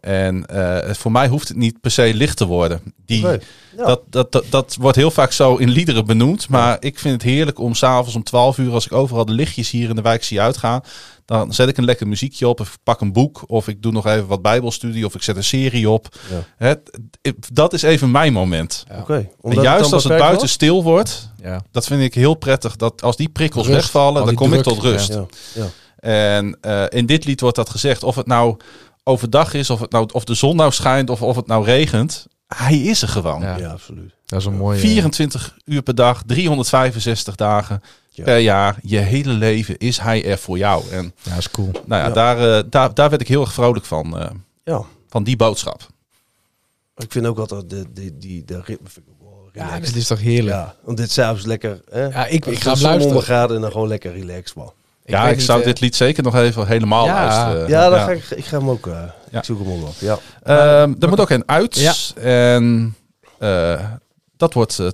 En 0.00 0.46
eh, 0.46 0.94
voor 0.94 1.12
mij 1.12 1.28
hoeft 1.28 1.48
het 1.48 1.56
niet 1.56 1.80
per 1.80 1.90
se 1.90 2.14
licht 2.14 2.36
te 2.36 2.46
worden. 2.46 2.80
Die, 3.06 3.22
Nee. 3.26 3.38
Ja. 3.76 3.84
dat, 3.84 4.00
dat, 4.10 4.32
dat, 4.32 4.44
dat 4.50 4.76
wordt 4.80 4.96
heel 4.96 5.10
vaak 5.10 5.32
zo 5.32 5.56
in 5.56 5.68
liederen 5.68 6.06
benoemd. 6.06 6.48
Maar 6.48 6.76
ik 6.80 6.98
vind 6.98 7.14
het 7.14 7.22
heerlijk 7.30 7.58
om 7.58 7.74
s'avonds 7.74 8.14
om 8.14 8.22
12 8.22 8.58
uur, 8.58 8.72
als 8.72 8.86
ik 8.86 8.92
overal 8.92 9.24
de 9.24 9.32
lichtjes 9.32 9.70
hier 9.70 9.88
in 9.88 9.96
de 9.96 10.02
wijk 10.02 10.24
zie 10.24 10.40
uitgaan. 10.40 10.80
Dan 11.28 11.52
zet 11.52 11.68
ik 11.68 11.76
een 11.76 11.84
lekker 11.84 12.08
muziekje 12.08 12.48
op, 12.48 12.60
of 12.60 12.68
ik 12.74 12.78
pak 12.82 13.00
een 13.00 13.12
boek, 13.12 13.42
of 13.46 13.68
ik 13.68 13.82
doe 13.82 13.92
nog 13.92 14.06
even 14.06 14.26
wat 14.26 14.42
bijbelstudie, 14.42 15.06
of 15.06 15.14
ik 15.14 15.22
zet 15.22 15.36
een 15.36 15.44
serie 15.44 15.90
op. 15.90 16.16
Ja. 16.30 16.44
Het, 16.66 16.90
dat 17.52 17.72
is 17.72 17.82
even 17.82 18.10
mijn 18.10 18.32
moment. 18.32 18.84
Oké. 19.00 19.14
En 19.14 19.30
Omdat 19.40 19.64
juist 19.64 19.92
als 19.92 20.04
het 20.04 20.12
buiten 20.12 20.36
wordt? 20.36 20.52
stil 20.52 20.82
wordt, 20.82 21.30
Ja. 21.42 21.62
dat 21.70 21.86
vind 21.86 22.02
ik 22.02 22.14
heel 22.14 22.34
prettig. 22.34 22.76
Dat 22.76 23.02
als 23.02 23.16
die 23.16 23.28
prikkels 23.28 23.66
Rust, 23.66 23.78
wegvallen, 23.80 24.20
al 24.20 24.26
dan 24.26 24.34
kom 24.34 24.52
ik 24.52 24.62
tot 24.62 24.78
rust. 24.78 25.08
Ja. 25.12 25.26
Ja. 25.54 25.66
En 25.96 26.58
eh, 26.60 26.84
in 26.88 27.06
dit 27.06 27.24
lied 27.24 27.40
wordt 27.40 27.56
dat 27.56 27.70
gezegd. 27.70 28.02
Of 28.02 28.16
het 28.16 28.26
nou 28.26 28.56
overdag 29.04 29.54
is, 29.54 29.70
of, 29.70 29.80
het 29.80 29.90
nou, 29.92 30.08
of 30.12 30.24
de 30.24 30.34
zon 30.34 30.56
nou 30.56 30.72
schijnt, 30.72 31.10
of, 31.10 31.22
of 31.22 31.36
het 31.36 31.46
nou 31.46 31.64
regent. 31.64 32.26
Hij 32.46 32.78
is 32.78 33.02
er 33.02 33.08
gewoon. 33.08 33.40
Ja. 33.40 33.56
ja, 33.56 33.70
absoluut. 33.70 34.12
Dat 34.28 34.40
is 34.40 34.46
een 34.46 34.56
mooie... 34.56 34.78
24 34.78 35.56
uur 35.64 35.82
per 35.82 35.94
dag, 35.94 36.22
365 36.26 37.34
dagen 37.34 37.82
Ja. 38.10 38.24
per 38.24 38.38
jaar. 38.38 38.76
Je 38.82 38.98
hele 38.98 39.32
leven 39.32 39.78
is 39.78 39.98
hij 39.98 40.24
er 40.24 40.38
voor 40.38 40.58
jou. 40.58 40.90
En 40.90 41.12
Ja, 41.22 41.36
is 41.36 41.50
cool. 41.50 41.70
nou 41.86 42.02
ja, 42.02 42.06
Ja. 42.08 42.12
Daar, 42.12 42.56
eh, 42.58 42.62
daar, 42.70 42.94
daar 42.94 43.08
werd 43.10 43.20
ik 43.22 43.28
heel 43.28 43.40
erg 43.40 43.52
vrolijk 43.52 43.84
van. 43.84 44.18
eh, 44.18 44.30
Ja. 44.64 44.82
van 45.08 45.24
die 45.24 45.36
boodschap. 45.36 45.86
Ik 46.96 47.12
vind 47.12 47.26
ook 47.26 47.38
altijd 47.38 47.70
de, 47.70 47.84
die, 47.92 48.18
die, 48.18 48.44
de 48.44 48.60
ritme 48.64 48.88
vind 48.88 49.06
ik 49.06 49.12
ook 49.22 49.28
wel 49.30 49.48
Ja, 49.66 49.78
dit 49.80 49.96
is 49.96 50.06
toch 50.06 50.20
heerlijk. 50.20 50.56
Ja, 50.56 50.74
om 50.84 50.94
dit 50.94 51.10
s'avonds 51.10 51.44
lekker... 51.46 51.80
Hè, 51.90 52.04
Ja, 52.04 52.26
ik- 52.26 52.32
ik 52.32 52.44
de 52.44 52.56
ga 52.56 52.66
luisteren. 52.68 53.00
ondergaat 53.06 53.50
en 53.50 53.60
dan 53.60 53.70
gewoon 53.72 53.88
lekker 53.88 54.12
relaxed, 54.12 54.56
man. 54.56 54.72
ja, 55.04 55.28
ik 55.28 55.36
niet, 55.36 55.44
zou 55.44 55.58
eh, 55.60 55.66
dit 55.66 55.80
lied 55.80 55.96
zeker 55.96 56.22
nog 56.22 56.34
even 56.34 56.66
helemaal 56.66 57.04
Ja. 57.06 57.14
luisteren. 57.14 57.68
Ja, 57.68 57.88
dan 57.88 57.98
Ga 57.98 58.10
ik, 58.10 58.24
ik 58.30 58.44
ga 58.44 58.58
hem 58.58 58.70
ook... 58.70 58.86
eh, 58.86 59.02
Ja. 59.30 59.38
Ik 59.38 59.44
zoek 59.44 59.58
hem 59.58 59.70
op. 59.82 59.94
Ja. 59.98 60.18
Ehm, 60.42 60.94
er 61.00 61.08
moet 61.08 61.20
ook 61.20 61.30
een 61.30 61.48
uit. 61.48 61.74
Ja. 61.78 61.94
En 62.22 62.94
eh, 63.38 63.80
dat 64.38 64.52
wordt 64.54 64.78
eh 64.78 64.88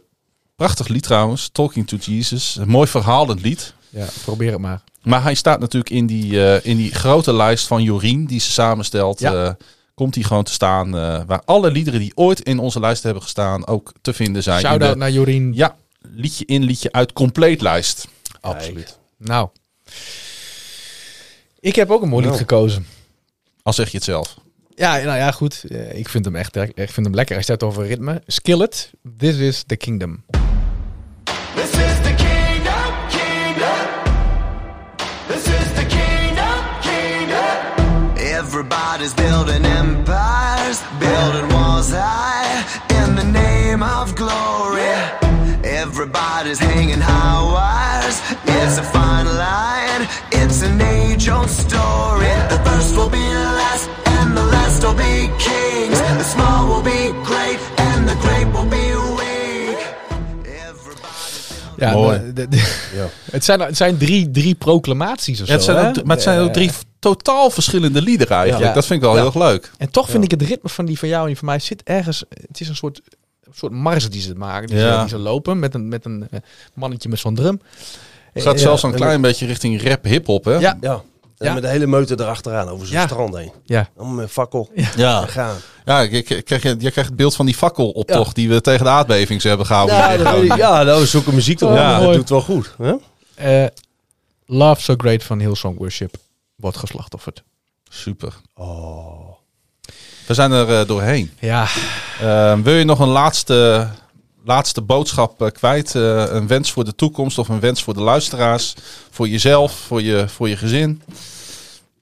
prachtig 0.56 0.88
lied 0.88 1.02
trouwens. 1.02 1.48
Talking 1.52 1.88
to 1.88 1.96
Jesus. 1.96 2.56
Een 2.60 2.68
mooi 2.68 2.88
verhalend 2.88 3.40
lied. 3.42 3.74
Ja, 3.90 4.06
probeer 4.24 4.50
het 4.52 4.60
maar. 4.60 4.82
Maar 5.02 5.22
hij 5.22 5.34
staat 5.34 5.60
natuurlijk 5.60 5.90
in 5.94 6.06
die, 6.06 6.44
eh, 6.46 6.70
in 6.70 6.76
die 6.76 6.90
grote 6.94 7.32
lijst 7.34 7.66
van 7.66 7.82
Jorien 7.82 8.26
die 8.26 8.40
ze 8.40 8.50
samenstelt. 8.50 9.20
Ja. 9.20 9.44
eh, 9.46 9.52
komt 9.94 10.14
hij 10.14 10.24
gewoon 10.24 10.44
te 10.44 10.52
staan. 10.52 10.86
eh, 10.96 11.20
waar 11.26 11.42
alle 11.44 11.70
liederen 11.70 12.00
die 12.00 12.12
ooit 12.14 12.40
in 12.40 12.58
onze 12.58 12.80
lijst 12.80 13.02
hebben 13.02 13.22
gestaan 13.22 13.66
ook 13.66 13.92
te 14.00 14.12
vinden 14.12 14.42
zijn. 14.42 14.60
Shout-out 14.60 14.92
de- 14.92 14.98
naar 14.98 15.10
Jorien. 15.10 15.52
Ja, 15.54 15.76
liedje 16.00 16.44
in, 16.44 16.62
liedje 16.62 16.92
uit, 16.92 17.12
compleet 17.12 17.60
lijst. 17.60 18.08
absoluut. 18.40 18.98
Nou. 19.18 19.48
Ik 21.60 21.74
heb 21.76 21.90
ook 21.90 22.02
een 22.02 22.08
mooi 22.08 22.20
lied 22.22 22.30
Nou. 22.34 22.40
gekozen. 22.44 22.86
Al 23.62 23.72
zeg 23.72 23.90
je 23.90 23.96
het 23.96 24.04
zelf. 24.06 24.36
Ja, 24.76 24.96
nou 24.96 25.18
ja, 25.18 25.30
goed. 25.30 25.64
Ik 25.92 26.08
vind 26.08 26.24
hem 26.24 26.36
echt 26.36 26.56
ik 26.56 26.90
vind 26.90 27.06
hem 27.06 27.14
lekker. 27.14 27.34
Hij 27.34 27.44
staat 27.44 27.62
over 27.62 27.86
ritme. 27.86 28.22
Skillet. 28.26 28.90
This 29.18 29.36
is 29.36 29.62
the 29.66 29.76
kingdom. 29.76 30.24
This 31.54 31.70
is 31.70 31.96
the 32.02 32.14
kingdom, 32.16 32.92
kingdom. 33.08 33.86
This 35.26 35.46
is 35.46 35.72
the 35.74 35.86
kingdom, 35.86 36.58
kingdom. 36.80 38.16
Everybody's 38.16 39.14
building 39.14 39.64
empires, 39.64 40.80
building 40.98 41.52
walls 41.52 41.90
high 41.90 42.64
in 42.88 43.14
the 43.14 43.24
name 43.24 43.82
of 43.82 44.14
glory. 44.14 44.94
Everybody's 45.62 46.58
hanging 46.58 47.00
high 47.00 47.42
wires. 47.52 48.20
It's 48.44 48.78
a 48.78 48.82
fine 48.82 49.26
line, 49.26 50.08
it's 50.32 50.62
an 50.62 50.80
age 50.80 51.28
old 51.28 51.48
story. 51.48 52.34
The 52.48 52.60
first 52.64 52.94
will 52.96 53.10
be 53.10 53.18
last 53.18 53.63
will 54.94 55.04
be 55.04 55.28
kings. 55.36 55.98
The 55.98 56.30
small 56.34 56.66
will 56.66 56.82
be 56.82 57.12
great, 57.24 57.58
and 57.76 58.08
the 58.08 58.16
great 58.16 58.52
will 58.52 58.68
be 58.68 59.14
weak. 59.16 59.92
Ja, 61.76 61.92
Mooi. 61.92 62.32
de- 62.34 62.48
de- 62.48 62.56
Ja. 62.94 63.06
het, 63.30 63.44
zijn, 63.44 63.60
het 63.60 63.76
zijn 63.76 63.96
drie, 63.98 64.30
drie 64.30 64.54
proclamaties 64.54 65.40
of 65.40 65.46
Ja, 65.46 65.52
het 65.52 65.62
zo. 65.62 65.72
zijn 65.72 65.86
ook, 65.98 66.04
maar 66.04 66.14
het 66.16 66.24
zijn 66.24 66.40
ook 66.40 66.52
drie 66.52 66.70
totaal 66.98 67.50
verschillende 67.50 68.02
liederen 68.02 68.36
eigenlijk. 68.36 68.68
Ja. 68.68 68.74
Dat 68.74 68.86
vind 68.86 68.98
ik 69.02 69.04
wel 69.06 69.14
Ja. 69.16 69.22
heel 69.22 69.26
erg 69.42 69.50
leuk. 69.50 69.70
En 69.78 69.90
toch 69.90 70.10
vind 70.10 70.24
ik 70.24 70.30
het 70.30 70.42
ritme 70.42 70.68
van 70.68 70.84
die 70.84 70.98
van 70.98 71.08
jou 71.08 71.20
en 71.20 71.26
die 71.26 71.36
van 71.36 71.46
mij 71.46 71.58
zit 71.58 71.82
ergens. 71.82 72.24
Het 72.28 72.60
is 72.60 72.68
een 72.68 72.76
soort, 72.76 73.00
soort 73.54 73.72
mars 73.72 74.10
die 74.10 74.20
ze 74.20 74.34
maken. 74.34 74.68
Die, 74.68 74.78
Ja. 74.78 74.92
ze, 74.94 74.98
die 75.00 75.08
ze 75.08 75.18
lopen 75.18 75.58
met 75.58 75.74
een, 75.74 75.88
met 75.88 76.04
een 76.04 76.26
eh, 76.30 76.40
mannetje 76.74 77.08
met 77.08 77.18
zo'n 77.18 77.34
drum. 77.34 77.60
Het 78.32 78.42
gaat 78.42 78.54
Eh, 78.54 78.60
zelfs 78.60 78.82
een 78.82 78.90
en 78.90 78.96
klein 78.96 79.20
beetje 79.20 79.46
richting 79.46 79.82
rap 79.88 80.04
hip-hop, 80.04 80.44
hè? 80.44 80.54
Ja, 80.56 80.78
Ja. 80.80 81.02
En 81.38 81.46
Ja. 81.46 81.52
met 81.54 81.62
de 81.62 81.68
hele 81.68 81.86
meute 81.86 82.20
erachteraan 82.20 82.68
over 82.68 82.86
zo'n 82.86 82.96
Ja. 82.96 83.06
strand 83.06 83.36
heen. 83.36 83.52
ja. 83.64 83.88
Allemaal 83.96 84.14
met 84.16 84.30
fakkel. 84.30 84.70
ja. 84.96 85.26
Gaan. 85.26 85.56
Ja, 85.84 86.00
je, 86.00 86.10
je, 86.26 86.42
krijg 86.42 86.62
je, 86.62 86.68
je 86.68 86.90
krijgt 86.90 87.08
het 87.10 87.16
beeld 87.16 87.34
van 87.34 87.46
die 87.46 87.54
fakkeloptocht 87.54 88.34
die 88.34 88.48
we 88.48 88.60
tegen 88.60 88.84
de 88.84 88.90
aardbeving 88.90 89.42
ze 89.42 89.48
hebben 89.48 89.66
gehouden. 89.66 89.96
Ja, 89.96 90.16
dat 90.16 90.56
ja, 90.56 90.82
nou 90.82 91.06
zulke 91.06 91.32
muziek 91.34 91.58
toch 91.58 91.70
Oh, 91.70 91.76
ja, 91.76 91.92
mooi. 91.96 92.06
dat 92.06 92.14
doet 92.16 92.28
wel 92.28 92.40
goed. 92.40 92.74
Hè? 92.78 92.94
Eh, 93.64 93.68
Love 94.46 94.82
So 94.82 94.94
Great 94.96 95.22
van 95.22 95.38
Hillsong 95.38 95.78
Worship 95.78 96.16
wordt 96.56 96.76
geslachtofferd. 96.76 97.42
Super. 97.88 98.34
Oh. 98.54 99.32
We 100.26 100.34
zijn 100.34 100.52
er 100.52 100.80
eh, 100.80 100.86
doorheen. 100.86 101.30
Ja, 101.40 101.66
Eh, 102.20 102.58
wil 102.62 102.74
je 102.74 102.84
nog 102.84 102.98
een 102.98 103.08
laatste, 103.08 103.88
laatste 104.44 104.82
boodschap 104.82 105.42
eh, 105.42 105.48
kwijt? 105.50 105.94
Eh, 105.94 106.24
een 106.28 106.46
wens 106.46 106.72
voor 106.72 106.84
de 106.84 106.94
toekomst 106.94 107.38
of 107.38 107.48
een 107.48 107.60
wens 107.60 107.82
voor 107.82 107.94
de 107.94 108.00
luisteraars? 108.00 108.74
Voor 109.10 109.28
jezelf, 109.28 109.72
voor 109.72 110.02
je, 110.02 110.28
voor 110.28 110.48
je 110.48 110.56
gezin? 110.56 111.02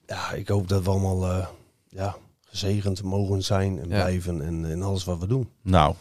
Ja, 0.07 0.31
ik 0.31 0.47
hoop 0.47 0.67
dat 0.67 0.83
we 0.83 0.89
allemaal 0.89 1.23
eh, 1.31 1.45
ja, 1.89 2.15
gezegend 2.45 3.03
mogen 3.03 3.43
zijn 3.43 3.79
en 3.79 3.89
Ja. 3.89 4.03
blijven 4.03 4.41
in, 4.41 4.65
in 4.65 4.83
alles 4.83 5.03
wat 5.03 5.19
we 5.19 5.27
doen. 5.27 5.49
Nou, 5.61 5.95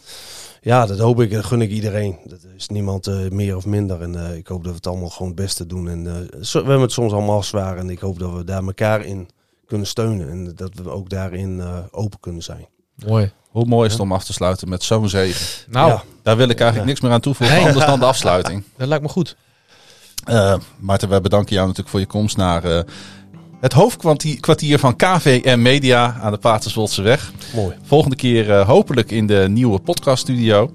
Ja, 0.61 0.86
dat 0.86 0.99
hoop 0.99 1.20
ik. 1.20 1.30
Dat 1.32 1.45
gun 1.45 1.61
ik 1.61 1.70
iedereen. 1.70 2.18
Dat 2.24 2.38
is 2.57 2.68
niemand 2.68 3.07
eh, 3.07 3.28
meer 3.30 3.57
of 3.57 3.66
minder. 3.66 4.03
En 4.03 4.26
eh, 4.28 4.36
ik 4.36 4.47
hoop 4.47 4.61
dat 4.62 4.70
we 4.70 4.76
het 4.76 4.86
allemaal 4.86 5.09
gewoon 5.11 5.32
het 5.32 5.40
beste 5.40 5.66
doen. 5.66 5.88
En 5.88 6.07
eh, 6.07 6.40
we 6.53 6.59
hebben 6.59 6.80
het 6.80 6.93
soms 6.93 7.12
allemaal 7.12 7.43
zwaar. 7.43 7.76
En 7.78 7.90
ik 7.90 7.99
hoop 7.99 8.18
dat 8.18 8.32
we 8.32 8.45
daar 8.45 8.62
elkaar 8.64 9.05
in 9.05 9.28
kunnen 9.66 9.86
steunen. 9.86 10.30
En 10.30 10.53
dat 10.55 10.70
we 10.74 10.90
ook 10.90 11.09
daarin 11.11 11.61
eh, 11.61 11.78
open 11.90 12.20
kunnen 12.20 12.43
zijn. 12.43 12.66
mooi. 13.07 13.32
Hoe 13.53 13.64
mooi 13.66 13.86
is 13.86 13.92
het 13.92 14.03
om 14.03 14.12
af 14.12 14.24
te 14.24 14.32
sluiten 14.32 14.68
met 14.68 14.82
zo'n 14.82 15.09
zegen? 15.09 15.46
Nou, 15.70 15.88
Ja. 15.90 16.03
Daar 16.22 16.36
wil 16.36 16.48
ik 16.48 16.59
eigenlijk 16.59 16.88
niks 16.88 17.00
meer 17.00 17.12
aan 17.12 17.20
toevoegen, 17.20 17.57
Nee. 17.57 17.66
anders 17.66 17.86
dan 17.86 17.98
de 17.98 18.05
afsluiting. 18.07 18.64
dat 18.76 18.88
lijkt 18.88 19.03
me 19.05 19.11
goed. 19.11 19.36
Eh 20.24 20.55
Maarten, 20.78 21.09
wij 21.09 21.20
bedanken 21.20 21.53
jou 21.55 21.62
natuurlijk 21.62 21.90
voor 21.90 22.00
je 22.00 22.07
komst 22.07 22.36
naar 22.36 22.64
eh, 22.64 22.80
het 23.61 23.72
hoofdkwartier 23.72 24.78
van 24.78 24.96
KVM 24.96 25.62
Media 25.62 26.16
aan 26.20 26.32
de 26.32 26.38
Paterswoldse 26.38 27.03
weg. 27.03 27.32
Mooi. 27.55 27.76
Volgende 27.82 28.16
keer 28.16 28.50
eh, 28.50 28.66
hopelijk 28.66 29.11
in 29.11 29.26
de 29.26 29.46
nieuwe 29.48 29.78
podcaststudio. 29.80 30.70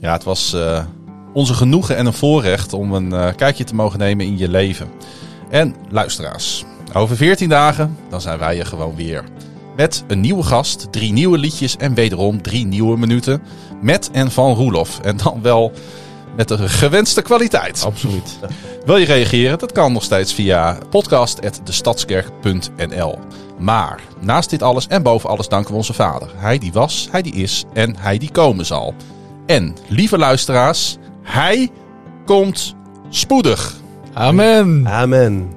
Ja, 0.00 0.12
het 0.12 0.24
was 0.24 0.52
eh, 0.52 0.84
onze 1.32 1.54
genoegen 1.54 1.96
en 1.96 2.06
een 2.06 2.12
voorrecht 2.12 2.72
om 2.72 2.92
een 2.92 3.12
eh, 3.12 3.34
kijkje 3.36 3.64
te 3.64 3.74
mogen 3.74 3.98
nemen 3.98 4.26
in 4.26 4.38
je 4.38 4.48
leven. 4.48 4.88
En 5.50 5.74
luisteraars, 5.90 6.64
over 6.92 7.16
14 7.16 7.48
dagen 7.48 7.96
dan 8.10 8.20
zijn 8.20 8.38
wij 8.38 8.58
er 8.58 8.66
gewoon 8.66 8.96
weer. 8.96 9.24
Met 9.78 10.04
een 10.06 10.20
nieuwe 10.20 10.42
gast, 10.42 10.92
drie 10.92 11.12
nieuwe 11.12 11.38
liedjes 11.38 11.76
en 11.76 11.94
wederom 11.94 12.42
drie 12.42 12.66
nieuwe 12.66 12.98
minuten. 12.98 13.42
Met 13.80 14.10
en 14.12 14.30
van 14.30 14.54
Roelof. 14.54 15.00
En 15.00 15.16
dan 15.16 15.42
wel 15.42 15.72
met 16.36 16.48
de 16.48 16.68
gewenste 16.68 17.22
kwaliteit. 17.22 17.84
Absoluut. 17.84 18.38
Wil 18.84 18.96
je 18.96 19.06
reageren? 19.06 19.58
Dat 19.58 19.72
kan 19.72 19.92
nog 19.92 20.02
steeds 20.02 20.34
via 20.34 20.78
podcast.destadskerk.nl. 20.90 23.18
Maar 23.58 24.00
naast 24.20 24.50
dit 24.50 24.62
alles 24.62 24.86
en 24.86 25.02
boven 25.02 25.30
alles 25.30 25.48
danken 25.48 25.70
we 25.70 25.76
onze 25.76 25.94
vader. 25.94 26.28
Hij 26.36 26.58
die 26.58 26.72
was, 26.72 27.08
hij 27.10 27.22
die 27.22 27.34
is 27.34 27.64
en 27.72 27.96
hij 27.96 28.18
die 28.18 28.30
komen 28.30 28.66
zal. 28.66 28.94
En 29.46 29.76
lieve 29.88 30.18
luisteraars, 30.18 30.96
hij 31.22 31.70
komt 32.24 32.74
spoedig. 33.08 33.74
Amen. 34.12 34.88
Amen. 34.88 35.52